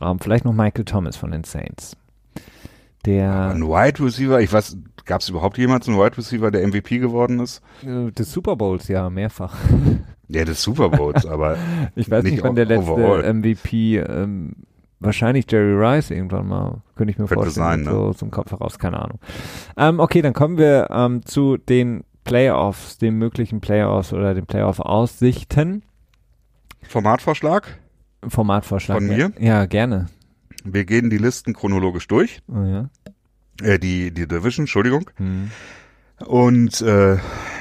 Ähm, 0.00 0.18
vielleicht 0.20 0.44
noch 0.44 0.52
Michael 0.52 0.84
Thomas 0.84 1.16
von 1.16 1.30
den 1.30 1.44
Saints. 1.44 1.96
Der. 3.04 3.50
Ein 3.50 3.62
Wide 3.62 4.04
Receiver, 4.04 4.40
ich 4.40 4.52
weiß, 4.52 4.76
gab 5.04 5.22
es 5.22 5.28
überhaupt 5.28 5.58
jemals 5.58 5.88
einen 5.88 5.98
Wide 5.98 6.16
Receiver, 6.16 6.50
der 6.50 6.66
MVP 6.66 6.98
geworden 6.98 7.40
ist? 7.40 7.62
Äh, 7.84 8.12
des 8.12 8.32
Super 8.32 8.56
Bowls, 8.56 8.88
ja, 8.88 9.10
mehrfach. 9.10 9.56
Ja, 10.30 10.44
des 10.44 10.60
Super 10.60 10.90
Bowls, 10.90 11.24
aber. 11.24 11.56
ich 11.96 12.10
weiß 12.10 12.22
nicht, 12.22 12.34
nicht 12.34 12.44
wann 12.44 12.54
der 12.54 12.66
letzte 12.66 12.92
overall. 12.92 13.32
MVP, 13.32 13.96
ähm, 13.96 14.56
wahrscheinlich 15.00 15.50
Jerry 15.50 15.72
Rice 15.72 16.10
irgendwann 16.10 16.46
mal, 16.46 16.82
könnte 16.96 17.12
ich 17.12 17.18
mir 17.18 17.24
Könnte 17.24 17.44
vorstellen. 17.44 17.66
Sein, 17.66 17.80
ne? 17.84 17.90
So 17.90 18.12
zum 18.12 18.30
Kopf 18.30 18.50
heraus, 18.50 18.78
keine 18.78 19.00
Ahnung. 19.00 19.20
Ähm, 19.78 20.00
okay, 20.00 20.20
dann 20.20 20.34
kommen 20.34 20.58
wir 20.58 20.88
ähm, 20.90 21.24
zu 21.24 21.56
den 21.56 22.04
Playoffs, 22.28 22.98
den 22.98 23.14
möglichen 23.14 23.60
Playoffs 23.60 24.12
oder 24.12 24.34
den 24.34 24.44
Playoff-Aussichten. 24.44 25.82
Formatvorschlag? 26.82 27.78
Formatvorschlag. 28.26 28.98
Von 28.98 29.06
mir? 29.06 29.32
Ja, 29.38 29.64
gerne. 29.64 30.06
Wir 30.64 30.84
gehen 30.84 31.08
die 31.08 31.18
Listen 31.18 31.54
chronologisch 31.54 32.06
durch. 32.06 32.42
Oh, 32.48 32.62
ja. 32.62 32.90
Äh, 33.62 33.78
die, 33.78 34.10
die 34.10 34.28
Division, 34.28 34.64
Entschuldigung. 34.64 35.10
Hm. 35.16 35.50
Und 36.26 36.82
äh, 36.82 37.16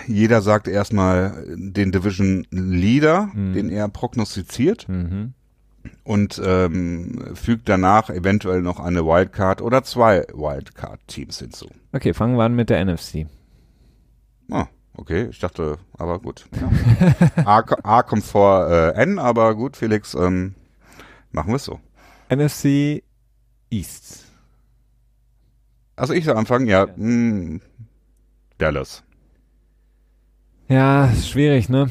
jeder 0.08 0.42
sagt 0.42 0.68
erstmal 0.68 1.46
den 1.48 1.94
Division 1.94 2.46
Leader, 2.50 3.32
hm. 3.32 3.54
den 3.54 3.70
er 3.70 3.88
prognostiziert. 3.88 4.90
Mhm. 4.90 5.34
Und 6.04 6.42
ähm, 6.44 7.24
fügt 7.36 7.70
danach 7.70 8.10
eventuell 8.10 8.62
noch 8.62 8.82
eine 8.82 9.06
Wildcard 9.06 9.62
oder 9.62 9.84
zwei 9.84 10.26
Wildcard-Teams 10.34 11.40
hinzu. 11.40 11.70
Okay, 11.94 12.14
fangen 12.14 12.36
wir 12.36 12.44
an 12.44 12.56
mit 12.56 12.70
der 12.70 12.84
NFC. 12.84 13.28
Ah, 14.50 14.68
okay. 14.96 15.28
Ich 15.30 15.40
dachte, 15.40 15.78
aber 15.98 16.20
gut. 16.20 16.48
Ja. 16.60 17.46
A, 17.46 17.64
A, 17.84 18.04
kommt 18.04 18.24
vor 18.24 18.70
äh, 18.70 18.92
N, 19.02 19.20
aber 19.20 19.56
gut, 19.56 19.78
Felix, 19.78 20.14
ähm, 20.14 20.56
machen 21.32 21.50
wir 21.50 21.56
es 21.58 21.66
so. 21.66 21.80
NFC 22.30 23.04
East. 23.70 24.26
Also 25.96 26.14
ich 26.14 26.26
soll 26.26 26.38
anfangen, 26.38 26.68
ja. 26.68 26.86
ja. 26.86 26.94
Mh, 26.96 26.96
hm, 26.96 27.62
Dallas. 28.58 29.04
Ja, 30.68 31.06
ist 31.06 31.30
schwierig, 31.30 31.70
ne? 31.70 31.90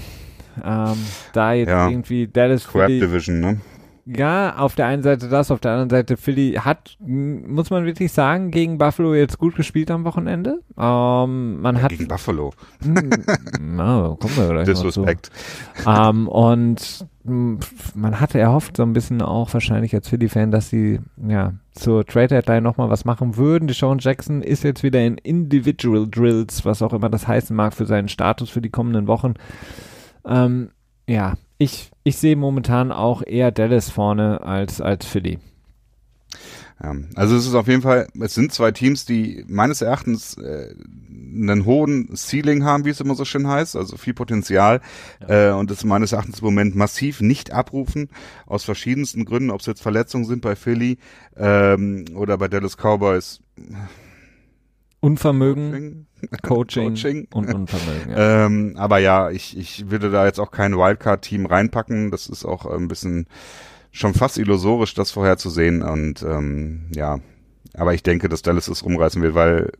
Ähm, 0.62 0.96
da 1.32 1.52
jetzt 1.52 1.68
ja. 1.68 1.88
irgendwie 1.88 2.26
Dallas 2.26 2.66
Crab 2.66 2.88
Division, 2.88 3.40
ne? 3.40 3.60
Ja, 4.08 4.56
auf 4.56 4.76
der 4.76 4.86
einen 4.86 5.02
Seite 5.02 5.28
das, 5.28 5.50
auf 5.50 5.58
der 5.58 5.72
anderen 5.72 5.90
Seite 5.90 6.16
Philly 6.16 6.60
hat, 6.60 6.96
muss 7.00 7.70
man 7.70 7.84
wirklich 7.84 8.12
sagen, 8.12 8.52
gegen 8.52 8.78
Buffalo 8.78 9.14
jetzt 9.14 9.36
gut 9.38 9.56
gespielt 9.56 9.90
am 9.90 10.04
Wochenende. 10.04 10.60
Ähm, 10.78 11.60
man 11.60 11.74
ja, 11.76 11.82
hat 11.82 11.90
gegen 11.90 12.06
Buffalo. 12.06 12.52
na, 13.60 14.16
kommen 14.20 14.36
wir 14.36 14.48
gleich 14.50 14.66
Disrespect. 14.66 15.30
Ähm, 15.84 16.28
und 16.28 17.04
man 17.24 18.20
hatte 18.20 18.38
erhofft 18.38 18.76
so 18.76 18.84
ein 18.84 18.92
bisschen 18.92 19.22
auch 19.22 19.52
wahrscheinlich 19.52 19.92
als 19.92 20.08
Philly-Fan, 20.08 20.52
dass 20.52 20.70
sie 20.70 21.00
ja 21.26 21.54
zur 21.72 22.06
Trade 22.06 22.28
Deadline 22.28 22.62
nochmal 22.62 22.88
was 22.88 23.04
machen 23.04 23.36
würden. 23.36 23.66
Deshaun 23.66 23.98
Jackson 23.98 24.40
ist 24.40 24.62
jetzt 24.62 24.84
wieder 24.84 25.04
in 25.04 25.18
Individual 25.18 26.06
Drills, 26.08 26.64
was 26.64 26.80
auch 26.80 26.92
immer 26.92 27.10
das 27.10 27.26
heißen 27.26 27.56
mag 27.56 27.74
für 27.74 27.86
seinen 27.86 28.08
Status 28.08 28.50
für 28.50 28.60
die 28.60 28.70
kommenden 28.70 29.08
Wochen. 29.08 29.34
Ähm, 30.24 30.70
ja, 31.08 31.34
ich, 31.58 31.90
ich 32.04 32.18
sehe 32.18 32.36
momentan 32.36 32.92
auch 32.92 33.22
eher 33.26 33.50
Dallas 33.50 33.90
vorne 33.90 34.42
als, 34.42 34.80
als 34.80 35.06
Philly. 35.06 35.38
Ja, 36.82 36.94
also 37.14 37.36
es 37.36 37.46
ist 37.46 37.54
auf 37.54 37.68
jeden 37.68 37.80
Fall, 37.80 38.06
es 38.20 38.34
sind 38.34 38.52
zwei 38.52 38.70
Teams, 38.70 39.06
die 39.06 39.44
meines 39.48 39.80
Erachtens 39.80 40.36
äh, 40.36 40.74
einen 41.08 41.64
hohen 41.64 42.14
Ceiling 42.14 42.64
haben, 42.64 42.84
wie 42.84 42.90
es 42.90 43.00
immer 43.00 43.14
so 43.14 43.24
schön 43.24 43.48
heißt, 43.48 43.76
also 43.76 43.96
viel 43.96 44.12
Potenzial 44.12 44.82
ja. 45.26 45.48
äh, 45.48 45.52
und 45.52 45.70
das 45.70 45.84
meines 45.84 46.12
Erachtens 46.12 46.40
im 46.40 46.44
Moment 46.44 46.76
massiv 46.76 47.22
nicht 47.22 47.50
abrufen, 47.50 48.10
aus 48.44 48.64
verschiedensten 48.64 49.24
Gründen, 49.24 49.50
ob 49.50 49.60
es 49.60 49.66
jetzt 49.66 49.82
Verletzungen 49.82 50.26
sind 50.26 50.42
bei 50.42 50.54
Philly 50.54 50.98
ähm, 51.34 52.04
oder 52.14 52.36
bei 52.36 52.48
Dallas 52.48 52.76
Cowboys. 52.76 53.40
Unvermögen, 55.00 56.06
Coaching, 56.42 56.88
Coaching. 56.90 57.28
und 57.32 57.52
Unvermögen. 57.54 58.10
Ja. 58.12 58.46
ähm, 58.46 58.74
aber 58.76 58.98
ja, 58.98 59.30
ich, 59.30 59.56
ich 59.56 59.90
würde 59.90 60.10
da 60.10 60.26
jetzt 60.26 60.40
auch 60.40 60.50
kein 60.50 60.76
Wildcard-Team 60.76 61.46
reinpacken. 61.46 62.10
Das 62.10 62.26
ist 62.28 62.44
auch 62.44 62.66
ein 62.66 62.88
bisschen 62.88 63.26
schon 63.92 64.14
fast 64.14 64.38
illusorisch, 64.38 64.94
das 64.94 65.10
vorherzusehen. 65.10 65.82
Und 65.82 66.22
ähm, 66.22 66.86
ja, 66.94 67.20
aber 67.74 67.94
ich 67.94 68.02
denke, 68.02 68.28
dass 68.28 68.42
Dallas 68.42 68.68
es 68.68 68.84
rumreißen 68.84 69.22
wird, 69.22 69.34
weil 69.34 69.72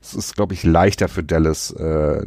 es 0.00 0.14
ist, 0.14 0.34
glaube 0.34 0.52
ich, 0.52 0.64
leichter 0.64 1.08
für 1.08 1.22
Dallas 1.24 1.70
äh, 1.70 2.22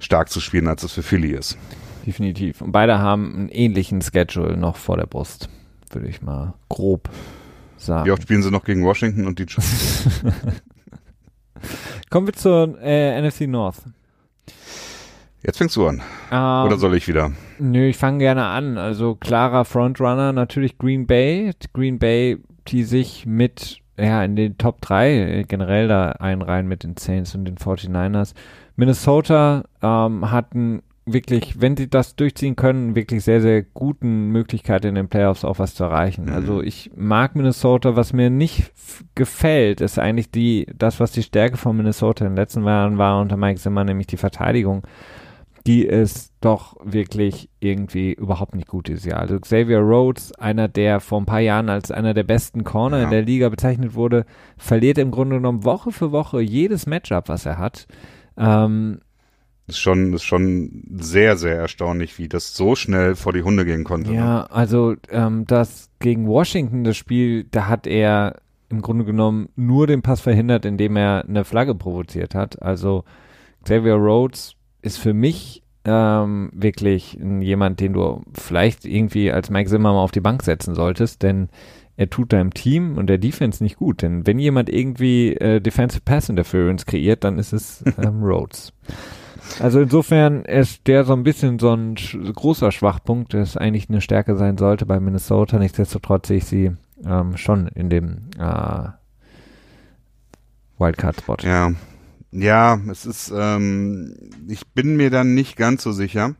stark 0.00 0.30
zu 0.30 0.40
spielen, 0.40 0.66
als 0.66 0.82
es 0.82 0.92
für 0.92 1.02
Philly 1.02 1.30
ist. 1.32 1.56
Definitiv. 2.04 2.60
Und 2.60 2.72
beide 2.72 2.98
haben 2.98 3.34
einen 3.34 3.48
ähnlichen 3.50 4.02
Schedule 4.02 4.56
noch 4.56 4.76
vor 4.76 4.96
der 4.96 5.06
Brust, 5.06 5.48
würde 5.90 6.08
ich 6.08 6.22
mal 6.22 6.54
grob 6.68 7.08
sagen. 7.78 8.06
Wie 8.06 8.10
oft 8.10 8.22
spielen 8.22 8.42
sie 8.42 8.50
noch 8.50 8.64
gegen 8.64 8.84
Washington 8.84 9.26
und 9.26 9.38
die 9.38 9.46
Giants? 9.46 10.22
Kommen 12.10 12.26
wir 12.26 12.34
zur 12.34 12.78
äh, 12.80 13.20
NFC 13.20 13.42
North. 13.42 13.82
Jetzt 15.42 15.58
fängst 15.58 15.76
du 15.76 15.86
an. 15.86 16.02
Um, 16.30 16.66
Oder 16.66 16.78
soll 16.78 16.96
ich 16.96 17.06
wieder? 17.06 17.32
Nö, 17.58 17.86
ich 17.86 17.96
fange 17.96 18.18
gerne 18.18 18.46
an. 18.46 18.76
Also 18.76 19.14
klarer 19.14 19.64
Frontrunner 19.64 20.32
natürlich 20.32 20.78
Green 20.78 21.06
Bay. 21.06 21.52
Green 21.72 21.98
Bay, 21.98 22.38
die 22.66 22.82
sich 22.82 23.24
mit, 23.24 23.78
ja, 23.96 24.24
in 24.24 24.36
den 24.36 24.58
Top 24.58 24.80
3 24.80 25.10
äh, 25.10 25.44
generell 25.44 25.88
da 25.88 26.10
einreihen 26.12 26.66
mit 26.66 26.82
den 26.82 26.96
Saints 26.96 27.34
und 27.34 27.44
den 27.44 27.56
49ers. 27.56 28.34
Minnesota 28.76 29.64
ähm, 29.80 30.30
hat 30.30 30.54
ein 30.54 30.82
wirklich, 31.12 31.60
wenn 31.60 31.76
sie 31.76 31.88
das 31.88 32.16
durchziehen 32.16 32.56
können, 32.56 32.94
wirklich 32.94 33.24
sehr, 33.24 33.40
sehr 33.40 33.62
guten 33.62 34.28
Möglichkeit 34.28 34.84
in 34.84 34.94
den 34.94 35.08
Playoffs 35.08 35.44
auch 35.44 35.58
was 35.58 35.74
zu 35.74 35.84
erreichen. 35.84 36.26
Mhm. 36.26 36.32
Also 36.32 36.62
ich 36.62 36.90
mag 36.96 37.34
Minnesota, 37.36 37.96
was 37.96 38.12
mir 38.12 38.30
nicht 38.30 38.72
gefällt, 39.14 39.80
ist 39.80 39.98
eigentlich 39.98 40.30
die, 40.30 40.66
das, 40.76 41.00
was 41.00 41.12
die 41.12 41.22
Stärke 41.22 41.56
von 41.56 41.76
Minnesota 41.76 42.24
in 42.24 42.32
den 42.32 42.36
letzten 42.36 42.64
Jahren 42.64 42.98
war 42.98 43.20
unter 43.20 43.36
Mike 43.36 43.60
Zimmer, 43.60 43.84
nämlich 43.84 44.06
die 44.06 44.16
Verteidigung. 44.16 44.82
Die 45.66 45.84
ist 45.84 46.32
doch 46.40 46.76
wirklich 46.82 47.50
irgendwie 47.60 48.14
überhaupt 48.14 48.54
nicht 48.54 48.68
gut 48.68 48.88
dieses 48.88 49.04
Jahr. 49.04 49.20
Also 49.20 49.38
Xavier 49.38 49.80
Rhodes, 49.80 50.32
einer, 50.38 50.66
der 50.68 51.00
vor 51.00 51.20
ein 51.20 51.26
paar 51.26 51.40
Jahren 51.40 51.68
als 51.68 51.90
einer 51.90 52.14
der 52.14 52.22
besten 52.22 52.64
Corner 52.64 52.98
Ja. 52.98 53.04
in 53.04 53.10
der 53.10 53.22
Liga 53.22 53.48
bezeichnet 53.50 53.94
wurde, 53.94 54.24
verliert 54.56 54.96
im 54.96 55.10
Grunde 55.10 55.36
genommen 55.36 55.64
Woche 55.64 55.92
für 55.92 56.10
Woche 56.10 56.40
jedes 56.40 56.86
Matchup, 56.86 57.28
was 57.28 57.44
er 57.44 57.58
hat. 57.58 57.86
Ähm, 58.38 59.00
Ist 59.68 59.78
schon, 59.78 60.14
ist 60.14 60.24
schon 60.24 60.82
sehr, 60.98 61.36
sehr 61.36 61.56
erstaunlich, 61.56 62.18
wie 62.18 62.28
das 62.28 62.54
so 62.54 62.74
schnell 62.74 63.14
vor 63.14 63.32
die 63.32 63.42
Hunde 63.42 63.64
gehen 63.64 63.84
konnte. 63.84 64.10
Ne? 64.10 64.16
Ja, 64.16 64.46
also 64.46 64.94
ähm, 65.10 65.44
das 65.46 65.90
gegen 66.00 66.26
Washington, 66.26 66.84
das 66.84 66.96
Spiel, 66.96 67.44
da 67.44 67.66
hat 67.66 67.86
er 67.86 68.36
im 68.70 68.82
Grunde 68.82 69.04
genommen 69.04 69.48
nur 69.56 69.86
den 69.86 70.02
Pass 70.02 70.20
verhindert, 70.20 70.64
indem 70.64 70.96
er 70.96 71.24
eine 71.26 71.44
Flagge 71.44 71.74
provoziert 71.74 72.34
hat. 72.34 72.60
Also 72.62 73.04
Xavier 73.62 73.94
Rhodes 73.94 74.54
ist 74.82 74.98
für 74.98 75.14
mich 75.14 75.62
ähm, 75.84 76.50
wirklich 76.52 77.18
jemand, 77.40 77.80
den 77.80 77.94
du 77.94 78.22
vielleicht 78.34 78.84
irgendwie 78.84 79.32
als 79.32 79.50
Mike 79.50 79.70
Zimmer 79.70 79.92
mal 79.92 80.00
auf 80.00 80.12
die 80.12 80.20
Bank 80.20 80.42
setzen 80.42 80.74
solltest, 80.74 81.22
denn 81.22 81.48
er 81.96 82.10
tut 82.10 82.32
deinem 82.32 82.54
Team 82.54 82.96
und 82.96 83.08
der 83.08 83.18
Defense 83.18 83.62
nicht 83.62 83.76
gut. 83.76 84.02
Denn 84.02 84.26
wenn 84.26 84.38
jemand 84.38 84.70
irgendwie 84.70 85.34
äh, 85.34 85.60
Defensive 85.60 86.02
Pass 86.04 86.28
Interference 86.28 86.86
kreiert, 86.86 87.24
dann 87.24 87.38
ist 87.38 87.52
es 87.52 87.82
ähm, 88.02 88.22
Rhodes. 88.22 88.72
Also 89.60 89.80
insofern 89.80 90.44
ist 90.44 90.86
der 90.86 91.04
so 91.04 91.14
ein 91.14 91.22
bisschen 91.22 91.58
so 91.58 91.74
ein 91.74 91.94
großer 91.94 92.72
Schwachpunkt, 92.72 93.32
der 93.32 93.46
eigentlich 93.56 93.88
eine 93.88 94.00
Stärke 94.00 94.36
sein 94.36 94.58
sollte 94.58 94.86
bei 94.86 95.00
Minnesota. 95.00 95.58
Nichtsdestotrotz 95.58 96.28
sehe 96.28 96.38
ich 96.38 96.44
sie 96.44 96.72
ähm, 97.04 97.36
schon 97.36 97.68
in 97.68 97.90
dem 97.90 98.30
äh, 98.38 98.88
Wildcard-Spot. 100.78 101.36
Ja, 101.42 101.72
ja, 102.30 102.78
es 102.90 103.06
ist, 103.06 103.32
ähm, 103.34 104.14
ich 104.46 104.66
bin 104.68 104.96
mir 104.96 105.10
dann 105.10 105.34
nicht 105.34 105.56
ganz 105.56 105.82
so 105.82 105.92
sicher. 105.92 106.34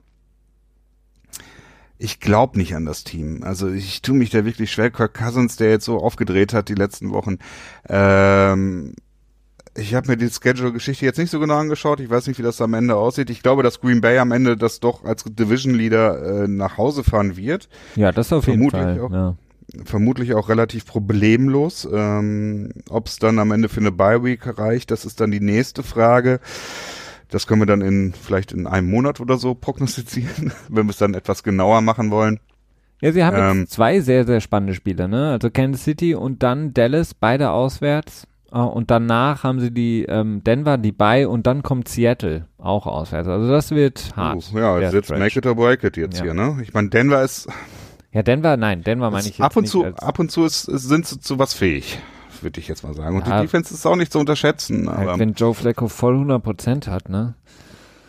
Ich 2.00 2.20
glaube 2.20 2.58
nicht 2.58 2.76
an 2.76 2.84
das 2.84 3.02
Team. 3.02 3.42
Also 3.42 3.68
ich 3.68 4.02
tue 4.02 4.14
mich 4.14 4.30
da 4.30 4.44
wirklich 4.44 4.70
schwer. 4.70 4.90
Kirk 4.90 5.14
Cousins, 5.14 5.56
der 5.56 5.70
jetzt 5.70 5.84
so 5.84 5.98
aufgedreht 5.98 6.52
hat 6.52 6.68
die 6.68 6.74
letzten 6.74 7.10
Wochen. 7.10 7.38
Ähm, 7.88 8.94
ich 9.78 9.94
habe 9.94 10.08
mir 10.08 10.16
die 10.16 10.28
Schedule-Geschichte 10.28 11.04
jetzt 11.04 11.18
nicht 11.18 11.30
so 11.30 11.38
genau 11.40 11.56
angeschaut. 11.56 12.00
Ich 12.00 12.10
weiß 12.10 12.26
nicht, 12.26 12.38
wie 12.38 12.42
das 12.42 12.60
am 12.60 12.74
Ende 12.74 12.96
aussieht. 12.96 13.30
Ich 13.30 13.42
glaube, 13.42 13.62
dass 13.62 13.80
Green 13.80 14.00
Bay 14.00 14.18
am 14.18 14.32
Ende 14.32 14.56
das 14.56 14.80
doch 14.80 15.04
als 15.04 15.24
Division-Leader 15.24 16.44
äh, 16.44 16.48
nach 16.48 16.76
Hause 16.78 17.04
fahren 17.04 17.36
wird. 17.36 17.68
Ja, 17.94 18.12
das 18.12 18.32
auf 18.32 18.46
jeden 18.46 18.70
Vermutlich 18.70 18.98
Fall. 18.98 19.00
auch. 19.00 19.12
Ja. 19.12 19.36
vermutlich 19.84 20.34
auch 20.34 20.48
relativ 20.48 20.86
problemlos. 20.86 21.88
Ähm, 21.92 22.70
Ob 22.90 23.06
es 23.06 23.18
dann 23.18 23.38
am 23.38 23.50
Ende 23.52 23.68
für 23.68 23.80
eine 23.80 23.92
Bye 23.92 24.24
Week 24.24 24.40
reicht, 24.58 24.90
das 24.90 25.04
ist 25.04 25.20
dann 25.20 25.30
die 25.30 25.40
nächste 25.40 25.82
Frage. 25.82 26.40
Das 27.30 27.46
können 27.46 27.60
wir 27.60 27.66
dann 27.66 27.82
in 27.82 28.14
vielleicht 28.14 28.52
in 28.52 28.66
einem 28.66 28.90
Monat 28.90 29.20
oder 29.20 29.36
so 29.36 29.54
prognostizieren, 29.54 30.52
wenn 30.68 30.86
wir 30.86 30.90
es 30.90 30.96
dann 30.98 31.14
etwas 31.14 31.42
genauer 31.42 31.82
machen 31.82 32.10
wollen. 32.10 32.40
ja, 33.02 33.12
sie 33.12 33.22
haben 33.22 33.36
Ähm, 33.36 33.60
jetzt 33.60 33.72
zwei 33.72 34.00
sehr, 34.00 34.24
sehr 34.26 34.40
spannende 34.40 34.74
Spiele, 34.74 35.08
ne? 35.08 35.30
Also 35.30 35.50
Kansas 35.50 35.84
City 35.84 36.14
und 36.14 36.42
dann 36.42 36.72
Dallas, 36.74 37.12
beide 37.14 37.50
auswärts. 37.50 38.26
Äh, 38.52 38.58
und 38.58 38.90
danach 38.90 39.42
haben 39.44 39.60
sie 39.60 39.70
die 39.70 40.04
ähm, 40.04 40.42
Denver, 40.44 40.78
die 40.78 40.92
bei 40.92 41.26
und 41.28 41.46
dann 41.46 41.62
kommt 41.62 41.88
Seattle 41.88 42.46
auch 42.58 42.86
auswärts. 42.86 43.28
Also 43.28 43.48
das 43.50 43.70
wird 43.70 44.12
hart. 44.16 44.50
Uh, 44.54 44.58
ja, 44.58 44.78
jetzt 44.80 45.06
Stretch. 45.06 45.18
make 45.18 45.38
it 45.38 45.46
or 45.46 45.54
break 45.54 45.84
it 45.84 45.96
jetzt 45.96 46.18
Ja. 46.18 46.24
hier, 46.24 46.34
ne? 46.34 46.58
Ich 46.62 46.72
meine, 46.74 46.88
Denver 46.88 47.22
ist, 47.22 47.48
Ja, 48.12 48.22
Denver, 48.22 48.56
nein, 48.56 48.82
Denver 48.82 49.10
meine 49.10 49.28
ich 49.28 49.38
jetzt 49.38 49.40
ab 49.44 49.56
und 49.56 49.62
nicht 49.64 49.72
zu, 49.72 49.84
ab 49.84 50.18
und 50.18 50.30
zu 50.30 50.44
ist, 50.44 50.62
sind 50.62 51.06
sie 51.06 51.20
zu 51.20 51.38
was 51.38 51.52
fähig, 51.54 51.98
würde 52.40 52.58
ich 52.58 52.68
jetzt 52.68 52.82
mal 52.84 52.94
sagen. 52.94 53.16
Und 53.16 53.26
Ja. 53.26 53.40
die 53.40 53.46
Defense 53.46 53.74
ist 53.74 53.84
auch 53.86 53.96
nicht 53.96 54.12
zu 54.12 54.18
unterschätzen. 54.18 54.88
halt, 54.90 55.18
wenn 55.18 55.34
Joe 55.34 55.52
Flacco 55.54 55.88
voll 55.88 56.16
100% 56.16 56.88
hat, 56.88 57.08
ne? 57.10 57.34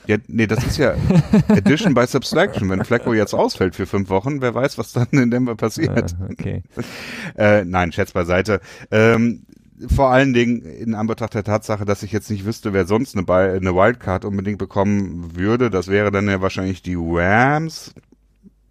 ja, 0.08 0.18
nee, 0.28 0.48
das 0.48 0.64
ist 0.66 0.78
ja 0.78 0.96
Addition 1.50 1.94
by 1.94 2.08
Subtraction. 2.08 2.68
Wenn 2.70 2.84
Flacco 2.86 3.14
jetzt 3.14 3.34
ausfällt 3.36 3.76
für 3.76 3.86
fünf 3.86 4.10
Wochen, 4.10 4.42
wer 4.42 4.56
weiß, 4.56 4.78
was 4.80 4.94
dann 4.94 5.08
in 5.12 5.30
Denver 5.30 5.56
passiert. 5.56 6.16
Äh, 6.20 6.32
okay. 6.32 6.64
Äh, 7.38 7.64
nein, 7.66 7.92
Scherz 7.92 8.12
beiseite. 8.14 8.60
Ähm, 8.90 9.44
vor 9.88 10.10
allen 10.12 10.34
Dingen 10.34 10.62
in 10.62 10.94
Anbetracht 10.96 11.34
der 11.34 11.44
Tatsache, 11.44 11.86
dass 11.86 12.04
ich 12.04 12.12
jetzt 12.12 12.30
nicht 12.30 12.46
wüsste, 12.46 12.74
wer 12.74 12.86
sonst 12.86 13.16
eine, 13.18 13.26
eine 13.32 13.74
Wildcard 13.76 14.26
unbedingt 14.26 14.58
bekommen 14.58 15.36
würde. 15.36 15.70
Das 15.70 15.88
wäre 15.88 16.12
dann 16.12 16.28
ja 16.28 16.42
wahrscheinlich 16.42 16.82
die 16.82 16.98
Rams, 17.00 17.94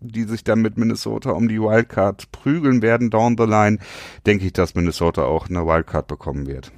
die 0.00 0.24
sich 0.24 0.44
dann 0.44 0.60
mit 0.60 0.76
Minnesota 0.76 1.30
um 1.30 1.48
die 1.48 1.60
Wildcard 1.60 2.30
prügeln 2.30 2.82
werden 2.82 3.10
down 3.10 3.36
the 3.38 3.44
line. 3.44 3.78
Denke 4.26 4.44
ich, 4.46 4.52
dass 4.52 4.74
Minnesota 4.74 5.22
auch 5.24 5.48
eine 5.48 5.66
Wildcard 5.66 6.06
bekommen 6.08 6.46
wird. 6.46 6.72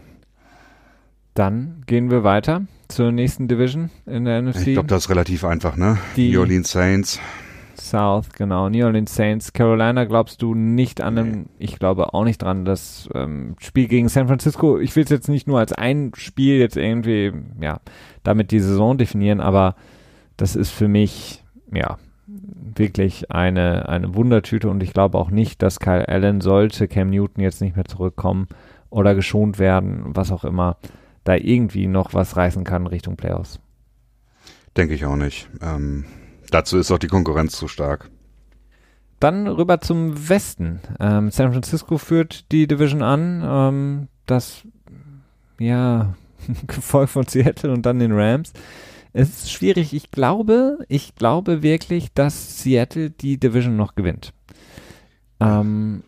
Dann 1.35 1.83
gehen 1.87 2.11
wir 2.11 2.25
weiter 2.25 2.63
zur 2.89 3.13
nächsten 3.13 3.47
Division 3.49 3.91
in 4.05 4.25
der 4.25 4.43
NFC. 4.43 4.67
Ich 4.69 4.73
glaube, 4.75 4.89
das 4.89 5.05
ist 5.05 5.11
relativ 5.11 5.45
einfach, 5.45 5.77
ne? 5.77 5.97
Die- 6.17 6.33
New 6.33 6.41
Orleans 6.41 6.71
Saints. 6.71 7.21
South, 7.81 8.31
genau. 8.33 8.69
New 8.69 8.85
Orleans 8.85 9.15
Saints. 9.15 9.53
Carolina 9.53 10.05
glaubst 10.05 10.43
du 10.43 10.55
nicht 10.55 11.01
an 11.01 11.19
einem, 11.19 11.47
ich 11.59 11.79
glaube 11.79 12.15
auch 12.15 12.25
nicht 12.25 12.43
dran, 12.43 12.65
das 12.65 13.09
ähm, 13.15 13.57
Spiel 13.59 13.89
gegen 13.89 14.09
San 14.09 14.29
Francisco, 14.29 14.79
ich 14.79 14.95
will 14.97 15.05
es 15.05 15.11
jetzt 15.11 15.29
nicht 15.29 15.47
nur 15.47 15.59
als 15.59 15.73
ein 15.73 16.13
Spiel 16.15 16.59
jetzt 16.59 16.77
irgendwie, 16.77 17.33
ja, 17.61 17.81
damit 18.23 18.51
die 18.51 18.61
Saison 18.61 18.99
definieren, 18.99 19.41
aber 19.41 19.77
das 20.37 20.57
ist 20.57 20.71
für 20.71 20.89
mich, 20.89 21.45
ja, 21.73 21.99
wirklich 22.27 23.31
eine, 23.31 23.89
eine 23.89 24.15
Wundertüte 24.15 24.69
und 24.69 24.83
ich 24.83 24.93
glaube 24.93 25.19
auch 25.19 25.31
nicht, 25.31 25.63
dass 25.63 25.81
Kyle 25.81 26.09
Allen 26.09 26.41
sollte 26.41 26.89
Cam 26.89 27.11
Newton 27.11 27.43
jetzt 27.43 27.61
nicht 27.61 27.77
mehr 27.77 27.85
zurückkommen 27.85 28.49
oder 28.91 29.15
geschont 29.15 29.59
werden, 29.59 30.03
was 30.07 30.31
auch 30.31 30.45
immer, 30.45 30.77
da 31.25 31.35
irgendwie 31.35 31.87
noch 31.87 32.15
was 32.15 32.37
reißen 32.37 32.65
kann 32.65 32.87
Richtung 32.87 33.17
Playoffs. 33.17 33.61
Denke 34.77 34.95
ich 34.95 35.05
auch 35.05 35.17
nicht. 35.17 35.49
Ähm, 35.61 36.05
dazu 36.51 36.79
ist 36.79 36.91
auch 36.91 36.99
die 36.99 37.09
Konkurrenz 37.09 37.53
zu 37.57 37.69
stark. 37.69 38.11
Dann 39.19 39.47
rüber 39.47 39.81
zum 39.81 40.29
Westen. 40.29 40.81
Ähm, 40.99 41.31
San 41.31 41.53
Francisco 41.53 41.99
führt 41.99 42.51
die 42.53 42.67
Division 42.67 43.03
an. 43.03 43.43
Ähm, 43.45 44.09
das, 44.27 44.63
ja, 45.59 46.15
gefolgt 46.67 47.13
von 47.13 47.27
Seattle 47.27 47.73
und 47.73 47.85
dann 47.85 47.99
den 47.99 48.13
Rams. 48.13 48.53
Es 49.13 49.29
ist 49.29 49.53
schwierig. 49.53 49.93
Ich 49.93 50.11
glaube, 50.11 50.79
ich 50.89 51.17
glaube 51.17 51.63
wirklich, 51.63 52.13
dass 52.15 52.63
Seattle 52.63 53.11
die 53.11 53.39
Division 53.39 53.77
noch 53.77 53.95
gewinnt. 53.95 54.33
Ähm, 55.41 56.03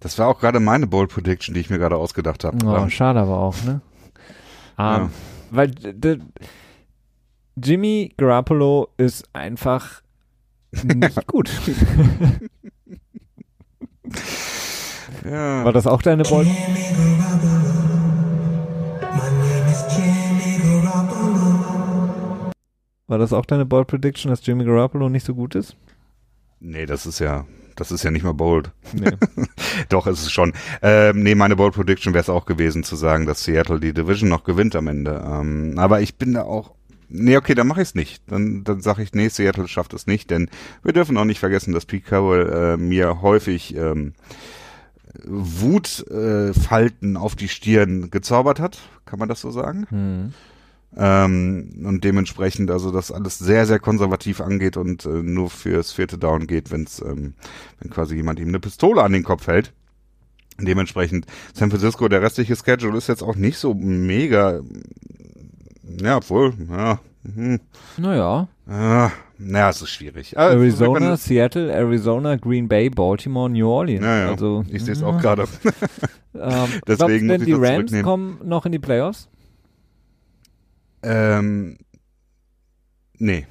Das 0.00 0.18
war 0.18 0.28
auch 0.28 0.38
gerade 0.40 0.60
meine 0.60 0.86
Bold 0.86 1.10
Prediction, 1.10 1.54
die 1.54 1.60
ich 1.60 1.70
mir 1.70 1.78
gerade 1.78 1.96
ausgedacht 1.96 2.44
habe. 2.44 2.58
oh, 2.64 2.76
Ähm, 2.76 2.90
schade 2.90 3.20
aber 3.20 3.38
auch, 3.38 3.56
ne? 3.64 3.80
Ähm, 4.78 4.84
Ja. 4.84 5.10
Weil 5.50 5.70
Jimmy 7.62 8.12
Garoppolo 8.18 8.88
ist 8.98 9.24
einfach 9.32 10.02
nicht 10.84 11.26
gut. 11.26 11.50
ja. 15.24 15.64
War 15.64 15.72
das 15.72 15.86
auch 15.86 16.02
deine 16.02 16.24
Bold? 16.24 16.48
War 23.06 23.18
das 23.18 23.32
auch 23.32 23.46
deine 23.46 23.64
Bold 23.64 23.86
Prediction, 23.86 24.30
dass 24.30 24.44
Jimmy 24.44 24.64
Garoppolo 24.64 25.08
nicht 25.08 25.24
so 25.24 25.34
gut 25.34 25.54
ist? 25.54 25.76
Nee, 26.60 26.84
das 26.84 27.06
ist 27.06 27.20
ja, 27.20 27.46
das 27.76 27.90
ist 27.90 28.02
ja 28.02 28.10
nicht 28.10 28.24
mal 28.24 28.34
bold. 28.34 28.70
Nee. 28.92 29.12
Doch, 29.88 30.06
ist 30.06 30.22
es 30.22 30.30
schon. 30.32 30.52
Ähm, 30.82 31.22
nee, 31.22 31.34
meine 31.34 31.56
Bold 31.56 31.74
Prediction 31.74 32.12
wäre 32.12 32.22
es 32.22 32.28
auch 32.28 32.44
gewesen, 32.44 32.82
zu 32.82 32.96
sagen, 32.96 33.24
dass 33.24 33.44
Seattle 33.44 33.80
die 33.80 33.94
Division 33.94 34.28
noch 34.28 34.44
gewinnt 34.44 34.74
am 34.76 34.88
Ende. 34.88 35.22
Ähm, 35.26 35.74
aber 35.78 36.00
ich 36.02 36.16
bin 36.16 36.34
da 36.34 36.42
auch. 36.42 36.74
Nee, 37.08 37.36
okay, 37.36 37.54
dann 37.54 37.66
mache 37.66 37.82
ich 37.82 37.88
es 37.88 37.94
nicht. 37.94 38.22
Dann, 38.26 38.64
dann 38.64 38.80
sage 38.80 39.02
ich, 39.02 39.12
nee, 39.12 39.28
Seattle 39.28 39.68
schafft 39.68 39.94
es 39.94 40.06
nicht, 40.06 40.30
denn 40.30 40.50
wir 40.82 40.92
dürfen 40.92 41.16
auch 41.16 41.24
nicht 41.24 41.40
vergessen, 41.40 41.72
dass 41.72 41.86
Pete 41.86 42.06
Carroll 42.06 42.50
äh, 42.52 42.76
mir 42.76 43.22
häufig 43.22 43.76
ähm, 43.76 44.14
Wutfalten 45.24 47.16
äh, 47.16 47.18
auf 47.18 47.36
die 47.36 47.48
Stirn 47.48 48.10
gezaubert 48.10 48.60
hat. 48.60 48.78
Kann 49.04 49.18
man 49.18 49.28
das 49.28 49.40
so 49.40 49.50
sagen? 49.50 49.86
Hm. 49.88 50.34
Ähm, 50.96 51.82
und 51.84 52.04
dementsprechend 52.04 52.70
also 52.70 52.90
das 52.90 53.12
alles 53.12 53.38
sehr, 53.38 53.66
sehr 53.66 53.78
konservativ 53.78 54.40
angeht 54.40 54.76
und 54.76 55.04
äh, 55.04 55.22
nur 55.22 55.50
fürs 55.50 55.92
vierte 55.92 56.16
Down 56.16 56.46
geht, 56.46 56.70
wenn's, 56.70 57.00
ähm, 57.00 57.34
wenn 57.80 57.90
quasi 57.90 58.16
jemand 58.16 58.40
ihm 58.40 58.48
eine 58.48 58.60
Pistole 58.60 59.02
an 59.02 59.12
den 59.12 59.22
Kopf 59.22 59.46
hält. 59.46 59.72
Dementsprechend 60.58 61.26
San 61.52 61.70
Francisco, 61.70 62.08
der 62.08 62.22
restliche 62.22 62.56
Schedule 62.56 62.96
ist 62.96 63.08
jetzt 63.08 63.22
auch 63.22 63.36
nicht 63.36 63.58
so 63.58 63.74
mega, 63.74 64.62
ja, 66.00 66.16
obwohl, 66.16 66.52
ja, 66.68 66.98
hm, 67.34 67.60
Naja, 67.96 68.48
äh, 68.68 69.08
naja, 69.38 69.70
es 69.70 69.82
ist 69.82 69.90
schwierig. 69.90 70.34
Äh, 70.36 70.40
Arizona, 70.40 71.16
Seattle, 71.16 71.70
Arizona, 71.72 72.36
Green 72.36 72.68
Bay, 72.68 72.88
Baltimore, 72.90 73.50
New 73.50 73.68
Orleans. 73.68 74.04
Ja, 74.04 74.18
ja, 74.24 74.28
Also, 74.30 74.64
ich 74.68 74.84
sehe 74.84 74.92
es 74.94 75.02
auch 75.02 75.20
gerade. 75.20 75.46
Ähm, 76.38 76.68
Deswegen 76.86 77.28
glaubst 77.28 77.46
denn, 77.46 77.46
die 77.46 77.52
Rams 77.54 78.02
kommen 78.02 78.38
noch 78.44 78.66
in 78.66 78.72
die 78.72 78.78
Playoffs? 78.78 79.28
ähm, 81.02 81.78
nee. 83.18 83.46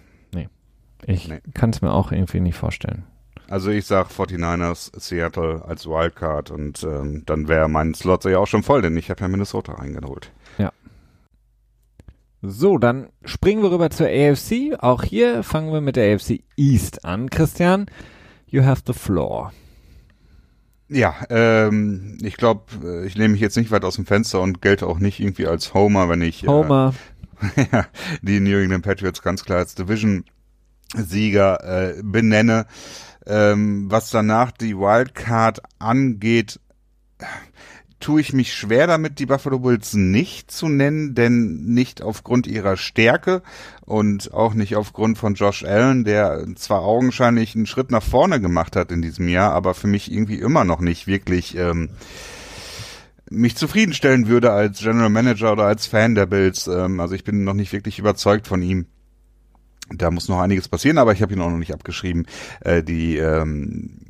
Ich 1.07 1.27
Nee. 1.27 1.39
kann 1.53 1.69
es 1.69 1.81
mir 1.83 1.91
auch 1.93 2.11
irgendwie 2.11 2.39
nicht 2.39 2.55
vorstellen. 2.57 3.03
Also 3.47 3.69
ich 3.69 3.85
sag 3.85 4.09
49ers, 4.09 4.91
Seattle 4.99 5.63
als 5.67 5.85
Wildcard 5.85 6.49
und 6.49 6.83
ähm, 6.83 7.21
dann 7.27 7.47
wäre 7.47 7.67
mein 7.69 7.93
Slot 7.93 8.25
ja 8.25 8.39
auch 8.39 8.47
schon 8.47 8.63
voll, 8.63 8.81
denn 8.81 8.97
ich 8.97 9.11
habe 9.11 9.21
ja 9.21 9.27
Minnesota 9.27 9.73
reingeholt. 9.73 10.31
So, 12.47 12.77
dann 12.77 13.09
springen 13.23 13.63
wir 13.63 13.72
rüber 13.72 13.89
zur 13.89 14.07
AFC. 14.07 14.77
Auch 14.80 15.03
hier 15.03 15.43
fangen 15.43 15.73
wir 15.73 15.81
mit 15.81 15.95
der 15.95 16.13
AFC 16.13 16.43
East 16.55 17.03
an. 17.05 17.30
Christian, 17.30 17.88
you 18.47 18.63
have 18.63 18.84
the 18.85 18.93
floor. 18.93 19.51
Ja, 20.88 21.15
ähm, 21.30 22.17
ich 22.22 22.38
glaube, 22.38 23.03
ich 23.05 23.15
lehne 23.15 23.30
mich 23.30 23.41
jetzt 23.41 23.57
nicht 23.57 23.72
weit 23.72 23.84
aus 23.84 23.95
dem 23.95 24.05
Fenster 24.05 24.41
und 24.41 24.61
gelte 24.61 24.85
auch 24.85 24.99
nicht 24.99 25.19
irgendwie 25.19 25.47
als 25.47 25.73
Homer, 25.73 26.09
wenn 26.09 26.22
ich 26.22 26.45
Homer, 26.47 26.93
äh, 27.55 27.84
die 28.22 28.39
New 28.39 28.57
England 28.57 28.85
Patriots 28.85 29.23
ganz 29.23 29.43
klar 29.43 29.59
als 29.59 29.73
Division-Sieger 29.76 31.63
äh, 31.63 32.01
benenne. 32.03 32.67
Ähm, 33.26 33.89
was 33.89 34.11
danach 34.11 34.51
die 34.51 34.77
Wildcard 34.77 35.61
angeht, 35.80 36.59
tue 38.06 38.22
ich 38.22 38.34
mich 38.34 38.53
schwer 38.53 38.86
damit, 38.86 39.18
die 39.18 39.26
Buffalo 39.26 39.57
Bills 39.57 39.95
nicht 39.95 40.52
zu 40.52 40.69
nennen, 40.69 41.15
denn 41.15 41.65
nicht 41.65 42.03
aufgrund 42.03 42.45
ihrer 42.45 42.77
Stärke 42.77 43.41
und 43.82 44.32
auch 44.32 44.53
nicht 44.53 44.76
aufgrund 44.76 45.18
von 45.18 45.34
Josh 45.34 45.65
Allen, 45.65 46.03
der 46.03 46.45
zwar 46.53 46.84
augenscheinlich 46.84 47.56
einen 47.56 47.65
Schritt 47.65 47.90
nach 47.90 48.03
vorne 48.03 48.40
gemacht 48.40 48.76
hat 48.76 48.91
in 48.91 49.02
diesem 49.02 49.27
Jahr, 49.27 49.53
aber 49.53 49.73
für 49.73 49.88
mich 49.88 50.11
irgendwie 50.11 50.38
immer 50.38 50.65
noch 50.65 50.82
nicht 50.82 51.07
wirklich 51.07 51.57
ähm, 51.57 51.90
mich 53.32 53.57
zufriedenstellen 53.57 54.27
würde 54.27 54.52
als 54.52 54.82
General 54.82 55.10
Manager 55.10 55.53
oder 55.53 55.65
als 55.65 55.88
Fan 55.88 56.14
der 56.14 56.27
Bills. 56.27 56.68
Ähm, 56.68 56.99
also 56.99 57.15
ich 57.15 57.23
bin 57.23 57.44
noch 57.44 57.56
nicht 57.56 57.73
wirklich 57.73 57.98
überzeugt 57.98 58.45
von 58.45 58.61
ihm. 58.61 58.86
Da 59.90 60.11
muss 60.11 60.30
noch 60.30 60.41
einiges 60.41 60.68
passieren, 60.68 60.99
aber 60.99 61.14
ich 61.14 61.23
habe 61.23 61.34
ihn 61.34 61.41
auch 61.41 61.49
noch 61.49 61.57
nicht 61.57 61.73
abgeschrieben. 61.73 62.27
Äh, 62.60 62.84
die 62.84 63.18
ähm, 63.18 64.05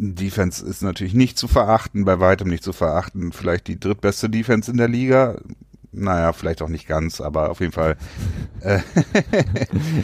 Defense 0.00 0.64
ist 0.64 0.82
natürlich 0.82 1.14
nicht 1.14 1.36
zu 1.36 1.46
verachten, 1.46 2.04
bei 2.04 2.20
weitem 2.20 2.48
nicht 2.48 2.64
zu 2.64 2.72
verachten. 2.72 3.32
Vielleicht 3.32 3.66
die 3.68 3.78
drittbeste 3.78 4.30
Defense 4.30 4.70
in 4.70 4.78
der 4.78 4.88
Liga. 4.88 5.36
Naja, 5.92 6.32
vielleicht 6.32 6.62
auch 6.62 6.68
nicht 6.68 6.86
ganz, 6.86 7.20
aber 7.20 7.50
auf 7.50 7.60
jeden 7.60 7.72
Fall. 7.72 7.96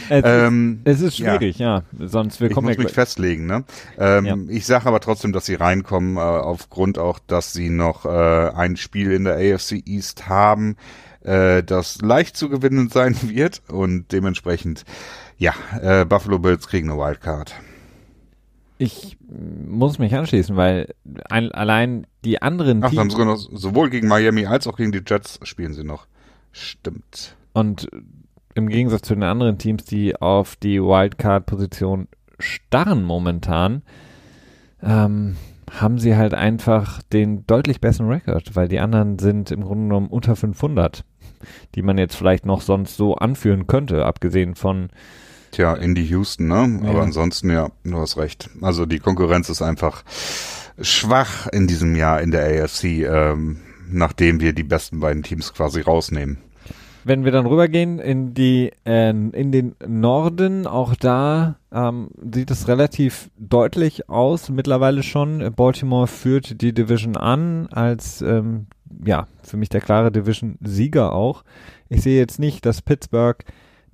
Es, 0.09 0.23
ähm, 0.25 0.81
ist, 0.83 1.01
es 1.01 1.01
ist 1.09 1.19
ja. 1.19 1.37
schwierig, 1.37 1.59
ja. 1.59 1.83
Sonst 1.99 2.41
wir 2.41 2.47
ich 2.47 2.53
kommen 2.53 2.67
muss 2.67 2.77
ja 2.77 2.83
mich 2.83 2.91
festlegen, 2.91 3.45
ne? 3.45 3.63
Ähm, 3.99 4.25
Ja. 4.25 4.35
Ich 4.47 4.65
sage 4.65 4.87
aber 4.87 4.99
trotzdem, 4.99 5.31
dass 5.31 5.45
sie 5.45 5.53
reinkommen, 5.53 6.17
äh, 6.17 6.19
aufgrund 6.19 6.97
auch, 6.97 7.19
dass 7.19 7.53
sie 7.53 7.69
noch 7.69 8.05
äh, 8.05 8.09
ein 8.09 8.75
Spiel 8.75 9.11
in 9.11 9.25
der 9.25 9.35
AFC 9.35 9.83
East 9.85 10.27
haben, 10.27 10.75
äh, 11.23 11.61
das 11.61 12.01
leicht 12.01 12.35
zu 12.35 12.49
gewinnen 12.49 12.89
sein 12.93 13.15
wird 13.23 13.61
und 13.67 14.11
dementsprechend, 14.11 14.85
ja, 15.37 15.53
äh, 15.81 16.03
Buffalo 16.05 16.39
Bills 16.39 16.67
kriegen 16.67 16.89
eine 16.89 16.99
Wildcard. 16.99 17.53
Ich 18.77 19.17
muss 19.27 19.97
mich 19.97 20.13
anschließen, 20.13 20.55
weil 20.55 20.93
ein, 21.29 21.51
allein 21.51 22.05
die 22.23 22.41
anderen 22.41 22.83
Ach, 22.83 22.89
Teams 22.91 23.13
sogar 23.13 23.25
noch, 23.25 23.37
sowohl 23.37 23.89
gegen 23.89 24.07
Miami 24.07 24.45
als 24.45 24.67
auch 24.67 24.77
gegen 24.77 24.91
die 24.91 25.01
Jets 25.05 25.39
spielen 25.43 25.73
sie 25.73 25.83
noch. 25.83 26.07
Stimmt. 26.51 27.35
und 27.53 27.87
im 28.57 28.69
Gegensatz 28.69 29.03
zu 29.03 29.13
den 29.13 29.23
anderen 29.23 29.59
Teams, 29.59 29.85
die 29.85 30.15
auf 30.15 30.55
die 30.55 30.81
Wildcard-Position 30.81 32.07
starren 32.39 33.03
momentan, 33.03 33.83
ähm, 34.81 35.37
haben 35.69 35.99
sie 35.99 36.15
halt 36.15 36.33
einfach 36.33 37.03
den 37.13 37.45
deutlich 37.45 37.79
besseren 37.79 38.09
Rekord, 38.09 38.55
weil 38.55 38.67
die 38.67 38.79
anderen 38.79 39.19
sind 39.19 39.51
im 39.51 39.61
Grunde 39.61 39.83
genommen 39.83 40.07
unter 40.07 40.35
500, 40.35 41.05
die 41.75 41.83
man 41.83 41.99
jetzt 41.99 42.15
vielleicht 42.15 42.47
noch 42.47 42.61
sonst 42.61 42.97
so 42.97 43.15
anführen 43.15 43.67
könnte, 43.67 44.05
abgesehen 44.05 44.55
von 44.55 44.89
Tja, 45.51 45.73
Indy 45.73 46.05
Houston, 46.07 46.47
ne? 46.47 46.79
Ja. 46.83 46.89
Aber 46.89 47.01
ansonsten, 47.01 47.49
ja, 47.49 47.69
du 47.83 47.97
hast 47.97 48.17
recht. 48.17 48.49
Also 48.61 48.85
die 48.85 48.99
Konkurrenz 48.99 49.49
ist 49.49 49.61
einfach 49.61 50.03
schwach 50.81 51.47
in 51.47 51.67
diesem 51.67 51.95
Jahr 51.95 52.21
in 52.21 52.31
der 52.31 52.63
AFC, 52.63 52.83
ähm, 53.05 53.57
nachdem 53.89 54.41
wir 54.41 54.53
die 54.53 54.63
besten 54.63 54.99
beiden 54.99 55.23
Teams 55.23 55.53
quasi 55.53 55.81
rausnehmen. 55.81 56.37
Wenn 57.03 57.23
wir 57.23 57.31
dann 57.31 57.45
rübergehen 57.45 57.99
in 57.99 58.33
die 58.33 58.73
äh, 58.85 59.11
in 59.11 59.51
den 59.53 59.75
Norden, 59.87 60.67
auch 60.67 60.93
da 60.93 61.55
ähm, 61.71 62.09
sieht 62.33 62.51
es 62.51 62.67
relativ 62.67 63.29
deutlich 63.37 64.09
aus 64.09 64.49
mittlerweile 64.49 65.03
schon. 65.03 65.53
Baltimore 65.55 66.07
führt 66.07 66.61
die 66.61 66.73
Division 66.73 67.15
an 67.15 67.67
als 67.67 68.21
ähm, 68.21 68.67
ja 69.05 69.27
für 69.41 69.55
mich 69.55 69.69
der 69.69 69.79
klare 69.79 70.11
Division-Sieger 70.11 71.13
auch. 71.13 71.43
Ich 71.87 72.01
sehe 72.01 72.19
jetzt 72.19 72.39
nicht, 72.39 72.65
dass 72.65 72.81
Pittsburgh 72.81 73.41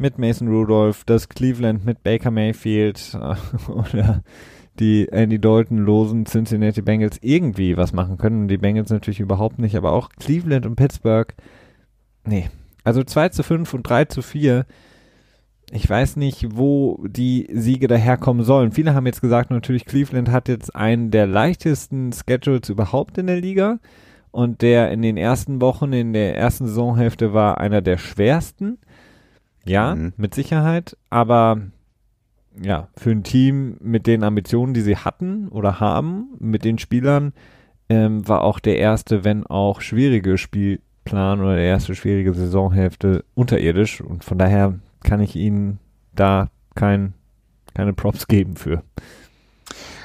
mit 0.04 0.20
Mason 0.20 0.50
Rudolph, 0.50 1.06
dass 1.06 1.30
Cleveland 1.30 1.86
mit 1.86 2.04
Baker 2.04 2.30
Mayfield 2.30 3.18
äh, 3.20 3.72
oder 3.72 4.22
die 4.78 5.08
Andy 5.10 5.40
Dalton 5.40 5.78
losen 5.78 6.26
Cincinnati 6.26 6.82
Bengals 6.82 7.20
irgendwie 7.22 7.78
was 7.78 7.94
machen 7.94 8.18
können. 8.18 8.50
Die 8.50 8.58
Bengals 8.58 8.90
natürlich 8.90 9.22
überhaupt 9.22 9.60
nicht, 9.60 9.78
aber 9.78 9.94
auch 9.94 10.10
Cleveland 10.10 10.66
und 10.66 10.76
Pittsburgh. 10.76 11.34
Nee, 12.26 12.50
also 12.84 13.02
2 13.02 13.30
zu 13.30 13.44
5 13.44 13.74
und 13.74 13.84
3 13.84 14.06
zu 14.06 14.22
4. 14.22 14.66
Ich 15.72 15.90
weiß 15.90 16.18
nicht, 16.18 16.58
wo 16.58 17.02
die 17.08 17.48
Siege 17.54 17.88
daherkommen 17.88 18.44
sollen. 18.44 18.74
Viele 18.74 18.94
haben 18.94 19.06
jetzt 19.06 19.22
gesagt, 19.22 19.52
natürlich 19.52 19.86
Cleveland 19.86 20.30
hat 20.32 20.50
jetzt 20.50 20.76
einen 20.76 21.12
der 21.12 21.28
leichtesten 21.28 22.12
Schedules 22.12 22.68
überhaupt 22.68 23.18
in 23.18 23.28
der 23.28 23.40
Liga. 23.40 23.80
Und 24.32 24.64
der 24.64 24.92
in 24.92 25.02
den 25.02 25.16
ersten 25.16 25.62
Wochen, 25.62 25.94
in 25.94 26.12
der 26.12 26.36
ersten 26.36 26.66
Saisonhälfte 26.68 27.34
war 27.34 27.60
einer 27.60 27.82
der 27.82 27.98
schwersten. 27.98 28.80
Ja, 29.66 29.96
Mhm. 29.96 30.14
mit 30.18 30.34
Sicherheit. 30.36 30.98
Aber 31.10 31.62
ja, 32.62 32.88
für 32.96 33.12
ein 33.12 33.24
Team 33.24 33.78
mit 33.82 34.06
den 34.08 34.24
Ambitionen, 34.24 34.74
die 34.74 34.82
sie 34.82 34.98
hatten 34.98 35.48
oder 35.48 35.80
haben, 35.80 36.28
mit 36.40 36.64
den 36.66 36.78
Spielern, 36.78 37.34
ähm, 37.90 38.28
war 38.28 38.42
auch 38.42 38.60
der 38.60 38.78
erste, 38.78 39.24
wenn 39.24 39.46
auch 39.46 39.82
schwierige 39.82 40.38
Spielplan 40.38 41.42
oder 41.42 41.56
der 41.56 41.66
erste 41.66 41.96
schwierige 41.96 42.34
Saisonhälfte 42.34 43.26
unterirdisch 43.36 44.02
und 44.02 44.24
von 44.24 44.38
daher 44.38 44.80
kann 45.04 45.20
ich 45.22 45.36
ihnen 45.36 45.80
da 46.14 46.50
kein, 46.76 47.14
keine 47.74 47.94
Props 47.94 48.28
geben 48.28 48.56
für. 48.56 48.84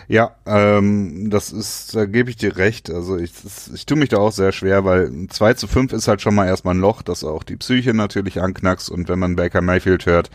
Ja, 0.09 0.30
ähm, 0.47 1.28
das 1.28 1.52
ist, 1.52 1.94
da 1.94 2.06
gebe 2.06 2.30
ich 2.30 2.36
dir 2.36 2.56
recht. 2.56 2.90
Also 2.90 3.18
ich, 3.18 3.30
das, 3.43 3.70
ich 3.74 3.85
tue 3.85 3.98
mich 3.98 4.09
da 4.09 4.16
auch 4.16 4.32
sehr 4.32 4.52
schwer, 4.52 4.85
weil 4.86 5.26
2 5.28 5.55
zu 5.55 5.66
5 5.68 5.93
ist 5.93 6.09
halt 6.09 6.22
schon 6.22 6.35
mal 6.35 6.47
erstmal 6.47 6.74
ein 6.74 6.80
Loch, 6.80 7.02
das 7.02 7.24
auch 7.24 7.43
die 7.43 7.56
Psyche 7.56 7.93
natürlich 7.93 8.40
anknackst. 8.40 8.90
Und 8.90 9.09
wenn 9.10 9.18
man 9.18 9.36
Baker 9.36 9.60
Mayfield 9.60 10.06
hört, 10.06 10.30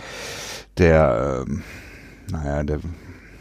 der, 0.78 1.45
ähm, 1.48 1.64
naja, 2.32 2.64
der, 2.64 2.80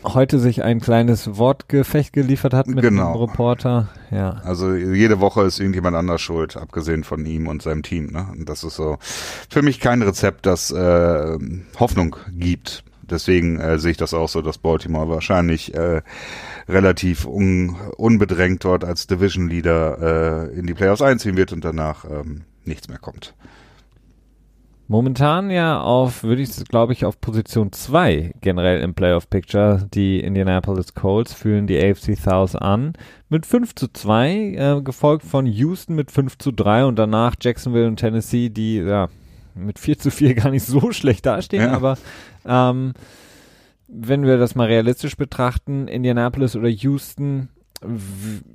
Heute 0.05 0.41
sich 0.41 0.65
ein 0.65 0.81
kleines 0.81 1.37
Wortgefecht 1.37 2.13
geliefert 2.13 2.55
hat 2.55 2.67
mit 2.67 2.83
Genau. 2.83 3.13
einem 3.13 3.21
Reporter. 3.21 3.89
Ja. 4.11 4.41
also 4.45 4.75
jede 4.75 5.21
Woche 5.21 5.43
ist 5.43 5.61
irgendjemand 5.61 5.97
anders 5.97 6.21
schuld, 6.21 6.57
abgesehen 6.57 7.05
von 7.05 7.25
ihm 7.25 7.47
und 7.47 7.63
seinem 7.63 7.85
Team. 7.85 8.07
Ne? 8.07 8.27
Und 8.33 8.49
das 8.49 8.65
ist 8.65 8.75
so 8.75 8.99
für 9.49 9.63
mich 9.63 9.79
kein 9.79 10.03
Rezept, 10.03 10.45
das 10.47 10.73
äh, 10.73 11.39
Hoffnung 11.79 12.17
gibt. 12.33 12.83
Deswegen 13.13 13.61
äh, 13.61 13.79
sehe 13.79 13.93
ich 13.93 13.97
das 13.97 14.15
auch 14.15 14.29
so, 14.29 14.43
dass 14.43 14.59
Baltimore 14.59 15.09
wahrscheinlich 15.09 15.75
äh, 15.75 16.03
relativ 16.69 17.27
un 17.27 17.77
unbedrängt 17.97 18.65
dort 18.65 18.85
als 18.85 19.07
Division 19.07 19.49
Leader 19.49 20.49
äh, 20.51 20.59
in 20.59 20.67
die 20.67 20.75
Playoffs 20.75 21.03
einziehen 21.03 21.37
wird 21.37 21.53
und 21.53 21.65
danach 21.65 22.05
ähm, 22.05 22.43
nichts 22.65 22.89
mehr 22.89 22.99
kommt. 22.99 23.35
Momentan 24.89 25.51
ja 25.51 25.81
auf, 25.81 26.23
würde 26.23 26.43
ich 26.43 26.51
glaube 26.69 26.93
ich, 26.93 27.07
auf 27.07 27.19
Position 27.21 27.73
2 27.73 28.33
generell 28.43 28.81
im 28.83 28.93
Playoff 28.95 29.31
Picture. 29.31 29.89
Die 29.95 30.21
Indianapolis 30.21 30.93
Colts 30.95 31.33
führen 31.33 31.67
die 31.67 31.79
AFC 31.83 32.15
South 32.15 32.57
an 32.57 32.93
mit 33.31 33.47
5 33.47 33.75
zu 33.75 33.89
2, 33.91 34.31
äh, 34.35 34.83
gefolgt 34.83 35.25
von 35.25 35.47
Houston 35.47 35.95
mit 35.95 36.11
5 36.11 36.37
zu 36.37 36.51
3 36.53 36.85
und 36.85 36.99
danach 36.99 37.37
Jacksonville 37.41 37.87
und 37.87 37.97
Tennessee, 37.97 38.51
die 38.51 38.77
ja 38.79 39.09
mit 39.55 39.79
4 39.79 39.99
zu 39.99 40.11
4 40.11 40.35
gar 40.35 40.51
nicht 40.51 40.65
so 40.67 40.93
schlecht 40.93 41.25
dastehen, 41.25 41.63
Ja. 41.63 41.73
aber 41.73 41.97
ähm, 42.47 42.95
wenn 43.89 44.25
wir 44.25 44.39
das 44.39 44.55
mal 44.55 44.69
realistisch 44.69 45.17
betrachten, 45.17 45.89
Indianapolis 45.89 46.57
oder 46.57 46.69
Houston, 46.69 47.49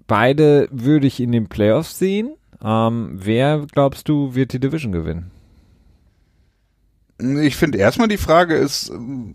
beide 0.07 0.67
würde 0.71 1.07
ich 1.07 1.19
in 1.19 1.31
den 1.31 1.47
Playoffs 1.47 1.99
sehen. 1.99 2.35
Ähm, 2.63 3.11
wer 3.13 3.65
glaubst 3.71 4.09
du 4.09 4.33
wird 4.35 4.53
die 4.53 4.59
Division 4.59 4.91
gewinnen? 4.91 5.31
Ich 7.19 7.55
finde 7.55 7.77
erstmal 7.77 8.07
die 8.07 8.17
Frage 8.17 8.55
ist, 8.55 8.89
ähm, 8.89 9.33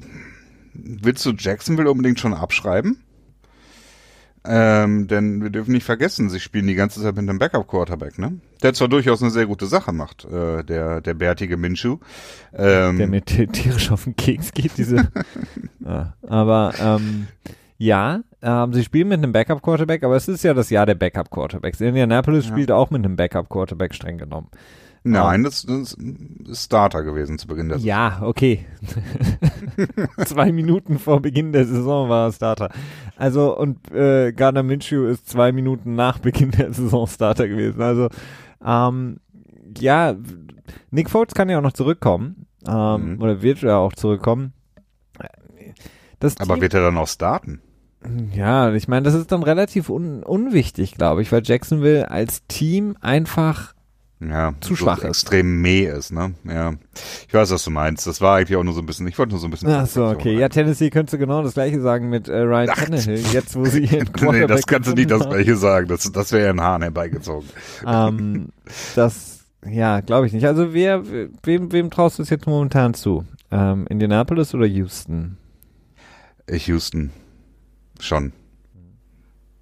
willst 0.72 1.26
du 1.26 1.32
Jacksonville 1.32 1.90
unbedingt 1.90 2.20
schon 2.20 2.34
abschreiben? 2.34 2.98
Ähm, 4.44 5.06
denn 5.06 5.40
wir 5.42 5.50
dürfen 5.50 5.72
nicht 5.72 5.84
vergessen, 5.84 6.28
sie 6.28 6.40
spielen 6.40 6.66
die 6.66 6.74
ganze 6.74 7.00
Zeit 7.00 7.14
mit 7.14 7.28
einem 7.28 7.38
Backup-Quarterback, 7.38 8.18
ne? 8.18 8.40
Der 8.62 8.74
zwar 8.74 8.88
durchaus 8.88 9.22
eine 9.22 9.30
sehr 9.30 9.46
gute 9.46 9.66
Sache 9.66 9.92
macht, 9.92 10.24
äh, 10.24 10.64
der, 10.64 11.00
der 11.00 11.14
bärtige 11.14 11.56
Minshew. 11.56 11.98
Ähm, 12.52 12.98
der 12.98 13.06
mir 13.06 13.24
ti- 13.24 13.46
tierisch 13.46 13.92
auf 13.92 14.04
den 14.04 14.16
Keks 14.16 14.52
geht, 14.52 14.72
diese. 14.78 14.96
ja, 15.84 16.14
aber 16.26 16.72
ähm, 16.80 17.28
ja, 17.78 18.20
ähm, 18.42 18.72
sie 18.72 18.82
spielen 18.82 19.08
mit 19.08 19.18
einem 19.18 19.32
Backup-Quarterback, 19.32 20.02
aber 20.02 20.16
es 20.16 20.26
ist 20.26 20.42
ja 20.42 20.54
das 20.54 20.70
Jahr 20.70 20.86
der 20.86 20.94
Backup-Quarterbacks. 20.96 21.80
Indianapolis 21.80 22.46
Ja. 22.46 22.50
spielt 22.52 22.70
auch 22.72 22.90
mit 22.90 23.04
einem 23.04 23.14
Backup-Quarterback 23.16 23.94
streng 23.94 24.18
genommen. 24.18 24.48
Nein, 25.04 25.42
das, 25.42 25.66
das 25.66 25.94
ist 26.48 26.64
Starter 26.66 27.02
gewesen 27.02 27.38
zu 27.38 27.48
Beginn 27.48 27.68
der 27.68 27.78
Saison. 27.78 27.88
Ja, 27.88 28.18
okay. 28.22 28.64
zwei 30.24 30.52
Minuten 30.52 30.98
vor 30.98 31.20
Beginn 31.20 31.52
der 31.52 31.66
Saison 31.66 32.08
war 32.08 32.28
er 32.28 32.32
Starter. 32.32 32.70
Also 33.16 33.56
und 33.56 33.90
äh, 33.90 34.32
Gardner 34.32 34.62
Minshew 34.62 35.06
ist 35.06 35.28
zwei 35.28 35.50
Minuten 35.52 35.94
nach 35.96 36.18
Beginn 36.18 36.52
der 36.52 36.72
Saison 36.72 37.06
Starter 37.06 37.48
gewesen. 37.48 37.82
Also 37.82 38.08
ähm, 38.64 39.18
ja, 39.78 40.14
Nick 40.90 41.10
Foles 41.10 41.34
kann 41.34 41.48
ja 41.48 41.58
auch 41.58 41.62
noch 41.62 41.72
zurückkommen 41.72 42.46
ähm, 42.68 43.14
Mhm. 43.16 43.22
oder 43.22 43.42
wird 43.42 43.60
ja 43.62 43.78
auch 43.78 43.94
zurückkommen. 43.94 44.52
Das 46.20 46.36
Aber 46.38 46.54
Team, 46.54 46.62
wird 46.62 46.74
er 46.74 46.82
dann 46.82 46.94
noch 46.94 47.08
starten? 47.08 47.60
ja, 48.34 48.72
ich 48.72 48.86
meine, 48.88 49.02
das 49.04 49.14
ist 49.14 49.32
dann 49.32 49.42
relativ 49.42 49.88
un 49.88 50.22
unwichtig, 50.22 50.94
glaube 50.94 51.22
ich, 51.22 51.32
weil 51.32 51.42
Jacksonville 51.44 52.10
als 52.10 52.46
Team 52.46 52.96
einfach 53.00 53.74
Ja, 54.28 54.52
Zu 54.60 54.70
so 54.70 54.76
schwach 54.84 54.98
ist. 54.98 55.04
extrem 55.04 55.60
meh 55.60 55.84
ist, 55.86 56.12
ne? 56.12 56.34
Ja. 56.44 56.74
Ich 57.26 57.34
weiß, 57.34 57.50
was 57.50 57.64
du 57.64 57.70
meinst. 57.70 58.06
Das 58.06 58.20
war 58.20 58.36
eigentlich 58.36 58.56
auch 58.56 58.62
nur 58.62 58.74
so 58.74 58.80
ein 58.80 58.86
bisschen, 58.86 59.06
ich 59.08 59.18
wollte 59.18 59.32
nur 59.32 59.40
so 59.40 59.46
ein 59.48 59.50
bisschen. 59.50 59.68
Ach 59.70 59.86
so, 59.86 60.06
okay. 60.06 60.38
Ja, 60.38 60.48
Tennessee 60.48 60.90
könntest 60.90 61.14
du 61.14 61.18
genau 61.18 61.42
das 61.42 61.54
gleiche 61.54 61.80
sagen 61.80 62.08
mit 62.08 62.28
äh, 62.28 62.38
Ryan 62.38 62.68
Ach. 62.70 62.84
Tannehill, 62.84 63.20
jetzt 63.32 63.56
wo 63.56 63.64
sie 63.64 63.84
ihren 63.84 64.08
nee, 64.20 64.46
das 64.46 64.66
kannst 64.66 64.88
du 64.90 64.94
nicht 64.94 65.10
das 65.10 65.28
gleiche 65.28 65.56
sagen. 65.56 65.88
Das, 65.88 66.10
das 66.12 66.30
wäre 66.32 66.44
ja 66.44 66.50
ein 66.50 66.60
Hahn 66.60 66.82
herbeigezogen. 66.82 67.48
ähm, 67.86 68.48
das, 68.94 69.40
ja, 69.66 70.00
glaube 70.00 70.26
ich 70.26 70.32
nicht. 70.32 70.46
Also 70.46 70.72
wer, 70.72 71.02
wem, 71.42 71.72
wem 71.72 71.90
traust 71.90 72.18
du 72.18 72.22
es 72.22 72.30
jetzt 72.30 72.46
momentan 72.46 72.94
zu? 72.94 73.24
Ähm, 73.50 73.86
Indianapolis 73.88 74.54
oder 74.54 74.66
Houston? 74.66 75.36
Ich 76.46 76.66
Houston. 76.68 77.10
Schon. 78.00 78.32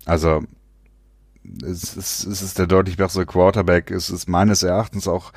Also, 0.07 0.43
es 1.63 1.97
ist, 1.97 2.25
es 2.27 2.43
ist 2.43 2.59
der 2.59 2.67
deutlich 2.67 2.97
bessere 2.97 3.27
Quarterback. 3.27 3.91
Es 3.91 4.11
ist 4.11 4.29
meines 4.29 4.63
Erachtens 4.63 5.09
auch 5.09 5.33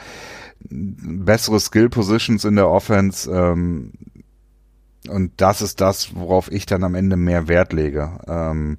bessere 0.69 1.59
Skill 1.59 1.89
Positions 1.89 2.45
in 2.45 2.55
der 2.55 2.69
Offense. 2.69 3.29
Ähm, 3.31 3.93
und 5.09 5.31
das 5.37 5.61
ist 5.61 5.81
das, 5.81 6.15
worauf 6.15 6.51
ich 6.51 6.65
dann 6.65 6.83
am 6.83 6.95
Ende 6.95 7.17
mehr 7.17 7.47
Wert 7.47 7.73
lege. 7.73 8.19
Ähm, 8.27 8.77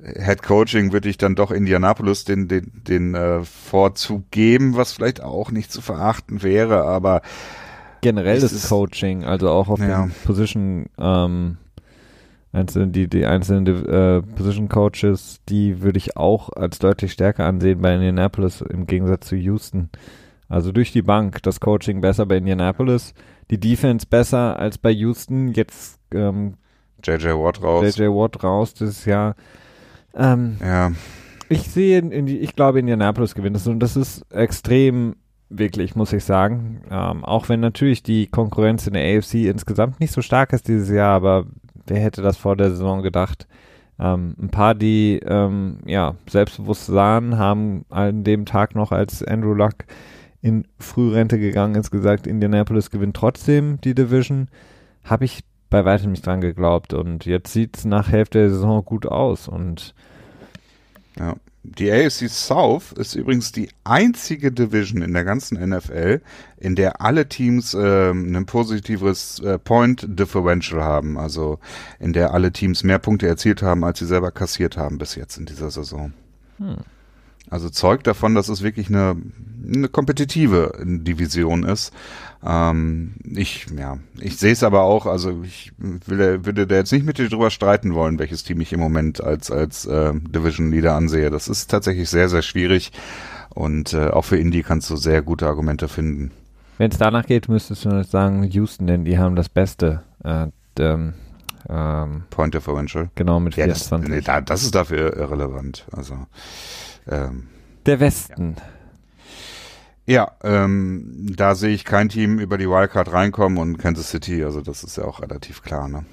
Head 0.00 0.42
Coaching 0.42 0.92
würde 0.92 1.08
ich 1.08 1.16
dann 1.16 1.34
doch 1.34 1.50
Indianapolis 1.50 2.24
den, 2.24 2.46
den, 2.46 2.70
den 2.86 3.14
äh, 3.14 3.42
Vorzug 3.44 4.30
geben, 4.30 4.76
was 4.76 4.92
vielleicht 4.92 5.22
auch 5.22 5.50
nicht 5.50 5.72
zu 5.72 5.80
verachten 5.80 6.42
wäre, 6.42 6.84
aber 6.84 7.22
Generell 8.02 8.38
das 8.38 8.68
Coaching, 8.68 9.24
also 9.24 9.48
auch 9.48 9.68
auf 9.68 9.80
Ja. 9.80 10.02
den 10.02 10.12
Position, 10.24 10.86
ähm, 10.98 11.56
einzelnen, 12.54 12.92
die, 12.92 13.08
die 13.08 13.26
einzelnen 13.26 13.66
äh, 13.86 14.22
Position 14.22 14.68
Coaches, 14.68 15.40
die 15.48 15.82
würde 15.82 15.98
ich 15.98 16.16
auch 16.16 16.50
als 16.50 16.78
deutlich 16.78 17.12
stärker 17.12 17.44
ansehen 17.44 17.80
bei 17.80 17.94
Indianapolis 17.94 18.60
im 18.60 18.86
Gegensatz 18.86 19.28
zu 19.28 19.36
Houston. 19.36 19.90
Also 20.48 20.72
durch 20.72 20.92
die 20.92 21.02
Bank 21.02 21.42
das 21.42 21.60
Coaching 21.60 22.00
besser 22.00 22.26
bei 22.26 22.36
Indianapolis, 22.36 23.14
die 23.50 23.58
Defense 23.58 24.06
besser 24.06 24.58
als 24.58 24.78
bei 24.78 24.90
Houston. 24.90 25.48
Jetzt 25.48 25.98
ähm, 26.12 26.54
JJ 27.02 27.28
Watt 27.28 27.62
raus. 27.62 27.96
JJ 27.96 28.08
Watt 28.08 28.42
raus 28.42 28.74
dieses 28.74 29.04
Jahr. 29.04 29.34
Ähm, 30.14 30.56
Ja, 30.60 30.92
ich 31.48 31.62
sehe, 31.70 31.98
in 31.98 32.26
die, 32.26 32.38
ich 32.38 32.56
glaube, 32.56 32.80
Indianapolis 32.80 33.34
gewinnt 33.34 33.56
es 33.56 33.66
und 33.66 33.80
das 33.80 33.96
ist 33.96 34.24
extrem 34.32 35.16
wirklich, 35.50 35.94
muss 35.94 36.12
ich 36.12 36.24
sagen. 36.24 36.82
Ähm, 36.90 37.24
auch 37.24 37.48
wenn 37.48 37.60
natürlich 37.60 38.02
die 38.02 38.26
Konkurrenz 38.26 38.86
in 38.86 38.94
der 38.94 39.18
AFC 39.18 39.46
insgesamt 39.46 40.00
nicht 40.00 40.12
so 40.12 40.22
stark 40.22 40.52
ist 40.52 40.68
dieses 40.68 40.88
Jahr, 40.90 41.14
aber 41.14 41.46
wer 41.86 42.00
hätte 42.00 42.22
das 42.22 42.36
vor 42.36 42.56
der 42.56 42.70
Saison 42.70 43.02
gedacht? 43.02 43.46
Ähm, 43.98 44.34
ein 44.40 44.48
paar, 44.48 44.74
die 44.74 45.20
ähm, 45.24 45.78
ja 45.86 46.16
selbstbewusst 46.28 46.86
sahen, 46.86 47.38
haben 47.38 47.84
an 47.90 48.24
dem 48.24 48.44
Tag 48.44 48.74
noch, 48.74 48.92
als 48.92 49.22
Andrew 49.22 49.54
Luck 49.54 49.84
in 50.42 50.66
Frührente 50.78 51.38
gegangen 51.38 51.76
ist, 51.76 51.90
gesagt, 51.90 52.26
Indianapolis 52.26 52.90
gewinnt 52.90 53.16
trotzdem 53.16 53.80
die 53.80 53.94
Division. 53.94 54.48
Habe 55.04 55.24
ich 55.24 55.44
bei 55.70 55.84
weitem 55.84 56.10
nicht 56.10 56.26
dran 56.26 56.40
geglaubt 56.40 56.92
und 56.92 57.24
jetzt 57.24 57.52
sieht 57.52 57.76
es 57.76 57.84
nach 57.84 58.10
Hälfte 58.10 58.38
der 58.40 58.50
Saison 58.50 58.84
gut 58.84 59.06
aus 59.06 59.48
und 59.48 59.94
Ja. 61.18 61.34
Die 61.66 61.90
AFC 61.90 62.28
South 62.28 62.92
ist 62.92 63.14
übrigens 63.14 63.50
die 63.50 63.70
einzige 63.84 64.52
Division 64.52 65.00
in 65.00 65.14
der 65.14 65.24
ganzen 65.24 65.58
NFL, 65.58 66.20
in 66.58 66.76
der 66.76 67.00
alle 67.00 67.26
Teams 67.26 67.72
ähm, 67.72 68.36
ein 68.36 68.44
positives 68.44 69.40
äh, 69.40 69.58
Point 69.58 70.06
Differential 70.06 70.82
haben, 70.82 71.18
also 71.18 71.58
in 71.98 72.12
der 72.12 72.34
alle 72.34 72.52
Teams 72.52 72.84
mehr 72.84 72.98
Punkte 72.98 73.26
erzielt 73.26 73.62
haben, 73.62 73.82
als 73.82 73.98
sie 73.98 74.06
selber 74.06 74.30
kassiert 74.30 74.76
haben 74.76 74.98
bis 74.98 75.14
jetzt 75.14 75.38
in 75.38 75.46
dieser 75.46 75.70
Saison. 75.70 76.12
Hm. 76.58 76.76
Also 77.48 77.70
zeugt 77.70 78.06
davon, 78.06 78.34
dass 78.34 78.48
es 78.48 78.62
wirklich 78.62 78.88
eine, 78.88 79.16
eine 79.66 79.88
kompetitive 79.88 80.78
Division 80.84 81.62
ist. 81.62 81.92
Ähm, 82.46 83.14
ich, 83.24 83.66
ja, 83.76 83.98
ich 84.20 84.36
sehe 84.36 84.52
es 84.52 84.62
aber 84.62 84.82
auch, 84.82 85.06
also 85.06 85.42
ich 85.42 85.72
will, 85.78 86.44
würde 86.44 86.66
da 86.66 86.74
jetzt 86.74 86.92
nicht 86.92 87.06
mit 87.06 87.16
dir 87.18 87.28
drüber 87.28 87.50
streiten 87.50 87.94
wollen, 87.94 88.18
welches 88.18 88.44
Team 88.44 88.60
ich 88.60 88.72
im 88.72 88.80
Moment 88.80 89.22
als, 89.22 89.50
als 89.50 89.86
äh, 89.86 90.12
Division 90.14 90.70
Leader 90.70 90.94
ansehe. 90.94 91.30
Das 91.30 91.48
ist 91.48 91.70
tatsächlich 91.70 92.10
sehr, 92.10 92.28
sehr 92.28 92.42
schwierig. 92.42 92.92
Und 93.54 93.92
äh, 93.94 94.08
auch 94.08 94.24
für 94.24 94.36
Indy 94.36 94.62
kannst 94.62 94.90
du 94.90 94.96
sehr 94.96 95.22
gute 95.22 95.46
Argumente 95.46 95.88
finden. 95.88 96.32
Wenn 96.76 96.90
es 96.90 96.98
danach 96.98 97.24
geht, 97.24 97.48
müsstest 97.48 97.84
du 97.84 98.02
sagen 98.04 98.42
Houston, 98.42 98.86
denn 98.86 99.04
die 99.04 99.16
haben 99.18 99.36
das 99.36 99.48
Beste. 99.48 100.02
Äh, 100.24 100.48
ähm, 100.78 101.14
ähm, 101.68 102.24
Point 102.30 102.52
Differential. 102.52 103.08
genau 103.14 103.40
mit 103.40 103.56
Ja, 103.56 103.66
das, 103.66 103.88
24. 103.88 104.10
nee, 104.10 104.20
da, 104.20 104.40
das 104.40 104.64
ist 104.64 104.74
dafür 104.74 105.16
irrelevant. 105.16 105.86
Also 105.92 106.26
ähm, 107.08 107.44
Der 107.86 108.00
Westen. 108.00 108.56
Ja, 108.58 108.62
ähm, 110.42 111.32
da 111.34 111.54
sehe 111.54 111.74
ich 111.74 111.84
kein 111.84 112.08
Team 112.08 112.38
über 112.38 112.58
die 112.58 112.68
Wildcard 112.68 113.12
reinkommen 113.12 113.58
und 113.58 113.78
Kansas 113.78 114.10
City, 114.10 114.44
also 114.44 114.60
das 114.60 114.84
ist 114.84 114.96
ja 114.96 115.04
auch 115.04 115.22
relativ 115.22 115.62
klar, 115.62 115.88
ne? 115.88 116.04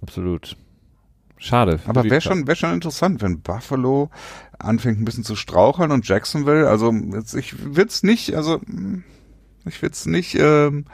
Absolut. 0.00 0.56
Schade. 1.38 1.80
Aber 1.86 2.04
wäre 2.04 2.20
schon, 2.20 2.46
wär 2.46 2.54
schon 2.54 2.72
interessant, 2.72 3.20
wenn 3.20 3.40
Buffalo 3.40 4.10
anfängt 4.58 5.00
ein 5.00 5.04
bisschen 5.04 5.24
zu 5.24 5.36
straucheln 5.36 5.90
und 5.90 6.06
Jacksonville, 6.08 6.68
also 6.68 6.94
ich 7.36 7.74
würde 7.74 7.88
es 7.88 8.02
nicht, 8.02 8.34
also 8.34 8.58
mm, 8.58 9.04
ich 9.66 9.82
würde 9.82 9.92
es 9.92 10.06
nicht 10.06 10.36
ähm, 10.38 10.86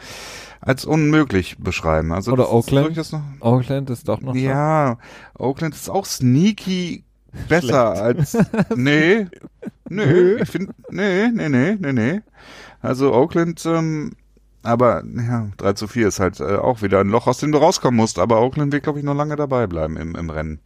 als 0.61 0.85
unmöglich 0.85 1.59
beschreiben. 1.59 2.13
Also 2.13 2.33
Oder 2.33 2.45
ist 2.45 2.51
Oakland? 2.51 2.87
durchaus 2.89 3.13
noch, 3.13 3.23
Oakland 3.41 3.91
ist 3.91 4.09
doch 4.09 4.21
noch. 4.21 4.35
ja, 4.35 4.99
Oakland 5.39 5.75
ist 5.75 5.91
auch 5.91 6.07
sneaky 6.07 7.05
besser 7.49 7.93
als, 7.93 8.37
nee, 8.77 9.27
nee, 9.89 10.35
ich 10.41 10.49
finde, 10.49 10.75
nee, 10.91 11.29
nee, 11.29 11.49
nee, 11.49 11.77
nee, 11.79 11.93
nee. 11.93 12.21
Also 12.81 13.13
Oakland, 13.13 13.65
ähm, 13.67 14.13
aber 14.63 15.03
ja, 15.05 15.49
3 15.57 15.73
zu 15.73 15.89
4 15.89 16.09
ist 16.09 16.21
halt 16.21 16.41
äh, 16.41 16.57
auch 16.57 16.83
wieder 16.83 17.01
ein 17.01 17.09
Loch, 17.09 17.27
aus 17.27 17.39
dem 17.39 17.53
du 17.53 17.59
rauskommen 17.59 17.97
musst. 17.97 18.19
Aber 18.19 18.41
Oakland 18.41 18.73
wird, 18.73 18.85
glaube 18.85 18.99
ich, 18.99 19.05
noch 19.05 19.15
lange 19.15 19.37
dabei 19.37 19.67
bleiben 19.67 19.97
im, 19.97 20.15
im 20.15 20.31
Rennen. 20.31 20.61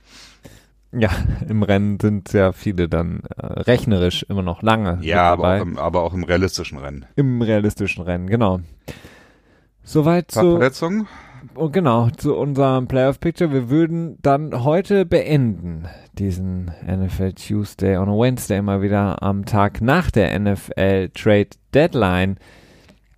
Ja, 0.92 1.10
im 1.48 1.62
Rennen 1.62 1.98
sind 2.00 2.32
ja 2.32 2.52
viele 2.52 2.88
dann 2.88 3.20
äh, 3.36 3.46
rechnerisch 3.46 4.24
immer 4.28 4.42
noch 4.42 4.62
lange 4.62 4.98
Ja, 5.02 5.32
aber 5.32 5.56
auch, 5.56 5.62
im, 5.62 5.78
aber 5.78 6.02
auch 6.02 6.14
im 6.14 6.24
realistischen 6.24 6.78
Rennen. 6.78 7.06
Im 7.16 7.42
realistischen 7.42 8.02
Rennen, 8.02 8.28
genau. 8.28 8.60
Soweit 9.82 10.32
Paar 10.32 10.72
zu, 10.72 11.06
Oh, 11.58 11.70
genau, 11.70 12.10
zu 12.10 12.36
unserem 12.36 12.86
Playoff 12.86 13.18
Picture. 13.18 13.50
Wir 13.50 13.70
würden 13.70 14.18
dann 14.20 14.62
heute 14.62 15.06
beenden 15.06 15.88
diesen 16.18 16.70
NFL 16.86 17.32
Tuesday 17.32 17.96
on 17.96 18.10
a 18.10 18.12
Wednesday 18.12 18.60
mal 18.60 18.82
wieder 18.82 19.22
am 19.22 19.46
Tag 19.46 19.80
nach 19.80 20.10
der 20.10 20.38
NFL 20.38 21.08
Trade 21.14 21.48
Deadline. 21.72 22.36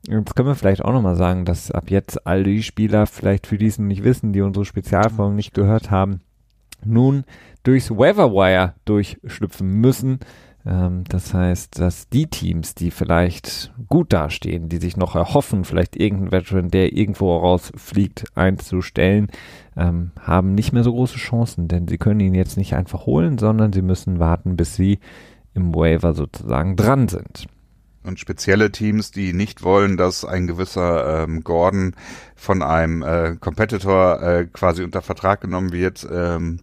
Jetzt 0.07 0.37
können 0.37 0.47
wir 0.47 0.55
vielleicht 0.55 0.85
auch 0.85 0.93
nochmal 0.93 1.17
sagen, 1.17 1.47
dass 1.47 1.73
ab 1.73 1.91
jetzt 1.91 2.29
all 2.29 2.45
die 2.45 2.63
Spieler, 2.63 3.09
vielleicht 3.09 3.49
für 3.49 3.59
die 3.59 3.67
es 3.67 3.81
noch 3.81 3.87
nicht 3.87 4.05
wissen, 4.05 4.33
die 4.33 4.41
unsere 4.41 4.65
Spezialfolgen 4.65 5.35
nicht 5.35 5.53
gehört 5.53 5.91
haben, 5.91 6.21
nun 6.85 7.25
durchs 7.65 7.91
Waiver 7.91 8.75
durchschlüpfen 8.85 9.81
müssen. 9.81 10.21
Ähm, 10.67 11.05
das 11.09 11.35
heißt, 11.35 11.79
dass 11.79 12.09
die 12.09 12.27
Teams, 12.27 12.75
die 12.75 12.91
vielleicht 12.91 13.73
gut 13.89 14.13
dastehen, 14.13 14.69
die 14.69 14.79
sich 14.79 14.97
noch 14.97 15.15
erhoffen, 15.15 15.65
vielleicht 15.65 15.97
irgendeinen 15.97 16.33
Veteran, 16.33 16.69
der 16.69 16.93
irgendwo 16.93 17.37
rausfliegt, 17.37 18.27
einzustellen, 18.35 19.29
ähm, 19.77 20.11
haben 20.21 20.55
nicht 20.55 20.73
mehr 20.73 20.85
so 20.85 20.93
große 20.93 21.19
Chancen, 21.19 21.69
denn 21.69 21.89
sie 21.89 21.99
können 21.99 22.21
ihn 22.21 22.35
jetzt 22.35 22.57
nicht 22.57 22.75
einfach 22.75 23.07
holen, 23.07 23.39
sondern 23.39 23.73
sie 23.73 23.83
müssen 23.83 24.19
warten, 24.19 24.57
bis 24.57 24.75
sie 24.75 24.99
im 25.55 25.75
Waiver 25.75 26.15
sozusagen 26.15 26.77
dran 26.77 27.09
sind. 27.09 27.47
Und 28.05 28.19
spezielle 28.19 28.73
Teams, 28.73 29.11
die 29.11 29.33
nicht 29.33 29.63
wollen, 29.63 29.97
dass 29.97 30.25
ein 30.25 30.47
gewisser 30.47 31.25
ähm, 31.25 31.45
Gordon 31.45 31.95
von 32.37 32.63
einem 32.63 33.03
äh, 33.03 33.37
Competitor 33.39 34.23
äh, 34.23 34.47
quasi 34.47 34.83
unter 34.83 35.03
Vertrag 35.03 35.41
genommen 35.43 35.73
wird, 35.73 36.07
ähm, 36.11 36.61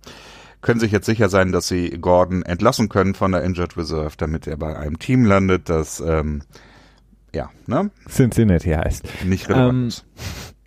können 0.66 0.80
sich 0.80 0.92
jetzt 0.92 1.06
sicher 1.06 1.30
sein, 1.30 1.52
dass 1.52 1.68
sie 1.68 1.92
Gordon 1.92 2.42
entlassen 2.42 2.90
können 2.90 3.14
von 3.14 3.32
der 3.32 3.44
Injured 3.44 3.78
Reserve, 3.78 4.16
damit 4.18 4.48
er 4.48 4.58
bei 4.58 4.76
einem 4.76 4.98
Team 4.98 5.24
landet, 5.24 5.70
das 5.70 6.00
ähm, 6.00 6.42
ja, 7.36 7.52
ne, 7.68 7.92
Cincinnati 8.10 8.72
heißt. 8.72 9.08
nicht 9.26 9.48
relevant 9.48 10.04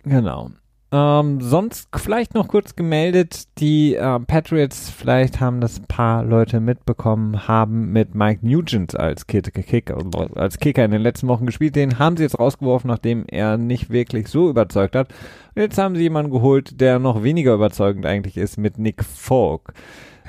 Ähm. 0.05 0.11
Genau. 0.11 0.51
Ähm, 0.91 1.39
sonst 1.39 1.87
vielleicht 1.95 2.33
noch 2.33 2.47
kurz 2.47 2.75
gemeldet, 2.75 3.43
die 3.59 3.93
äh, 3.93 4.19
Patriots, 4.19 4.89
vielleicht 4.89 5.39
haben 5.39 5.61
das 5.61 5.79
ein 5.79 5.85
paar 5.85 6.23
Leute 6.23 6.59
mitbekommen, 6.59 7.47
haben 7.47 7.91
mit 7.91 8.15
Mike 8.15 8.45
Nugent 8.45 8.99
als 8.99 9.27
Kicker, 9.27 9.97
als 10.35 10.57
Kicker 10.57 10.83
in 10.83 10.91
den 10.91 11.01
letzten 11.01 11.27
Wochen 11.27 11.45
gespielt. 11.45 11.75
Den 11.75 11.99
haben 11.99 12.17
sie 12.17 12.23
jetzt 12.23 12.39
rausgeworfen, 12.39 12.87
nachdem 12.87 13.25
er 13.27 13.57
nicht 13.57 13.91
wirklich 13.91 14.29
so 14.29 14.49
überzeugt 14.49 14.95
hat. 14.95 15.09
Und 15.53 15.61
jetzt 15.61 15.77
haben 15.77 15.95
sie 15.95 16.01
jemanden 16.01 16.31
geholt, 16.31 16.81
der 16.81 16.97
noch 16.97 17.21
weniger 17.21 17.53
überzeugend 17.53 18.07
eigentlich 18.07 18.37
ist, 18.37 18.57
mit 18.57 18.79
Nick 18.79 19.03
Folk. 19.03 19.73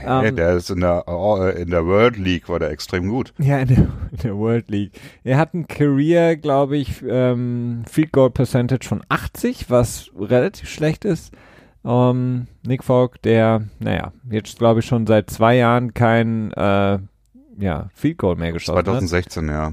Hey, 0.00 0.28
Ähm, 0.28 0.36
der 0.36 0.56
ist 0.56 0.70
in 0.70 0.80
der, 0.80 1.04
äh, 1.06 1.62
in 1.62 1.70
der 1.70 1.86
World 1.86 2.16
League 2.16 2.48
war 2.48 2.58
der 2.58 2.70
extrem 2.70 3.08
gut. 3.08 3.32
Ja, 3.38 3.58
in 3.58 3.68
der, 3.68 3.76
in 4.10 4.18
der 4.22 4.36
World 4.36 4.70
League. 4.70 4.92
Er 5.24 5.38
hat 5.38 5.54
ein 5.54 5.66
Career, 5.68 6.36
glaube 6.36 6.76
ich, 6.76 7.02
ähm, 7.06 7.82
Field 7.90 8.12
Goal 8.12 8.30
Percentage 8.30 8.86
von 8.86 9.02
80, 9.08 9.70
was 9.70 10.10
relativ 10.18 10.68
schlecht 10.68 11.04
ist. 11.04 11.32
Ähm, 11.84 12.46
Nick 12.66 12.84
Falk, 12.84 13.22
der, 13.22 13.62
naja, 13.78 14.12
jetzt 14.30 14.58
glaube 14.58 14.80
ich 14.80 14.86
schon 14.86 15.06
seit 15.06 15.30
zwei 15.30 15.56
Jahren 15.56 15.94
kein 15.94 16.52
äh, 16.52 16.98
ja, 17.58 17.88
Field 17.94 18.18
Goal 18.18 18.36
mehr 18.36 18.52
geschossen 18.52 18.78
hat. 18.78 18.84
2016, 18.84 19.48
ja. 19.48 19.72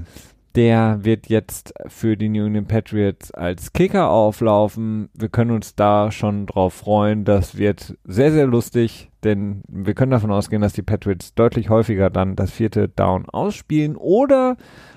Der 0.58 1.04
wird 1.04 1.28
jetzt 1.28 1.72
für 1.86 2.16
die 2.16 2.28
New 2.28 2.44
England 2.46 2.66
Patriots 2.66 3.30
als 3.30 3.72
Kicker 3.72 4.10
auflaufen. 4.10 5.08
Wir 5.14 5.28
können 5.28 5.52
uns 5.52 5.76
da 5.76 6.10
schon 6.10 6.46
drauf 6.46 6.74
freuen. 6.74 7.24
Das 7.24 7.56
wird 7.56 7.96
sehr, 8.02 8.32
sehr 8.32 8.48
lustig, 8.48 9.08
denn 9.22 9.62
wir 9.68 9.94
können 9.94 10.10
davon 10.10 10.32
ausgehen, 10.32 10.60
dass 10.60 10.72
die 10.72 10.82
Patriots 10.82 11.32
deutlich 11.34 11.70
häufiger 11.70 12.10
dann 12.10 12.34
das 12.34 12.50
vierte 12.50 12.88
Down 12.88 13.26
ausspielen 13.28 13.94
oder 13.94 14.56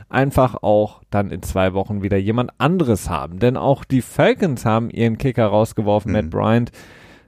einfach 0.09 0.63
auch 0.63 1.03
dann 1.11 1.29
in 1.29 1.43
zwei 1.43 1.75
Wochen 1.75 2.01
wieder 2.01 2.17
jemand 2.17 2.53
anderes 2.57 3.07
haben. 3.11 3.37
Denn 3.37 3.55
auch 3.55 3.83
die 3.83 4.01
Falcons 4.01 4.65
haben 4.65 4.89
ihren 4.89 5.19
Kicker 5.19 5.45
rausgeworfen, 5.45 6.11
Mhm. 6.11 6.17
Matt 6.17 6.29
Bryant. 6.31 6.71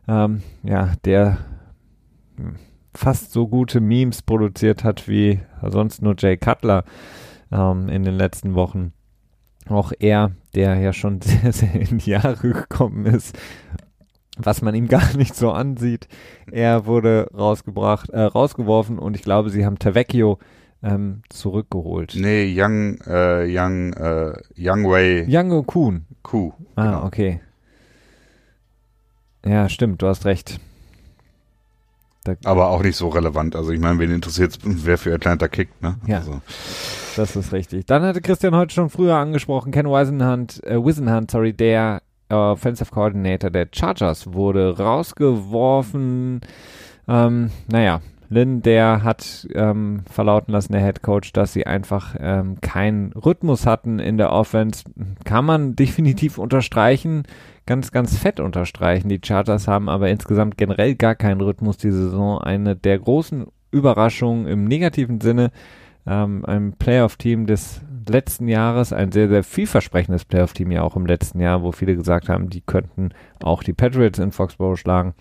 Ähm, 0.07 0.41
ja, 0.63 0.93
der 1.05 1.37
hm, 2.37 2.55
fast 2.95 3.31
so 3.31 3.47
gute 3.47 3.79
Memes 3.79 4.23
produziert 4.23 4.83
hat 4.83 5.07
wie 5.07 5.39
sonst 5.61 6.01
nur 6.01 6.15
Jay 6.17 6.35
Cutler 6.35 6.83
ähm, 7.53 7.87
in 7.87 8.03
den 8.03 8.15
letzten 8.15 8.55
Wochen. 8.55 8.91
Auch 9.69 9.93
er, 9.97 10.31
der 10.55 10.75
ja 10.79 10.91
schon 10.91 11.21
sehr, 11.21 11.53
sehr 11.53 11.73
in 11.73 11.99
die 11.99 12.09
Jahre 12.09 12.35
gekommen 12.35 13.05
ist, 13.05 13.37
was 14.37 14.61
man 14.61 14.75
ihm 14.75 14.87
gar 14.89 15.15
nicht 15.15 15.35
so 15.35 15.51
ansieht. 15.51 16.07
Er 16.51 16.85
wurde 16.85 17.29
rausgebracht, 17.33 18.09
äh, 18.09 18.21
rausgeworfen 18.21 18.99
und 18.99 19.15
ich 19.15 19.21
glaube, 19.21 19.49
sie 19.49 19.65
haben 19.65 19.79
Tavecchio 19.79 20.39
ähm, 20.81 21.21
zurückgeholt. 21.29 22.15
Nee, 22.17 22.53
Young, 22.53 22.97
äh, 23.07 23.45
Young, 23.47 23.93
äh, 23.93 24.33
Young 24.57 24.89
Wei 24.89 25.23
Yango 25.27 25.63
Kuhn. 25.63 26.05
Ku. 26.23 26.53
Ah, 26.75 26.85
genau. 26.85 27.05
okay. 27.05 27.41
Ja, 29.45 29.69
stimmt, 29.69 30.01
du 30.01 30.07
hast 30.07 30.25
recht. 30.25 30.59
Da, 32.23 32.35
Aber 32.45 32.69
auch 32.69 32.81
nicht 32.81 32.95
so 32.95 33.09
relevant. 33.09 33.55
Also 33.55 33.71
ich 33.71 33.79
meine, 33.79 33.99
wen 33.99 34.11
interessiert 34.11 34.57
wer 34.63 34.97
für 34.97 35.13
Atlanta 35.13 35.47
kickt, 35.49 35.81
ne? 35.81 35.97
Ja. 36.05 36.17
Also, 36.19 36.41
Das 37.15 37.35
ist 37.35 37.53
richtig. 37.53 37.85
Dann 37.85 38.03
hatte 38.03 38.21
Christian 38.21 38.55
heute 38.55 38.73
schon 38.73 38.89
früher 38.89 39.15
angesprochen, 39.15 39.71
Ken 39.71 39.87
Wisenhunt, 39.87 40.63
äh, 40.63 40.83
Wisenhunt, 40.83 41.29
sorry, 41.29 41.53
der 41.53 42.01
äh, 42.29 42.33
Offensive 42.33 42.91
Coordinator 42.91 43.51
der 43.51 43.67
Chargers 43.71 44.33
wurde 44.33 44.77
rausgeworfen. 44.77 46.41
Ähm, 47.07 47.51
naja, 47.71 48.01
Lynn, 48.29 48.63
der 48.63 49.03
hat 49.03 49.47
ähm, 49.53 50.01
verlauten 50.09 50.51
lassen, 50.53 50.73
der 50.73 50.81
Head 50.81 51.03
Coach, 51.03 51.33
dass 51.33 51.53
sie 51.53 51.67
einfach 51.67 52.15
ähm, 52.19 52.59
keinen 52.61 53.13
Rhythmus 53.13 53.67
hatten 53.67 53.99
in 53.99 54.17
der 54.17 54.31
Offense. 54.31 54.83
Kann 55.23 55.45
man 55.45 55.75
definitiv 55.75 56.39
unterstreichen, 56.39 57.23
ganz, 57.67 57.91
ganz 57.91 58.17
fett 58.17 58.39
unterstreichen. 58.39 59.09
Die 59.09 59.21
Chargers 59.23 59.67
haben 59.67 59.87
aber 59.87 60.09
insgesamt 60.09 60.57
generell 60.57 60.95
gar 60.95 61.13
keinen 61.13 61.41
Rhythmus 61.41 61.77
diese 61.77 62.05
Saison. 62.05 62.39
Eine 62.41 62.75
der 62.75 62.97
großen 62.97 63.45
Überraschungen 63.71 64.47
im 64.47 64.65
negativen 64.65 65.21
Sinne 65.21 65.51
ähm, 66.05 66.45
ein 66.45 66.73
Playoff-Team 66.73 67.45
des 67.45 67.81
letzten 68.07 68.47
Jahres, 68.47 68.91
ein 68.91 69.11
sehr, 69.11 69.29
sehr 69.29 69.43
vielversprechendes 69.43 70.25
Playoff-Team 70.25 70.71
ja 70.71 70.81
auch 70.83 70.95
im 70.95 71.05
letzten 71.05 71.39
Jahr, 71.39 71.63
wo 71.63 71.71
viele 71.71 71.95
gesagt 71.95 72.29
haben, 72.29 72.49
die 72.49 72.61
könnten 72.61 73.09
auch 73.41 73.63
die 73.63 73.73
Patriots 73.73 74.19
in 74.19 74.31
Foxborough 74.31 74.77
schlagen. 74.77 75.13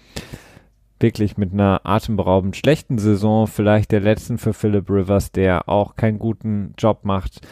Wirklich 0.98 1.36
mit 1.36 1.52
einer 1.52 1.80
atemberaubend 1.84 2.56
schlechten 2.56 2.98
Saison, 2.98 3.46
vielleicht 3.46 3.90
der 3.92 4.00
letzten 4.00 4.38
für 4.38 4.52
Philip 4.52 4.88
Rivers, 4.88 5.32
der 5.32 5.68
auch 5.68 5.96
keinen 5.96 6.18
guten 6.18 6.74
Job 6.78 7.00
macht. 7.04 7.46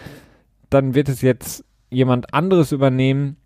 Dann 0.68 0.94
wird 0.94 1.08
es 1.08 1.20
jetzt 1.20 1.64
jemand 1.90 2.32
anderes 2.32 2.72
übernehmen, 2.72 3.36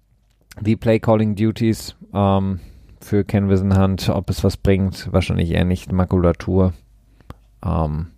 die 0.60 0.76
Play-Calling-Duties 0.76 1.96
ähm, 2.12 2.60
für 3.00 3.24
Ken 3.24 3.48
Wisenhunt. 3.48 4.08
Ob 4.10 4.30
es 4.30 4.44
was 4.44 4.56
bringt, 4.56 5.12
wahrscheinlich 5.12 5.50
eher 5.50 5.64
nicht. 5.64 5.90
Makulatur. 5.90 6.74
Ähm, 7.64 8.08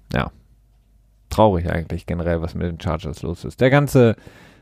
traurig 1.37 1.71
eigentlich 1.71 2.07
generell, 2.07 2.41
was 2.41 2.55
mit 2.55 2.67
den 2.67 2.81
Chargers 2.81 3.23
los 3.23 3.45
ist. 3.45 3.61
Der 3.61 3.71
ganze, 3.71 4.17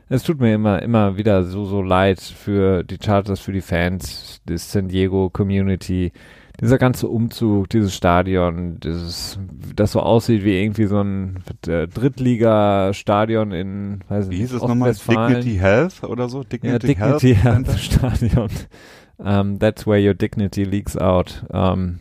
es 0.09 0.23
tut 0.23 0.39
mir 0.39 0.53
immer, 0.53 0.81
immer 0.81 1.17
wieder 1.17 1.43
so, 1.43 1.65
so 1.65 1.81
leid 1.81 2.19
für 2.19 2.83
die 2.83 2.97
Chargers, 3.03 3.39
für 3.39 3.53
die 3.53 3.61
Fans, 3.61 4.41
die 4.47 4.57
San 4.57 4.89
Diego 4.89 5.29
Community, 5.29 6.11
dieser 6.59 6.77
ganze 6.77 7.07
Umzug, 7.07 7.69
dieses 7.69 7.95
Stadion, 7.95 8.79
dieses, 8.79 9.39
das 9.75 9.91
so 9.91 9.99
aussieht 10.01 10.43
wie 10.45 10.61
irgendwie 10.61 10.85
so 10.85 11.01
ein 11.01 11.43
äh, 11.67 11.87
Drittliga-Stadion 11.87 13.51
in, 13.51 13.99
weiß 14.07 14.29
wie 14.29 14.35
ich 14.35 14.41
hieß 14.41 14.53
nicht, 14.53 14.63
es 14.63 14.67
nochmal? 14.67 14.93
Dignity 14.93 15.57
Health 15.57 16.03
oder 16.03 16.29
so? 16.29 16.39
Ja, 16.39 16.45
Dignity, 16.45 16.87
Dignity 16.87 17.35
Health? 17.35 17.67
Health 17.67 17.79
Stadion. 17.79 18.49
Um, 19.17 19.59
that's 19.59 19.87
where 19.87 19.99
your 19.99 20.13
dignity 20.13 20.65
leaks 20.65 20.97
out. 20.97 21.43
Um, 21.49 21.99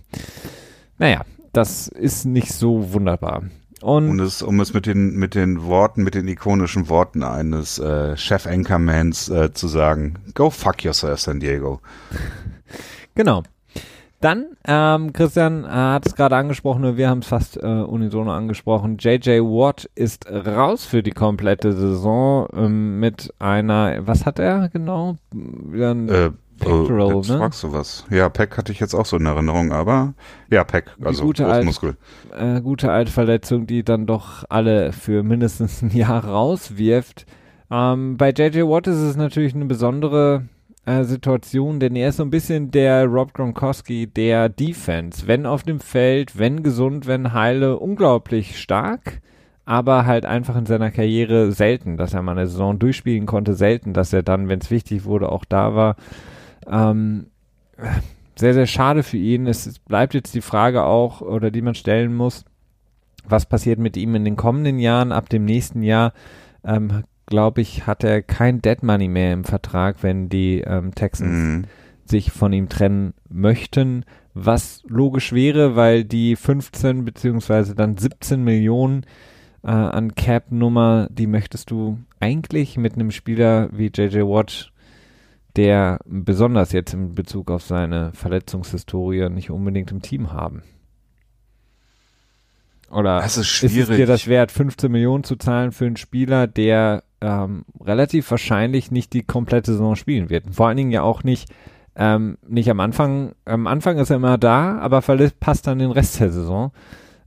naja, 0.99 1.23
das 1.53 1.87
ist 1.89 2.25
nicht 2.25 2.53
so 2.53 2.93
wunderbar. 2.93 3.45
Und, 3.85 4.09
Und 4.09 4.21
es, 4.21 4.41
um 4.41 4.61
es 4.61 4.73
mit 4.73 4.87
den, 4.87 5.15
mit 5.17 5.35
den 5.35 5.65
Worten, 5.65 6.05
mit 6.05 6.15
den 6.15 6.27
ikonischen 6.27 6.89
Worten 6.89 7.23
eines 7.23 7.79
äh, 7.79 8.17
Chef-Anchormans 8.17 9.29
äh, 9.29 9.53
zu 9.53 9.69
sagen, 9.69 10.15
go 10.33 10.49
fuck 10.49 10.83
yourself, 10.83 11.21
San 11.21 11.39
Diego. 11.39 11.83
genau. 13.15 13.43
Dann, 14.23 14.57
ähm, 14.67 15.13
Christian 15.13 15.65
äh, 15.65 15.69
hat 15.69 16.07
es 16.07 16.15
gerade 16.15 16.35
angesprochen, 16.35 16.81
nur 16.81 16.97
wir 16.97 17.11
haben 17.11 17.19
es 17.19 17.27
fast 17.27 17.59
äh, 17.59 17.67
unisono 17.67 18.33
angesprochen. 18.33 18.97
JJ 18.99 19.41
Watt 19.41 19.91
ist 19.95 20.31
raus 20.31 20.87
für 20.87 21.03
die 21.03 21.11
komplette 21.11 21.75
Saison 21.75 22.49
ähm, 22.57 23.01
mit 23.01 23.35
einer, 23.39 23.99
was 24.07 24.25
hat 24.25 24.39
er 24.39 24.71
genau? 24.71 25.17
Ein, 25.35 26.09
Äh, 26.09 26.31
Pectoral, 26.59 27.15
oh, 27.15 27.17
jetzt 27.19 27.31
ne? 27.31 27.39
fragst 27.39 27.63
du 27.63 27.73
was. 27.73 28.05
Ja, 28.11 28.29
Peck 28.29 28.57
hatte 28.57 28.73
ich 28.73 28.81
jetzt 28.81 28.95
auch 28.95 29.07
so 29.07 29.17
in 29.17 29.27
Erinnerung, 29.27 29.73
aber 29.73 30.15
ja, 30.51 30.65
Peck, 30.65 30.87
also 31.03 31.25
gute 31.25 31.47
alte- 31.47 31.67
Brustmuskel. 31.67 31.97
äh, 32.37 32.61
gute 32.61 32.91
alte 32.91 33.11
Verletzung, 33.13 33.67
die 33.67 33.83
dann 33.85 34.07
doch 34.07 34.45
alle 34.49 34.93
für 34.93 35.23
mindestens 35.23 35.83
ein 35.83 35.91
Jahr 35.91 36.25
rauswirft. 36.25 37.27
Ähm, 37.71 38.17
bei 38.17 38.31
JJ 38.31 38.63
Watt 38.63 38.87
ist 38.87 38.99
es 38.99 39.17
natürlich 39.17 39.55
eine 39.55 39.65
besondere 39.65 40.45
äh, 40.87 41.05
Situation, 41.05 41.81
denn 41.81 41.97
er 41.97 42.11
ist 42.11 42.17
so 42.19 42.23
ein 42.23 42.31
bisschen 42.31 42.71
der 42.71 43.07
Rob 43.07 43.33
Gronkowski 43.33 44.07
der 44.07 44.49
Defense. 44.49 45.27
Wenn 45.27 45.47
auf 45.47 45.63
dem 45.63 45.81
Feld, 45.81 46.39
wenn 46.39 46.63
gesund, 46.63 47.07
wenn 47.07 47.33
heile, 47.33 47.79
unglaublich 47.79 48.61
stark, 48.61 49.21
aber 49.65 50.05
halt 50.05 50.27
einfach 50.27 50.57
in 50.57 50.67
seiner 50.67 50.91
Karriere 50.91 51.53
selten, 51.53 51.97
dass 51.97 52.13
er 52.13 52.21
mal 52.23 52.33
eine 52.33 52.47
Saison 52.47 52.79
durchspielen 52.79 53.25
konnte, 53.25 53.55
selten, 53.55 53.95
dass 53.95 54.13
er 54.13 54.23
dann, 54.23 54.49
wenn 54.49 54.61
es 54.61 54.71
wichtig 54.71 55.05
wurde, 55.07 55.31
auch 55.33 55.47
da 55.47 55.75
war. 55.75 55.97
Ähm, 56.69 57.27
sehr, 58.37 58.55
sehr 58.55 58.67
schade 58.67 59.03
für 59.03 59.17
ihn. 59.17 59.47
Es 59.47 59.79
bleibt 59.81 60.15
jetzt 60.15 60.35
die 60.35 60.41
Frage 60.41 60.85
auch, 60.85 61.21
oder 61.21 61.51
die 61.51 61.63
man 61.63 61.75
stellen 61.75 62.15
muss, 62.15 62.45
was 63.27 63.47
passiert 63.47 63.79
mit 63.79 63.97
ihm 63.97 64.15
in 64.15 64.25
den 64.25 64.37
kommenden 64.37 64.79
Jahren? 64.79 65.13
Ab 65.13 65.29
dem 65.29 65.45
nächsten 65.45 65.83
Jahr, 65.83 66.13
ähm, 66.65 67.05
glaube 67.27 67.61
ich, 67.63 67.87
hat 67.87 68.05
er 68.05 68.23
kein 68.23 68.61
Dead 68.61 68.83
Money 68.83 69.09
mehr 69.09 69.33
im 69.33 69.45
Vertrag, 69.45 70.03
wenn 70.03 70.29
die 70.29 70.61
ähm, 70.61 70.95
Texans 70.95 71.31
Mhm. 71.31 71.65
sich 72.05 72.33
von 72.33 72.53
ihm 72.53 72.69
trennen 72.69 73.15
möchten, 73.31 74.05
was 74.35 74.83
logisch 74.87 75.33
wäre, 75.33 75.75
weil 75.77 76.05
die 76.05 76.37
15 76.37 77.05
beziehungsweise 77.05 77.75
dann 77.75 77.97
17 77.97 78.43
Millionen 78.45 79.07
äh, 79.63 79.69
an 79.69 80.15
Cap-Nummer, 80.15 81.09
die 81.11 81.27
möchtest 81.27 81.71
du 81.71 81.99
eigentlich 82.21 82.77
mit 82.77 82.95
einem 82.95 83.11
Spieler 83.11 83.71
wie 83.73 83.91
JJ 83.95 84.19
Watt, 84.23 84.73
der 85.57 86.01
besonders 86.07 86.73
jetzt 86.73 86.95
in 86.95 87.15
Bezug 87.15 87.51
auf 87.51 87.63
seine 87.63 88.13
Verletzungshistorie 88.13 89.29
nicht 89.29 89.51
unbedingt 89.51 89.91
im 89.93 90.03
Team 90.03 90.33
haben. 90.33 90.63
Oder 92.91 93.21
Das 93.21 93.37
ist 93.37 93.63
ist 93.63 93.63
es 93.65 93.73
dir 93.73 93.85
schwierig. 93.87 94.07
das 94.07 94.27
wert, 94.29 94.53
15 94.53 94.91
Millionen 94.91 95.25
zu 95.25 95.37
zahlen 95.37 95.73
für 95.73 95.87
einen 95.87 95.97
Spieler, 95.97 96.47
der 96.47 97.03
ähm, 97.21 97.65
relativ 97.81 98.31
wahrscheinlich 98.31 98.91
nicht 98.91 99.13
die 99.13 99.23
komplette 99.23 99.73
Saison 99.73 99.97
spielen 99.97 100.31
wird? 100.31 100.55
Vor 100.55 100.69
allen 100.69 100.77
Dingen 100.77 100.93
ja 100.93 101.03
auch 101.03 101.25
nicht, 101.25 101.49
ähm, 101.97 102.39
nicht 102.47 102.71
am 102.71 102.81
Anfang. 102.81 103.35
Am 103.45 103.67
Anfang 103.67 103.99
ist 103.99 104.11
er 104.11 104.17
immer 104.17 104.39
da, 104.39 104.79
aber 104.79 105.03
passt 105.41 105.67
dann 105.67 105.79
den 105.79 105.91
Rest 105.91 106.21
der 106.21 106.31
Saison. 106.31 106.73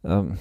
Ähm, 0.03 0.37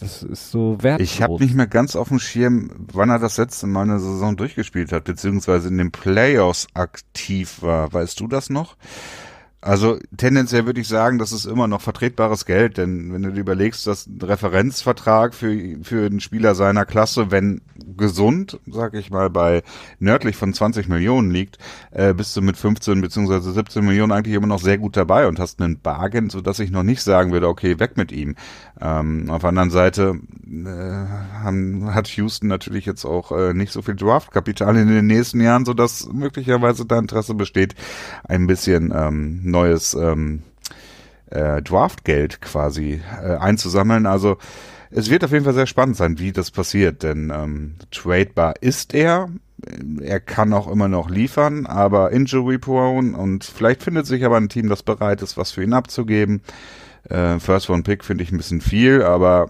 Das 0.00 0.22
ist 0.22 0.50
so 0.50 0.76
wertlos. 0.80 1.08
Ich 1.08 1.22
habe 1.22 1.42
nicht 1.42 1.54
mehr 1.54 1.66
ganz 1.66 1.96
auf 1.96 2.08
dem 2.08 2.18
Schirm, 2.18 2.70
wann 2.92 3.08
er 3.10 3.18
das 3.18 3.38
letzte 3.38 3.66
Mal 3.66 3.82
eine 3.82 3.98
Saison 3.98 4.36
durchgespielt 4.36 4.92
hat, 4.92 5.04
beziehungsweise 5.04 5.68
in 5.68 5.78
den 5.78 5.90
Playoffs 5.90 6.66
aktiv 6.74 7.62
war. 7.62 7.92
Weißt 7.92 8.20
du 8.20 8.26
das 8.26 8.50
noch? 8.50 8.76
Also 9.66 9.98
tendenziell 10.16 10.64
würde 10.64 10.80
ich 10.80 10.86
sagen, 10.86 11.18
das 11.18 11.32
ist 11.32 11.44
immer 11.44 11.66
noch 11.66 11.80
vertretbares 11.80 12.46
Geld, 12.46 12.78
denn 12.78 13.12
wenn 13.12 13.22
du 13.22 13.32
dir 13.32 13.40
überlegst, 13.40 13.84
dass 13.88 14.06
ein 14.06 14.20
Referenzvertrag 14.22 15.34
für, 15.34 15.52
für 15.82 16.06
einen 16.06 16.20
Spieler 16.20 16.54
seiner 16.54 16.84
Klasse, 16.84 17.32
wenn 17.32 17.62
gesund, 17.96 18.60
sag 18.68 18.94
ich 18.94 19.10
mal, 19.10 19.28
bei 19.28 19.64
nördlich 19.98 20.36
von 20.36 20.54
20 20.54 20.88
Millionen 20.88 21.32
liegt, 21.32 21.58
äh, 21.90 22.14
bist 22.14 22.36
du 22.36 22.42
mit 22.42 22.56
15 22.56 23.00
beziehungsweise 23.00 23.50
17 23.50 23.84
Millionen 23.84 24.12
eigentlich 24.12 24.36
immer 24.36 24.46
noch 24.46 24.60
sehr 24.60 24.78
gut 24.78 24.96
dabei 24.96 25.26
und 25.26 25.40
hast 25.40 25.60
einen 25.60 25.80
Bargain, 25.80 26.30
so 26.30 26.40
dass 26.40 26.60
ich 26.60 26.70
noch 26.70 26.84
nicht 26.84 27.02
sagen 27.02 27.32
würde, 27.32 27.48
okay, 27.48 27.80
weg 27.80 27.96
mit 27.96 28.12
ihm. 28.12 28.36
Ähm, 28.80 29.28
auf 29.30 29.40
der 29.40 29.48
anderen 29.48 29.70
Seite 29.70 30.20
äh, 30.46 30.68
haben, 31.42 31.92
hat 31.92 32.06
Houston 32.08 32.46
natürlich 32.46 32.86
jetzt 32.86 33.04
auch 33.04 33.32
äh, 33.32 33.52
nicht 33.52 33.72
so 33.72 33.82
viel 33.82 33.96
Draftkapital 33.96 34.76
in 34.76 34.86
den 34.86 35.08
nächsten 35.08 35.40
Jahren, 35.40 35.64
so 35.64 35.74
dass 35.74 36.08
möglicherweise 36.12 36.86
da 36.86 36.98
Interesse 36.98 37.34
besteht, 37.34 37.74
ein 38.28 38.46
bisschen 38.46 38.92
ähm, 38.94 39.40
neues 39.56 39.94
ähm, 39.94 40.42
äh, 41.30 41.62
Draftgeld 41.62 42.40
quasi 42.40 43.00
äh, 43.22 43.36
einzusammeln. 43.36 44.06
Also 44.06 44.36
es 44.90 45.10
wird 45.10 45.24
auf 45.24 45.32
jeden 45.32 45.44
Fall 45.44 45.54
sehr 45.54 45.66
spannend 45.66 45.96
sein, 45.96 46.18
wie 46.18 46.32
das 46.32 46.50
passiert, 46.50 47.02
denn 47.02 47.32
ähm, 47.34 47.74
tradebar 47.90 48.54
ist 48.60 48.94
er. 48.94 49.28
Er 50.00 50.20
kann 50.20 50.52
auch 50.52 50.68
immer 50.70 50.86
noch 50.86 51.08
liefern, 51.10 51.66
aber 51.66 52.12
injury 52.12 52.58
prone 52.58 53.16
und 53.16 53.42
vielleicht 53.44 53.82
findet 53.82 54.06
sich 54.06 54.24
aber 54.24 54.36
ein 54.36 54.48
Team, 54.50 54.68
das 54.68 54.82
bereit 54.82 55.22
ist, 55.22 55.36
was 55.36 55.50
für 55.50 55.62
ihn 55.64 55.72
abzugeben. 55.72 56.42
Äh, 57.08 57.40
First 57.40 57.70
One 57.70 57.82
Pick 57.82 58.04
finde 58.04 58.22
ich 58.22 58.30
ein 58.30 58.36
bisschen 58.36 58.60
viel, 58.60 59.02
aber 59.02 59.48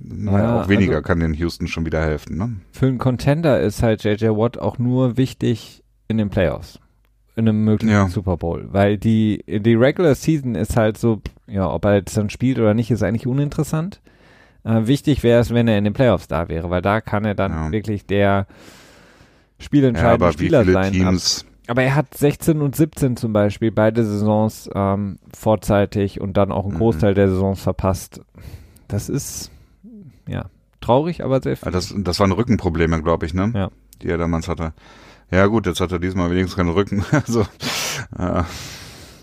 naja, 0.00 0.38
Ja, 0.38 0.62
auch 0.62 0.68
weniger 0.68 0.96
also- 0.96 1.06
kann 1.06 1.20
den 1.20 1.34
Houston 1.34 1.66
schon 1.66 1.84
wieder 1.84 2.00
helfen. 2.00 2.38
Ne? 2.38 2.56
Für 2.72 2.86
einen 2.86 2.98
Contender 2.98 3.60
ist 3.60 3.82
halt 3.82 4.04
JJ 4.04 4.28
Watt 4.28 4.58
auch 4.58 4.78
nur 4.78 5.16
wichtig 5.16 5.82
in 6.08 6.16
den 6.18 6.30
Playoffs. 6.30 6.78
In 7.36 7.48
einem 7.48 7.64
möglichen 7.64 7.92
Ja. 7.92 8.08
Super 8.08 8.36
Bowl. 8.36 8.68
Weil 8.70 8.96
die, 8.96 9.42
die 9.48 9.74
Regular 9.74 10.14
Season 10.14 10.54
ist 10.54 10.76
halt 10.76 10.98
so, 10.98 11.20
ja, 11.48 11.68
ob 11.68 11.84
er 11.84 11.94
jetzt 11.96 12.16
dann 12.16 12.30
spielt 12.30 12.58
oder 12.58 12.74
nicht, 12.74 12.90
ist 12.90 13.02
eigentlich 13.02 13.26
uninteressant. 13.26 14.00
Äh, 14.62 14.86
wichtig 14.86 15.22
wäre 15.22 15.40
es, 15.40 15.52
wenn 15.52 15.66
er 15.68 15.76
in 15.78 15.84
den 15.84 15.92
Playoffs 15.92 16.28
da 16.28 16.48
wäre, 16.48 16.70
weil 16.70 16.80
da 16.82 17.00
kann 17.00 17.24
er 17.24 17.34
dann 17.34 17.52
Ja. 17.52 17.72
wirklich 17.72 18.06
der 18.06 18.18
Ja, 18.20 18.46
spielentscheidende 19.58 20.28
wie 20.28 20.32
Spieler 20.32 20.64
sein. 20.64 20.86
Ab- 20.86 20.92
Teams 20.92 21.46
Aber 21.66 21.82
er 21.82 21.94
hat 21.94 22.14
16 22.14 22.60
und 22.60 22.76
17 22.76 23.16
zum 23.16 23.32
Beispiel 23.32 23.70
beide 23.72 24.04
Saisons 24.04 24.68
ähm, 24.74 25.18
vorzeitig 25.34 26.20
und 26.20 26.36
dann 26.36 26.52
auch 26.52 26.64
einen 26.64 26.74
Mhm. 26.74 26.78
Großteil 26.78 27.14
der 27.14 27.28
Saisons 27.30 27.60
verpasst. 27.60 28.20
Das 28.88 29.08
ist, 29.08 29.50
ja, 30.28 30.46
traurig, 30.80 31.24
aber 31.24 31.40
sehr 31.40 31.56
viel. 31.56 31.66
Ah, 31.66 31.70
das, 31.70 31.94
das 31.96 32.20
waren 32.20 32.32
Rückenprobleme, 32.32 33.02
glaube 33.02 33.24
ich, 33.26 33.32
ne? 33.34 33.50
Ja. 33.54 33.70
Die 34.02 34.08
er 34.08 34.18
damals 34.18 34.46
hatte. 34.48 34.72
Ja 35.34 35.46
gut, 35.46 35.66
jetzt 35.66 35.80
hat 35.80 35.90
er 35.90 35.98
diesmal 35.98 36.30
wenigstens 36.30 36.56
keinen 36.56 36.70
Rücken. 36.70 37.04
Also, 37.12 37.40
äh, 38.16 38.42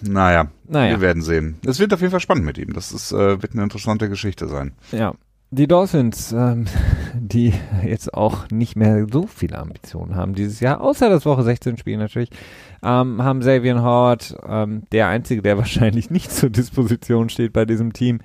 naja, 0.02 0.48
naja. 0.68 0.92
wir 0.92 1.02
werden 1.02 1.22
sehen. 1.22 1.58
Es 1.66 1.80
wird 1.80 1.94
auf 1.94 2.02
jeden 2.02 2.12
Fall 2.12 2.20
spannend 2.20 2.46
mit 2.46 2.58
ihm. 2.58 2.74
Das 2.74 2.92
ist, 2.92 3.12
äh, 3.14 3.42
wird 3.42 3.54
eine 3.54 3.64
interessante 3.64 4.10
Geschichte 4.10 4.48
sein. 4.48 4.74
Ja, 4.92 5.14
die 5.52 5.68
Dolphins, 5.68 6.34
ähm, 6.34 6.66
die 7.14 7.54
jetzt 7.86 8.14
auch 8.14 8.50
nicht 8.50 8.76
mehr 8.76 9.08
so 9.10 9.26
viele 9.26 9.58
Ambitionen 9.58 10.16
haben 10.16 10.36
dieses 10.36 10.60
Jahr, 10.60 10.82
außer 10.82 11.10
das 11.10 11.26
Woche 11.26 11.44
16 11.44 11.78
Spiel 11.78 11.98
natürlich, 11.98 12.30
ähm, 12.84 13.24
haben 13.24 13.40
Xavier 13.40 13.82
Howard, 13.82 14.36
ähm, 14.46 14.84
der 14.92 15.08
einzige, 15.08 15.42
der 15.42 15.58
wahrscheinlich 15.60 16.10
nicht 16.10 16.32
zur 16.32 16.50
Disposition 16.50 17.30
steht 17.30 17.54
bei 17.54 17.64
diesem 17.64 17.94
Team, 17.94 18.20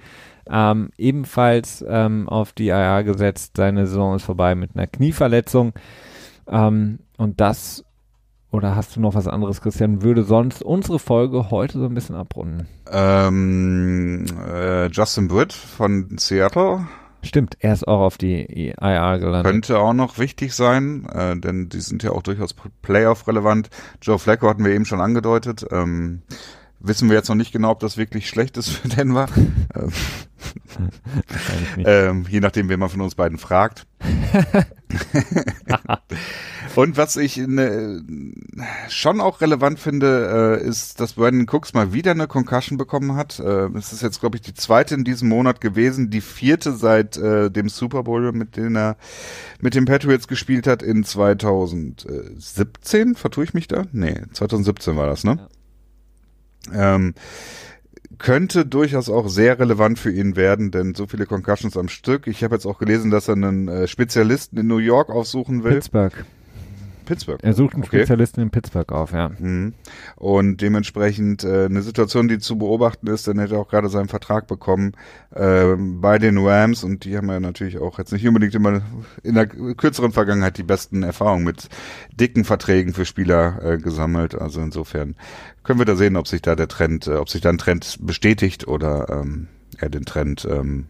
ähm, 0.50 0.90
ebenfalls 0.98 1.84
ähm, 1.88 2.28
auf 2.28 2.52
die 2.52 2.68
IR 2.68 3.04
gesetzt. 3.04 3.52
Seine 3.56 3.86
Saison 3.86 4.16
ist 4.16 4.24
vorbei 4.24 4.56
mit 4.56 4.70
einer 4.74 4.88
Knieverletzung. 4.88 5.72
Ähm, 6.48 7.00
und 7.16 7.40
das, 7.40 7.84
oder 8.50 8.76
hast 8.76 8.96
du 8.96 9.00
noch 9.00 9.14
was 9.14 9.28
anderes, 9.28 9.60
Christian, 9.60 10.02
würde 10.02 10.22
sonst 10.22 10.62
unsere 10.62 10.98
Folge 10.98 11.50
heute 11.50 11.78
so 11.78 11.86
ein 11.86 11.94
bisschen 11.94 12.14
abrunden. 12.14 12.68
Ähm, 12.90 14.26
äh, 14.46 14.86
Justin 14.86 15.28
Britt 15.28 15.52
von 15.52 16.16
Seattle 16.18 16.86
Stimmt, 17.26 17.56
er 17.58 17.72
ist 17.72 17.88
auch 17.88 18.00
auf 18.00 18.18
die 18.18 18.70
IR 18.70 19.18
gelandet. 19.18 19.50
könnte 19.50 19.78
auch 19.80 19.92
noch 19.92 20.18
wichtig 20.18 20.54
sein, 20.54 21.06
äh, 21.12 21.36
denn 21.36 21.68
die 21.68 21.80
sind 21.80 22.02
ja 22.02 22.12
auch 22.12 22.22
durchaus 22.22 22.54
Playoff-relevant. 22.82 23.68
Joe 24.00 24.18
Flacco 24.18 24.48
hatten 24.48 24.64
wir 24.64 24.72
eben 24.72 24.84
schon 24.84 25.00
angedeutet. 25.00 25.66
Ähm, 25.72 26.22
wissen 26.80 27.08
wir 27.08 27.16
jetzt 27.16 27.28
noch 27.28 27.36
nicht 27.36 27.52
genau, 27.52 27.70
ob 27.70 27.80
das 27.80 27.96
wirklich 27.96 28.28
schlecht 28.28 28.56
ist 28.56 28.70
für 28.70 28.88
Denver. 28.88 29.28
Ähm, 31.78 32.26
je 32.28 32.40
nachdem, 32.40 32.68
wen 32.68 32.78
man 32.78 32.90
von 32.90 33.00
uns 33.00 33.14
beiden 33.14 33.38
fragt. 33.38 33.86
Und 36.74 36.98
was 36.98 37.16
ich 37.16 37.38
ne, 37.38 38.02
schon 38.88 39.20
auch 39.20 39.40
relevant 39.40 39.80
finde, 39.80 40.58
äh, 40.60 40.66
ist, 40.66 41.00
dass 41.00 41.14
Brandon 41.14 41.46
Cooks 41.48 41.72
mal 41.72 41.94
wieder 41.94 42.10
eine 42.10 42.26
Concussion 42.26 42.76
bekommen 42.76 43.16
hat. 43.16 43.40
Äh, 43.40 43.70
es 43.76 43.94
ist 43.94 44.02
jetzt, 44.02 44.20
glaube 44.20 44.36
ich, 44.36 44.42
die 44.42 44.52
zweite 44.52 44.94
in 44.94 45.04
diesem 45.04 45.30
Monat 45.30 45.62
gewesen, 45.62 46.10
die 46.10 46.20
vierte 46.20 46.72
seit 46.72 47.16
äh, 47.16 47.50
dem 47.50 47.70
Super 47.70 48.02
Bowl, 48.02 48.32
mit 48.32 48.56
dem 48.56 48.76
er 48.76 48.98
mit 49.60 49.74
den 49.74 49.86
Patriots 49.86 50.28
gespielt 50.28 50.66
hat 50.66 50.82
in 50.82 51.04
2017. 51.04 53.14
Vertue 53.14 53.44
ich 53.44 53.54
mich 53.54 53.68
da? 53.68 53.84
Nee, 53.92 54.20
2017 54.32 54.96
war 54.96 55.06
das, 55.06 55.24
ne? 55.24 55.48
Ähm, 56.74 57.14
könnte 58.18 58.64
durchaus 58.64 59.08
auch 59.08 59.28
sehr 59.28 59.58
relevant 59.58 59.98
für 59.98 60.10
ihn 60.10 60.36
werden, 60.36 60.70
denn 60.70 60.94
so 60.94 61.06
viele 61.06 61.26
Concussions 61.26 61.76
am 61.76 61.88
Stück. 61.88 62.26
Ich 62.26 62.42
habe 62.44 62.54
jetzt 62.54 62.66
auch 62.66 62.78
gelesen, 62.78 63.10
dass 63.10 63.28
er 63.28 63.34
einen 63.34 63.68
äh, 63.68 63.88
Spezialisten 63.88 64.58
in 64.58 64.66
New 64.66 64.78
York 64.78 65.10
aufsuchen 65.10 65.64
will. 65.64 65.72
Pittsburgh. 65.72 66.24
Pittsburgh. 67.06 67.40
Er 67.42 67.54
sucht 67.54 67.74
einen 67.74 67.84
Okay. 67.84 67.98
Spezialisten 67.98 68.42
in 68.42 68.50
Pittsburgh 68.50 68.92
auf, 68.92 69.12
ja. 69.12 69.30
Mhm. 69.30 69.72
Und 70.16 70.60
dementsprechend 70.60 71.44
äh, 71.44 71.64
eine 71.64 71.80
Situation, 71.80 72.28
die 72.28 72.38
zu 72.38 72.58
beobachten 72.58 73.06
ist, 73.06 73.26
denn 73.26 73.38
er 73.38 73.44
hat 73.44 73.52
auch 73.54 73.68
gerade 73.68 73.88
seinen 73.88 74.08
Vertrag 74.08 74.46
bekommen 74.46 74.92
äh, 75.30 75.74
bei 75.78 76.18
den 76.18 76.36
Rams 76.38 76.84
und 76.84 77.04
die 77.04 77.16
haben 77.16 77.30
ja 77.30 77.40
natürlich 77.40 77.78
auch 77.78 77.98
jetzt 77.98 78.12
nicht 78.12 78.26
unbedingt 78.28 78.54
immer 78.54 78.82
in 79.22 79.34
der 79.34 79.46
kürzeren 79.46 80.12
Vergangenheit 80.12 80.58
die 80.58 80.62
besten 80.62 81.02
Erfahrungen 81.02 81.44
mit 81.44 81.68
dicken 82.12 82.44
Verträgen 82.44 82.92
für 82.92 83.06
Spieler 83.06 83.62
äh, 83.62 83.78
gesammelt. 83.78 84.34
Also 84.34 84.60
insofern 84.60 85.14
können 85.62 85.78
wir 85.78 85.86
da 85.86 85.96
sehen, 85.96 86.16
ob 86.16 86.28
sich 86.28 86.42
da 86.42 86.54
der 86.54 86.68
Trend, 86.68 87.06
äh, 87.06 87.14
ob 87.14 87.30
sich 87.30 87.40
da 87.40 87.48
ein 87.48 87.58
Trend 87.58 87.98
bestätigt 88.00 88.68
oder 88.68 89.08
ähm, 89.08 89.48
er 89.78 89.88
den 89.88 90.04
Trend 90.04 90.46
ähm, 90.50 90.86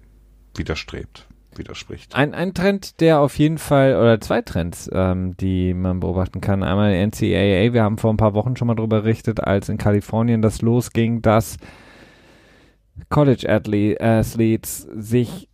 widerstrebt, 0.55 1.26
widerspricht. 1.59 2.15
Ein, 2.15 2.35
ein 2.35 2.55
Trend, 2.55 3.01
der 3.01 3.21
auf 3.21 3.39
jeden 3.39 3.59
Fall, 3.59 3.97
oder 3.97 4.21
zwei 4.21 4.43
Trends, 4.43 4.91
ähm, 4.93 5.37
die 5.37 5.75
man 5.75 6.01
beobachten 6.01 6.41
kann. 6.41 6.63
Einmal 6.63 6.93
NCAA, 6.95 7.73
wir 7.73 7.83
haben 7.83 7.99
vor 7.99 8.13
ein 8.13 8.17
paar 8.17 8.35
Wochen 8.35 8.57
schon 8.57 8.69
mal 8.69 8.75
darüber 8.75 9.03
berichtet, 9.03 9.43
als 9.43 9.69
in 9.69 9.79
Kalifornien 9.79 10.43
das 10.43 10.63
losging, 10.63 11.23
dass 11.23 11.57
College 13.09 13.47
Athle- 13.49 14.01
Athletes 14.01 14.89
sich 14.95 15.49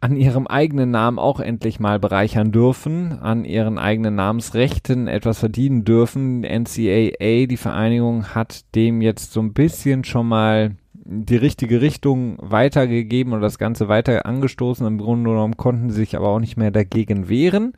an 0.00 0.16
ihrem 0.16 0.46
eigenen 0.46 0.90
Namen 0.90 1.18
auch 1.18 1.40
endlich 1.40 1.80
mal 1.80 1.98
bereichern 1.98 2.52
dürfen, 2.52 3.18
an 3.18 3.44
ihren 3.44 3.78
eigenen 3.78 4.14
Namensrechten 4.14 5.08
etwas 5.08 5.38
verdienen 5.38 5.84
dürfen. 5.84 6.42
NCAA, 6.42 7.46
die 7.46 7.56
Vereinigung, 7.56 8.34
hat 8.34 8.74
dem 8.74 9.00
jetzt 9.00 9.32
so 9.32 9.40
ein 9.40 9.52
bisschen 9.52 10.04
schon 10.04 10.28
mal 10.28 10.76
die 11.08 11.36
richtige 11.36 11.80
Richtung 11.80 12.36
weitergegeben 12.40 13.32
und 13.32 13.40
das 13.40 13.58
Ganze 13.58 13.88
weiter 13.88 14.26
angestoßen. 14.26 14.86
Im 14.86 14.98
Grunde 14.98 15.30
genommen 15.30 15.56
konnten 15.56 15.90
sie 15.90 15.96
sich 15.96 16.16
aber 16.16 16.28
auch 16.28 16.40
nicht 16.40 16.56
mehr 16.56 16.70
dagegen 16.70 17.28
wehren. 17.28 17.74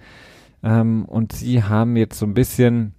Ähm, 0.63 1.05
und 1.05 1.33
sie 1.33 1.63
haben 1.63 1.97
jetzt 1.97 2.19
so 2.19 2.27
ein 2.27 2.35
bisschen 2.35 2.95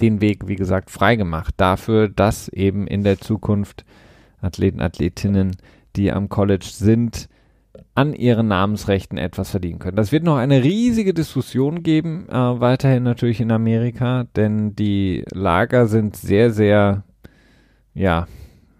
den 0.00 0.20
Weg, 0.20 0.46
wie 0.46 0.56
gesagt, 0.56 0.90
freigemacht 0.90 1.54
dafür, 1.56 2.08
dass 2.08 2.48
eben 2.48 2.86
in 2.86 3.04
der 3.04 3.18
Zukunft 3.18 3.84
Athleten, 4.40 4.80
Athletinnen, 4.80 5.56
die 5.96 6.12
am 6.12 6.28
College 6.28 6.68
sind, 6.70 7.28
an 7.94 8.14
ihren 8.14 8.48
Namensrechten 8.48 9.18
etwas 9.18 9.50
verdienen 9.50 9.78
können. 9.78 9.96
Das 9.96 10.12
wird 10.12 10.22
noch 10.22 10.36
eine 10.36 10.62
riesige 10.62 11.14
Diskussion 11.14 11.82
geben, 11.82 12.28
äh, 12.28 12.32
weiterhin 12.32 13.02
natürlich 13.02 13.40
in 13.40 13.50
Amerika, 13.50 14.24
denn 14.36 14.76
die 14.76 15.24
Lager 15.32 15.86
sind 15.86 16.16
sehr, 16.16 16.52
sehr, 16.52 17.02
ja, 17.94 18.26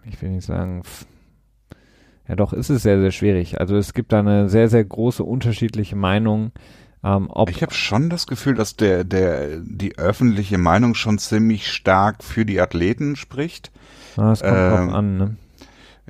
ich 0.09 0.21
will 0.21 0.29
nicht 0.29 0.45
sagen, 0.45 0.83
ja 2.27 2.35
doch, 2.35 2.53
ist 2.53 2.69
es 2.69 2.83
sehr, 2.83 2.99
sehr 2.99 3.11
schwierig. 3.11 3.59
Also 3.59 3.75
es 3.75 3.93
gibt 3.93 4.11
da 4.11 4.19
eine 4.19 4.49
sehr, 4.49 4.69
sehr 4.69 4.83
große 4.83 5.23
unterschiedliche 5.23 5.95
Meinung, 5.95 6.51
ähm, 7.03 7.29
ob 7.29 7.49
Ich 7.49 7.61
habe 7.61 7.73
schon 7.73 8.09
das 8.09 8.27
Gefühl, 8.27 8.55
dass 8.55 8.75
der, 8.75 9.03
der, 9.03 9.59
die 9.59 9.97
öffentliche 9.97 10.57
Meinung 10.57 10.95
schon 10.95 11.17
ziemlich 11.17 11.71
stark 11.71 12.23
für 12.23 12.45
die 12.45 12.59
Athleten 12.59 13.15
spricht. 13.15 13.71
Ah, 14.17 14.33
es 14.33 14.41
kommt 14.41 14.53
ähm, 14.53 14.89
an, 14.89 15.17
ne? 15.17 15.35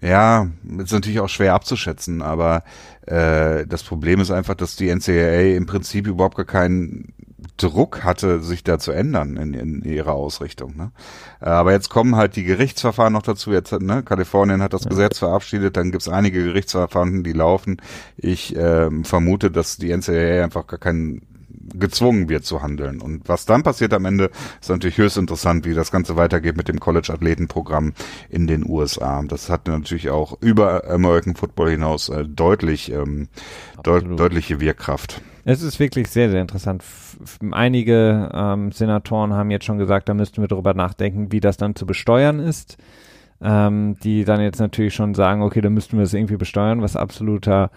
Ja, 0.02 0.48
ist 0.78 0.94
natürlich 0.94 1.20
auch 1.20 1.30
schwer 1.30 1.54
abzuschätzen, 1.54 2.22
aber 2.22 2.64
äh, 3.06 3.68
das 3.68 3.84
Problem 3.84 4.22
ist 4.22 4.32
einfach, 4.32 4.56
dass 4.56 4.78
die 4.78 4.88
NCAA 4.90 5.58
im 5.58 5.66
Prinzip 5.66 6.08
überhaupt 6.08 6.38
gar 6.38 6.46
keinen 6.46 7.14
Druck 7.62 8.04
hatte, 8.04 8.42
sich 8.42 8.64
da 8.64 8.80
zu 8.80 8.92
ändern 8.92 9.38
in, 9.38 9.54
in 9.54 9.82
ihrer 9.84 10.14
Ausrichtung. 10.14 10.76
Ne? 10.76 10.92
Aber 11.40 11.72
jetzt 11.72 11.90
kommen 11.90 12.16
halt 12.16 12.36
die 12.36 12.44
Gerichtsverfahren 12.44 13.14
noch 13.14 13.22
dazu. 13.22 13.52
Jetzt, 13.52 13.72
ne, 13.72 14.04
Kalifornien 14.04 14.62
hat 14.62 14.74
das 14.74 14.86
Gesetz 14.86 15.20
verabschiedet, 15.20 15.78
dann 15.78 15.92
gibt's 15.92 16.10
einige 16.10 16.44
Gerichtsverfahren, 16.44 17.24
die 17.24 17.34
laufen. 17.34 17.82
Ich 18.18 18.56
ähm, 18.56 19.06
vermute, 19.06 19.52
dass 19.52 19.78
die 19.78 19.96
NCAA 19.96 20.44
einfach 20.44 20.68
gar 20.68 20.80
keinen 20.80 21.22
gezwungen 21.74 22.30
wird 22.30 22.46
zu 22.46 22.62
handeln. 22.62 23.02
Und 23.02 23.28
was 23.28 23.46
dann 23.46 23.64
passiert 23.64 23.94
am 23.94 24.06
Ende, 24.06 24.32
ist 24.60 24.70
natürlich 24.70 24.98
höchst 24.98 25.18
interessant, 25.18 25.66
wie 25.66 25.74
das 25.74 25.92
Ganze 25.92 26.16
weitergeht 26.16 26.58
mit 26.58 26.68
dem 26.68 26.80
College-Athletenprogramm 26.80 27.94
in 28.30 28.48
den 28.48 28.68
USA. 28.68 29.22
Das 29.28 29.50
hat 29.50 29.68
natürlich 29.68 30.10
auch 30.10 30.38
über 30.42 30.90
American 30.90 31.36
Football 31.36 31.72
hinaus 31.72 32.10
äh, 32.10 32.26
deutlich 32.26 32.92
ähm, 32.92 33.28
deut 33.84 34.20
deutliche 34.20 34.60
Wirkkraft. 34.60 35.22
Es 35.46 35.62
ist 35.62 35.80
wirklich 35.80 36.08
sehr, 36.08 36.30
sehr 36.30 36.42
interessant. 36.42 36.84
Einige 37.52 38.30
ähm, 38.34 38.72
Senatoren 38.72 39.34
haben 39.34 39.52
jetzt 39.52 39.66
schon 39.66 39.78
gesagt, 39.78 40.10
da 40.10 40.14
müssten 40.14 40.42
wir 40.42 40.48
darüber 40.48 40.74
nachdenken, 40.74 41.32
wie 41.32 41.40
das 41.40 41.58
dann 41.58 41.76
zu 41.76 41.86
besteuern 41.86 42.40
ist. 42.40 42.78
Ähm, 43.42 43.96
die 44.04 44.26
dann 44.26 44.42
jetzt 44.42 44.60
natürlich 44.60 44.94
schon 44.94 45.16
sagen, 45.16 45.42
okay, 45.42 45.62
da 45.62 45.70
müssten 45.70 45.96
wir 45.96 46.04
es 46.04 46.14
irgendwie 46.14 46.36
besteuern, 46.36 46.82
was 46.82 46.98
absoluter 46.98 47.72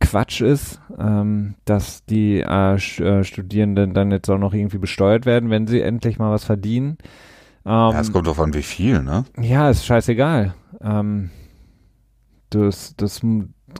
Quatsch 0.00 0.40
ist, 0.40 0.80
ähm, 0.98 1.54
dass 1.64 2.04
die 2.04 2.40
äh, 2.40 2.74
äh, 2.74 3.24
Studierenden 3.24 3.94
dann 3.94 4.10
jetzt 4.10 4.28
auch 4.28 4.38
noch 4.38 4.52
irgendwie 4.52 4.78
besteuert 4.78 5.24
werden, 5.24 5.50
wenn 5.50 5.66
sie 5.66 5.80
endlich 5.80 6.18
mal 6.18 6.30
was 6.30 6.44
verdienen. 6.44 6.98
Ähm, 7.64 7.72
ja, 7.72 8.00
es 8.00 8.12
kommt 8.12 8.26
drauf 8.26 8.40
an, 8.40 8.54
wie 8.54 8.62
viel, 8.62 9.02
ne? 9.02 9.24
ja, 9.40 9.70
ist 9.70 9.86
scheißegal. 9.86 10.54
Ähm, 10.80 11.30
das, 12.50 12.94
das 12.96 13.22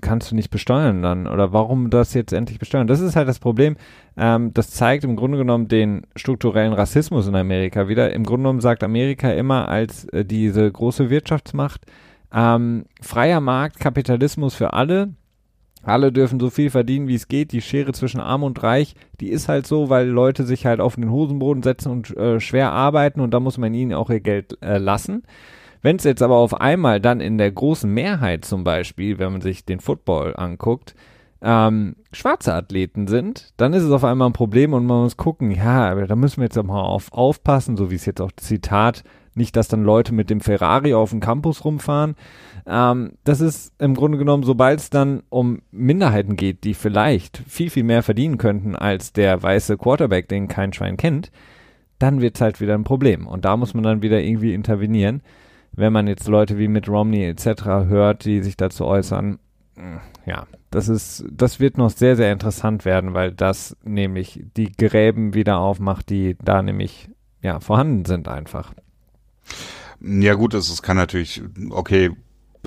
kannst 0.02 0.30
du 0.30 0.34
nicht 0.34 0.50
besteuern 0.50 1.02
dann. 1.02 1.26
Oder 1.26 1.52
warum 1.52 1.90
das 1.90 2.14
jetzt 2.14 2.32
endlich 2.32 2.58
besteuern? 2.58 2.86
Das 2.86 3.00
ist 3.00 3.16
halt 3.16 3.28
das 3.28 3.38
Problem. 3.38 3.76
Ähm, 4.16 4.52
das 4.54 4.70
zeigt 4.70 5.04
im 5.04 5.16
Grunde 5.16 5.38
genommen 5.38 5.68
den 5.68 6.06
strukturellen 6.16 6.72
Rassismus 6.72 7.26
in 7.28 7.34
Amerika 7.34 7.88
wieder. 7.88 8.12
Im 8.12 8.24
Grunde 8.24 8.42
genommen 8.42 8.60
sagt 8.60 8.82
Amerika 8.82 9.30
immer 9.30 9.68
als 9.68 10.04
äh, 10.06 10.24
diese 10.24 10.70
große 10.70 11.10
Wirtschaftsmacht, 11.10 11.82
ähm, 12.32 12.84
freier 13.00 13.40
Markt, 13.40 13.80
Kapitalismus 13.80 14.54
für 14.54 14.72
alle. 14.72 15.14
Alle 15.82 16.10
dürfen 16.10 16.40
so 16.40 16.50
viel 16.50 16.70
verdienen, 16.70 17.06
wie 17.06 17.14
es 17.14 17.28
geht. 17.28 17.52
Die 17.52 17.62
Schere 17.62 17.92
zwischen 17.92 18.20
Arm 18.20 18.42
und 18.42 18.60
Reich, 18.62 18.94
die 19.20 19.30
ist 19.30 19.48
halt 19.48 19.68
so, 19.68 19.88
weil 19.88 20.08
Leute 20.08 20.44
sich 20.44 20.66
halt 20.66 20.80
auf 20.80 20.96
den 20.96 21.10
Hosenboden 21.10 21.62
setzen 21.62 21.92
und 21.92 22.16
äh, 22.16 22.40
schwer 22.40 22.72
arbeiten 22.72 23.20
und 23.20 23.32
da 23.32 23.38
muss 23.38 23.56
man 23.56 23.72
ihnen 23.72 23.94
auch 23.94 24.10
ihr 24.10 24.20
Geld 24.20 24.58
äh, 24.62 24.78
lassen. 24.78 25.22
Wenn 25.86 25.98
es 25.98 26.02
jetzt 26.02 26.20
aber 26.20 26.34
auf 26.34 26.60
einmal 26.60 27.00
dann 27.00 27.20
in 27.20 27.38
der 27.38 27.52
großen 27.52 27.88
Mehrheit 27.88 28.44
zum 28.44 28.64
Beispiel, 28.64 29.20
wenn 29.20 29.30
man 29.30 29.40
sich 29.40 29.64
den 29.64 29.78
Football 29.78 30.34
anguckt, 30.36 30.96
ähm, 31.40 31.94
schwarze 32.10 32.54
Athleten 32.54 33.06
sind, 33.06 33.52
dann 33.56 33.72
ist 33.72 33.84
es 33.84 33.92
auf 33.92 34.02
einmal 34.02 34.28
ein 34.28 34.32
Problem 34.32 34.72
und 34.72 34.84
man 34.84 35.02
muss 35.02 35.16
gucken, 35.16 35.52
ja, 35.52 35.94
da 35.94 36.16
müssen 36.16 36.38
wir 36.38 36.46
jetzt 36.46 36.60
mal 36.60 36.82
auf, 36.82 37.12
aufpassen, 37.12 37.76
so 37.76 37.88
wie 37.88 37.94
es 37.94 38.04
jetzt 38.04 38.20
auch 38.20 38.32
Zitat, 38.34 39.04
nicht, 39.36 39.54
dass 39.54 39.68
dann 39.68 39.84
Leute 39.84 40.12
mit 40.12 40.28
dem 40.28 40.40
Ferrari 40.40 40.92
auf 40.92 41.10
dem 41.10 41.20
Campus 41.20 41.64
rumfahren. 41.64 42.16
Ähm, 42.66 43.12
das 43.22 43.40
ist 43.40 43.72
im 43.78 43.94
Grunde 43.94 44.18
genommen, 44.18 44.42
sobald 44.42 44.80
es 44.80 44.90
dann 44.90 45.22
um 45.28 45.62
Minderheiten 45.70 46.34
geht, 46.34 46.64
die 46.64 46.74
vielleicht 46.74 47.40
viel, 47.46 47.70
viel 47.70 47.84
mehr 47.84 48.02
verdienen 48.02 48.38
könnten 48.38 48.74
als 48.74 49.12
der 49.12 49.40
weiße 49.40 49.78
Quarterback, 49.78 50.26
den 50.26 50.48
kein 50.48 50.72
Schwein 50.72 50.96
kennt, 50.96 51.30
dann 52.00 52.20
wird 52.20 52.34
es 52.34 52.40
halt 52.40 52.60
wieder 52.60 52.74
ein 52.74 52.82
Problem. 52.82 53.28
Und 53.28 53.44
da 53.44 53.56
muss 53.56 53.72
man 53.72 53.84
dann 53.84 54.02
wieder 54.02 54.20
irgendwie 54.20 54.52
intervenieren. 54.52 55.22
Wenn 55.76 55.92
man 55.92 56.06
jetzt 56.06 56.26
Leute 56.26 56.58
wie 56.58 56.68
Mitt 56.68 56.88
Romney 56.88 57.24
etc. 57.24 57.64
hört, 57.64 58.24
die 58.24 58.42
sich 58.42 58.56
dazu 58.56 58.86
äußern, 58.86 59.38
ja, 60.24 60.46
das 60.70 60.88
ist, 60.88 61.24
das 61.30 61.60
wird 61.60 61.78
noch 61.78 61.90
sehr, 61.90 62.16
sehr 62.16 62.32
interessant 62.32 62.84
werden, 62.84 63.14
weil 63.14 63.32
das 63.32 63.76
nämlich 63.84 64.42
die 64.56 64.72
Gräben 64.72 65.34
wieder 65.34 65.58
aufmacht, 65.58 66.08
die 66.10 66.36
da 66.42 66.62
nämlich 66.62 67.10
ja 67.42 67.60
vorhanden 67.60 68.04
sind 68.04 68.26
einfach. 68.26 68.72
Ja 70.00 70.34
gut, 70.34 70.54
es, 70.54 70.82
kann 70.82 70.96
natürlich, 70.96 71.42
okay, 71.70 72.10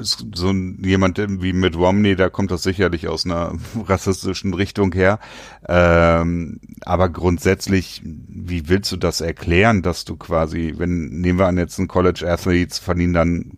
so 0.01 0.49
ein, 0.49 0.80
jemand 0.84 1.17
wie 1.17 1.53
mit 1.53 1.76
Romney, 1.76 2.15
da 2.15 2.30
kommt 2.30 2.51
das 2.51 2.63
sicherlich 2.63 3.07
aus 3.07 3.26
einer 3.26 3.53
rassistischen 3.88 4.53
Richtung 4.53 4.93
her. 4.93 5.19
Ähm, 5.67 6.59
aber 6.81 7.09
grundsätzlich, 7.09 8.01
wie 8.03 8.69
willst 8.69 8.91
du 8.91 8.97
das 8.97 9.21
erklären, 9.21 9.81
dass 9.81 10.05
du 10.05 10.15
quasi, 10.15 10.76
wenn, 10.77 11.21
nehmen 11.21 11.39
wir 11.39 11.47
an 11.47 11.57
jetzt 11.57 11.77
ein 11.80 11.88
College 11.88 12.30
Athletes 12.30 12.80
verdienen 12.80 13.13
dann 13.13 13.57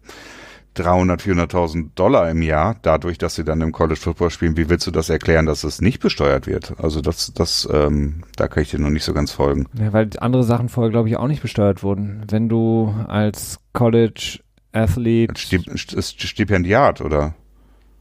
300, 0.75 1.21
400.000 1.21 1.89
Dollar 1.95 2.29
im 2.29 2.41
Jahr, 2.41 2.77
dadurch, 2.81 3.17
dass 3.17 3.35
sie 3.35 3.43
dann 3.43 3.59
im 3.61 3.73
College 3.73 3.99
Football 3.99 4.29
spielen, 4.29 4.55
wie 4.55 4.69
willst 4.69 4.87
du 4.87 4.91
das 4.91 5.09
erklären, 5.09 5.45
dass 5.45 5.63
es 5.63 5.81
nicht 5.81 5.99
besteuert 5.99 6.47
wird? 6.47 6.75
Also 6.79 7.01
das, 7.01 7.33
das, 7.33 7.67
ähm, 7.71 8.23
da 8.37 8.47
kann 8.47 8.63
ich 8.63 8.71
dir 8.71 8.79
noch 8.79 8.89
nicht 8.89 9.03
so 9.03 9.13
ganz 9.13 9.31
folgen. 9.31 9.67
Ja, 9.77 9.91
weil 9.91 10.09
andere 10.19 10.43
Sachen 10.43 10.69
vorher, 10.69 10.91
glaube 10.91 11.09
ich, 11.09 11.17
auch 11.17 11.27
nicht 11.27 11.41
besteuert 11.41 11.83
wurden. 11.83 12.23
Wenn 12.29 12.47
du 12.47 12.93
als 13.07 13.59
College 13.73 14.39
Athlete 14.73 15.39
Stip 15.39 15.67
ist 15.67 16.21
Stipendiat, 16.21 17.01
oder? 17.01 17.35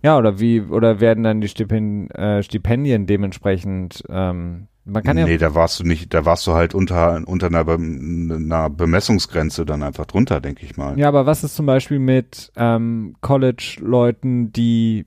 Ja, 0.02 0.16
oder 0.16 0.40
wie, 0.40 0.62
oder 0.62 1.00
werden 1.00 1.24
dann 1.24 1.40
die 1.40 1.48
Stipend, 1.48 2.14
äh, 2.14 2.42
Stipendien 2.42 3.06
dementsprechend, 3.06 4.02
ähm, 4.08 4.68
man 4.84 5.02
kann 5.02 5.18
ja, 5.18 5.26
nee, 5.26 5.36
da 5.36 5.54
warst 5.54 5.78
du 5.78 5.84
nicht, 5.84 6.12
da 6.14 6.24
warst 6.24 6.46
du 6.46 6.52
halt 6.52 6.74
unter, 6.74 7.22
unter 7.26 7.46
einer, 7.48 7.64
Be 7.64 7.74
einer 7.74 8.70
Bemessungsgrenze 8.70 9.66
dann 9.66 9.82
einfach 9.82 10.06
drunter, 10.06 10.40
denke 10.40 10.64
ich 10.64 10.76
mal. 10.76 10.98
ja, 10.98 11.08
aber 11.08 11.26
was 11.26 11.44
ist 11.44 11.54
zum 11.54 11.66
Beispiel 11.66 11.98
mit 11.98 12.50
ähm, 12.56 13.14
College-Leuten, 13.20 14.52
die 14.52 15.04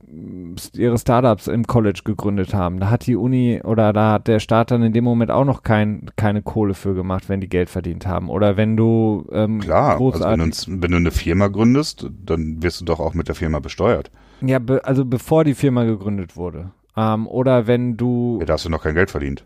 ihre 0.75 0.97
Startups 0.97 1.47
im 1.47 1.65
College 1.65 2.01
gegründet 2.05 2.53
haben? 2.53 2.79
Da 2.79 2.89
hat 2.89 3.07
die 3.07 3.15
Uni 3.15 3.61
oder 3.63 3.93
da 3.93 4.13
hat 4.13 4.27
der 4.27 4.39
Staat 4.39 4.71
dann 4.71 4.83
in 4.83 4.93
dem 4.93 5.03
Moment 5.03 5.31
auch 5.31 5.45
noch 5.45 5.63
kein, 5.63 6.09
keine 6.15 6.41
Kohle 6.41 6.75
für 6.75 6.93
gemacht, 6.93 7.27
wenn 7.27 7.41
die 7.41 7.49
Geld 7.49 7.69
verdient 7.69 8.05
haben. 8.05 8.29
Oder 8.29 8.57
wenn 8.57 8.77
du 8.77 9.27
ähm, 9.31 9.59
Klar, 9.59 9.99
also 9.99 10.23
wenn, 10.23 10.39
du, 10.39 10.81
wenn 10.81 10.91
du 10.91 10.97
eine 10.97 11.11
Firma 11.11 11.47
gründest, 11.47 12.09
dann 12.23 12.61
wirst 12.61 12.81
du 12.81 12.85
doch 12.85 12.99
auch 12.99 13.13
mit 13.13 13.27
der 13.27 13.35
Firma 13.35 13.59
besteuert. 13.59 14.11
ja, 14.41 14.59
be, 14.59 14.85
also 14.85 15.03
bevor 15.03 15.43
die 15.43 15.55
Firma 15.55 15.83
gegründet 15.83 16.35
wurde. 16.35 16.71
Ähm, 16.95 17.27
oder 17.27 17.65
wenn 17.65 17.97
du 17.97 18.37
Ja, 18.39 18.45
da 18.45 18.53
hast 18.53 18.65
du 18.65 18.69
noch 18.69 18.83
kein 18.83 18.93
Geld 18.93 19.09
verdient. 19.09 19.43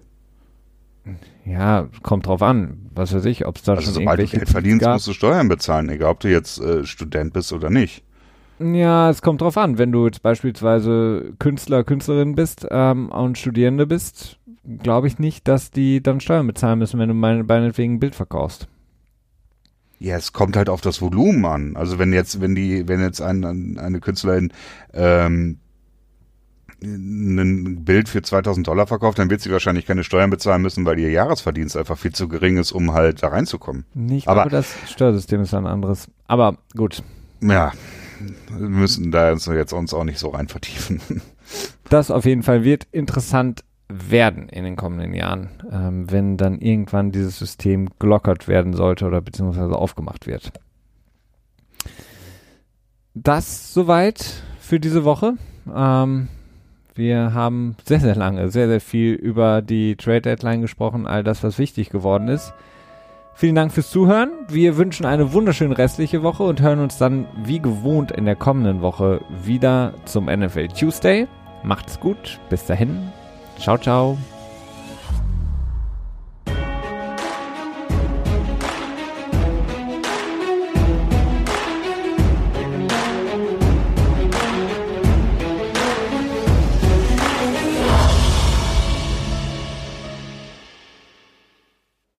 Ja, 1.46 1.88
kommt 2.04 2.26
drauf 2.26 2.42
an. 2.42 2.90
Was 2.94 3.14
weiß 3.14 3.26
ich, 3.26 3.46
ob 3.46 3.56
es 3.58 3.64
da 3.64 3.74
Also 3.74 3.86
schon 3.86 3.94
sobald 3.94 4.20
du 4.20 4.24
irgendwelche 4.24 4.38
Geld 4.46 4.50
verdienst, 4.50 4.82
gab. 4.82 4.94
musst 4.94 5.08
du 5.08 5.14
Steuern 5.14 5.48
bezahlen, 5.48 5.90
egal 5.90 6.12
ob 6.12 6.20
du 6.20 6.30
jetzt 6.30 6.60
äh, 6.60 6.86
Student 6.86 7.34
bist 7.34 7.54
oder 7.54 7.70
nicht. 7.70 8.04
Ja, 8.60 9.10
es 9.10 9.22
kommt 9.22 9.42
drauf 9.42 9.58
an. 9.58 9.78
Wenn 9.78 9.92
du 9.92 10.06
jetzt 10.06 10.24
beispielsweise 10.24 11.34
Künstler, 11.40 11.84
Künstlerin 11.84 12.36
bist 12.36 12.66
ähm, 12.72 13.10
und 13.10 13.38
Studierende 13.38 13.86
bist, 13.86 14.40
glaube 14.82 15.08
ich 15.08 15.20
nicht, 15.20 15.48
dass 15.48 15.70
die 15.72 16.02
dann 16.02 16.20
Steuern 16.20 16.48
bezahlen 16.48 16.80
müssen, 16.80 17.00
wenn 17.00 17.10
du 17.10 17.14
meine, 17.14 17.44
meinetwegen 17.44 17.96
ein 17.96 18.00
Bild 18.00 18.16
verkaufst. 18.16 18.68
Ja, 20.00 20.16
es 20.16 20.34
kommt 20.34 20.56
halt 20.56 20.70
auf 20.70 20.82
das 20.82 21.02
Volumen 21.02 21.46
an. 21.46 21.76
Also 21.76 21.98
wenn 22.00 22.14
jetzt, 22.14 22.42
wenn 22.42 22.56
die, 22.56 22.88
wenn 22.88 23.00
jetzt 23.00 23.22
ein, 23.22 23.78
eine 23.78 24.00
Künstlerin 24.00 24.52
ähm, 24.94 25.60
ein 26.84 27.84
Bild 27.84 28.08
für 28.10 28.22
2000 28.22 28.68
Dollar 28.68 28.86
verkauft, 28.88 29.18
dann 29.20 29.30
wird 29.30 29.42
sie 29.42 29.52
wahrscheinlich 29.52 29.86
keine 29.86 30.04
Steuern 30.04 30.30
bezahlen 30.30 30.62
müssen, 30.62 30.86
weil 30.86 31.00
ihr 31.00 31.10
Jahresverdienst 31.10 31.76
einfach 31.76 31.98
viel 31.98 32.14
zu 32.14 32.28
gering 32.28 32.58
ist, 32.58 32.72
um 32.72 32.94
halt 32.94 33.24
da 33.24 33.30
reinzukommen. 33.30 33.86
Ich 34.10 34.28
Aber- 34.28 34.42
glaube, 34.44 34.52
das 34.58 34.76
Steuersystem 34.92 35.42
ist 35.42 35.54
ein 35.54 35.66
anderes. 35.66 36.08
Aber 36.28 36.58
gut, 36.76 37.02
Ja, 37.42 37.72
wir 38.50 38.68
müssen 38.70 39.12
da 39.12 39.32
uns 39.32 39.46
jetzt 39.48 39.74
uns 39.74 39.94
auch 39.94 40.04
nicht 40.04 40.20
so 40.20 40.30
rein 40.30 40.48
vertiefen. 40.48 41.02
das 41.90 42.12
auf 42.12 42.26
jeden 42.26 42.44
Fall 42.44 42.64
wird 42.64 42.88
interessant 42.92 43.64
werden 43.90 44.50
in 44.50 44.64
den 44.66 44.76
kommenden 44.76 45.14
Jahren, 45.14 45.50
ähm, 45.72 46.12
wenn 46.12 46.36
dann 46.38 46.60
irgendwann 46.60 47.12
dieses 47.12 47.40
System 47.40 47.90
gelockert 48.00 48.48
werden 48.48 48.74
sollte 48.74 49.06
oder 49.06 49.22
beziehungsweise 49.22 49.76
aufgemacht 49.76 50.28
wird. 50.28 50.52
Das 53.14 53.74
soweit 53.74 54.44
für 54.60 54.80
diese 54.80 55.04
Woche. 55.04 55.34
Ähm, 55.74 56.28
wir 56.98 57.34
haben 57.34 57.76
sehr, 57.86 58.00
sehr 58.00 58.16
lange, 58.16 58.50
sehr, 58.50 58.68
sehr 58.68 58.82
viel 58.82 59.14
über 59.14 59.62
die 59.62 59.96
Trade 59.96 60.22
Deadline 60.22 60.62
gesprochen, 60.62 61.08
all 61.08 61.24
das, 61.24 61.44
was 61.44 61.58
wichtig 61.58 61.90
geworden 61.90 62.28
ist. 62.28 62.54
Vielen 63.34 63.54
Dank 63.54 63.72
fürs 63.72 63.92
Zuhören. 63.92 64.32
Wir 64.50 64.78
wünschen 64.78 65.06
eine 65.06 65.32
wunderschöne 65.32 65.78
restliche 65.78 66.24
Woche 66.24 66.44
und 66.44 66.60
hören 66.60 66.80
uns 66.80 66.98
dann 66.98 67.28
wie 67.44 67.60
gewohnt 67.60 68.12
in 68.12 68.26
der 68.26 68.36
kommenden 68.36 68.82
Woche 68.82 69.22
wieder 69.44 69.94
zum 70.06 70.26
NFL 70.26 70.70
Tuesday. 70.70 71.28
Macht's 71.64 72.00
gut. 72.00 72.40
Bis 72.50 72.66
dahin. 72.66 73.12
Ciao, 73.60 73.78
ciao. 73.78 74.18